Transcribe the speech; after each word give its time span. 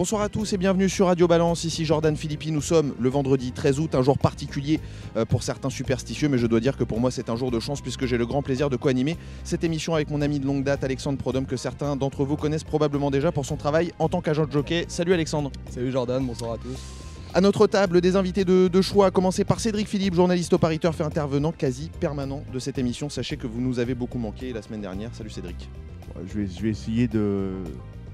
Bonsoir 0.00 0.22
à 0.22 0.30
tous 0.30 0.54
et 0.54 0.56
bienvenue 0.56 0.88
sur 0.88 1.08
Radio 1.08 1.28
Balance. 1.28 1.64
Ici 1.64 1.84
Jordan 1.84 2.16
Philippi. 2.16 2.52
Nous 2.52 2.62
sommes 2.62 2.94
le 2.98 3.10
vendredi 3.10 3.52
13 3.52 3.80
août, 3.80 3.94
un 3.94 4.00
jour 4.00 4.16
particulier 4.16 4.80
euh, 5.18 5.26
pour 5.26 5.42
certains 5.42 5.68
superstitieux, 5.68 6.30
mais 6.30 6.38
je 6.38 6.46
dois 6.46 6.60
dire 6.60 6.78
que 6.78 6.84
pour 6.84 7.00
moi 7.00 7.10
c'est 7.10 7.28
un 7.28 7.36
jour 7.36 7.50
de 7.50 7.60
chance 7.60 7.82
puisque 7.82 8.06
j'ai 8.06 8.16
le 8.16 8.24
grand 8.24 8.40
plaisir 8.40 8.70
de 8.70 8.76
co-animer 8.76 9.18
cette 9.44 9.62
émission 9.62 9.94
avec 9.94 10.08
mon 10.08 10.22
ami 10.22 10.40
de 10.40 10.46
longue 10.46 10.64
date 10.64 10.84
Alexandre 10.84 11.18
Prodhomme 11.18 11.44
que 11.44 11.58
certains 11.58 11.96
d'entre 11.96 12.24
vous 12.24 12.36
connaissent 12.36 12.64
probablement 12.64 13.10
déjà 13.10 13.30
pour 13.30 13.44
son 13.44 13.56
travail 13.56 13.92
en 13.98 14.08
tant 14.08 14.22
qu'agent 14.22 14.46
de 14.46 14.52
jockey. 14.52 14.86
Salut 14.88 15.12
Alexandre. 15.12 15.52
Salut 15.68 15.92
Jordan, 15.92 16.24
bonsoir 16.24 16.52
à 16.52 16.56
tous. 16.56 16.78
À 17.34 17.42
notre 17.42 17.66
table, 17.66 18.00
des 18.00 18.16
invités 18.16 18.46
de, 18.46 18.68
de 18.68 18.80
choix, 18.80 19.08
à 19.08 19.10
commencer 19.10 19.44
par 19.44 19.60
Cédric 19.60 19.86
Philippe, 19.86 20.14
journaliste 20.14 20.54
au 20.54 20.58
pariteur, 20.58 20.94
fait 20.94 21.04
intervenant 21.04 21.52
quasi 21.52 21.90
permanent 22.00 22.42
de 22.50 22.58
cette 22.58 22.78
émission. 22.78 23.10
Sachez 23.10 23.36
que 23.36 23.46
vous 23.46 23.60
nous 23.60 23.78
avez 23.78 23.94
beaucoup 23.94 24.18
manqué 24.18 24.54
la 24.54 24.62
semaine 24.62 24.80
dernière. 24.80 25.14
Salut 25.14 25.28
Cédric. 25.28 25.68
Je 26.26 26.38
vais, 26.38 26.46
je 26.46 26.62
vais 26.62 26.70
essayer 26.70 27.06
de 27.06 27.50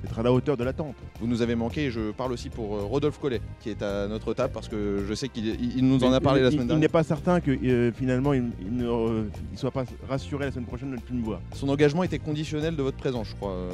d'être 0.06 0.18
à 0.18 0.22
la 0.22 0.32
hauteur 0.32 0.56
de 0.56 0.64
l'attente. 0.64 0.94
Vous 1.20 1.26
nous 1.26 1.42
avez 1.42 1.54
manqué 1.54 1.86
et 1.86 1.90
je 1.90 2.12
parle 2.12 2.32
aussi 2.32 2.48
pour 2.48 2.76
euh, 2.76 2.82
Rodolphe 2.84 3.18
Collet 3.18 3.40
qui 3.60 3.70
est 3.70 3.82
à 3.82 4.06
notre 4.08 4.32
table 4.34 4.52
parce 4.52 4.68
que 4.68 5.04
je 5.06 5.14
sais 5.14 5.28
qu'il 5.28 5.46
il- 5.46 5.78
il 5.78 5.88
nous 5.88 6.02
en 6.04 6.12
a 6.12 6.20
parlé 6.20 6.40
la 6.40 6.48
Il- 6.48 6.52
semaine 6.52 6.64
Il 6.64 6.68
dernière. 6.68 6.80
n'est 6.82 6.88
pas 6.92 7.02
certain 7.02 7.40
que 7.40 7.50
euh, 7.50 7.92
finalement 7.92 8.32
il 8.32 8.44
il 8.60 8.76
ne 8.76 8.86
euh, 8.88 9.24
il 9.52 9.58
soit 9.58 9.70
pas 9.70 9.84
rassuré 10.08 10.44
la 10.46 10.52
semaine 10.52 10.66
prochaine 10.66 10.90
de 10.90 10.96
ne 10.96 11.00
plus 11.00 11.14
me 11.14 11.22
voir. 11.24 11.40
Son 11.54 11.68
engagement 11.68 12.02
était 12.04 12.18
conditionnel 12.18 12.76
de 12.76 12.82
votre 12.82 12.96
présence, 12.96 13.28
je 13.28 13.34
crois, 13.34 13.50
euh, 13.52 13.70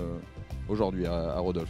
aujourd'hui 0.68 1.06
à, 1.06 1.34
à 1.34 1.38
Rodolphe. 1.40 1.68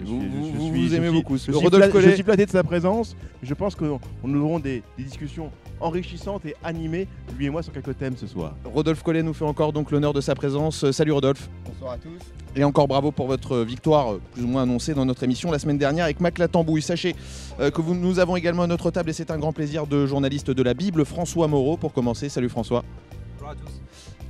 Je 0.00 0.04
Vous- 0.06 0.20
vous- 0.20 0.94
aimez 0.94 1.10
beaucoup. 1.10 1.36
Je 1.36 1.42
suis, 1.42 1.52
Rodolphe 1.52 1.90
Collet- 1.92 2.10
je 2.10 2.14
suis 2.14 2.24
flatté 2.24 2.46
de 2.46 2.50
sa 2.50 2.64
présence. 2.64 3.16
Je 3.42 3.54
pense 3.54 3.74
que 3.76 3.84
nous 4.24 4.40
aurons 4.42 4.58
des, 4.58 4.82
des 4.98 5.04
discussions 5.04 5.50
enrichissantes 5.80 6.44
et 6.46 6.54
animées, 6.62 7.08
lui 7.38 7.46
et 7.46 7.50
moi, 7.50 7.62
sur 7.62 7.72
quelques 7.72 7.96
thèmes 7.96 8.16
ce 8.16 8.26
soir. 8.26 8.54
Rodolphe 8.64 9.02
Collet 9.02 9.22
nous 9.22 9.34
fait 9.34 9.44
encore 9.44 9.72
donc 9.72 9.90
l'honneur 9.90 10.12
de 10.12 10.20
sa 10.20 10.34
présence. 10.34 10.84
Euh, 10.84 10.92
Salut 10.92 11.12
Rodolphe. 11.12 11.48
Bonsoir 11.66 11.92
à 11.92 11.98
tous. 11.98 12.20
Et 12.56 12.62
encore 12.62 12.86
bravo 12.86 13.10
pour 13.10 13.26
votre 13.26 13.58
victoire, 13.58 14.12
euh, 14.12 14.20
plus 14.32 14.44
ou 14.44 14.46
moins 14.46 14.62
annoncée 14.62 14.94
dans 14.94 15.04
notre 15.04 15.22
émission 15.24 15.50
la 15.50 15.58
semaine 15.58 15.78
dernière 15.78 16.04
avec 16.04 16.20
Mac 16.20 16.38
Latambouille. 16.38 16.82
Sachez 16.82 17.16
euh, 17.60 17.70
que 17.70 17.80
vous, 17.80 17.94
nous 17.94 18.18
avons 18.18 18.36
également 18.36 18.62
à 18.62 18.66
notre 18.66 18.90
table, 18.90 19.10
et 19.10 19.12
c'est 19.12 19.30
un 19.30 19.38
grand 19.38 19.52
plaisir, 19.52 19.86
de 19.86 20.06
journaliste 20.06 20.50
de 20.50 20.62
la 20.62 20.74
Bible, 20.74 21.04
François 21.04 21.48
Moreau, 21.48 21.76
pour 21.76 21.92
commencer. 21.92 22.28
Salut 22.28 22.48
François. 22.48 22.84
Bonjour 23.34 23.50
à 23.50 23.54
tous. 23.54 23.80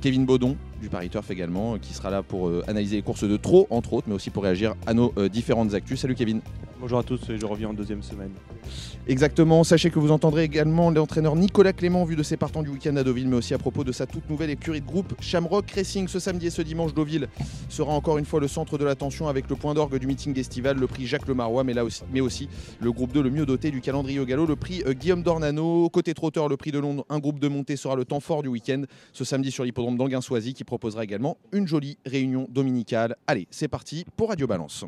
Kevin 0.05 0.27
Baudon, 0.27 0.55
du 0.79 0.87
Paris 0.87 1.09
Turf 1.09 1.31
également, 1.31 1.73
euh, 1.73 1.77
qui 1.79 1.95
sera 1.95 2.11
là 2.11 2.21
pour 2.21 2.47
euh, 2.47 2.63
analyser 2.67 2.97
les 2.97 3.01
courses 3.01 3.23
de 3.23 3.37
trop, 3.37 3.65
entre 3.71 3.93
autres, 3.93 4.07
mais 4.07 4.13
aussi 4.13 4.29
pour 4.29 4.43
réagir 4.43 4.75
à 4.85 4.93
nos 4.93 5.11
euh, 5.17 5.29
différentes 5.29 5.73
actus. 5.73 5.99
Salut 5.99 6.13
Kevin. 6.13 6.41
Bonjour 6.79 6.99
à 6.99 7.03
tous, 7.03 7.21
je 7.27 7.45
reviens 7.45 7.69
en 7.69 7.73
deuxième 7.73 8.03
semaine. 8.03 8.31
Exactement. 9.07 9.63
Sachez 9.63 9.89
que 9.89 9.97
vous 9.97 10.11
entendrez 10.11 10.43
également 10.43 10.91
l'entraîneur 10.91 11.35
Nicolas 11.35 11.73
Clément, 11.73 12.03
vu 12.03 12.15
de 12.15 12.21
ses 12.21 12.37
partants 12.37 12.63
du 12.63 12.69
week-end 12.69 12.95
à 12.97 13.03
Deauville, 13.03 13.27
mais 13.27 13.37
aussi 13.37 13.53
à 13.53 13.57
propos 13.57 13.83
de 13.83 13.91
sa 13.91 14.05
toute 14.05 14.29
nouvelle 14.29 14.49
écurie 14.49 14.81
de 14.81 14.85
groupe 14.85 15.15
Shamrock 15.21 15.71
Racing. 15.71 16.07
Ce 16.07 16.19
samedi 16.19 16.47
et 16.47 16.49
ce 16.49 16.61
dimanche, 16.61 16.93
Deauville 16.93 17.29
sera 17.69 17.93
encore 17.93 18.17
une 18.17 18.25
fois 18.25 18.39
le 18.39 18.47
centre 18.47 18.77
de 18.77 18.83
l'attention 18.83 19.27
avec 19.27 19.49
le 19.49 19.55
point 19.55 19.73
d'orgue 19.73 19.97
du 19.97 20.05
meeting 20.05 20.37
estival, 20.37 20.77
le 20.77 20.85
prix 20.85 21.07
Jacques 21.07 21.27
Lemarois, 21.27 21.63
mais, 21.63 21.73
là 21.73 21.85
aussi, 21.85 22.03
mais 22.11 22.19
aussi 22.21 22.49
le 22.79 22.91
groupe 22.91 23.13
2 23.13 23.23
le 23.23 23.29
mieux 23.31 23.45
doté 23.45 23.71
du 23.71 23.79
calendrier 23.79 24.19
au 24.19 24.25
galop, 24.25 24.45
le 24.45 24.55
prix 24.55 24.83
Guillaume 24.87 25.23
Dornano. 25.23 25.89
Côté 25.89 26.13
trotteur, 26.13 26.49
le 26.49 26.57
prix 26.57 26.71
de 26.71 26.79
Londres, 26.79 27.05
un 27.09 27.19
groupe 27.19 27.39
de 27.39 27.47
montée 27.47 27.77
sera 27.77 27.95
le 27.95 28.05
temps 28.05 28.19
fort 28.19 28.43
du 28.43 28.49
week-end, 28.49 28.83
ce 29.13 29.23
samedi 29.23 29.49
sur 29.49 29.63
l'hippodrome 29.63 29.94
d'Anguin-Soisy, 29.97 30.53
qui 30.53 30.63
proposera 30.63 31.03
également 31.03 31.37
une 31.51 31.67
jolie 31.67 31.97
réunion 32.05 32.47
dominicale. 32.49 33.15
Allez, 33.27 33.47
c'est 33.51 33.67
parti 33.67 34.05
pour 34.15 34.29
Radio 34.29 34.47
Balance. 34.47 34.85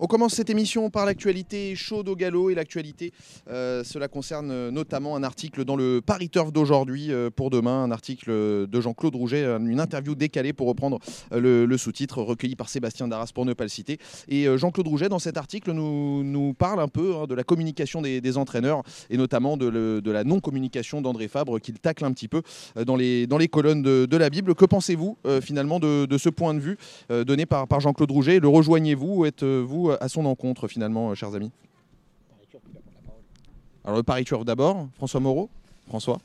On 0.00 0.06
commence 0.06 0.34
cette 0.34 0.48
émission 0.48 0.90
par 0.90 1.06
l'actualité 1.06 1.74
chaude 1.74 2.08
au 2.08 2.14
galop 2.14 2.50
et 2.50 2.54
l'actualité, 2.54 3.12
euh, 3.50 3.82
cela 3.82 4.06
concerne 4.06 4.50
euh, 4.52 4.70
notamment 4.70 5.16
un 5.16 5.24
article 5.24 5.64
dans 5.64 5.74
le 5.74 6.00
Paris 6.04 6.28
Turf 6.28 6.52
d'aujourd'hui 6.52 7.10
euh, 7.10 7.30
pour 7.30 7.50
demain, 7.50 7.82
un 7.82 7.90
article 7.90 8.30
de 8.30 8.80
Jean-Claude 8.80 9.16
Rouget, 9.16 9.44
une 9.44 9.80
interview 9.80 10.14
décalée 10.14 10.52
pour 10.52 10.68
reprendre 10.68 11.00
le, 11.32 11.76
sous-titre 11.76 12.22
recueilli 12.22 12.54
par 12.54 12.68
Sébastien 12.68 13.08
Darras 13.08 13.30
pour 13.34 13.44
ne 13.44 13.54
pas 13.54 13.64
le 13.64 13.70
citer. 13.70 13.98
Et 14.28 14.46
Jean-Claude 14.56 14.86
Rouget 14.86 15.08
dans 15.08 15.18
cet 15.18 15.36
article 15.36 15.72
nous, 15.72 16.54
parle 16.56 16.80
un 16.80 16.88
peu 16.88 17.16
hein, 17.16 17.26
de 17.26 17.34
la 17.34 17.42
communication 17.42 18.00
des, 18.00 18.38
entraîneurs 18.38 18.82
et 19.10 19.16
notamment 19.16 19.56
de, 19.56 20.00
la 20.10 20.24
non-communication 20.24 21.00
d'André 21.00 21.28
Fabre 21.28 21.58
qu'il 21.60 21.78
tacle 21.78 22.04
un 22.04 22.12
petit 22.12 22.28
peu 22.28 22.42
dans 22.84 22.96
les, 22.96 23.48
colonnes 23.50 23.82
de, 23.82 24.16
la 24.16 24.30
Bible. 24.30 24.54
Que 24.54 24.64
pensez-vous 24.64 25.18
finalement 25.42 25.80
de, 25.80 26.18
ce 26.18 26.28
point 26.28 26.54
de 26.54 26.60
vue 26.60 26.78
donné 27.10 27.46
par, 27.46 27.66
par 27.66 27.80
Jean-Claude 27.80 28.10
Rouget? 28.10 28.38
Le 28.38 28.48
rejoignez-vous? 28.48 29.24
Ou 29.24 29.87
êtes-vous 29.92 30.04
à 30.04 30.08
son 30.08 30.24
encontre 30.26 30.68
finalement, 30.68 31.10
euh, 31.10 31.14
chers 31.14 31.34
amis. 31.34 31.50
Alors 33.84 33.96
le 33.96 34.02
Paris 34.02 34.24
Turf 34.24 34.44
d'abord, 34.44 34.88
François 34.96 35.20
Moreau. 35.20 35.48
François. 35.86 36.18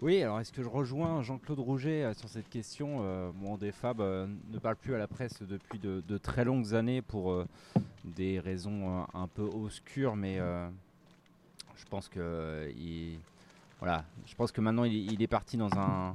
Oui, 0.00 0.22
alors 0.22 0.38
est-ce 0.38 0.52
que 0.52 0.62
je 0.62 0.68
rejoins 0.68 1.22
Jean-Claude 1.22 1.58
Rouget 1.58 2.04
euh, 2.04 2.14
sur 2.14 2.28
cette 2.28 2.48
question 2.48 2.98
euh, 3.00 3.30
Bon, 3.34 3.56
des 3.56 3.72
Fab 3.72 4.00
euh, 4.00 4.26
ne 4.52 4.58
parle 4.58 4.76
plus 4.76 4.94
à 4.94 4.98
la 4.98 5.08
presse 5.08 5.42
depuis 5.42 5.78
de, 5.78 6.18
très 6.18 6.44
longues 6.44 6.74
années 6.74 7.02
pour 7.02 7.32
euh, 7.32 7.46
des 8.04 8.38
raisons 8.38 9.00
euh, 9.00 9.04
un 9.14 9.26
peu 9.26 9.42
obscures, 9.42 10.14
mais 10.14 10.38
euh, 10.38 10.68
je 11.76 11.84
pense 11.86 12.08
que 12.08 12.20
euh, 12.20 12.70
il, 12.76 13.18
voilà, 13.80 14.04
je 14.26 14.34
pense 14.34 14.52
que 14.52 14.60
maintenant 14.60 14.84
il, 14.84 15.10
il 15.12 15.22
est 15.22 15.26
parti 15.26 15.56
dans 15.56 15.72
un, 15.76 16.14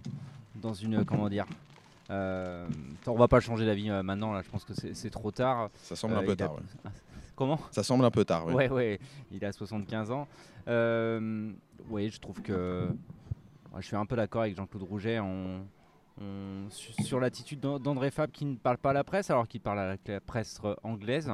dans 0.55 0.73
une, 0.73 1.03
comment 1.03 1.27
dire. 1.27 1.45
Euh, 2.11 2.67
on 3.07 3.15
va 3.15 3.27
pas 3.27 3.39
changer 3.39 3.65
d'avis 3.65 3.89
euh, 3.89 4.01
maintenant 4.03 4.33
là, 4.33 4.41
je 4.41 4.49
pense 4.49 4.63
que 4.65 4.73
c'est 4.73 5.09
trop 5.09 5.31
tard. 5.31 5.69
Ça 5.83 5.95
semble 5.95 6.15
Euh, 6.15 6.17
un 6.17 6.21
peu 6.21 6.27
il 6.29 6.31
a- 6.33 6.35
tard. 6.35 6.53
ouais. 6.55 6.91
Comment? 7.35 7.59
Ça 7.71 7.83
semble 7.83 8.03
un 8.03 8.11
peu 8.11 8.25
tard. 8.25 8.47
oui. 8.47 8.53
Ouais, 8.53 8.69
ouais, 8.69 8.99
il 9.31 9.43
a 9.45 9.51
75 9.51 10.11
ans. 10.11 10.27
Euh, 10.67 11.51
oui, 11.89 12.09
je 12.09 12.19
trouve 12.19 12.41
que. 12.41 12.87
ouais, 13.73 13.81
je 13.81 13.85
suis 13.87 13.95
un 13.95 14.05
peu 14.05 14.15
d'accord 14.15 14.41
avec 14.41 14.55
Jean-Claude 14.55 14.83
Rouget 14.83 15.19
on- 15.19 15.65
on- 16.21 16.69
su- 16.69 16.91
sur 17.03 17.19
l'attitude 17.19 17.59
d'An- 17.61 17.79
d'André 17.79 18.11
Fab 18.11 18.29
qui 18.31 18.43
ne 18.45 18.55
parle 18.55 18.77
pas 18.77 18.89
à 18.89 18.93
la 18.93 19.03
presse 19.05 19.29
alors 19.29 19.47
qu'il 19.47 19.61
parle 19.61 19.79
à 19.79 19.95
la, 20.07 20.19
presse 20.19 20.59
euh, 20.65 20.75
anglaise. 20.83 21.31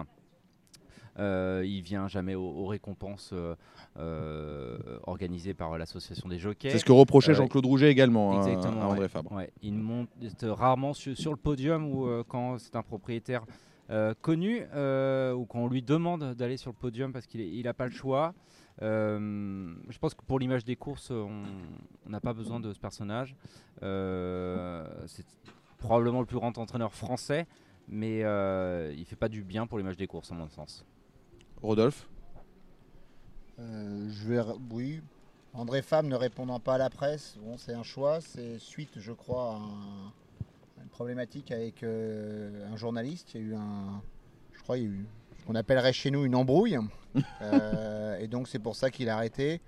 Euh, 1.18 1.64
il 1.66 1.82
vient 1.82 2.08
jamais 2.08 2.36
aux, 2.36 2.44
aux 2.44 2.66
récompenses 2.66 3.30
euh, 3.34 3.56
euh, 3.98 4.78
organisées 5.04 5.54
par 5.54 5.78
l'association 5.78 6.28
des 6.28 6.38
jockeys. 6.40 6.72
C'est 6.72 6.80
ce 6.80 6.86
que 6.86 6.92
reprochait 6.92 7.32
Euh, 7.32 7.36
Jean-Claude 7.36 7.66
Rouget 7.66 7.90
également 7.90 8.34
à- 8.34 8.38
Exactement, 8.48 8.82
à 8.82 8.86
André 8.86 9.00
ouais. 9.02 9.08
Fabre. 9.08 9.32
Ouais, 9.32 9.50
il 9.62 9.74
monte 9.76 10.10
rarement 10.44 10.94
sur, 10.94 11.16
sur 11.18 11.32
le 11.32 11.38
podium 11.38 11.86
ou 11.90 12.08
quand 12.28 12.58
c'est 12.58 12.76
un 12.76 12.84
propriétaire 12.84 13.46
connu 14.22 14.58
ou 14.64 15.46
quand 15.46 15.60
on 15.60 15.68
lui 15.70 15.82
demande 15.82 16.34
d'aller 16.34 16.58
sur 16.58 16.72
le 16.72 16.76
podium 16.78 17.14
parce 17.14 17.28
qu'il 17.28 17.64
n'a 17.64 17.74
pas 17.74 17.86
le 17.86 17.92
choix. 17.94 18.34
Euh, 18.82 19.74
je 19.88 19.98
pense 20.00 20.14
que 20.16 20.24
pour 20.26 20.38
l'image 20.38 20.66
des 20.66 20.76
courses, 20.76 21.12
on 21.12 21.44
n'a 22.10 22.20
pas 22.20 22.34
besoin 22.34 22.60
de 22.60 22.74
ce 22.74 22.80
personnage. 22.80 23.38
Euh, 23.84 24.86
c'est 25.08 25.26
probablement 25.78 26.20
le 26.20 26.26
plus 26.26 26.36
grand 26.38 26.58
entraîneur 26.58 26.94
français, 26.94 27.48
mais 27.88 28.22
euh, 28.24 28.94
il 28.98 29.06
fait 29.06 29.16
pas 29.16 29.30
du 29.30 29.44
bien 29.44 29.66
pour 29.68 29.78
l'image 29.78 29.96
des 29.98 30.08
courses, 30.08 30.32
à 30.32 30.36
mon 30.36 30.50
sens. 30.50 30.86
Rodolphe 31.62 32.08
Euh, 33.60 34.10
je 34.10 34.28
vais, 34.28 34.42
oui. 34.72 35.02
André 35.54 35.82
Femme 35.82 36.08
ne 36.10 36.16
répondant 36.16 36.60
pas 36.60 36.74
à 36.76 36.78
la 36.78 36.90
presse, 36.90 37.38
bon, 37.40 37.58
c'est 37.58 37.74
un 37.74 37.84
choix. 37.84 38.20
C'est 38.20 38.60
suite, 38.60 38.92
je 38.98 39.14
crois, 39.14 39.54
à, 39.54 39.56
un- 39.56 40.08
à 40.80 40.84
une 40.84 40.90
problématique 40.90 41.52
avec 41.52 41.82
euh, 41.84 42.70
un 42.72 42.76
journaliste. 42.76 43.34
Il 43.34 43.42
y 43.42 43.44
a 43.44 43.48
eu 43.48 43.56
un, 43.56 44.02
je 44.54 44.62
crois, 44.62 44.78
il 44.78 44.84
y 44.84 44.88
a 44.88 44.90
eu 44.90 45.06
ce 45.40 45.46
qu'on 45.46 45.56
appellerait 45.56 45.94
chez 45.94 46.12
nous 46.12 46.26
une 46.26 46.36
embrouille. 46.36 46.78
Euh, 47.42 48.20
et 48.20 48.28
donc 48.28 48.50
c'est 48.50 48.60
pour 48.60 48.76
ça 48.76 48.92
qu'il 48.92 49.08
a 49.08 49.16
arrêté. 49.16 49.62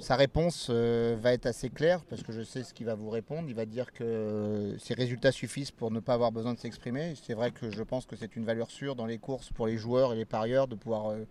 Sa 0.00 0.16
réponse 0.16 0.68
euh, 0.70 1.16
va 1.20 1.32
être 1.32 1.46
assez 1.46 1.68
claire 1.68 2.00
parce 2.08 2.22
que 2.22 2.32
je 2.32 2.42
sais 2.42 2.62
ce 2.62 2.72
qu'il 2.74 2.86
va 2.86 2.94
vous 2.94 3.10
répondre. 3.10 3.48
Il 3.48 3.54
va 3.54 3.66
dire 3.66 3.92
que 3.92 4.02
euh, 4.02 4.78
ses 4.78 4.94
résultats 4.94 5.30
suffisent 5.32 5.70
pour 5.70 5.90
ne 5.90 6.00
pas 6.00 6.14
avoir 6.14 6.32
besoin 6.32 6.54
de 6.54 6.58
s'exprimer. 6.58 7.14
C'est 7.22 7.34
vrai 7.34 7.50
que 7.50 7.70
je 7.70 7.82
pense 7.82 8.06
que 8.06 8.16
c'est 8.16 8.34
une 8.36 8.44
valeur 8.44 8.70
sûre 8.70 8.96
dans 8.96 9.06
les 9.06 9.18
courses 9.18 9.50
pour 9.52 9.66
les 9.66 9.76
joueurs 9.76 10.12
et 10.12 10.16
les 10.16 10.24
parieurs 10.24 10.68
de 10.68 10.74
pouvoir 10.74 11.10
euh, 11.10 11.24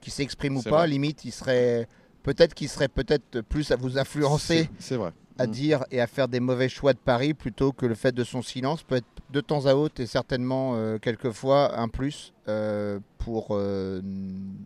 qui 0.00 0.10
s'expriment 0.10 0.56
ou 0.58 0.62
pas. 0.62 0.70
vrai. 0.78 0.88
Limite, 0.88 1.24
il 1.24 1.32
serait 1.32 1.88
peut-être 2.24 2.54
qu'il 2.54 2.68
serait 2.68 2.88
peut-être 2.88 3.40
plus 3.42 3.70
à 3.70 3.76
vous 3.76 3.98
influencer 3.98 4.64
C'est- 4.64 4.70
C'est 4.80 4.96
vrai. 4.96 5.12
à 5.38 5.46
Mm. 5.46 5.50
dire 5.50 5.84
et 5.92 6.00
à 6.00 6.06
faire 6.08 6.26
des 6.28 6.40
mauvais 6.40 6.68
choix 6.68 6.92
de 6.92 6.98
paris 6.98 7.34
plutôt 7.34 7.70
que 7.72 7.86
le 7.86 7.94
fait 7.94 8.12
de 8.12 8.24
son 8.24 8.42
silence 8.42 8.82
peut 8.82 8.96
être 8.96 9.06
de 9.30 9.40
temps 9.40 9.66
à 9.66 9.74
autre 9.74 10.00
et 10.00 10.06
certainement 10.06 10.74
euh, 10.74 10.98
quelquefois 10.98 11.78
un 11.78 11.88
plus 11.88 12.32
euh, 12.48 12.98
pour 13.18 13.48
euh, 13.52 14.00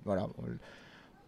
voilà 0.05 0.27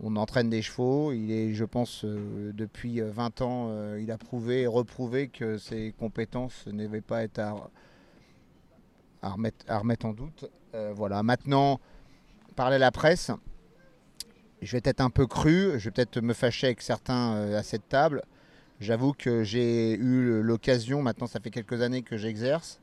on 0.03 0.17
entraîne 0.17 0.51
des 0.51 0.63
chevaux. 0.63 1.13
Il 1.13 1.31
est 1.31 1.55
je 1.55 1.65
pense 1.65 2.05
euh, 2.05 2.53
depuis 2.53 3.01
euh, 3.01 3.11
20 3.11 3.43
ans 3.43 3.69
euh, 3.71 4.01
il 4.01 4.11
a 4.11 4.19
prouvé 4.19 4.63
et 4.63 4.67
reprouvé 4.67 5.29
que 5.29 5.59
ses 5.59 5.95
compétences 5.99 6.67
ne 6.67 6.85
devaient 6.85 7.01
pas 7.01 7.23
être 7.23 7.39
à, 7.39 9.31
remettre, 9.31 10.07
en 10.07 10.13
doute. 10.13 10.51
Euh, 10.75 10.93
voilà. 10.95 11.23
Maintenant 11.23 11.81
parler 12.57 12.77
à 12.77 12.79
la 12.79 12.91
presse. 12.91 13.31
Je 14.63 14.73
vais 14.73 14.83
être 14.85 15.01
un 15.01 15.11
peu 15.11 15.27
cru. 15.27 15.79
Je 15.79 15.85
vais 15.85 15.91
peut-être 15.91 16.21
me 16.21 16.35
fâcher 16.35 16.69
avec 16.69 16.83
certains 16.83 17.35
euh, 17.35 17.59
à 17.59 17.63
cette 17.63 17.89
table. 17.89 18.23
J'avoue 18.81 19.13
que 19.13 19.45
j'ai 19.45 19.95
eu 19.95 20.43
l'occasion, 20.43 21.01
maintenant 21.01 21.29
ça 21.29 21.39
fait 21.39 21.51
quelques 21.51 21.81
années 21.81 22.03
que 22.03 22.17
j'exerce. 22.17 22.81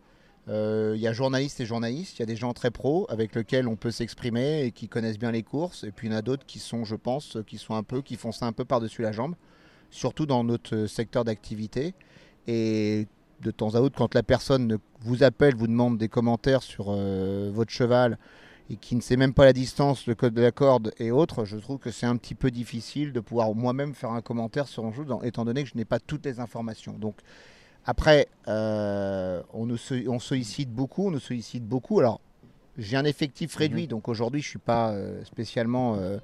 Euh, 0.51 0.93
Il 0.95 1.01
y 1.01 1.07
a 1.07 1.13
journalistes 1.13 1.59
et 1.61 1.65
journalistes, 1.65 2.17
il 2.17 2.21
y 2.21 2.23
a 2.23 2.25
des 2.25 2.35
gens 2.35 2.53
très 2.53 2.71
pros 2.71 3.07
avec 3.09 3.35
lesquels 3.35 3.67
on 3.67 3.75
peut 3.75 3.91
s'exprimer 3.91 4.63
et 4.65 4.71
qui 4.71 4.87
connaissent 4.89 5.17
bien 5.19 5.31
les 5.31 5.43
courses. 5.43 5.83
Et 5.83 5.91
puis 5.91 6.07
il 6.07 6.11
y 6.11 6.13
en 6.13 6.17
a 6.17 6.21
d'autres 6.21 6.45
qui 6.45 6.59
sont, 6.59 6.83
je 6.83 6.95
pense, 6.95 7.37
qui 7.47 7.57
sont 7.57 7.75
un 7.75 7.83
peu, 7.83 8.01
qui 8.01 8.15
font 8.17 8.31
ça 8.31 8.45
un 8.45 8.51
peu 8.51 8.65
par-dessus 8.65 9.01
la 9.01 9.11
jambe, 9.11 9.35
surtout 9.89 10.25
dans 10.25 10.43
notre 10.43 10.85
secteur 10.87 11.23
d'activité. 11.23 11.93
Et 12.47 13.07
de 13.41 13.51
temps 13.51 13.75
à 13.75 13.79
autre, 13.79 13.97
quand 13.97 14.13
la 14.13 14.23
personne 14.23 14.67
ne- 14.67 14.77
vous 15.01 15.23
appelle, 15.23 15.55
vous 15.55 15.67
demande 15.67 15.97
des 15.97 16.09
commentaires 16.09 16.63
sur 16.63 16.87
euh, 16.89 17.49
votre 17.53 17.71
cheval 17.71 18.19
et 18.69 18.75
qui 18.75 18.95
ne 18.95 19.01
sait 19.01 19.17
même 19.17 19.33
pas 19.33 19.45
la 19.45 19.53
distance, 19.53 20.05
le 20.05 20.15
code 20.15 20.33
de 20.33 20.41
la 20.41 20.51
corde 20.51 20.93
et 20.97 21.11
autres, 21.11 21.45
je 21.45 21.57
trouve 21.57 21.77
que 21.77 21.91
c'est 21.91 22.05
un 22.05 22.17
petit 22.17 22.35
peu 22.35 22.51
difficile 22.51 23.11
de 23.13 23.19
pouvoir 23.19 23.53
moi-même 23.53 23.93
faire 23.93 24.11
un 24.11 24.21
commentaire 24.21 24.67
sur 24.67 24.85
un 24.85 24.93
jeu, 24.93 25.05
étant 25.23 25.43
donné 25.45 25.63
que 25.63 25.69
je 25.69 25.75
n'ai 25.75 25.85
pas 25.85 25.99
toutes 25.99 26.25
les 26.25 26.39
informations. 26.39 26.93
Donc 26.93 27.15
après, 27.85 28.27
euh, 28.47 29.41
on 29.53 29.65
nous 29.65 29.77
on 30.07 30.19
sollicite 30.19 30.69
beaucoup, 30.71 31.07
on 31.07 31.11
nous 31.11 31.19
sollicite 31.19 31.65
beaucoup. 31.65 31.99
Alors 31.99 32.21
j'ai 32.77 32.95
un 32.97 33.05
effectif 33.05 33.55
réduit, 33.55 33.87
donc 33.87 34.07
aujourd'hui 34.07 34.41
je 34.41 34.47
suis 34.49 34.59
pas 34.59 34.91
euh, 34.91 35.23
spécialement 35.25 35.95
euh, 35.97 36.17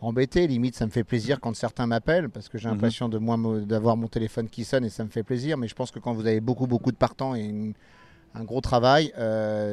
embêté. 0.00 0.46
Limite, 0.46 0.74
ça 0.76 0.86
me 0.86 0.90
fait 0.90 1.04
plaisir 1.04 1.40
quand 1.40 1.54
certains 1.54 1.86
m'appellent 1.86 2.28
parce 2.30 2.48
que 2.48 2.58
j'ai 2.58 2.68
Mhm. 2.68 2.74
l'impression 2.74 3.08
d'avoir 3.08 3.96
mon 3.96 4.08
téléphone 4.08 4.48
qui 4.48 4.64
sonne 4.64 4.84
et 4.84 4.90
ça 4.90 5.04
me 5.04 5.10
fait 5.10 5.22
plaisir. 5.22 5.56
Mais 5.58 5.68
je 5.68 5.74
pense 5.74 5.90
que 5.90 5.98
quand 5.98 6.12
vous 6.14 6.26
avez 6.26 6.40
beaucoup 6.40 6.66
beaucoup 6.66 6.90
de 6.92 6.96
partants 6.96 7.34
et 7.34 7.42
une- 7.44 7.74
un 8.34 8.44
gros 8.44 8.60
travail, 8.60 9.12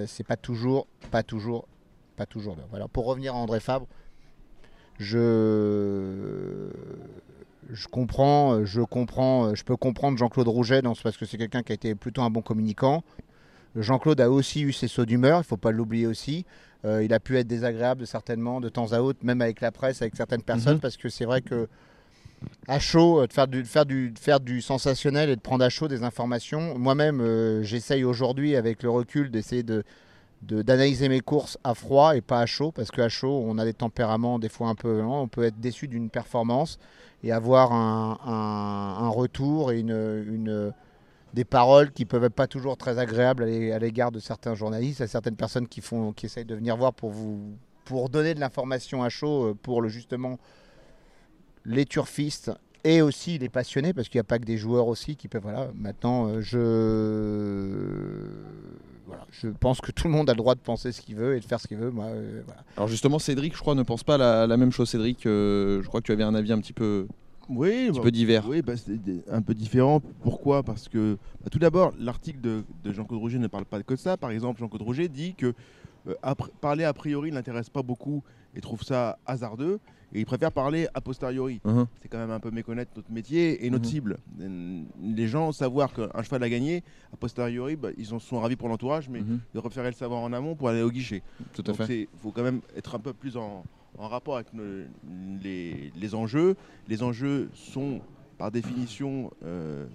c'est 0.08 0.26
pas 0.28 0.38
toujours, 0.38 0.86
pas 1.10 1.24
toujours, 1.24 1.68
pas 2.16 2.26
toujours. 2.28 2.56
bien. 2.56 2.66
Voilà. 2.70 2.88
Pour 2.88 3.06
revenir 3.06 3.34
à 3.34 3.38
André 3.38 3.60
Fabre, 3.60 3.88
je 5.00 6.70
je 7.70 7.88
comprends, 7.88 8.66
je 8.66 8.82
comprends, 8.82 9.54
je 9.56 9.64
peux 9.64 9.78
comprendre 9.78 10.18
Jean-Claude 10.18 10.48
Rouget 10.48 10.82
dans 10.82 10.96
parce 10.96 11.18
que 11.18 11.26
c'est 11.26 11.38
quelqu'un 11.38 11.64
qui 11.64 11.72
a 11.72 11.76
été 11.76 11.96
plutôt 11.96 12.22
un 12.22 12.30
bon 12.30 12.42
communicant. 12.42 13.04
Jean-Claude 13.76 14.20
a 14.20 14.30
aussi 14.30 14.62
eu 14.62 14.74
ses 14.74 14.88
sauts 14.88 15.06
d'humeur, 15.06 15.38
il 15.38 15.42
ne 15.42 15.46
faut 15.46 15.58
pas 15.58 15.72
l'oublier 15.72 16.08
aussi. 16.08 16.46
Euh, 16.84 17.04
il 17.04 17.14
a 17.14 17.20
pu 17.20 17.38
être 17.38 17.48
désagréable 17.48 18.08
certainement 18.08 18.60
de 18.60 18.70
temps 18.70 18.92
à 18.94 19.02
autre, 19.02 19.20
même 19.24 19.42
avec 19.42 19.62
la 19.62 19.72
presse, 19.72 20.02
avec 20.02 20.16
certaines 20.16 20.42
personnes, 20.42 20.80
parce 20.80 20.98
que 20.98 21.10
c'est 21.10 21.26
vrai 21.26 21.42
que 21.42 21.68
à 22.68 22.80
chaud, 22.80 23.22
euh, 23.22 23.28
de 23.28 23.34
faire 23.34 23.48
du, 23.48 23.62
de 23.62 23.68
faire, 23.68 23.86
du, 23.86 24.10
de 24.10 24.20
faire 24.20 24.40
du 24.40 24.62
sensationnel 24.62 25.30
et 25.30 25.36
de 25.36 25.42
prendre 25.42 25.64
à 25.64 25.70
chaud 25.70 25.88
des 25.88 26.04
informations. 26.04 26.78
Moi-même, 26.78 27.22
euh, 27.22 27.62
j'essaye 27.62 28.04
aujourd'hui, 28.04 28.56
avec 28.56 28.82
le 28.82 28.90
recul, 28.90 29.30
d'essayer 29.30 29.62
de, 29.62 29.84
d'analyser 30.42 31.08
mes 31.08 31.20
courses 31.20 31.60
à 31.64 31.76
froid 31.76 32.16
et 32.16 32.22
pas 32.22 32.40
à 32.40 32.48
chaud, 32.48 32.72
parce 32.72 32.90
qu'à 32.90 33.10
chaud, 33.10 33.44
on 33.46 33.60
a 33.60 33.64
des 33.64 33.76
tempéraments 33.76 34.40
des 34.40 34.50
fois 34.50 34.70
un 34.70 34.76
peu 34.76 35.02
lents, 35.02 35.22
on 35.22 35.28
peut 35.28 35.44
être 35.44 35.60
déçu 35.60 35.88
d'une 35.88 36.10
performance 36.10 36.80
et 37.24 37.32
avoir 37.32 37.72
un, 37.74 38.18
un- 38.26 39.10
retour 39.10 39.72
et 39.72 39.80
une, 39.80 39.92
une- 39.92 40.74
des 41.34 41.46
paroles 41.46 41.92
qui 41.92 42.06
peuvent 42.06 42.24
être 42.26 42.34
pas 42.34 42.48
toujours 42.48 42.76
très 42.78 42.98
agréables 43.00 43.44
à 43.44 43.46
l'é- 43.46 43.72
à 43.72 43.80
l'égard 43.80 44.12
de 44.12 44.20
certains 44.20 44.54
journalistes, 44.56 45.02
à 45.02 45.08
certaines 45.08 45.36
personnes 45.36 45.68
qui, 45.68 45.80
font, 45.82 46.12
qui 46.14 46.26
essayent 46.26 46.46
de 46.46 46.56
venir 46.56 46.76
voir 46.76 46.94
pour, 46.94 47.10
vous, 47.12 47.40
pour 47.86 48.10
donner 48.10 48.34
de 48.34 48.40
l'information 48.40 49.02
à 49.04 49.10
chaud, 49.10 49.46
euh, 49.50 49.54
pour 49.54 49.88
justement 49.88 50.40
les 51.66 51.86
turfistes 51.86 52.52
et 52.84 53.02
aussi 53.02 53.38
les 53.38 53.50
passionnés, 53.50 53.94
parce 53.94 54.10
qu'il 54.10 54.18
n'y 54.18 54.22
a 54.22 54.26
pas 54.26 54.40
que 54.40 54.46
des 54.46 54.58
joueurs 54.58 54.88
aussi 54.88 55.16
qui 55.16 55.28
peuvent. 55.28 55.42
Voilà, 55.44 55.70
maintenant, 55.76 56.28
euh, 56.28 56.42
je. 56.42 58.26
Voilà, 59.08 59.26
je 59.32 59.48
pense 59.50 59.82
que 59.82 59.92
tout 59.92 60.08
le 60.08 60.14
monde 60.14 60.30
a 60.30 60.34
le 60.34 60.38
droit 60.38 60.56
de 60.56 60.62
penser 60.62 60.92
ce 60.92 61.02
qu'il 61.02 61.16
veut 61.16 61.36
et 61.36 61.40
de 61.40 61.46
faire 61.46 61.60
ce 61.60 61.68
qu'il 61.68 61.78
veut. 61.78 61.92
Moi, 61.92 62.06
euh, 62.06 62.42
voilà. 62.46 62.64
Alors 62.78 62.88
justement, 62.88 63.20
Cédric, 63.20 63.56
je 63.56 63.60
crois, 63.60 63.76
ne 63.76 63.84
pense 63.84 64.04
pas 64.04 64.18
la, 64.18 64.48
la 64.48 64.58
même 64.58 64.72
chose. 64.72 64.90
Cédric, 64.90 65.26
euh, 65.26 65.82
je 65.82 65.88
crois 65.88 66.00
que 66.02 66.06
tu 66.06 66.12
avais 66.14 66.24
un 66.24 66.34
avis 66.34 66.54
un 66.54 66.60
petit 66.62 66.72
peu, 66.72 67.08
Oui, 67.50 67.88
un 67.88 67.92
petit 67.92 68.00
bah, 68.00 68.04
peu 68.04 68.12
divers. 68.12 68.48
Oui, 68.48 68.62
bah, 68.62 68.78
c'est 68.78 68.98
un 69.30 69.42
peu 69.42 69.54
différent. 69.54 70.02
Pourquoi? 70.22 70.64
Parce 70.64 70.88
que 70.88 71.18
bah, 71.44 71.50
tout 71.52 71.60
d'abord, 71.60 71.92
l'article 72.00 72.40
de, 72.40 72.64
de 72.86 72.94
Jean-Claude 72.94 73.20
Rouget 73.20 73.40
ne 73.40 73.48
parle 73.48 73.66
pas 73.66 73.82
que 73.84 73.94
de 73.96 74.00
ça. 74.00 74.16
Par 74.16 74.32
exemple, 74.32 74.60
Jean-Claude 74.62 74.84
Rouget 74.84 75.10
dit 75.10 75.36
que 75.36 75.54
euh, 76.08 76.14
après- 76.24 76.52
parler 76.62 76.86
a 76.86 76.94
priori 76.94 77.32
ne 77.32 77.36
l'intéresse 77.36 77.70
pas 77.70 77.82
beaucoup 77.84 78.24
et 78.56 78.62
trouve 78.62 78.84
ça 78.84 79.18
hasardeux. 79.26 79.80
Et 80.14 80.20
il 80.20 80.26
préfère 80.26 80.52
parler 80.52 80.88
a 80.94 81.02
posteriori. 81.02 81.62
Mhm. 81.64 81.86
C'est 82.02 82.10
quand 82.10 82.18
même 82.18 82.32
un 82.32 82.40
peu 82.40 82.52
méconnaître 82.52 82.92
notre 82.96 83.12
métier 83.12 83.66
et 83.66 83.70
notre 83.70 83.86
Mhm. 83.86 83.92
cible. 83.92 84.18
Les 85.02 85.28
gens, 85.28 85.52
savoir 85.52 85.94
qu'un 85.94 86.22
cheval 86.24 86.44
a 86.44 86.50
gagné, 86.50 86.84
a 87.14 87.18
posteriori, 87.18 87.76
bah, 87.76 87.90
ils 87.98 88.14
en 88.14 88.20
sont 88.20 88.40
ravis 88.40 88.56
pour 88.56 88.68
l'entourage, 88.70 89.08
mais 89.10 89.22
Mhm, 89.22 89.40
ils 89.54 89.62
préféraient 89.62 89.92
le 89.92 89.96
savoir 89.96 90.22
en 90.22 90.34
amont 90.34 90.56
pour 90.56 90.70
aller 90.70 90.82
au 90.82 90.92
guichet. 90.92 91.24
Tout 91.54 91.62
à 91.62 91.72
Donc 91.72 91.78
fait. 91.78 92.02
il 92.14 92.20
faut 92.20 92.32
quand 92.32 92.44
même 92.44 92.62
être 92.76 92.96
un 92.96 93.00
peu 93.00 93.14
plus 93.14 93.38
en, 93.38 93.64
en 93.98 94.08
rapport 94.08 94.36
avec 94.36 94.48
le- 94.54 94.88
les, 95.42 95.92
les 95.96 96.16
enjeux. 96.16 96.56
Les 96.88 97.04
enjeux 97.04 97.50
sont 97.54 98.02
par 98.38 98.52
définition 98.52 99.32
euh, 99.44 99.88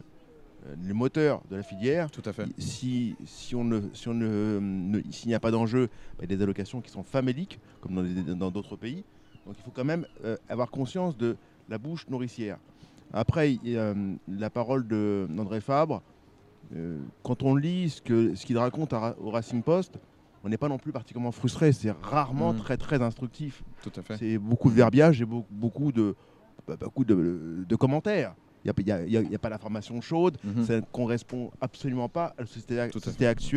euh, 0.66 0.74
le 0.82 0.94
moteur 0.94 1.42
de 1.50 1.56
la 1.56 1.62
filière. 1.62 2.10
Tout 2.10 2.22
à 2.24 2.32
fait. 2.32 2.46
Si, 2.58 3.16
si 3.26 3.54
on 3.54 3.64
ne, 3.64 3.80
si 3.92 4.08
on 4.08 4.14
ne, 4.14 4.58
ne- 4.60 5.02
s'il 5.10 5.28
n'y 5.28 5.34
a 5.34 5.40
pas 5.40 5.50
d'enjeu, 5.50 5.88
bah, 6.18 6.24
il 6.24 6.30
y 6.30 6.32
a 6.32 6.36
des 6.36 6.42
allocations 6.42 6.80
qui 6.80 6.90
sont 6.90 7.02
faméliques, 7.02 7.58
comme 7.80 8.02
les- 8.02 8.34
dans 8.34 8.50
d'autres 8.50 8.76
pays. 8.76 9.04
Donc 9.46 9.54
il 9.58 9.62
faut 9.62 9.70
quand 9.70 9.84
même 9.84 10.04
euh, 10.24 10.36
avoir 10.48 10.70
conscience 10.70 11.16
de 11.16 11.36
la 11.68 11.78
bouche 11.78 12.06
nourricière. 12.08 12.58
Après, 13.12 13.56
euh, 13.64 14.14
la 14.26 14.50
parole 14.50 14.86
d'André 14.88 15.60
Fabre, 15.60 16.02
euh, 16.74 16.98
quand 17.22 17.42
on 17.44 17.54
lit 17.54 17.88
ce 17.90 18.00
qu'il 18.44 18.58
raconte 18.58 18.92
à 18.92 19.14
au 19.20 19.30
Racing 19.30 19.62
Post, 19.62 19.94
on 20.42 20.48
n'est 20.48 20.56
pas 20.58 20.68
non 20.68 20.78
plus 20.78 20.92
particulièrement 20.92 21.32
frustré. 21.32 21.72
C'est 21.72 21.90
rarement 21.92 22.52
Mhm. 22.52 22.58
très 22.60 22.76
très 22.76 23.00
instructif. 23.02 23.62
Tout 23.82 23.92
à 23.96 24.02
fait. 24.02 24.16
C'est 24.18 24.38
beaucoup 24.38 24.70
de 24.70 24.74
verbiage 24.74 25.22
et 25.22 25.24
beaucoup, 25.24 25.52
beaucoup 25.54 25.92
de, 25.92 26.16
bah, 26.66 26.76
beaucoup 26.80 27.04
de, 27.04 27.64
de 27.66 27.76
commentaires. 27.76 28.34
Il 28.64 28.72
n'y 28.84 28.90
a, 28.90 29.00
il 29.02 29.12
y 29.12 29.16
a- 29.16 29.22
il 29.22 29.30
y 29.30 29.34
a 29.34 29.38
pas 29.38 29.50
d'information 29.50 30.00
chaude. 30.00 30.38
Mhm. 30.42 30.64
Ça 30.64 30.76
ne 30.76 30.80
correspond 30.92 31.52
absolument 31.60 32.08
pas 32.08 32.34
à 32.36 32.40
la 32.40 32.46
société, 32.46 32.80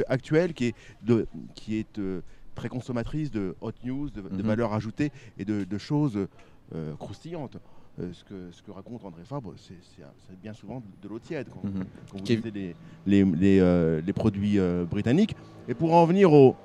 actuelle 0.08 0.54
qui 0.54 0.66
est, 0.68 0.76
de, 1.02 1.28
qui 1.56 1.78
est 1.78 1.98
euh, 1.98 2.22
très 2.60 2.70
consommatrice 2.70 3.32
de 3.32 3.56
hot 3.62 3.72
news, 3.86 4.10
de, 4.10 4.22
de 4.22 4.28
Mhm. 4.30 4.42
valeurs 4.42 4.74
ajoutées 4.74 5.12
et 5.38 5.46
de, 5.46 5.64
de 5.64 5.78
choses 5.78 6.28
euh, 6.76 6.94
croustillantes. 6.98 7.58
Euh, 8.00 8.12
ce, 8.14 8.24
que, 8.26 8.52
ce 8.52 8.62
que 8.62 8.72
raconte 8.72 9.04
André 9.06 9.24
Fabre, 9.24 9.54
c'est 9.58 10.40
bien 10.42 10.54
souvent 10.54 10.82
de 11.02 11.08
l'eau 11.08 11.20
tiède 11.20 11.48
quand, 11.50 11.64
Mhm. 11.64 11.86
quand 12.12 12.18
vous 12.20 12.26
lisez 12.26 12.52
les, 12.52 12.76
les, 13.06 13.24
les, 13.24 13.60
euh, 13.60 14.02
les 14.02 14.14
produits 14.14 14.58
britanniques. 14.90 15.36
Et 15.70 15.74
pour 15.74 15.94
en 15.94 16.06
venir 16.06 16.34
au, 16.34 16.56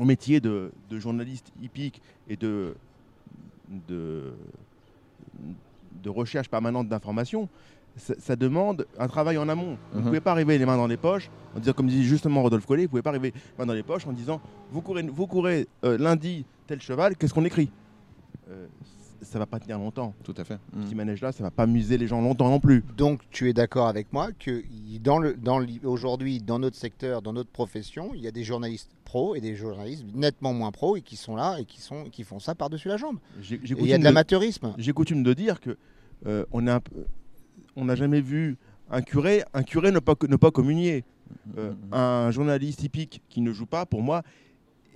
au 0.00 0.04
métier 0.06 0.40
de, 0.40 0.72
de 0.88 0.98
journaliste 0.98 1.52
hippique 1.62 2.00
et 2.28 2.36
de, 2.36 2.74
de, 3.88 4.32
de 6.02 6.08
recherche 6.10 6.48
permanente 6.48 6.88
d'informations, 6.88 7.48
ça, 7.96 8.14
ça 8.18 8.36
demande 8.36 8.86
un 8.98 9.08
travail 9.08 9.38
en 9.38 9.48
amont. 9.48 9.76
Vous 9.92 9.98
ne 9.98 10.00
Mhm. 10.00 10.06
pouvez 10.06 10.20
pas 10.20 10.32
arriver 10.32 10.58
les 10.58 10.66
mains 10.66 10.76
dans 10.76 10.86
les 10.86 10.96
poches, 10.96 11.30
en 11.54 11.60
disant, 11.60 11.72
comme 11.72 11.88
disait 11.88 12.02
justement 12.04 12.42
Rodolphe 12.42 12.66
Collet, 12.66 12.82
vous 12.82 12.86
ne 12.86 12.90
pouvez 12.90 13.02
pas 13.02 13.10
arriver 13.10 13.32
les 13.34 13.40
mains 13.58 13.66
dans 13.66 13.74
les 13.74 13.82
poches 13.82 14.06
en 14.06 14.12
disant 14.12 14.40
vous 14.70 14.80
courez, 14.80 15.02
vous 15.02 15.26
courez 15.26 15.66
euh, 15.84 15.98
lundi 15.98 16.44
tel 16.66 16.80
cheval, 16.80 17.16
qu'est-ce 17.16 17.34
qu'on 17.34 17.44
écrit? 17.44 17.70
Euh, 18.50 18.66
Ça 19.24 19.38
va 19.38 19.46
pas 19.46 19.60
tenir 19.60 19.78
longtemps. 19.78 20.14
Tout 20.24 20.34
à 20.36 20.42
fait. 20.42 20.58
Ce 20.72 20.76
Mhm. 20.78 20.84
petit 20.84 20.94
manège-là, 20.96 21.30
ça 21.30 21.44
va 21.44 21.52
pas 21.52 21.62
amuser 21.62 21.96
les 21.96 22.08
gens 22.08 22.20
longtemps 22.20 22.48
non 22.50 22.58
plus. 22.58 22.82
Donc, 22.96 23.20
tu 23.30 23.48
es 23.48 23.52
d'accord 23.52 23.86
avec 23.86 24.12
moi 24.12 24.30
que 24.36 24.64
dans 24.98 25.20
le, 25.20 25.34
dans 25.34 25.60
le- 25.60 25.68
aujourd'hui, 25.84 26.40
dans 26.40 26.58
notre 26.58 26.74
secteur, 26.76 27.22
dans 27.22 27.32
notre 27.32 27.48
profession, 27.50 28.10
il 28.14 28.20
y 28.20 28.26
a 28.26 28.32
des 28.32 28.42
journalistes 28.42 28.90
pros 29.04 29.36
et 29.36 29.40
des 29.40 29.54
journalistes 29.54 30.04
nettement 30.12 30.52
moins 30.52 30.72
pros 30.72 30.96
et 30.96 31.02
qui 31.02 31.14
sont 31.14 31.36
là 31.36 31.58
et 31.60 31.64
qui, 31.64 31.80
sont, 31.80 32.06
qui 32.10 32.24
font 32.24 32.40
ça 32.40 32.56
par-dessus 32.56 32.88
la 32.88 32.96
jambe. 32.96 33.18
Il 33.48 33.86
y 33.86 33.94
a 33.94 33.98
de 33.98 34.02
l'amateurisme. 34.02 34.74
j'ai 34.76 34.92
coutume 34.92 35.22
de 35.22 35.34
dire 35.34 35.60
que 35.60 35.76
euh, 36.26 36.44
on 36.50 36.66
a 36.66 36.74
un 36.74 36.80
peu- 36.80 37.06
on 37.76 37.84
n'a 37.84 37.94
jamais 37.94 38.20
vu 38.20 38.56
un 38.90 39.02
curé, 39.02 39.42
un 39.54 39.62
curé 39.62 39.90
ne 39.92 39.98
pas, 39.98 40.14
ne 40.28 40.36
pas 40.36 40.50
communier. 40.50 41.04
Euh, 41.56 41.70
Mhm. 41.72 41.76
un 41.94 42.30
journaliste 42.30 42.80
typique 42.80 43.22
qui 43.28 43.40
ne 43.40 43.52
joue 43.52 43.66
pas, 43.66 43.86
pour 43.86 44.02
moi, 44.02 44.22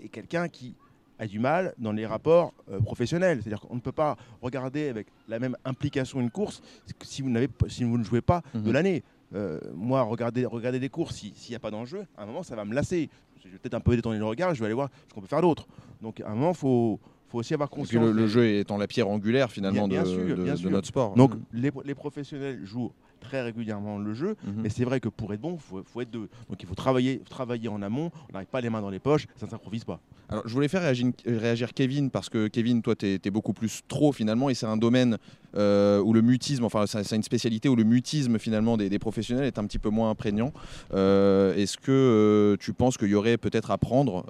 est 0.02 0.08
quelqu'un 0.08 0.48
qui 0.48 0.74
a 1.18 1.26
du 1.26 1.38
mal 1.38 1.72
dans 1.78 1.92
les 1.92 2.04
rapports 2.04 2.52
euh, 2.70 2.78
professionnels. 2.80 3.40
C'est-à-dire 3.42 3.60
qu'on 3.60 3.74
ne 3.74 3.80
peut 3.80 3.92
pas 3.92 4.16
regarder 4.42 4.88
avec 4.88 5.06
la 5.28 5.38
même 5.38 5.56
implication 5.64 6.20
une 6.20 6.30
course 6.30 6.60
si 7.04 7.22
vous, 7.22 7.30
si 7.68 7.84
vous 7.84 7.96
ne 7.96 8.04
jouez 8.04 8.20
pas 8.20 8.42
de 8.54 8.58
Mhm. 8.60 8.72
l'année. 8.72 9.02
Euh, 9.34 9.58
moi, 9.74 10.02
regarder, 10.02 10.44
regarder 10.44 10.78
des 10.78 10.90
courses, 10.90 11.16
si- 11.16 11.32
s'il 11.34 11.52
n'y 11.52 11.56
a 11.56 11.60
pas 11.60 11.70
d'enjeu, 11.70 12.04
à 12.18 12.22
un 12.22 12.26
moment, 12.26 12.42
ça 12.42 12.54
va 12.54 12.64
me 12.66 12.74
lasser. 12.74 13.08
Je 13.42 13.48
vais 13.48 13.58
peut-être 13.58 13.74
un 13.74 13.80
peu 13.80 13.96
détourner 13.96 14.18
le 14.18 14.24
regard, 14.26 14.54
je 14.54 14.60
vais 14.60 14.66
aller 14.66 14.74
voir 14.74 14.90
ce 15.08 15.14
qu'on 15.14 15.20
peut 15.22 15.26
faire 15.26 15.40
d'autre. 15.40 15.66
Donc, 16.02 16.20
à 16.20 16.26
un 16.30 16.34
moment, 16.34 16.50
il 16.50 16.56
faut, 16.56 17.00
faut 17.28 17.38
aussi 17.38 17.54
avoir 17.54 17.70
conscience. 17.70 18.04
le, 18.04 18.12
le 18.12 18.26
jeu 18.28 18.46
étant 18.58 18.76
la 18.78 18.86
pierre 18.86 19.08
angulaire 19.08 19.50
finalement 19.50 19.88
Bien- 19.88 20.02
bien 20.02 20.04
de, 20.04 20.08
sûr, 20.08 20.36
de- 20.36 20.42
bien 20.44 20.54
de 20.54 20.58
sûr. 20.58 20.70
notre 20.70 20.86
sport. 20.88 21.14
Donc, 21.14 21.34
Mhm. 21.34 21.40
les, 21.54 21.70
les 21.84 21.94
professionnels 21.94 22.60
jouent 22.64 22.92
très 23.20 23.42
régulièrement 23.42 23.98
le 23.98 24.14
jeu, 24.14 24.36
Mhm. 24.46 24.62
mais 24.62 24.68
c'est 24.68 24.84
vrai 24.84 25.00
que 25.00 25.08
pour 25.08 25.32
être 25.34 25.40
bon, 25.40 25.54
il 25.54 25.60
faut, 25.60 25.82
faut 25.84 26.00
être 26.00 26.10
deux. 26.10 26.28
Donc, 26.48 26.62
il 26.62 26.66
faut 26.66 26.74
travailler, 26.76 27.20
travailler 27.28 27.68
en 27.68 27.82
amont. 27.82 28.10
On 28.28 28.32
n'arrive 28.32 28.48
pas 28.48 28.60
les 28.60 28.70
mains 28.70 28.80
dans 28.82 28.90
les 28.90 28.98
poches, 29.00 29.26
ça 29.36 29.46
ne 29.46 29.50
s'improvise 29.50 29.84
pas. 29.84 29.98
Alors, 30.28 30.46
je 30.46 30.52
voulais 30.52 30.68
faire 30.68 30.82
réagir, 30.82 31.10
réagir 31.24 31.72
Kevin 31.74 32.10
parce 32.10 32.28
que 32.28 32.46
Kevin, 32.48 32.82
toi, 32.82 32.94
tu 32.94 33.06
es, 33.06 33.30
beaucoup 33.30 33.52
plus 33.52 33.80
trop 33.88 34.12
finalement 34.12 34.48
et 34.50 34.54
c'est 34.54 34.66
un 34.66 34.76
domaine 34.76 35.18
euh, 35.56 36.00
où 36.00 36.12
le 36.12 36.20
mutisme, 36.20 36.64
enfin, 36.64 36.84
c'est 36.86 37.16
une 37.16 37.22
spécialité 37.22 37.68
où 37.68 37.74
le 37.76 37.84
mutisme 37.84 38.38
finalement 38.38 38.76
des, 38.76 38.88
des 38.90 38.98
professionnels 38.98 39.46
est 39.46 39.58
un 39.58 39.64
petit 39.66 39.78
peu 39.78 39.88
moins 39.88 40.10
imprégnant. 40.10 40.52
Euh, 40.94 41.54
Est-ce 41.54 41.78
que 41.78 41.90
euh, 41.92 42.56
tu 42.60 42.72
penses 42.72 42.96
qu'il 42.98 43.08
y 43.08 43.14
aurait 43.14 43.38
peut-être 43.38 43.70
à 43.70 43.78
prendre 43.78 44.24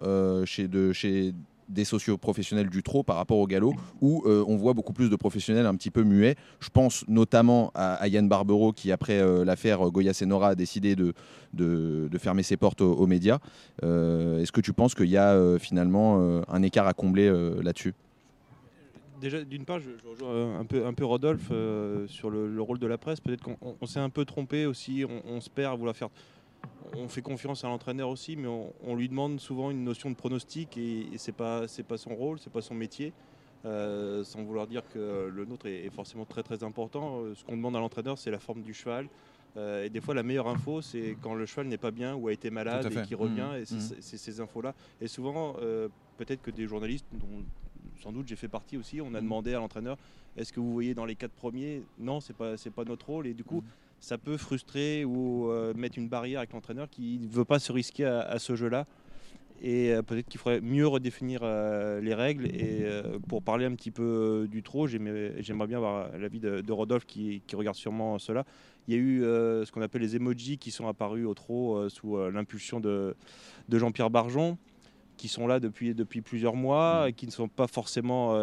chez, 0.47 0.69
de, 0.69 0.93
chez 0.93 1.35
des 1.69 1.85
socio-professionnels 1.85 2.69
du 2.69 2.83
trot 2.83 3.03
par 3.03 3.17
rapport 3.17 3.39
au 3.39 3.47
galop, 3.47 3.75
où 4.01 4.23
euh, 4.27 4.45
on 4.47 4.57
voit 4.57 4.73
beaucoup 4.73 4.93
plus 4.93 5.11
de 5.11 5.17
professionnels 5.17 5.67
un 5.67 5.75
petit 5.75 5.91
peu 5.91 6.03
muets. 6.03 6.37
Je 6.61 6.69
pense 6.69 7.05
notamment 7.09 7.73
à, 7.75 8.07
Yann 8.09 8.29
Barbero, 8.29 8.73
qui 8.73 8.93
après 8.93 9.21
euh, 9.21 9.45
l'affaire 9.45 9.81
Goya 9.91 10.13
Senora 10.13 10.51
a 10.51 10.55
décidé 10.55 10.97
de, 10.97 11.15
fermer 12.19 12.43
ses 12.43 12.57
portes 12.57 12.81
aux, 12.81 13.07
médias. 13.07 13.39
Euh, 13.83 14.41
Est-ce 14.41 14.53
que 14.53 14.61
tu 14.61 14.73
penses 14.73 14.95
qu'il 14.95 15.11
y 15.11 15.17
a 15.17 15.59
finalement 15.59 16.43
un 16.49 16.63
écart 16.63 16.87
à 16.87 16.93
combler 16.93 17.31
là-dessus? 17.63 17.95
Déjà, 19.21 19.43
d'une 19.43 19.65
part, 19.65 19.81
je, 19.81 19.89
rejoins 20.09 20.59
un 20.59 20.93
peu, 20.93 21.05
Rodolphe 21.05 21.51
sur 22.07 22.31
le, 22.31 22.49
le 22.49 22.63
rôle 22.63 22.79
de 22.79 22.87
la 22.87 22.99
presse. 22.99 23.21
Peut-être 23.21 23.43
qu'on 23.43 23.57
on- 23.63 23.77
on 23.81 23.87
s'est 23.87 24.01
un 24.01 24.11
peu 24.11 24.25
trompé 24.25 24.67
aussi. 24.67 25.05
On 25.27 25.41
se 25.41 25.51
perd 25.51 25.73
à 25.73 25.77
vouloir 25.77 25.97
faire. 25.97 26.09
On 26.95 27.09
fait 27.09 27.23
confiance 27.23 27.65
à 27.65 27.69
l'entraîneur 27.69 28.09
aussi, 28.09 28.37
mais 28.37 28.49
on, 28.49 28.73
on 28.81 28.95
lui 28.95 29.09
demande 29.09 29.41
souvent 29.41 29.71
une 29.71 29.85
notion 29.85 30.11
de 30.11 30.15
pronostic 30.17 30.77
et, 30.77 31.13
et 31.15 31.19
c'est 31.19 31.33
pas, 31.33 31.67
c'est 31.69 31.83
pas 31.83 31.99
son 31.99 32.15
rôle, 32.15 32.39
c'est 32.39 32.53
pas 32.53 32.63
son 32.63 32.75
métier. 32.75 33.13
Euh, 33.65 34.23
sans 34.23 34.45
vouloir 34.45 34.67
dire 34.69 34.87
que 34.89 35.29
le 35.33 35.45
nôtre 35.45 35.67
est, 35.67 35.87
est 35.87 35.91
forcément 35.91 36.25
très 36.25 36.43
très 36.43 36.63
important. 36.63 37.23
Euh, 37.23 37.35
Ce 37.35 37.43
qu'on 37.45 37.57
demande 37.57 37.75
à 37.75 37.81
l'entraîneur, 37.81 38.17
c'est 38.19 38.31
la 38.31 38.39
forme 38.39 38.63
du 38.63 38.73
cheval. 38.75 39.09
Euh, 39.57 39.85
et 39.85 39.91
des 39.91 40.01
fois, 40.01 40.15
la 40.15 40.23
meilleure 40.23 40.47
info, 40.47 40.83
c'est 40.83 41.17
quand 41.21 41.35
le 41.35 41.47
cheval 41.47 41.67
n'est 41.67 41.79
pas 41.79 41.91
bien 41.91 42.15
ou 42.15 42.29
a 42.29 42.33
été 42.33 42.51
malade 42.51 42.85
et 42.93 43.03
qui 43.03 43.15
revient. 43.15 43.51
Mmh. 43.55 43.57
Et 43.57 43.65
c'est 43.65 43.75
Mmh. 43.97 44.01
c'est- 44.03 44.19
ces 44.19 44.41
infos-là. 44.41 44.75
Et 45.01 45.09
souvent, 45.09 45.57
euh, 45.61 45.89
peut-être 46.17 46.43
que 46.43 46.51
des 46.53 46.67
journalistes, 46.69 47.07
dont 47.13 47.45
sans 48.03 48.13
doute 48.13 48.29
j'ai 48.29 48.37
fait 48.37 48.49
partie 48.49 48.77
aussi, 48.77 49.01
on 49.01 49.07
a 49.15 49.19
Mhm. 49.19 49.23
demandé 49.23 49.55
à 49.55 49.59
l'entraîneur 49.59 49.97
est-ce 50.37 50.53
que 50.53 50.61
vous 50.61 50.73
voyez 50.73 50.95
dans 50.95 51.07
les 51.07 51.17
quatre 51.17 51.33
premiers? 51.33 51.83
Non, 51.99 52.21
c'est 52.21 52.35
pas 52.37 52.57
c'est 52.59 52.71
pas 52.71 52.85
notre 52.85 53.07
rôle. 53.07 53.27
Et 53.27 53.35
du 53.35 53.43
coup. 53.45 53.65
Ça 54.01 54.19
peut 54.19 54.37
frustrer 54.37 55.05
ou 55.05 55.51
euh, 55.51 55.75
mettre 55.75 55.99
une 55.99 56.09
barrière 56.09 56.41
avec 56.41 56.53
l'entraîneur 56.53 56.89
qui 56.89 57.19
ne 57.19 57.29
veut 57.29 57.45
pas 57.45 57.59
se 57.59 57.73
risquer 57.73 58.05
à, 58.05 58.21
à 58.21 58.39
ce 58.39 58.55
jeu-là. 58.57 58.87
Et 59.63 59.91
euh, 59.91 60.03
peut-être 60.03 60.29
qu'il 60.29 60.39
faudrait 60.39 60.61
mieux 60.61 60.87
redéfinir 60.87 61.41
euh, 61.43 62.01
les 62.01 62.13
règles. 62.15 62.47
Et 62.47 62.85
pour 63.27 63.43
parler 63.43 63.65
un 63.65 63.75
petit 63.75 63.91
peu 63.91 64.47
du 64.51 64.63
trop, 64.63 64.87
j'aimerais 64.87 65.67
bien 65.67 65.79
avoir 65.79 66.17
l'avis 66.19 66.41
de, 66.41 66.61
de 66.61 66.73
Rodolphe 66.73 67.07
qui, 67.07 67.43
qui 67.47 67.57
regarde 67.57 67.77
sûrement 67.77 68.19
cela. 68.19 68.45
Il 68.87 68.95
y 68.95 68.97
a 68.97 69.01
eu 69.01 69.21
ce 69.23 69.73
qu'on 69.73 69.83
appelle 69.83 70.03
les 70.03 70.15
emojis 70.15 70.59
qui 70.59 70.71
sont 70.71 70.87
apparus 70.87 71.27
au 71.27 71.35
trop 71.35 71.89
sous 71.89 72.17
l'impulsion 72.31 72.79
de, 72.81 73.17
de 73.69 73.79
Jean-Pierre 73.79 74.11
Barjon, 74.11 74.59
qui 75.17 75.27
sont 75.27 75.47
là 75.49 75.59
depuis, 75.59 75.95
depuis 75.95 76.21
plusieurs 76.21 76.55
mois 76.55 77.09
et 77.09 77.13
qui 77.13 77.27
ne 77.27 77.33
sont 77.33 77.49
pas 77.49 77.67
forcément 77.67 78.37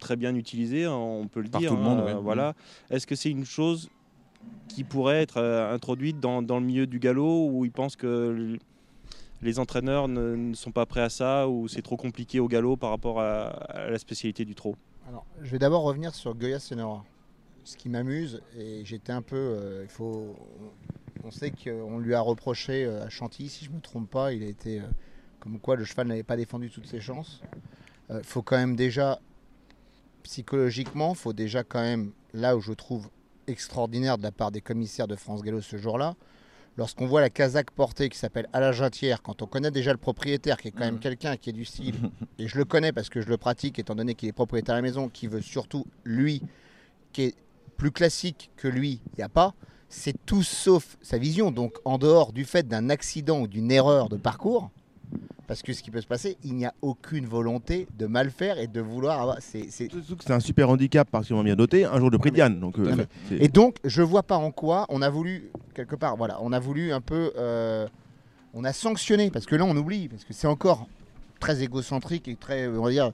très 0.00 0.16
bien 0.16 0.34
utilisés, 0.34 0.84
hein, 0.84 0.94
on 0.94 1.28
peut 1.28 1.40
le 1.40 1.48
Par 1.48 1.60
dire. 1.60 1.70
tout 1.70 1.76
le 1.76 1.82
monde, 1.82 2.00
hein, 2.00 2.16
ouais. 2.16 2.20
Voilà. 2.20 2.54
Est-ce 2.90 3.06
que 3.06 3.14
c'est 3.14 3.30
une 3.30 3.44
chose 3.44 3.88
qui 4.70 4.84
pourrait 4.84 5.22
être 5.22 5.38
euh, 5.38 5.74
introduite 5.74 6.20
dans, 6.20 6.42
dans 6.42 6.60
le 6.60 6.66
milieu 6.66 6.86
du 6.86 6.98
galop 6.98 7.48
où 7.50 7.64
ils 7.64 7.72
pensent 7.72 7.96
que 7.96 8.56
les 9.42 9.58
entraîneurs 9.58 10.08
ne, 10.08 10.54
sont 10.54 10.72
pas 10.72 10.86
prêts 10.86 11.02
à 11.02 11.08
ça 11.08 11.48
ou 11.48 11.68
c'est 11.68 11.82
trop 11.82 11.96
compliqué 11.96 12.40
au 12.40 12.48
galop 12.48 12.76
par 12.76 12.90
rapport 12.90 13.20
à, 13.20 13.66
la 13.74 13.98
spécialité 13.98 14.44
du 14.44 14.54
trot 14.54 14.76
Alors, 15.08 15.26
je 15.42 15.50
vais 15.50 15.58
d'abord 15.58 15.82
revenir 15.82 16.14
sur 16.14 16.34
Goya 16.34 16.60
Senora. 16.60 17.04
Ce 17.64 17.76
qui 17.76 17.88
m'amuse, 17.88 18.42
et 18.56 18.84
j'étais 18.84 19.12
un 19.12 19.22
peu. 19.22 19.36
euh, 19.36 19.82
il 19.84 19.90
faut, 19.90 20.34
on, 21.24 21.30
sait 21.30 21.50
qu'on 21.50 21.98
lui 21.98 22.14
a 22.14 22.20
reproché 22.20 22.84
euh, 22.84 23.04
à 23.04 23.10
Chantilly, 23.10 23.48
si 23.48 23.64
je 23.64 23.70
ne 23.70 23.76
me 23.76 23.80
trompe 23.80 24.08
pas, 24.08 24.32
il 24.32 24.42
a 24.42 24.46
été. 24.46 24.80
comme 25.40 25.60
quoi 25.60 25.76
le 25.76 25.84
cheval 25.84 26.06
n'avait 26.06 26.22
pas 26.22 26.36
défendu 26.36 26.70
toutes 26.70 26.86
ses 26.86 27.00
chances. 27.00 27.42
Il 28.08 28.24
faut 28.24 28.42
quand 28.42 28.56
même 28.56 28.76
déjà. 28.76 29.20
Psychologiquement, 30.22 31.12
il 31.12 31.16
faut 31.16 31.32
déjà 31.32 31.62
quand 31.62 31.82
même. 31.82 32.12
Là 32.32 32.56
où 32.56 32.60
je 32.60 32.72
trouve 32.72 33.10
extraordinaire 33.50 34.18
de 34.18 34.22
la 34.22 34.32
part 34.32 34.50
des 34.50 34.60
commissaires 34.60 35.06
de 35.08 35.16
France 35.16 35.42
Gallo 35.42 35.60
ce 35.60 35.76
jour-là, 35.76 36.14
lorsqu'on 36.76 37.06
voit 37.06 37.20
la 37.20 37.30
casaque 37.30 37.70
portée 37.72 38.08
qui 38.08 38.16
s'appelle 38.18 38.48
Alain 38.52 38.72
Jatière, 38.72 39.22
quand 39.22 39.42
on 39.42 39.46
connaît 39.46 39.70
déjà 39.70 39.92
le 39.92 39.98
propriétaire 39.98 40.56
qui 40.56 40.68
est 40.68 40.70
quand 40.70 40.80
même 40.84 40.94
Mhm. 40.94 41.00
quelqu'un 41.00 41.36
qui 41.36 41.50
est 41.50 41.52
du 41.52 41.64
style, 41.64 41.94
et 42.38 42.48
je 42.48 42.56
le 42.58 42.64
connais 42.64 42.92
parce 42.92 43.08
que 43.08 43.20
je 43.20 43.28
le 43.28 43.36
pratique 43.36 43.78
étant 43.78 43.94
donné 43.94 44.14
qu'il 44.14 44.28
est 44.28 44.32
propriétaire 44.32 44.74
à 44.74 44.78
la 44.78 44.82
maison, 44.82 45.08
qui 45.08 45.26
veut 45.26 45.42
surtout 45.42 45.86
lui, 46.04 46.42
qui 47.12 47.22
est 47.22 47.34
plus 47.76 47.90
classique 47.90 48.50
que 48.56 48.68
lui, 48.68 49.00
il 49.14 49.16
n'y 49.18 49.24
a 49.24 49.28
pas, 49.28 49.54
c'est 49.88 50.14
tout 50.24 50.42
sauf 50.44 50.96
sa 51.02 51.18
vision. 51.18 51.50
Donc 51.50 51.74
en 51.84 51.98
dehors 51.98 52.32
du 52.32 52.44
fait 52.44 52.66
d'un 52.68 52.88
accident 52.90 53.40
ou 53.40 53.46
d'une 53.48 53.70
erreur 53.72 54.08
de 54.08 54.16
parcours, 54.16 54.70
parce 55.46 55.62
que 55.62 55.72
ce 55.72 55.82
qui 55.82 55.90
peut 55.90 56.00
se 56.00 56.06
passer, 56.06 56.36
il 56.44 56.54
n'y 56.54 56.64
a 56.64 56.72
aucune 56.82 57.26
volonté 57.26 57.88
de 57.98 58.06
mal 58.06 58.30
faire 58.30 58.58
et 58.58 58.66
de 58.66 58.80
vouloir 58.80 59.20
avoir. 59.20 59.38
c'est- 59.40 59.68
un 60.30 60.40
super 60.40 60.68
handicap 60.70 61.10
particulièrement 61.10 61.44
bien 61.44 61.56
doté, 61.56 61.84
un 61.84 61.98
jour 61.98 62.10
de 62.10 62.16
prix 62.16 62.30
de 62.30 62.36
Diane. 62.36 62.60
Donc, 62.60 62.78
euh, 62.78 63.04
Et 63.32 63.48
donc, 63.48 63.76
je 63.84 64.02
vois 64.02 64.22
pas 64.22 64.36
en 64.36 64.50
quoi 64.52 64.86
on 64.90 65.02
a 65.02 65.10
voulu, 65.10 65.50
quelque 65.74 65.96
part, 65.96 66.16
voilà, 66.16 66.38
on 66.42 66.52
a 66.52 66.58
voulu 66.60 66.92
un 66.92 67.00
peu. 67.00 67.32
euh, 67.36 67.88
on 68.54 68.64
a 68.64 68.72
sanctionné, 68.72 69.30
parce 69.30 69.46
que 69.46 69.54
là, 69.56 69.64
on 69.64 69.76
oublie, 69.76 70.08
parce 70.08 70.24
que 70.24 70.32
c'est 70.32 70.46
encore 70.48 70.86
très 71.40 71.62
égocentrique 71.62 72.26
et 72.28 72.36
très. 72.36 72.66
On 72.68 72.82
va 72.84 72.90
dire. 72.90 73.12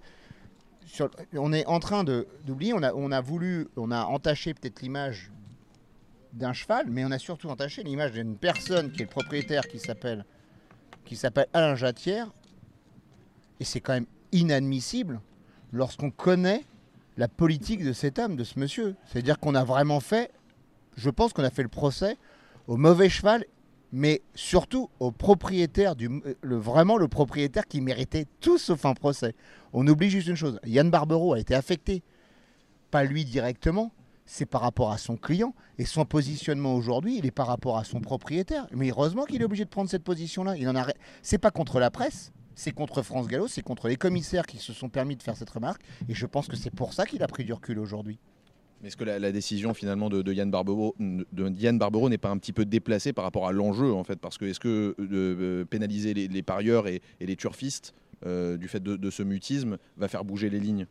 sur- 0.87 1.11
on 1.35 1.53
est 1.53 1.67
en 1.67 1.79
train 1.81 2.05
d'oublier, 2.05 2.73
on 2.73 2.83
a, 2.83 2.93
on 2.95 3.11
a 3.12 3.21
voulu, 3.21 3.67
on 3.76 3.91
a 3.91 4.05
entaché 4.05 4.55
peut-être 4.55 4.81
l'image 4.83 5.31
d'un 6.33 6.53
cheval, 6.53 6.87
mais 6.88 7.05
on 7.05 7.11
a 7.11 7.19
surtout 7.19 7.49
entaché 7.49 7.83
l'image 7.83 8.12
d'une 8.12 8.37
personne 8.37 8.93
qui 8.93 9.03
est 9.03 9.05
le 9.07 9.11
propriétaire 9.11 9.67
qui 9.69 9.79
s'appelle 9.79 10.25
qui 11.07 11.17
s'appelle 11.17 11.47
Alain 11.55 11.75
Jatière. 11.75 12.29
Et 13.61 13.65
c'est 13.65 13.81
quand 13.81 13.95
même 13.95 14.07
inadmissible 14.33 15.21
lorsqu'on 15.73 16.11
connaît 16.11 16.65
la 17.17 17.29
politique 17.29 17.83
de 17.83 17.93
cet 17.93 18.19
homme, 18.19 18.37
de 18.37 18.45
ce 18.45 18.59
monsieur. 18.59 18.95
C'est-à-dire 19.07 19.39
qu'on 19.39 19.55
a 19.55 19.65
vraiment 19.65 20.01
fait, 20.01 20.31
je 20.97 21.09
pense 21.09 21.33
qu'on 21.33 21.45
a 21.45 21.51
fait 21.51 21.63
le 21.63 21.69
procès 21.69 22.19
au 22.67 22.77
mauvais 22.77 23.09
cheval, 23.09 23.45
mais 23.93 24.21
surtout 24.35 24.91
au 25.01 25.11
propriétaire, 25.11 25.95
euh, 26.03 26.35
vraiment 26.43 26.99
le 26.99 27.09
propriétaire 27.09 27.67
qui 27.67 27.81
méritait 27.81 28.27
tout 28.41 28.59
sauf 28.59 28.85
un 28.85 28.95
procès. 28.95 29.35
On 29.73 29.87
oublie 29.87 30.11
juste 30.11 30.29
une 30.29 30.37
chose, 30.37 30.61
Yann 30.67 30.91
Barbero 30.91 31.33
a 31.33 31.39
été 31.39 31.55
affecté, 31.55 32.03
pas 32.91 33.05
lui 33.05 33.25
directement, 33.25 33.93
c'est 34.26 34.47
par 34.47 34.61
rapport 34.61 34.90
à 34.90 34.99
son 34.99 35.16
client, 35.16 35.54
et 35.78 35.85
son 35.85 36.04
positionnement 36.04 36.75
aujourd'hui, 36.75 37.18
il 37.18 37.26
est 37.26 37.30
par 37.30 37.47
rapport 37.47 37.78
à 37.78 37.85
son 37.85 38.00
propriétaire. 38.00 38.66
Mais 38.73 38.90
heureusement 38.90 39.25
qu'il 39.25 39.40
est 39.40 39.45
obligé 39.45 39.64
de 39.64 39.71
prendre 39.71 39.88
cette 39.88 40.04
position-là. 40.04 40.56
Il 40.56 40.68
en 40.68 40.76
a, 40.76 40.87
c'est 41.23 41.38
pas 41.38 41.50
contre 41.50 41.80
la 41.80 41.90
presse, 41.90 42.33
c'est 42.54 42.73
contre 42.73 43.02
France 43.02 43.28
Gallo, 43.28 43.47
c'est 43.49 43.62
contre 43.62 43.88
les 43.88 43.97
commissaires 43.97 44.47
qui 44.47 44.59
se 44.59 44.73
sont 44.73 44.88
permis 44.88 45.16
de 45.16 45.23
faire 45.23 45.37
cette 45.37 45.50
remarque, 45.50 45.83
et 46.09 46.14
je 46.14 46.26
pense 46.26 46.49
que 46.49 46.56
c'est 46.56 46.75
pour 46.75 46.92
ça 46.92 47.06
qu'il 47.06 47.23
a 47.23 47.28
pris 47.28 47.45
du 47.45 47.52
recul 47.52 47.78
aujourd'hui. 47.78 48.18
Mais 48.83 48.88
est-ce 48.88 48.97
que 48.97 49.04
la, 49.04 49.33
décision 49.33 49.73
finalement 49.73 50.11
de, 50.11 50.21
de 50.21 50.33
Yann 50.33 50.50
Barbero, 50.50 50.95
n'est 50.99 52.18
pas 52.18 52.28
un 52.28 52.37
petit 52.37 52.52
peu 52.52 52.66
déplacée 52.66 53.14
par 53.14 53.25
rapport 53.25 53.49
à 53.49 53.52
l'enjeu 53.52 53.92
en 53.92 54.04
fait? 54.04 54.21
Parce 54.21 54.37
que 54.37 54.45
est-ce 54.45 54.61
que 54.61 54.95
euh, 54.99 55.06
euh, 55.11 55.64
pénaliser 55.64 56.12
les, 56.12 56.42
parieurs 56.42 56.87
et, 56.87 57.00
les 57.21 57.37
turfistes 57.37 57.95
euh, 58.26 58.59
du 58.59 58.68
fait 58.68 58.83
de 58.83 59.11
ce 59.11 59.23
mutisme 59.23 59.78
va 59.97 60.09
faire 60.09 60.25
bouger 60.25 60.50
les 60.50 60.61
lignes? 60.61 60.87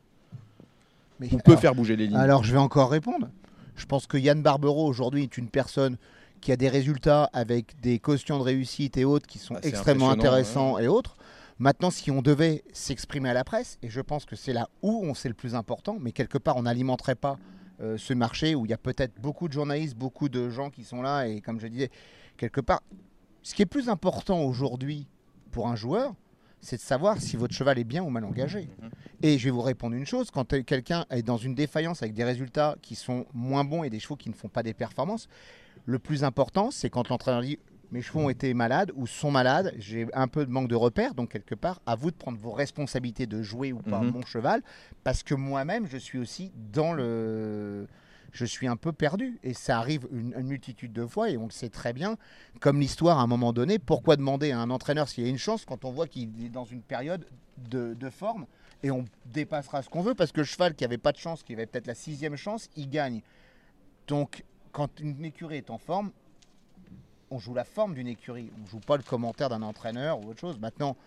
Mais 1.19 1.27
Ou 1.33 1.37
peut 1.37 1.51
alors- 1.51 1.61
faire 1.61 1.75
bouger 1.75 1.95
les 1.95 2.07
lignes 2.07 2.17
Alors 2.17 2.43
je 2.43 2.51
vais 2.51 2.57
encore 2.59 2.89
répondre. 2.89 3.29
Je 3.75 3.85
pense 3.85 4.07
que 4.07 4.17
Yann 4.17 4.41
Barbero 4.41 4.85
aujourd'hui 4.87 5.23
est 5.23 5.37
une 5.37 5.49
personne 5.49 5.97
qui 6.41 6.51
a 6.51 6.57
des 6.57 6.69
résultats 6.69 7.29
avec 7.33 7.79
des 7.81 7.99
quotients 7.99 8.37
de 8.37 8.43
réussite 8.43 8.97
et 8.97 9.05
autres 9.05 9.27
qui 9.27 9.39
sont 9.39 9.55
Bah, 9.55 9.61
extrêmement 9.63 10.09
intéressants 10.11 10.77
et 10.79 10.87
autres. 10.87 11.17
Maintenant, 11.57 11.89
si 11.89 12.11
on 12.11 12.21
devait 12.21 12.63
s'exprimer 12.73 13.29
à 13.29 13.33
la 13.33 13.43
presse, 13.45 13.77
et 13.81 13.89
je 13.89 14.01
pense 14.01 14.25
que 14.25 14.35
c'est 14.35 14.51
là 14.53 14.67
où 14.81 15.01
on 15.05 15.13
sait 15.13 15.29
le 15.29 15.33
plus 15.33 15.55
important, 15.55 15.97
mais 15.99 16.11
quelque 16.11 16.37
part 16.37 16.57
on 16.57 16.63
n'alimenterait 16.63 17.15
pas 17.15 17.37
euh, 17.81 17.97
ce 17.97 18.13
marché 18.13 18.55
où 18.55 18.65
il 18.65 18.69
y 18.71 18.73
a 18.73 18.77
peut-être 18.77 19.19
beaucoup 19.21 19.47
de 19.47 19.53
journalistes, 19.53 19.95
beaucoup 19.95 20.27
de 20.29 20.49
gens 20.49 20.69
qui 20.69 20.83
sont 20.83 21.01
là, 21.01 21.27
et 21.27 21.39
comme 21.41 21.59
je 21.59 21.67
disais, 21.67 21.89
quelque 22.37 22.61
part, 22.61 22.81
ce 23.41 23.53
qui 23.55 23.61
est 23.61 23.65
plus 23.65 23.87
important 23.89 24.41
aujourd'hui 24.41 25.07
pour 25.51 25.67
un 25.69 25.75
joueur, 25.75 26.13
c'est 26.65 26.77
de 26.77 26.81
savoir 26.81 27.21
si 27.21 27.37
votre 27.37 27.53
cheval 27.53 27.77
est 27.77 27.83
bien 27.83 28.03
ou 28.03 28.09
mal 28.09 28.25
engagé. 28.25 28.67
Et 29.21 29.37
je 29.37 29.45
vais 29.45 29.51
vous 29.51 29.61
répondre 29.61 29.95
une 29.95 30.05
chose, 30.05 30.31
quand 30.31 30.45
quelqu'un 30.65 31.05
est 31.11 31.21
dans 31.21 31.37
une 31.37 31.55
défaillance 31.55 32.01
avec 32.01 32.13
des 32.13 32.23
résultats 32.23 32.75
qui 32.81 32.95
sont 32.95 33.25
moins 33.33 33.63
bons 33.63 33.83
et 33.83 33.89
des 33.89 33.99
chevaux 33.99 34.15
qui 34.15 34.29
ne 34.29 34.33
font 34.33 34.49
pas 34.49 34.63
des 34.63 34.73
performances, 34.73 35.27
le 35.85 35.99
plus 35.99 36.23
important, 36.23 36.71
c'est 36.71 36.89
quand 36.89 37.09
l'entraîneur 37.09 37.41
dit 37.41 37.59
mes 37.91 38.01
chevaux 38.01 38.21
ont 38.21 38.29
été 38.29 38.53
malades 38.55 38.91
ou 38.95 39.05
sont 39.05 39.29
malades, 39.29 39.73
j'ai 39.77 40.07
un 40.13 40.27
peu 40.27 40.45
de 40.45 40.51
manque 40.51 40.67
de 40.67 40.75
repères, 40.75 41.13
donc 41.13 41.29
quelque 41.31 41.53
part, 41.55 41.81
à 41.85 41.95
vous 41.95 42.09
de 42.09 42.15
prendre 42.15 42.39
vos 42.39 42.51
responsabilités 42.51 43.27
de 43.27 43.43
jouer 43.43 43.71
ou 43.71 43.77
pas 43.77 44.01
Mhm. 44.01 44.11
mon 44.11 44.25
cheval, 44.25 44.63
parce 45.03 45.21
que 45.21 45.35
moi-même, 45.35 45.85
je 45.87 45.97
suis 45.97 46.17
aussi 46.17 46.51
dans 46.73 46.93
le... 46.93 47.87
Je 48.35 48.43
suis 48.43 48.67
un 48.67 48.75
peu 48.75 48.91
perdu 48.91 49.39
et 49.43 49.53
ça 49.53 49.79
arrive 49.79 50.09
une, 50.11 50.33
multitude 50.41 50.91
de 50.91 51.05
fois 51.05 51.29
et 51.29 51.37
on 51.37 51.45
le 51.45 51.51
sait 51.51 51.69
très 51.69 51.93
bien, 51.93 52.17
comme 52.59 52.81
l'histoire 52.81 53.17
à 53.17 53.21
un 53.21 53.27
moment 53.27 53.53
donné, 53.53 53.79
pourquoi 53.79 54.17
demander 54.17 54.51
à 54.51 54.59
un 54.59 54.69
entraîneur 54.71 55.07
s'il 55.07 55.23
y 55.23 55.27
a 55.27 55.29
une 55.29 55.37
chance 55.37 55.63
quand 55.63 55.85
on 55.85 55.91
voit 55.91 56.05
qu'il 56.05 56.43
est 56.43 56.49
dans 56.49 56.65
une 56.65 56.81
période 56.81 57.25
de, 57.57 57.93
de 57.93 58.09
forme 58.09 58.45
et 58.83 58.91
on 58.91 59.05
dépassera 59.27 59.81
ce 59.83 59.89
qu'on 59.89 60.01
veut 60.01 60.15
parce 60.15 60.33
que 60.33 60.41
le 60.41 60.45
cheval 60.45 60.75
qui 60.75 60.83
avait 60.83 60.97
pas 60.97 61.13
de 61.13 61.17
chance, 61.17 61.43
qui 61.43 61.53
avait 61.53 61.65
peut-être 61.65 61.87
la 61.87 61.95
sixième 61.95 62.35
chance, 62.35 62.69
il 62.75 62.89
gagne. 62.89 63.21
Donc 64.07 64.43
quand 64.73 64.99
une 64.99 65.23
écurie 65.23 65.55
est 65.55 65.69
en 65.69 65.77
forme, 65.77 66.11
on 67.31 67.39
joue 67.39 67.53
la 67.53 67.63
forme 67.63 67.93
d'une 67.93 68.07
écurie, 68.07 68.51
on 68.61 68.69
joue 68.69 68.81
pas 68.81 68.97
le 68.97 69.03
commentaire 69.03 69.47
d'un 69.47 69.61
entraîneur 69.61 70.19
ou 70.19 70.31
autre 70.31 70.41
chose. 70.41 70.59
Maintenant, 70.59 70.97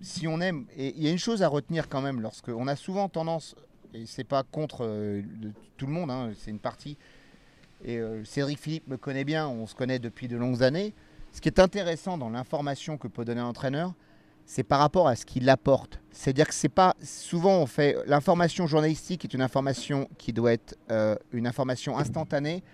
si 0.00 0.28
on 0.28 0.40
aime, 0.40 0.66
et 0.76 0.94
il 0.96 1.02
y 1.02 1.08
a 1.08 1.10
une 1.10 1.18
chose 1.18 1.42
à 1.42 1.48
retenir 1.48 1.88
quand 1.88 2.00
même, 2.00 2.20
lorsque 2.20 2.50
on 2.50 2.68
a 2.68 2.76
souvent 2.76 3.08
tendance, 3.08 3.56
et 3.94 4.06
c'est 4.06 4.24
pas 4.24 4.42
contre 4.42 4.84
euh, 4.84 5.22
tout 5.76 5.86
le 5.86 5.92
monde, 5.92 6.10
hein, 6.10 6.30
c'est 6.38 6.50
une 6.50 6.58
partie. 6.58 6.96
Et 7.84 7.98
euh, 7.98 8.24
Cédric 8.24 8.58
Philippe 8.58 8.88
me 8.88 8.96
connaît 8.96 9.24
bien, 9.24 9.48
on 9.48 9.66
se 9.66 9.74
connaît 9.74 9.98
depuis 9.98 10.28
de 10.28 10.36
longues 10.36 10.62
années. 10.62 10.94
Ce 11.32 11.40
qui 11.40 11.48
est 11.48 11.58
intéressant 11.58 12.18
dans 12.18 12.30
l'information 12.30 12.98
que 12.98 13.08
peut 13.08 13.24
donner 13.24 13.40
un 13.40 13.46
entraîneur, 13.46 13.94
c'est 14.44 14.64
par 14.64 14.80
rapport 14.80 15.06
à 15.06 15.16
ce 15.16 15.24
qu'il 15.24 15.48
apporte. 15.48 16.00
C'est-à-dire 16.10 16.48
que 16.48 16.54
c'est 16.54 16.68
pas 16.68 16.96
souvent 17.02 17.58
on 17.58 17.66
fait 17.66 17.96
l'information 18.06 18.66
journalistique 18.66 19.24
est 19.24 19.32
une 19.32 19.42
information 19.42 20.08
qui 20.18 20.32
doit 20.32 20.52
être 20.52 20.76
euh, 20.90 21.14
une 21.32 21.46
information 21.46 21.96
instantanée 21.96 22.64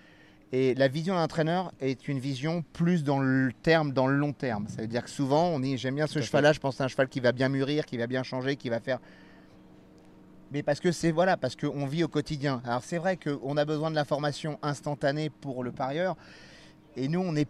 et 0.51 0.73
la 0.75 0.87
vision 0.87 1.13
d'un 1.13 1.23
entraîneur 1.23 1.71
est 1.79 2.07
une 2.07 2.19
vision 2.19 2.63
plus 2.73 3.03
dans 3.03 3.19
le 3.19 3.51
terme, 3.61 3.91
dans 3.91 4.07
le 4.07 4.15
long 4.15 4.33
terme. 4.33 4.67
Ça 4.69 4.81
veut 4.81 4.87
dire 4.87 5.03
que 5.03 5.09
souvent 5.09 5.49
on 5.49 5.59
dit 5.59 5.77
j'aime 5.77 5.95
bien 5.95 6.07
ce 6.07 6.19
cheval-là, 6.19 6.53
je 6.53 6.59
pense 6.59 6.81
à 6.81 6.85
un 6.85 6.87
cheval 6.87 7.09
qui 7.09 7.19
va 7.19 7.31
bien 7.31 7.49
mûrir, 7.49 7.85
qui 7.85 7.97
va 7.97 8.07
bien 8.07 8.23
changer, 8.23 8.55
qui 8.55 8.69
va 8.69 8.79
faire. 8.79 8.99
Mais 10.51 10.63
parce 10.63 10.79
que 10.79 10.91
c'est 10.91 11.11
voilà, 11.11 11.35
parce 11.37 11.55
qu'on 11.55 11.85
vit 11.85 12.03
au 12.03 12.07
quotidien. 12.07 12.61
Alors 12.65 12.83
c'est 12.83 12.97
vrai 12.97 13.17
qu'on 13.17 13.57
a 13.57 13.65
besoin 13.65 13.89
de 13.89 13.95
l'information 13.95 14.57
instantanée 14.61 15.29
pour 15.29 15.63
le 15.63 15.71
parieur, 15.71 16.15
et 16.95 17.07
nous 17.07 17.19
on 17.19 17.35
est 17.35 17.47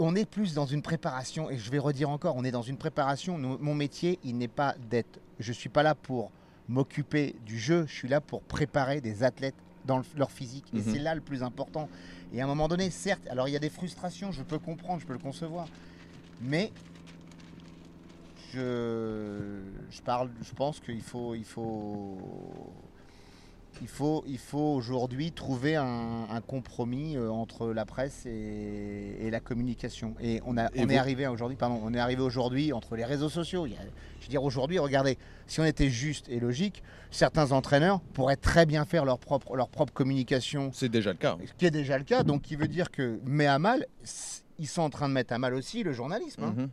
on 0.00 0.14
est 0.14 0.24
plus 0.30 0.54
dans 0.54 0.64
une 0.66 0.80
préparation, 0.80 1.50
et 1.50 1.58
je 1.58 1.70
vais 1.72 1.78
redire 1.80 2.08
encore, 2.08 2.36
on 2.36 2.44
est 2.44 2.52
dans 2.52 2.62
une 2.62 2.76
préparation. 2.76 3.36
Nous- 3.36 3.58
mon 3.58 3.74
métier, 3.74 4.20
il 4.22 4.38
n'est 4.38 4.46
pas 4.46 4.76
d'être. 4.88 5.18
Je 5.40 5.52
suis 5.52 5.68
pas 5.68 5.82
là 5.82 5.96
pour 5.96 6.30
m'occuper 6.68 7.34
du 7.44 7.58
jeu, 7.58 7.84
je 7.88 7.94
suis 7.94 8.08
là 8.08 8.20
pour 8.20 8.42
préparer 8.42 9.00
des 9.00 9.24
athlètes 9.24 9.56
dans 9.86 9.98
le- 9.98 10.04
leur 10.16 10.30
physique. 10.30 10.66
Et 10.72 10.76
Mhm. 10.78 10.84
c'est 10.92 10.98
là 11.00 11.16
le 11.16 11.20
plus 11.20 11.42
important. 11.42 11.88
Et 12.32 12.40
à 12.40 12.44
un 12.44 12.46
moment 12.46 12.68
donné, 12.68 12.90
certes, 12.90 13.26
alors 13.28 13.48
il 13.48 13.52
y 13.52 13.56
a 13.56 13.58
des 13.58 13.70
frustrations, 13.70 14.30
je 14.30 14.42
peux 14.44 14.60
comprendre, 14.60 15.00
je 15.00 15.06
peux 15.06 15.14
le 15.14 15.18
concevoir. 15.18 15.66
Mais 16.40 16.70
je, 18.54 19.60
je 19.90 20.02
parle, 20.02 20.30
je 20.42 20.52
pense 20.54 20.80
qu'il 20.80 21.02
faut, 21.02 21.34
il 21.34 21.44
faut, 21.44 22.18
il 23.80 23.88
faut, 23.88 24.24
il 24.26 24.38
faut 24.38 24.58
aujourd'hui 24.74 25.30
trouver 25.32 25.76
un, 25.76 26.26
un 26.30 26.40
compromis 26.40 27.16
euh, 27.16 27.30
entre 27.30 27.68
la 27.68 27.84
presse 27.84 28.24
et, 28.26 29.16
et 29.20 29.30
la 29.30 29.40
communication. 29.40 30.14
Et 30.20 30.40
on, 30.46 30.56
a, 30.56 30.66
Et 30.74 30.80
on 30.80 30.86
vous- 30.86 30.92
est 30.92 30.96
arrivé 30.98 31.26
aujourd'hui, 31.26 31.56
pardon, 31.56 31.80
on 31.82 31.92
est 31.94 31.98
arrivé 32.00 32.22
aujourd'hui 32.22 32.72
entre 32.72 32.96
les 32.96 33.04
réseaux 33.04 33.28
sociaux. 33.28 33.66
Il 33.66 33.72
y 33.72 33.76
a- 33.76 33.80
je 34.20 34.24
veux 34.24 34.30
dire 34.30 34.42
aujourd'hui, 34.42 34.78
regardez, 34.78 35.16
si 35.46 35.60
on 35.60 35.64
était 35.64 35.90
juste 35.90 36.28
et 36.28 36.40
logique, 36.40 36.82
certains 37.10 37.52
entraîneurs 37.52 38.00
pourraient 38.14 38.36
très 38.36 38.66
bien 38.66 38.84
faire 38.84 39.04
leur 39.04 39.18
propre, 39.18 39.54
leur 39.56 39.68
propre 39.68 39.92
communication 39.92 40.70
C'est 40.72 40.88
déjà 40.88 41.12
le 41.12 41.18
cas. 41.18 41.36
ce 41.46 41.52
qui 41.54 41.66
est 41.66 41.70
déjà 41.70 41.98
le 41.98 42.04
cas, 42.04 42.22
donc 42.24 42.42
qui 42.42 42.56
veut 42.56 42.68
dire 42.68 42.90
que 42.90 43.20
met 43.24 43.46
à 43.46 43.58
mal, 43.58 43.86
ils 44.58 44.66
sont 44.66 44.82
en 44.82 44.90
train 44.90 45.08
de 45.08 45.14
mettre 45.14 45.32
à 45.32 45.38
mal 45.38 45.54
aussi 45.54 45.82
le 45.84 45.92
journalisme. 45.92 46.42
hein. 46.44 46.54
Mhm. 46.56 46.68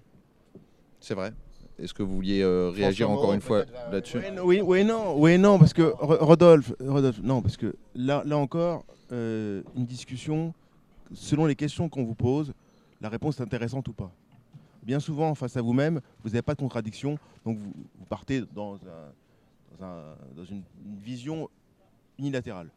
C'est 1.00 1.14
vrai. 1.14 1.32
Est-ce 1.78 1.94
que 1.94 2.04
vous 2.04 2.16
vouliez 2.16 2.42
euh, 2.42 2.70
réagir 2.70 3.10
encore 3.10 3.34
une 3.34 3.42
fois 3.42 3.66
va- 3.66 3.92
là-dessus 3.92 4.18
oui, 4.44 4.62
oui, 4.62 4.84
non, 4.86 5.20
oui, 5.20 5.38
non, 5.38 5.60
parce 5.60 5.74
que 5.74 5.82
Ro- 5.82 6.18
Rodolphe, 6.26 6.74
Rodolphe, 6.80 7.22
non, 7.22 7.42
parce 7.42 7.58
que 7.58 7.76
là, 7.96 8.24
là 8.26 8.38
encore, 8.38 8.86
euh, 9.12 9.62
une 9.76 9.86
discussion, 9.86 10.54
selon 11.14 11.46
les 11.46 11.56
questions 11.56 11.90
qu'on 11.90 12.04
vous 12.06 12.16
pose, 12.16 12.54
la 13.02 13.10
réponse 13.10 13.40
est 13.40 13.44
intéressante 13.44 13.88
ou 13.90 13.94
pas. 13.94 14.12
Bien 14.84 15.00
souvent, 15.00 15.36
face 15.36 15.58
à 15.58 15.62
vous-même, 15.62 16.00
vous 16.24 16.30
n'avez 16.30 16.42
pas 16.44 16.54
de 16.54 16.60
contradiction, 16.60 17.18
donc 17.46 17.58
vous, 17.58 17.74
vous 18.00 18.06
partez 18.06 18.42
dans, 18.54 18.76
un- 18.76 19.78
dans, 19.80 19.86
un- 19.86 20.16
dans 20.38 20.46
une, 20.46 20.62
une 20.86 20.98
vision 21.04 21.50
unilatérale. 22.18 22.70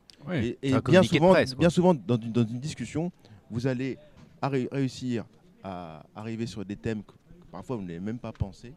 Et, 0.43 0.59
bien, 0.91 1.01
souvent, 1.19 1.31
presse, 1.35 1.55
bien 1.61 1.71
souvent, 1.71 1.95
dans 1.95 2.17
une, 2.17 2.33
dans 2.33 2.45
une 2.45 2.59
discussion, 2.59 3.13
vous 3.51 3.67
allez 3.69 3.97
arri- 4.43 4.69
réussir 4.73 5.25
à 5.63 6.03
arriver 6.17 6.47
sur 6.47 6.65
des 6.65 6.75
thèmes 6.77 7.03
que 7.05 7.13
parfois 7.53 7.77
vous 7.77 7.83
n'avez 7.83 8.01
même 8.01 8.19
pas 8.19 8.33
pensé. 8.33 8.73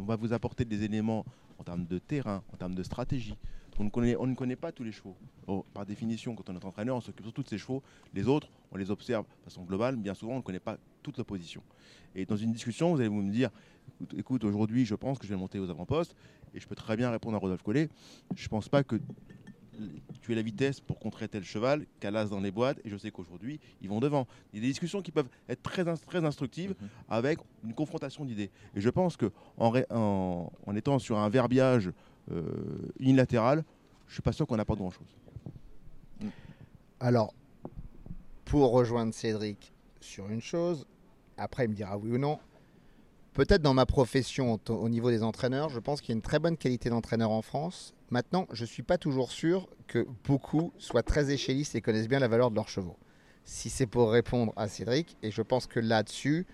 On 0.00 0.04
va 0.04 0.16
vous 0.16 0.32
apporter 0.32 0.64
des 0.64 0.82
éléments 0.82 1.26
en 1.58 1.62
termes 1.62 1.84
de 1.84 1.98
terrain, 1.98 2.42
en 2.54 2.56
termes 2.56 2.74
de 2.74 2.82
stratégie. 2.82 3.36
On 3.78 3.84
ne 3.84 4.34
connaît, 4.34 4.56
pas 4.56 4.72
tous 4.72 4.82
les 4.82 4.92
chevaux. 4.92 5.16
Oh, 5.46 5.64
par 5.72 5.86
définition, 5.86 6.34
quand 6.34 6.48
on 6.50 6.54
est 6.54 6.64
entraîneur, 6.64 6.96
on 6.96 7.00
s'occupe 7.00 7.24
surtout 7.24 7.42
de 7.42 7.48
ces 7.48 7.58
chevaux. 7.58 7.82
Les 8.14 8.28
autres, 8.28 8.50
on 8.72 8.76
les 8.76 8.90
observe 8.90 9.24
de 9.24 9.44
façon 9.44 9.62
globale. 9.62 9.96
Bien 9.96 10.14
souvent, 10.14 10.34
on 10.34 10.38
ne 10.38 10.42
connaît 10.42 10.60
pas 10.60 10.78
toute 11.02 11.18
l'opposition. 11.18 11.62
Et 12.14 12.26
dans 12.26 12.36
une 12.36 12.52
discussion, 12.52 12.94
vous 12.94 13.00
allez 13.00 13.08
vous 13.08 13.22
me 13.22 13.30
dire 13.30 13.50
écoute, 14.16 14.44
aujourd'hui, 14.44 14.84
je 14.84 14.94
pense 14.94 15.18
que 15.18 15.26
je 15.26 15.32
vais 15.32 15.38
monter 15.38 15.58
aux 15.58 15.70
avant-postes 15.70 16.14
et 16.54 16.60
je 16.60 16.66
peux 16.66 16.74
très 16.74 16.96
bien 16.96 17.10
répondre 17.10 17.36
à 17.36 17.38
Rodolphe 17.38 17.62
Collet. 17.62 17.88
Je 18.34 18.44
ne 18.44 18.48
pense 18.48 18.68
pas 18.68 18.82
que 18.82 18.96
tu 20.20 20.32
aies 20.32 20.34
la 20.34 20.42
vitesse 20.42 20.80
pour 20.80 20.98
contrer 20.98 21.28
tel 21.28 21.44
cheval 21.44 21.86
qu'à 22.00 22.10
l'as 22.10 22.26
dans 22.26 22.40
les 22.40 22.50
boîtes 22.50 22.78
et 22.84 22.88
je 22.90 22.96
sais 22.96 23.10
qu'aujourd'hui 23.10 23.60
ils 23.82 23.88
vont 23.88 24.00
devant. 24.00 24.26
Il 24.52 24.56
y 24.56 24.58
a 24.58 24.62
des 24.62 24.68
discussions 24.68 25.02
qui 25.02 25.12
peuvent 25.12 25.28
être 25.48 25.62
très, 25.62 25.84
très 26.06 26.24
instructives 26.24 26.74
Mhm. 26.80 26.88
avec 27.08 27.38
une 27.64 27.74
confrontation 27.74 28.24
d'idées. 28.24 28.50
Et 28.74 28.80
je 28.80 28.90
pense 28.90 29.16
que 29.16 29.30
en, 29.56 29.70
ré- 29.70 29.86
en- 29.90 30.50
en 30.66 30.76
étant 30.76 30.98
sur 30.98 31.18
un 31.18 31.28
verbiage 31.28 31.90
euh, 32.30 32.42
unilatéral, 32.98 33.64
je 34.08 34.12
suis 34.14 34.22
pas 34.22 34.32
sûr 34.32 34.46
qu'on 34.46 34.58
apporte 34.58 34.78
grand 34.78 34.90
chose. 34.90 35.08
Alors, 37.00 37.32
pour 38.44 38.72
rejoindre 38.72 39.14
Cédric 39.14 39.72
sur 40.00 40.28
une 40.28 40.40
chose, 40.40 40.86
après 41.36 41.64
il 41.64 41.70
me 41.70 41.74
dira 41.74 41.96
oui 41.96 42.10
ou 42.12 42.18
non. 42.18 42.38
Peut-être 43.32 43.62
dans 43.62 43.74
ma 43.74 43.86
profession 43.86 44.58
au 44.68 44.88
niveau 44.88 45.10
des 45.10 45.22
entraîneurs, 45.22 45.68
je 45.70 45.78
pense 45.78 46.00
qu'il 46.00 46.10
y 46.10 46.12
a 46.12 46.16
une 46.16 46.22
très 46.22 46.38
bonne 46.40 46.56
qualité 46.56 46.90
d'entraîneur 46.90 47.30
en 47.30 47.42
France. 47.42 47.94
Maintenant, 48.10 48.48
je 48.52 48.62
ne 48.62 48.66
suis 48.66 48.82
pas 48.82 48.98
toujours 48.98 49.30
sûr 49.30 49.68
que 49.86 50.04
beaucoup 50.24 50.72
soient 50.78 51.04
très 51.04 51.30
échellistes 51.30 51.76
et 51.76 51.80
connaissent 51.80 52.08
bien 52.08 52.18
la 52.18 52.26
valeur 52.26 52.50
de 52.50 52.56
leurs 52.56 52.68
chevaux. 52.68 52.96
Si 53.44 53.70
c'est 53.70 53.86
pour 53.86 54.10
répondre 54.10 54.52
à 54.56 54.66
Cédric, 54.68 55.16
et 55.22 55.30
je 55.30 55.42
pense 55.42 55.68
que 55.68 55.78
là-dessus, 55.78 56.46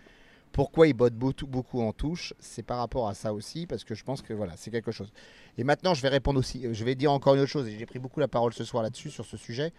pourquoi 0.52 0.86
il 0.86 0.92
botte 0.92 1.14
beaucoup, 1.14 1.46
beaucoup 1.46 1.80
en 1.80 1.92
touche, 1.92 2.34
c'est 2.38 2.62
par 2.62 2.78
rapport 2.78 3.08
à 3.08 3.14
ça 3.14 3.32
aussi, 3.32 3.66
parce 3.66 3.84
que 3.84 3.94
je 3.94 4.04
pense 4.04 4.20
que 4.20 4.34
voilà, 4.34 4.54
c'est 4.56 4.70
quelque 4.70 4.92
chose. 4.92 5.12
Et 5.56 5.64
maintenant, 5.64 5.94
je 5.94 6.02
vais 6.02 6.08
répondre 6.08 6.38
aussi, 6.38 6.66
je 6.72 6.84
vais 6.84 6.94
dire 6.94 7.10
encore 7.10 7.34
une 7.34 7.40
autre 7.40 7.50
chose, 7.50 7.68
et 7.68 7.78
j'ai 7.78 7.86
pris 7.86 7.98
beaucoup 7.98 8.20
la 8.20 8.28
parole 8.28 8.52
ce 8.52 8.64
soir 8.64 8.82
là-dessus, 8.82 9.10
sur 9.10 9.24
ce 9.24 9.36
sujet. 9.38 9.72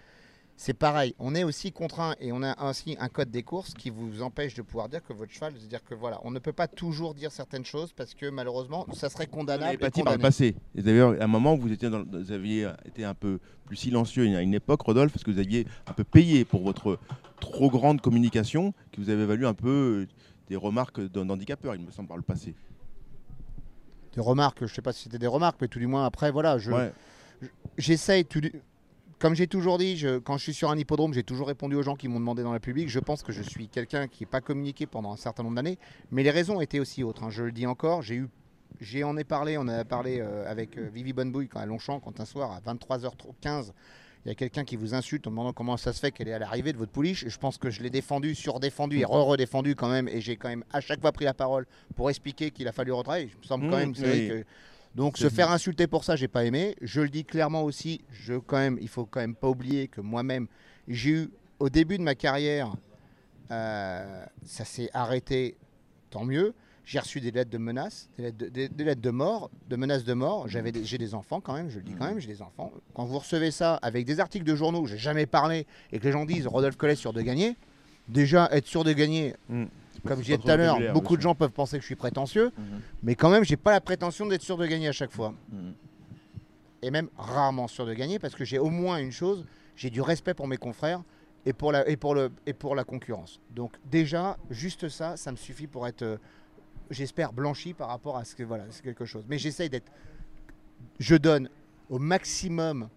C'est 0.59 0.73
pareil, 0.73 1.13
on 1.19 1.35
est 1.35 1.43
aussi 1.43 1.71
contraint 1.71 2.15
et 2.19 2.31
on 2.31 2.41
a 2.41 2.59
ainsi 2.65 2.97
un 2.99 3.09
code 3.09 3.29
des 3.29 3.43
courses 3.43 3.75
qui 3.75 3.91
vous 3.91 4.23
empêche 4.23 4.55
de 4.55 4.63
pouvoir 4.63 4.89
dire 4.89 5.03
que 5.03 5.13
votre 5.13 5.31
cheval, 5.31 5.53
de 5.53 5.59
dire 5.59 5.83
que 5.83 5.93
voilà, 5.93 6.19
on 6.23 6.31
ne 6.31 6.39
peut 6.39 6.51
pas 6.51 6.67
toujours 6.67 7.13
dire 7.13 7.31
certaines 7.31 7.63
choses 7.63 7.93
parce 7.93 8.15
que 8.15 8.27
malheureusement, 8.31 8.87
ça 8.91 9.07
serait 9.09 9.25
Vous 9.25 9.37
condamnable. 9.37 9.77
pâti 9.77 10.01
par 10.01 10.13
le 10.13 10.19
passé. 10.19 10.55
Et 10.73 10.81
d'ailleurs, 10.81 11.11
à 11.21 11.25
un 11.25 11.27
moment, 11.27 11.55
vous, 11.55 11.71
étiez 11.71 11.91
dans- 11.91 12.03
vous 12.03 12.31
aviez 12.31 12.67
été 12.85 13.05
un 13.05 13.13
peu 13.13 13.39
plus 13.65 13.75
silencieux 13.75 14.35
à 14.35 14.41
une 14.41 14.55
époque, 14.55 14.81
Rodolphe, 14.81 15.13
parce 15.13 15.23
que 15.23 15.29
vous 15.29 15.37
aviez 15.37 15.67
un 15.85 15.93
peu 15.93 16.03
payé 16.03 16.43
pour 16.43 16.63
votre 16.63 16.97
trop 17.39 17.69
grande 17.69 18.01
communication, 18.01 18.73
qui 18.91 18.99
vous 18.99 19.11
avait 19.11 19.27
valu 19.27 19.45
un 19.45 19.53
peu 19.53 20.07
euh, 20.09 20.13
des 20.49 20.55
remarques 20.55 20.99
d'un 20.99 21.29
handicapeur, 21.29 21.75
il 21.75 21.81
me 21.85 21.91
semble, 21.91 22.07
par 22.07 22.17
le 22.17 22.23
passé. 22.23 22.55
Des 24.15 24.21
remarques, 24.21 24.65
je 24.65 24.73
sais 24.73 24.81
pas 24.81 24.91
si 24.91 25.03
c'était 25.03 25.19
des 25.19 25.27
remarques, 25.27 25.57
mais 25.61 25.67
tout 25.67 25.77
du 25.77 25.85
moins 25.85 26.03
après, 26.07 26.31
voilà, 26.31 26.57
je, 26.57 26.71
Ouais. 26.71 26.91
j'essaye 27.77 28.25
tout 28.25 28.41
Comme 29.19 29.33
j'ai 29.33 29.47
toujours 29.47 29.79
dit, 29.79 29.97
je- 29.97 30.19
quand 30.19 30.37
je 30.37 30.43
suis 30.43 30.53
sur 30.53 30.69
un 30.69 30.77
hippodrome, 30.77 31.11
j'ai 31.13 31.23
toujours 31.23 31.47
répondu 31.47 31.75
aux 31.75 31.81
gens 31.81 31.95
qui 31.95 32.07
m'ont 32.07 32.19
demandé 32.19 32.43
dans 32.43 32.53
la 32.53 32.59
public. 32.59 32.87
Je 32.87 32.99
pense 32.99 33.23
que 33.23 33.31
je 33.31 33.41
suis 33.41 33.67
quelqu'un 33.67 34.07
qui 34.07 34.23
n'est 34.23 34.29
pas 34.29 34.41
communiqué 34.41 34.85
pendant 34.85 35.11
un 35.11 35.17
certain 35.17 35.41
nombre 35.41 35.55
d'années, 35.55 35.79
mais 36.11 36.21
les 36.21 36.29
raisons 36.29 36.61
étaient 36.61 36.79
aussi 36.79 37.03
autres. 37.03 37.23
hein. 37.23 37.29
Je 37.31 37.43
le 37.43 37.51
dis 37.51 37.65
encore, 37.65 38.03
j'ai 38.03 38.15
eu, 38.15 38.27
j'ai 38.79 39.03
en 39.03 39.17
ai 39.17 39.23
parlé, 39.23 39.57
on 39.57 39.67
a 39.67 39.83
parlé 39.85 40.19
euh, 40.21 40.49
avec 40.49 40.77
euh, 40.77 40.87
Vivi 40.93 41.13
Bonnebouille 41.13 41.47
quand 41.47 41.59
à 41.59 41.65
Longchamp, 41.65 41.99
quand 41.99 42.19
un 42.19 42.25
soir 42.25 42.51
à 42.51 42.59
23h15, 42.71 43.71
il 44.25 44.29
y 44.29 44.31
a 44.31 44.35
quelqu'un 44.35 44.63
qui 44.65 44.75
vous 44.75 44.93
insulte 44.93 45.25
en 45.25 45.31
demandant 45.31 45.53
comment 45.53 45.77
ça 45.77 45.93
se 45.93 45.99
fait 45.99 46.11
qu'elle 46.11 46.27
est 46.27 46.33
à 46.33 46.39
l'arrivée 46.39 46.73
de 46.73 46.77
votre 46.77 46.91
pouliche. 46.91 47.25
Je 47.27 47.37
pense 47.39 47.57
que 47.57 47.71
je 47.71 47.81
l'ai 47.81 47.89
défendu, 47.89 48.35
surdéfendu 48.35 48.99
et 48.99 49.05
re-redéfendu 49.05 49.73
quand 49.75 49.89
même, 49.89 50.07
et 50.09 50.21
j'ai 50.21 50.35
quand 50.35 50.49
même 50.49 50.63
à 50.71 50.79
chaque 50.81 51.01
fois 51.01 51.11
pris 51.11 51.25
la 51.25 51.33
parole 51.33 51.65
pour 51.95 52.11
expliquer 52.11 52.51
qu'il 52.51 52.67
a 52.67 52.71
fallu 52.71 52.91
retravailler. 52.91 53.31
Il 53.33 53.37
me 53.39 53.43
semble 53.43 53.67
quand 53.67 53.77
Mmh, 53.77 53.79
même, 53.79 53.93
oui. 53.97 54.27
que 54.27 54.43
donc 54.97 55.17
se 55.17 55.29
faire 55.29 55.51
insulter 55.51 55.87
pour 55.87 56.03
ça, 56.03 56.15
j'ai 56.15 56.27
pas 56.27 56.43
aimé. 56.43 56.75
Je 56.81 57.01
le 57.01 57.09
dis 57.09 57.23
clairement 57.23 57.63
aussi. 57.63 58.01
Je 58.11 58.33
quand 58.35 58.57
même, 58.57 58.77
il 58.81 58.87
faut 58.89 59.05
quand 59.05 59.19
même 59.21 59.35
pas 59.35 59.47
oublier 59.47 59.87
que 59.87 60.01
moi-même, 60.01 60.47
j'ai 60.87 61.09
eu 61.11 61.29
au 61.59 61.69
début 61.69 61.97
de 61.97 62.03
ma 62.03 62.15
carrière, 62.15 62.73
euh, 63.51 64.25
ça 64.45 64.65
s'est 64.65 64.89
arrêté, 64.93 65.55
tant 66.09 66.25
mieux. 66.25 66.53
J'ai 66.85 66.99
reçu 66.99 67.19
des 67.19 67.31
lettres 67.31 67.49
de 67.51 67.57
menaces, 67.57 68.09
des 68.17 68.23
lettres 68.23 68.37
de, 68.37 68.47
des- 68.47 68.69
des 68.69 68.83
lettres 68.85 69.01
de 69.01 69.09
mort, 69.09 69.49
de 69.69 69.75
menaces 69.75 70.05
de 70.05 70.13
mort. 70.13 70.47
J'avais, 70.47 70.71
des- 70.71 70.85
j'ai 70.85 70.97
des 70.97 71.13
enfants 71.13 71.41
quand 71.41 71.53
même, 71.53 71.69
je 71.69 71.77
le 71.77 71.83
dis 71.83 71.93
quand 71.93 72.05
même, 72.05 72.19
j'ai 72.19 72.27
des 72.29 72.41
enfants. 72.41 72.71
Quand 72.93 73.05
vous 73.05 73.19
recevez 73.19 73.51
ça 73.51 73.75
avec 73.81 74.05
des 74.05 74.19
articles 74.21 74.45
de 74.45 74.55
journaux, 74.55 74.81
où 74.81 74.87
j'ai 74.87 74.97
jamais 74.97 75.25
parlé, 75.25 75.67
et 75.91 75.99
que 75.99 76.05
les 76.05 76.11
gens 76.13 76.23
disent 76.25 76.47
Rodolphe 76.47 76.77
Collet 76.77 76.95
sûr 76.95 77.11
de 77.11 77.21
gagner, 77.21 77.57
déjà 78.07 78.47
être 78.53 78.67
sûr 78.67 78.83
de 78.85 78.93
gagner, 78.93 79.35
Mm. 79.49 79.65
Comme 80.07 80.17
pas 80.19 80.23
dit 80.23 80.37
tout 80.37 80.49
à 80.49 80.55
l'heure, 80.57 80.77
beaucoup 80.93 81.15
de 81.17 81.21
gens 81.21 81.35
peuvent 81.35 81.51
penser 81.51 81.77
que 81.77 81.81
je 81.81 81.87
suis 81.87 81.95
prétentieux, 81.95 82.51
Mhm. 82.57 82.81
mais 83.03 83.15
quand 83.15 83.29
même, 83.29 83.43
j'ai 83.43 83.57
pas 83.57 83.71
la 83.71 83.81
prétention 83.81 84.25
d'être 84.25 84.41
sûr 84.41 84.57
de 84.57 84.65
gagner 84.65 84.87
à 84.87 84.91
chaque 84.93 85.11
fois 85.11 85.33
Mhm. 85.51 85.73
et 86.81 86.91
même 86.91 87.09
rarement 87.17 87.67
sûr 87.67 87.85
de 87.85 87.93
gagner 87.93 88.19
parce 88.19 88.35
que 88.35 88.45
j'ai 88.45 88.59
au 88.59 88.69
moins 88.69 88.97
une 88.97 89.11
chose, 89.11 89.45
j'ai 89.75 89.89
du 89.89 90.01
respect 90.01 90.33
pour 90.33 90.47
mes 90.47 90.57
confrères 90.57 91.01
et 91.45 91.53
pour 91.53 91.71
la, 91.71 91.87
et 91.87 91.95
pour 91.97 92.13
le, 92.15 92.31
et 92.45 92.53
pour 92.53 92.75
la 92.75 92.83
concurrence. 92.83 93.39
Donc 93.51 93.73
déjà, 93.89 94.37
juste 94.49 94.89
ça, 94.89 95.17
ça 95.17 95.31
me 95.31 95.37
suffit 95.37 95.67
pour 95.67 95.87
être, 95.87 96.01
euh, 96.01 96.17
j'espère, 96.89 97.31
blanchi 97.33 97.73
par 97.73 97.89
rapport 97.89 98.17
à 98.17 98.25
ce 98.25 98.35
que 98.35 98.43
voilà, 98.43 98.65
c'est 98.69 98.83
quelque 98.83 99.05
chose. 99.05 99.23
Mais 99.29 99.37
j'essaye 99.37 99.69
d'être, 99.69 99.91
je 100.99 101.15
donne 101.15 101.49
au 101.89 101.99
maximum 101.99 102.89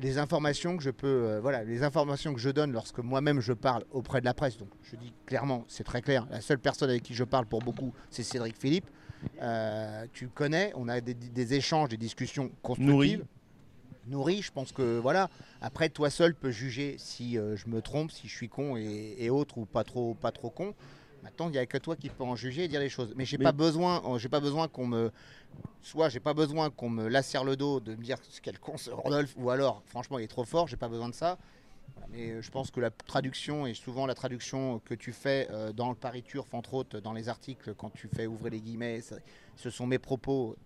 les 0.00 0.18
informations 0.18 0.76
que 0.76 0.82
je 0.82 0.90
peux, 0.90 1.06
euh, 1.06 1.40
voilà, 1.40 1.64
les 1.64 1.82
informations 1.82 2.32
que 2.32 2.40
je 2.40 2.50
donne 2.50 2.72
lorsque 2.72 2.98
moi-même 2.98 3.40
je 3.40 3.52
parle 3.52 3.84
auprès 3.90 4.20
de 4.20 4.26
la 4.26 4.34
presse. 4.34 4.56
Donc 4.56 4.68
je 4.82 4.96
dis 4.96 5.12
clairement, 5.26 5.64
c'est 5.68 5.84
très 5.84 6.02
clair, 6.02 6.26
la 6.30 6.40
seule 6.40 6.58
personne 6.58 6.90
avec 6.90 7.02
qui 7.02 7.14
je 7.14 7.24
parle 7.24 7.46
pour 7.46 7.60
beaucoup, 7.60 7.92
c'est 8.10 8.22
Cédric 8.22 8.56
Philippe. 8.56 8.88
Euh, 9.42 10.06
tu 10.12 10.28
connais, 10.28 10.72
on 10.76 10.88
a 10.88 11.00
des, 11.00 11.14
des 11.14 11.54
échanges, 11.54 11.88
des 11.88 11.96
discussions 11.96 12.50
constructives. 12.62 12.94
Nourri. 12.94 13.20
Nourri, 14.06 14.42
je 14.42 14.52
pense 14.52 14.72
que 14.72 14.98
voilà. 14.98 15.28
Après, 15.60 15.88
toi 15.88 16.08
seul 16.08 16.34
peux 16.34 16.50
juger 16.50 16.96
si 16.98 17.36
euh, 17.36 17.56
je 17.56 17.68
me 17.68 17.82
trompe, 17.82 18.10
si 18.10 18.28
je 18.28 18.34
suis 18.34 18.48
con 18.48 18.76
et, 18.76 19.16
et 19.18 19.28
autres 19.28 19.58
ou 19.58 19.66
pas 19.66 19.84
trop, 19.84 20.14
pas 20.14 20.30
trop 20.30 20.50
con. 20.50 20.74
Maintenant, 21.22 21.48
il 21.48 21.52
n'y 21.52 21.58
a 21.58 21.66
que 21.66 21.78
toi 21.78 21.96
qui 21.96 22.08
peux 22.10 22.24
en 22.24 22.36
juger 22.36 22.64
et 22.64 22.68
dire 22.68 22.80
les 22.80 22.88
choses. 22.88 23.12
Mais 23.16 23.24
j'ai 23.24 23.38
Mais- 23.38 23.44
pas 23.44 23.52
besoin, 23.52 24.02
j'ai 24.18 24.28
pas 24.28 24.40
besoin 24.40 24.68
qu'on 24.68 24.86
me, 24.86 25.10
soit 25.82 26.08
j'ai 26.08 26.20
pas 26.20 26.34
besoin 26.34 26.70
qu'on 26.70 26.88
me 26.90 27.08
lacère 27.08 27.44
le 27.44 27.56
dos 27.56 27.80
de 27.80 27.94
me 27.94 28.02
dire 28.02 28.18
quel 28.42 28.58
con 28.58 28.76
ce 28.76 28.90
Rodolphe, 28.90 29.34
ou 29.36 29.50
alors 29.50 29.82
franchement 29.86 30.18
il 30.18 30.24
est 30.24 30.28
trop 30.28 30.44
fort, 30.44 30.68
j'ai 30.68 30.76
pas 30.76 30.88
besoin 30.88 31.08
de 31.08 31.14
ça. 31.14 31.38
Voilà, 31.96 32.06
Mais 32.12 32.30
euh, 32.30 32.42
je 32.42 32.50
pense 32.50 32.70
que 32.70 32.80
la 32.80 32.90
traduction 32.90 33.66
et 33.66 33.74
souvent 33.74 34.06
la 34.06 34.14
traduction 34.14 34.78
que 34.84 34.94
tu 34.94 35.12
fais 35.12 35.48
euh, 35.50 35.72
dans 35.72 35.88
le 35.88 35.94
Paris 35.96 36.22
Turf, 36.22 36.52
entre 36.54 36.74
autres 36.74 37.00
dans 37.00 37.12
les 37.12 37.28
articles, 37.28 37.74
quand 37.74 37.90
tu 37.90 38.08
fais 38.08 38.26
ouvrir 38.26 38.52
les 38.52 38.60
guillemets, 38.60 39.00
ça- 39.00 39.16
ce 39.56 39.70
sont 39.70 39.86
mes 39.86 39.98
propos. 39.98 40.56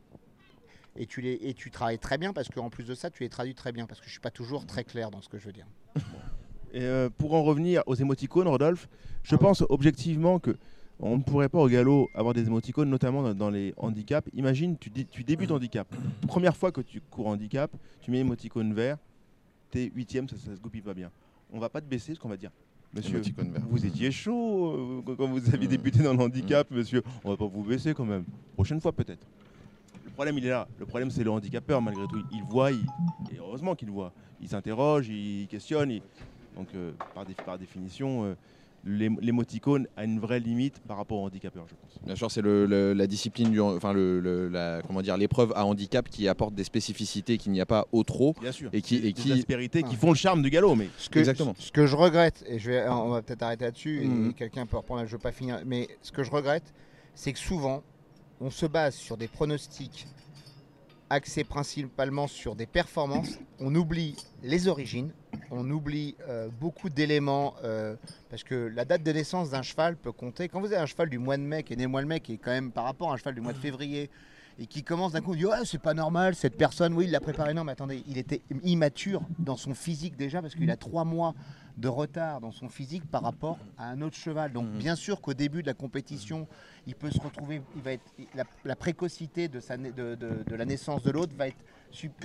Et 0.94 1.06
tu, 1.06 1.22
les, 1.22 1.38
et 1.40 1.54
tu 1.54 1.70
travailles 1.70 1.98
très 1.98 2.18
bien 2.18 2.34
parce 2.34 2.50
qu'en 2.50 2.68
plus 2.68 2.84
de 2.84 2.94
ça, 2.94 3.08
tu 3.08 3.22
les 3.22 3.30
traduis 3.30 3.54
très 3.54 3.72
bien 3.72 3.86
parce 3.86 3.98
que 4.00 4.06
je 4.06 4.10
suis 4.10 4.20
pas 4.20 4.30
toujours 4.30 4.66
très 4.66 4.84
clair 4.84 5.10
dans 5.10 5.22
ce 5.22 5.28
que 5.30 5.38
je 5.38 5.46
veux 5.46 5.52
dire. 5.52 5.66
Et 6.72 6.80
euh, 6.82 7.10
pour 7.16 7.34
en 7.34 7.42
revenir 7.42 7.82
aux 7.86 7.94
émoticônes, 7.94 8.48
Rodolphe, 8.48 8.88
je 9.22 9.34
Ah 9.34 9.38
pense 9.38 9.62
objectivement 9.68 10.38
que 10.38 10.56
on 11.00 11.16
ne 11.18 11.22
pourrait 11.22 11.48
pas 11.48 11.58
au 11.58 11.68
galop 11.68 12.08
avoir 12.14 12.32
des 12.32 12.46
émoticônes, 12.46 12.88
notamment 12.88 13.34
dans, 13.34 13.50
les 13.50 13.74
handicaps. 13.76 14.28
Imagine, 14.34 14.76
tu, 14.78 14.88
dé- 14.88 15.04
tu 15.04 15.24
débutes 15.24 15.50
handicap. 15.50 15.86
Première 16.28 16.56
fois 16.56 16.70
que 16.70 16.80
tu 16.80 17.00
cours 17.10 17.26
handicap, 17.26 17.70
tu 18.00 18.10
mets 18.10 18.20
émoticône 18.20 18.72
vert, 18.72 18.98
t'es 19.70 19.90
huitième, 19.94 20.28
ça, 20.28 20.36
ça 20.36 20.54
se 20.54 20.60
goupille 20.60 20.80
pas 20.82 20.94
bien. 20.94 21.10
On 21.52 21.58
va 21.58 21.68
pas 21.68 21.80
te 21.80 21.86
baisser, 21.86 22.14
ce 22.14 22.20
qu'on 22.20 22.28
va 22.28 22.36
dire. 22.36 22.50
Monsieur, 22.94 23.20
vert. 23.20 23.62
vous 23.68 23.84
étiez 23.84 24.10
chaud 24.12 24.70
euh, 24.76 25.02
quand- 25.04 25.16
quand 25.16 25.26
vous 25.28 25.52
avez 25.52 25.66
débuté 25.66 26.02
dans 26.02 26.12
le 26.14 26.20
handicap, 26.22 26.70
monsieur. 26.70 27.02
On 27.24 27.30
va 27.30 27.36
pas 27.36 27.46
vous 27.46 27.64
baisser 27.64 27.94
quand 27.94 28.04
même. 28.04 28.24
Prochaine 28.54 28.80
fois 28.80 28.92
peut-être. 28.92 29.26
Le 30.04 30.10
problème, 30.10 30.38
il 30.38 30.46
est 30.46 30.50
là. 30.50 30.68
Le 30.78 30.86
problème, 30.86 31.10
c'est 31.10 31.24
le 31.24 31.30
handicapeur, 31.30 31.80
malgré 31.82 32.06
tout. 32.06 32.22
Il 32.32 32.42
voit, 32.44 32.70
il- 32.70 32.84
et 33.32 33.38
heureusement 33.38 33.74
qu'il 33.74 33.90
voit. 33.90 34.12
Il 34.40 34.48
s'interroge, 34.48 35.08
il 35.08 35.46
questionne. 35.48 35.90
il- 35.90 36.02
Donc, 36.56 36.68
euh, 36.74 36.92
par, 37.14 37.24
dé- 37.24 37.34
par 37.46 37.58
définition, 37.58 38.24
euh, 38.24 38.34
l'ém- 38.84 39.16
l'émoticône 39.20 39.86
a 39.96 40.04
une 40.04 40.18
vraie 40.20 40.40
limite 40.40 40.80
par 40.86 40.96
rapport 40.98 41.18
au 41.20 41.26
handicapeur, 41.26 41.64
je 41.68 41.74
pense. 41.74 42.04
Bien 42.04 42.14
sûr, 42.16 42.30
c'est 42.30 42.42
le- 42.42 42.66
le- 42.66 42.92
la 42.92 43.06
discipline, 43.06 43.50
du, 43.50 43.60
enfin 43.60 43.92
le, 43.92 44.20
le- 44.20 44.48
la, 44.48 44.82
comment 44.86 45.02
dire, 45.02 45.16
l'épreuve 45.16 45.52
à 45.56 45.64
handicap 45.64 46.08
qui 46.08 46.28
apporte 46.28 46.54
des 46.54 46.64
spécificités 46.64 47.38
qu'il 47.38 47.52
n'y 47.52 47.60
a 47.60 47.66
pas 47.66 47.86
au 47.92 48.02
trop. 48.04 48.34
Bien 48.40 48.52
sûr. 48.52 48.70
Et 48.72 48.82
qui- 48.82 49.00
Des- 49.00 49.08
et 49.08 49.12
qui- 49.12 49.44
qui 49.44 49.82
Ah. 49.84 49.96
font 49.96 50.10
le 50.10 50.16
charme 50.16 50.42
du 50.42 50.50
galop, 50.50 50.74
mais 50.74 50.88
Ce 50.98 51.08
que, 51.08 51.18
Exactement. 51.20 51.54
Ce 51.58 51.72
que 51.72 51.86
je 51.86 51.96
regrette, 51.96 52.44
et 52.46 52.58
je 52.58 52.70
vais, 52.70 52.88
on 52.88 53.08
va 53.10 53.22
peut-être 53.22 53.42
arrêter 53.42 53.64
là-dessus, 53.64 54.02
et 54.04 54.32
quelqu'un 54.34 54.66
peut 54.66 54.76
reprendre, 54.76 55.00
je 55.02 55.06
ne 55.06 55.10
veux 55.12 55.18
pas 55.18 55.32
finir, 55.32 55.60
mais 55.64 55.88
ce 56.02 56.12
que 56.12 56.22
je 56.22 56.30
regrette, 56.30 56.74
c'est 57.14 57.32
que 57.32 57.38
souvent, 57.38 57.82
on 58.40 58.50
se 58.50 58.66
base 58.66 58.94
sur 58.96 59.16
des 59.16 59.28
pronostics 59.28 60.06
axés 61.12 61.44
principalement 61.44 62.26
sur 62.26 62.54
des 62.56 62.64
performances, 62.66 63.38
on 63.60 63.74
oublie 63.74 64.16
les 64.42 64.66
origines, 64.66 65.12
on 65.50 65.68
oublie 65.70 66.16
euh, 66.26 66.48
beaucoup 66.48 66.88
d'éléments, 66.88 67.54
euh, 67.62 67.96
parce 68.30 68.42
que 68.42 68.54
la 68.74 68.86
date 68.86 69.02
de 69.02 69.12
naissance 69.12 69.50
d'un 69.50 69.60
cheval 69.60 69.96
peut 69.96 70.12
compter. 70.12 70.48
Quand 70.48 70.60
vous 70.60 70.66
avez 70.66 70.76
un 70.78 70.86
cheval 70.86 71.10
du 71.10 71.18
mois 71.18 71.36
de 71.36 71.42
mai, 71.42 71.62
qui 71.64 71.74
est 71.74 71.76
né 71.76 71.82
le 71.82 71.90
mois 71.90 72.00
de 72.02 72.06
mai, 72.06 72.20
qui 72.20 72.32
est 72.34 72.38
quand 72.38 72.50
même 72.50 72.72
par 72.72 72.84
rapport 72.84 73.10
à 73.10 73.14
un 73.14 73.16
cheval 73.18 73.34
du 73.34 73.42
mois 73.42 73.52
de 73.52 73.58
février, 73.58 74.08
et 74.58 74.66
qui 74.66 74.82
commence 74.82 75.12
d'un 75.12 75.20
coup, 75.20 75.32
on 75.32 75.36
dit 75.36 75.44
ouais, 75.44 75.64
c'est 75.66 75.80
pas 75.80 75.92
normal, 75.94 76.34
cette 76.34 76.56
personne, 76.56 76.94
oui, 76.94 77.04
il 77.04 77.10
l'a 77.10 77.20
préparé. 77.20 77.52
Non, 77.52 77.64
mais 77.64 77.72
attendez, 77.72 78.02
il 78.08 78.16
était 78.16 78.40
immature 78.62 79.20
dans 79.38 79.56
son 79.56 79.74
physique 79.74 80.16
déjà, 80.16 80.40
parce 80.40 80.54
qu'il 80.54 80.70
a 80.70 80.76
trois 80.76 81.04
mois 81.04 81.34
de 81.76 81.88
retard 81.88 82.40
dans 82.40 82.52
son 82.52 82.68
physique 82.68 83.04
par 83.10 83.22
rapport 83.22 83.58
à 83.78 83.88
un 83.88 84.00
autre 84.02 84.16
cheval. 84.16 84.52
Donc, 84.52 84.66
Mhm. 84.66 84.78
bien 84.78 84.94
sûr 84.94 85.20
qu'au 85.20 85.32
début 85.34 85.62
de 85.62 85.66
la 85.66 85.74
compétition, 85.74 86.46
il 86.86 86.94
peut 86.94 87.10
se 87.10 87.20
retrouver, 87.20 87.62
il 87.76 87.82
va 87.82 87.92
être, 87.92 88.04
la, 88.34 88.44
la 88.64 88.76
précocité 88.76 89.48
de, 89.48 89.60
sa, 89.60 89.76
de, 89.76 90.16
la 90.50 90.64
naissance 90.64 91.02
de 91.02 91.10
l'autre 91.10 91.32
va 91.36 91.48
être, 91.48 91.64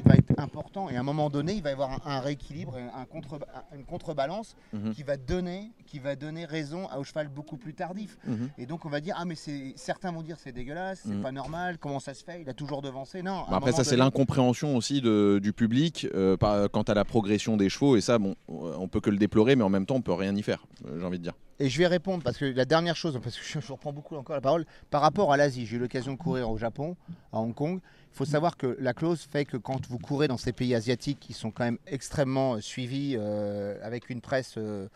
va 0.06 0.16
être 0.16 0.34
important. 0.40 0.90
Et 0.90 0.96
à 0.96 1.00
un 1.00 1.04
moment 1.04 1.30
donné, 1.30 1.54
il 1.54 1.62
va 1.64 1.70
y 1.70 1.74
avoir 1.74 2.06
un, 2.08 2.20
rééquilibre, 2.20 2.76
un 2.76 3.06
contre, 3.06 3.36
un- 3.36 3.76
une 3.78 3.86
contrebalance 3.86 4.56
Mhm. 4.74 4.94
qui 4.94 5.04
va 5.04 5.18
donner, 5.18 5.72
qui 5.86 6.00
va 6.00 6.16
donner 6.16 6.46
raison 6.46 6.88
au 6.98 7.04
cheval 7.04 7.28
beaucoup 7.28 7.58
plus 7.58 7.74
tardif. 7.74 8.18
Mhm. 8.26 8.50
Et 8.58 8.66
donc 8.66 8.86
on 8.86 8.90
va 8.90 9.00
dire 9.02 9.16
ah 9.18 9.26
mais 9.26 9.36
certains 9.76 10.12
vont 10.12 10.22
dire 10.22 10.38
c'est 10.40 10.52
dégueulasse, 10.52 11.02
c'est 11.06 11.14
Mhm. 11.16 11.22
pas 11.22 11.32
normal, 11.32 11.78
comment 11.78 12.00
ça 12.00 12.14
se 12.14 12.24
fait? 12.24 12.42
Il 12.42 12.50
a 12.50 12.54
toujours 12.54 12.82
devancé. 12.82 13.22
Non. 13.22 13.44
Bah, 13.50 13.58
après, 13.58 13.72
ça, 13.72 13.84
c'est 13.84 13.98
l'incompréhension 13.98 14.76
aussi 14.76 15.02
de- 15.02 15.40
du 15.42 15.54
public 15.54 16.08
euh, 16.14 16.38
par- 16.38 16.70
quant 16.72 16.84
à 16.84 16.94
la 16.94 17.06
progression 17.06 17.58
des 17.58 17.70
chevaux. 17.70 17.96
Et 17.98 18.02
ça, 18.02 18.18
bon, 18.20 18.36
euh, 18.50 18.74
on 18.80 18.88
peut 18.88 19.00
que 19.02 19.10
le 19.10 19.18
déplorer, 19.18 19.56
mais 19.56 19.64
en 19.64 19.70
même 19.70 19.86
temps, 19.86 19.96
on 19.96 20.02
peut 20.02 20.14
rien 20.14 20.36
y 20.36 20.42
faire, 20.44 20.66
euh, 20.86 21.00
j'ai 21.00 21.06
envie 21.06 21.18
de 21.20 21.24
dire. 21.24 21.34
Et 21.60 21.70
je 21.70 21.78
vais 21.80 21.88
répondre 21.88 22.24
parce 22.24 22.38
que 22.38 22.46
la 22.46 22.66
dernière 22.66 22.96
chose, 22.96 23.20
parce 23.24 23.36
que 23.38 23.44
je, 23.44 23.60
je 23.68 23.72
reprends 23.72 23.92
beaucoup 23.92 24.16
encore 24.16 24.36
la 24.36 24.42
parole, 24.42 24.66
par 24.92 25.02
rapport 25.02 25.34
à 25.34 25.38
l'Asie, 25.38 25.66
j'ai 25.66 25.78
eu 25.78 25.80
l'occasion 25.80 26.14
de 26.14 26.18
courir 26.18 26.50
au 26.50 26.58
Japon, 26.58 26.96
à 27.34 27.40
Hong 27.40 27.54
Kong. 27.54 27.80
Faut 28.18 28.26
savoir 28.26 28.58
que 28.58 28.76
la 28.80 28.96
clause 28.96 29.22
fait 29.32 29.46
que 29.46 29.58
quand 29.58 29.86
vous 29.90 30.00
courez 30.00 30.28
dans 30.28 30.38
ces 30.38 30.52
pays 30.52 30.74
asiatiques 30.74 31.20
qui 31.20 31.34
sont 31.34 31.52
quand 31.52 31.66
même 31.66 31.78
extrêmement 31.86 32.56
euh, 32.56 32.62
suivis, 32.62 33.14
euh, 33.16 33.78
avec 33.84 34.10
une 34.10 34.22
presse 34.22 34.56
euh, 34.58 34.88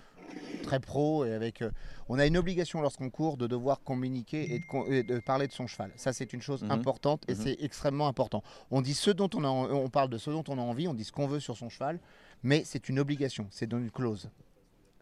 très 0.63 0.79
pro, 0.79 1.23
et 1.23 1.31
avec, 1.31 1.61
euh, 1.61 1.69
on 2.09 2.17
a 2.17 2.25
une 2.25 2.35
obligation 2.35 2.81
lorsqu'on 2.81 3.11
court 3.11 3.37
de 3.37 3.45
devoir 3.45 3.83
communiquer 3.83 4.55
et 4.55 4.57
de, 4.57 4.65
con- 4.65 4.87
et 4.87 5.03
de 5.03 5.19
parler 5.19 5.45
de 5.45 5.51
son 5.51 5.67
cheval. 5.67 5.91
Ça, 5.97 6.13
c'est 6.13 6.33
une 6.33 6.41
chose 6.41 6.63
Mhm. 6.63 6.71
importante 6.71 7.23
et 7.27 7.33
Mhm. 7.35 7.41
c'est 7.43 7.57
extrêmement 7.61 8.07
important. 8.07 8.41
On 8.71 8.81
dit 8.81 8.95
ce 8.95 9.11
dont 9.11 9.29
on 9.35 9.43
a, 9.43 9.49
on 9.49 9.87
parle 9.89 10.09
de 10.09 10.17
ce 10.17 10.31
dont 10.31 10.43
on 10.47 10.57
a 10.57 10.61
envie, 10.61 10.87
on 10.87 10.95
dit 10.95 11.03
ce 11.03 11.11
qu'on 11.11 11.27
veut 11.27 11.39
sur 11.39 11.55
son 11.55 11.69
cheval, 11.69 11.99
mais 12.41 12.63
c'est 12.65 12.89
une 12.89 12.97
obligation, 12.97 13.45
c'est 13.51 13.67
dans 13.67 13.77
une 13.77 13.91
clause. 13.91 14.31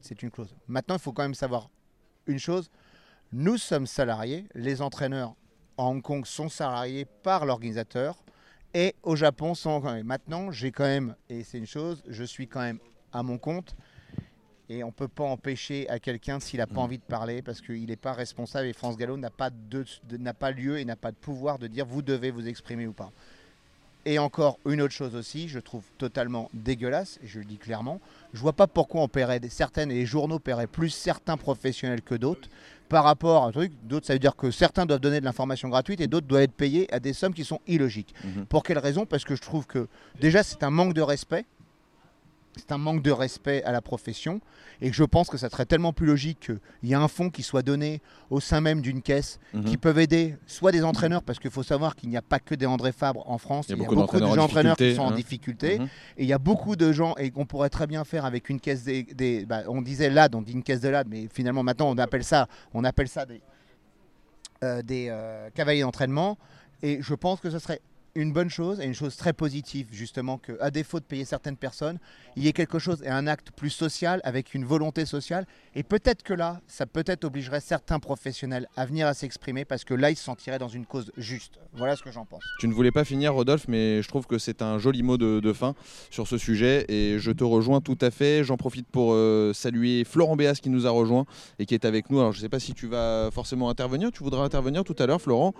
C'est 0.02 0.22
une 0.24 0.30
clause. 0.30 0.54
Maintenant, 0.68 0.96
il 0.96 1.02
faut 1.02 1.14
quand 1.14 1.24
même 1.24 1.36
savoir 1.36 1.70
une 2.28 2.38
chose. 2.40 2.70
Nous 3.32 3.56
sommes 3.58 3.88
salariés, 3.88 4.46
les 4.56 4.82
entraîneurs 4.82 5.36
en 5.80 5.92
Hong 5.92 6.02
Kong 6.02 6.26
sont 6.26 6.50
salariés 6.50 7.06
par 7.24 7.46
l'organisateur 7.46 8.16
et 8.74 8.96
au 9.02 9.16
Japon 9.16 9.56
sont 9.56 9.80
quand 9.80 9.94
même. 9.94 10.06
Maintenant, 10.06 10.52
j'ai 10.52 10.72
quand 10.72 10.84
même, 10.84 11.16
et 11.30 11.44
c'est 11.44 11.58
une 11.58 11.66
chose, 11.66 12.04
je 12.08 12.24
suis 12.26 12.48
quand 12.48 12.60
même 12.60 12.80
à 13.14 13.24
mon 13.24 13.38
compte 13.38 13.76
et 14.70 14.84
on 14.84 14.88
ne 14.88 14.92
peut 14.92 15.08
pas 15.08 15.24
empêcher 15.24 15.90
à 15.90 15.98
quelqu'un 16.00 16.40
s'il 16.42 16.60
n'a 16.60 16.68
pas 16.68 16.74
Mhm. 16.74 16.80
envie 16.80 16.98
de 16.98 17.04
parler 17.04 17.42
parce 17.42 17.62
qu'il 17.62 17.86
n'est 17.88 17.96
pas 17.96 18.14
responsable 18.14 18.68
et 18.68 18.74
France 18.74 18.98
Gallo 18.98 19.16
n'a 19.18 19.30
pas, 19.32 19.50
de, 19.50 19.86
de- 20.10 20.18
n'a 20.18 20.34
pas 20.34 20.52
lieu 20.52 20.80
et 20.80 20.86
n'a 20.86 20.98
pas 20.98 21.12
de 21.12 21.16
pouvoir 21.18 21.58
de 21.60 21.68
dire 21.68 21.86
vous 21.86 22.02
devez 22.02 22.30
vous 22.30 22.48
exprimer 22.48 22.86
ou 22.86 22.94
pas. 22.94 23.12
Et 24.06 24.20
encore 24.20 24.60
une 24.66 24.82
autre 24.82 24.94
chose 24.94 25.16
aussi, 25.16 25.48
je 25.50 25.60
trouve 25.60 25.84
totalement 25.98 26.50
dégueulasse, 26.54 27.20
et 27.24 27.28
je 27.28 27.40
le 27.40 27.46
dis 27.46 27.58
clairement, 27.58 28.00
je 28.34 28.40
vois 28.40 28.54
pas 28.54 28.68
pourquoi 28.68 29.02
on 29.02 29.08
paierait 29.08 29.42
certaines 29.50 29.92
et 29.92 29.96
les 29.96 30.06
journaux 30.06 30.40
paieraient 30.40 30.68
plus 30.68 30.90
certains 30.90 31.36
professionnels 31.38 32.02
que 32.02 32.16
d'autres 32.16 32.50
par 32.90 33.04
rapport 33.04 33.44
à 33.44 33.48
un 33.48 33.52
truc. 33.52 33.72
D'autres, 33.84 34.08
ça 34.08 34.14
veut 34.14 34.20
dire 34.20 34.36
que 34.36 34.52
certains 34.52 34.86
doivent 34.86 35.00
donner 35.00 35.20
de 35.20 35.26
l'information 35.26 35.70
gratuite 35.70 36.02
et 36.02 36.08
d'autres 36.08 36.28
doivent 36.28 36.42
être 36.42 36.54
payés 36.54 36.92
à 36.94 37.00
des 37.00 37.14
sommes 37.14 37.34
qui 37.34 37.46
sont 37.46 37.60
illogiques. 37.68 38.14
Mhm. 38.24 38.46
Pour 38.48 38.64
quelle 38.64 38.80
raison? 38.80 39.06
Parce 39.06 39.24
que 39.24 39.36
je 39.36 39.42
trouve 39.42 39.68
que 39.68 39.88
déjà 40.20 40.44
c'est 40.44 40.64
un 40.64 40.72
manque 40.72 40.94
de 40.94 41.02
respect. 41.02 41.46
C'est 42.56 42.72
un 42.72 42.78
manque 42.78 43.02
de 43.04 43.12
respect 43.12 43.64
à 43.64 43.72
la 43.72 43.82
profession 43.82 44.42
et 44.82 44.92
je 44.92 45.04
pense 45.04 45.30
que 45.30 45.38
ça 45.38 45.50
serait 45.50 45.66
tellement 45.66 45.94
plus 45.94 46.08
logique 46.08 46.40
qu'il 46.40 46.60
y 46.90 46.92
ait 46.92 46.96
un 46.96 47.08
fonds 47.08 47.30
qui 47.30 47.42
soit 47.44 47.62
donné 47.62 48.02
au 48.30 48.40
sein 48.40 48.60
même 48.60 48.82
d'une 48.82 49.02
caisse 49.02 49.40
Mhm. 49.54 49.64
qui 49.66 49.78
peuvent 49.78 50.00
aider 50.00 50.36
soit 50.46 50.72
des 50.72 50.84
entraîneurs, 50.84 51.24
parce 51.24 51.40
qu'il 51.40 51.52
faut 51.52 51.64
savoir 51.64 51.96
qu'il 51.96 52.10
n'y 52.10 52.18
a 52.18 52.22
pas 52.22 52.40
que 52.40 52.56
des 52.56 52.66
André 52.66 52.92
Fabre 52.92 53.30
en 53.30 53.38
France, 53.38 53.68
Il 53.70 53.72
y 53.72 53.74
a 53.74 53.76
il 53.78 53.80
y 53.80 53.86
a 53.86 53.88
beaucoup 53.88 54.02
beaucoup, 54.02 54.20
de 54.20 54.26
gens 54.26 54.44
entraîneurs 54.44 54.76
qui 54.78 54.96
sont 54.96 55.04
en 55.04 55.12
hein. 55.12 55.16
difficulté, 55.16 55.80
Mhm. 55.80 55.86
et 56.18 56.24
il 56.24 56.28
y 56.28 56.34
a 56.34 56.38
beaucoup 56.40 56.76
de 56.76 56.92
gens, 56.92 57.16
et 57.18 57.32
qu'on 57.32 57.46
pourrait 57.46 57.70
très 57.70 57.88
bien 57.88 58.04
faire 58.04 58.26
avec 58.26 58.50
une 58.50 58.60
caisse 58.60 58.84
des... 58.84 59.04
des- 59.04 59.46
bah, 59.46 59.62
on 59.68 59.82
disait 59.82 60.10
LAD, 60.10 60.36
on 60.36 60.42
dit 60.42 60.52
une 60.54 60.64
caisse 60.64 60.82
de 60.82 60.90
LAD, 60.90 61.08
mais 61.08 61.28
finalement 61.32 61.64
maintenant 61.64 61.88
on 61.90 61.98
appelle 61.98 62.24
ça, 62.24 62.48
on 62.74 62.84
appelle 62.84 63.08
ça 63.08 63.26
des, 63.26 63.42
euh, 64.64 64.82
des 64.82 65.08
euh, 65.10 65.50
cavaliers 65.52 65.82
d'entraînement, 65.82 66.38
et 66.82 67.00
je 67.02 67.14
pense 67.14 67.40
que 67.40 67.50
ce 67.50 67.60
serait 67.60 67.82
une 68.16 68.34
bonne 68.34 68.50
chose 68.50 68.80
et 68.80 68.86
une 68.86 68.94
chose 68.94 69.16
très 69.16 69.34
positive 69.34 69.88
justement 69.92 70.38
qu'à 70.38 70.72
défaut 70.72 71.00
de 71.00 71.06
payer 71.06 71.26
certaines 71.26 71.58
personnes, 71.58 72.00
il 72.36 72.44
y 72.44 72.48
ait 72.48 72.54
quelque 72.54 72.80
chose 72.80 73.02
et 73.04 73.10
un 73.10 73.28
acte 73.28 73.52
plus 73.52 73.70
social 73.70 74.22
avec 74.24 74.54
une 74.54 74.66
volonté 74.66 75.06
sociale 75.06 75.46
et 75.76 75.84
peut-être 75.84 76.24
que 76.24 76.34
là, 76.34 76.62
ça 76.68 76.86
peut-être 76.86 77.24
obligerait 77.24 77.62
certains 77.62 78.00
professionnels 78.00 78.68
à 78.76 78.86
venir 78.86 79.08
à 79.08 79.14
s'exprimer 79.14 79.66
parce 79.66 79.84
que 79.84 79.94
là, 79.94 80.12
ils 80.12 80.16
se 80.16 80.24
sentiraient 80.24 80.60
dans 80.60 80.68
une 80.68 80.86
cause 80.86 81.12
juste. 81.18 81.60
Voilà 81.74 81.96
ce 81.96 82.04
que 82.04 82.12
j'en 82.12 82.26
pense. 82.26 82.44
Tu 82.60 82.68
ne 82.68 82.74
voulais 82.74 82.92
pas 82.92 83.04
finir, 83.04 83.34
Rodolphe, 83.34 83.68
mais 83.68 84.02
je 84.02 84.08
trouve 84.08 84.26
que 84.26 84.38
c'est 84.38 84.62
un 84.62 84.80
joli 84.80 85.04
mot 85.04 85.18
de, 85.18 85.54
fin 85.54 85.74
sur 86.12 86.28
ce 86.28 86.38
sujet 86.38 86.86
et 86.90 87.18
je 87.18 87.32
te 87.32 87.44
rejoins 87.44 87.82
tout 87.82 87.98
à 88.02 88.12
fait. 88.12 88.44
J'en 88.44 88.58
profite 88.58 88.88
pour 88.88 89.14
euh, 89.14 89.52
saluer 89.54 90.04
Florent 90.04 90.36
Béas 90.36 90.56
qui 90.56 90.70
nous 90.70 90.86
a 90.86 90.92
rejoint 90.92 91.26
et 91.58 91.66
qui 91.66 91.74
est 91.74 91.86
avec 91.86 92.10
nous. 92.10 92.20
Alors, 92.20 92.32
je 92.32 92.38
ne 92.38 92.42
sais 92.42 92.50
pas 92.50 92.60
si 92.60 92.74
tu 92.74 92.88
vas 92.88 93.30
forcément 93.32 93.70
intervenir. 93.70 94.12
Tu 94.12 94.24
voudras 94.24 94.44
intervenir 94.44 94.84
tout 94.84 94.96
à 95.00 95.06
l'heure, 95.06 95.22
Florent 95.22 95.54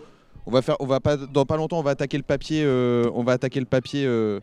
on 0.46 0.52
va 0.52 0.62
faire, 0.62 0.76
on 0.80 0.86
va 0.86 1.00
pas, 1.00 1.18
dans 1.18 1.46
pas 1.46 1.58
longtemps, 1.58 1.80
on 1.80 1.84
va 1.84 1.92
attaquer 1.92 2.18
le 2.18 2.24
papier, 2.24 2.64
euh, 2.64 3.10
on 3.14 3.24
va 3.24 3.34
attaquer 3.34 3.60
le 3.60 3.66
papier 3.66 4.06
euh, 4.06 4.40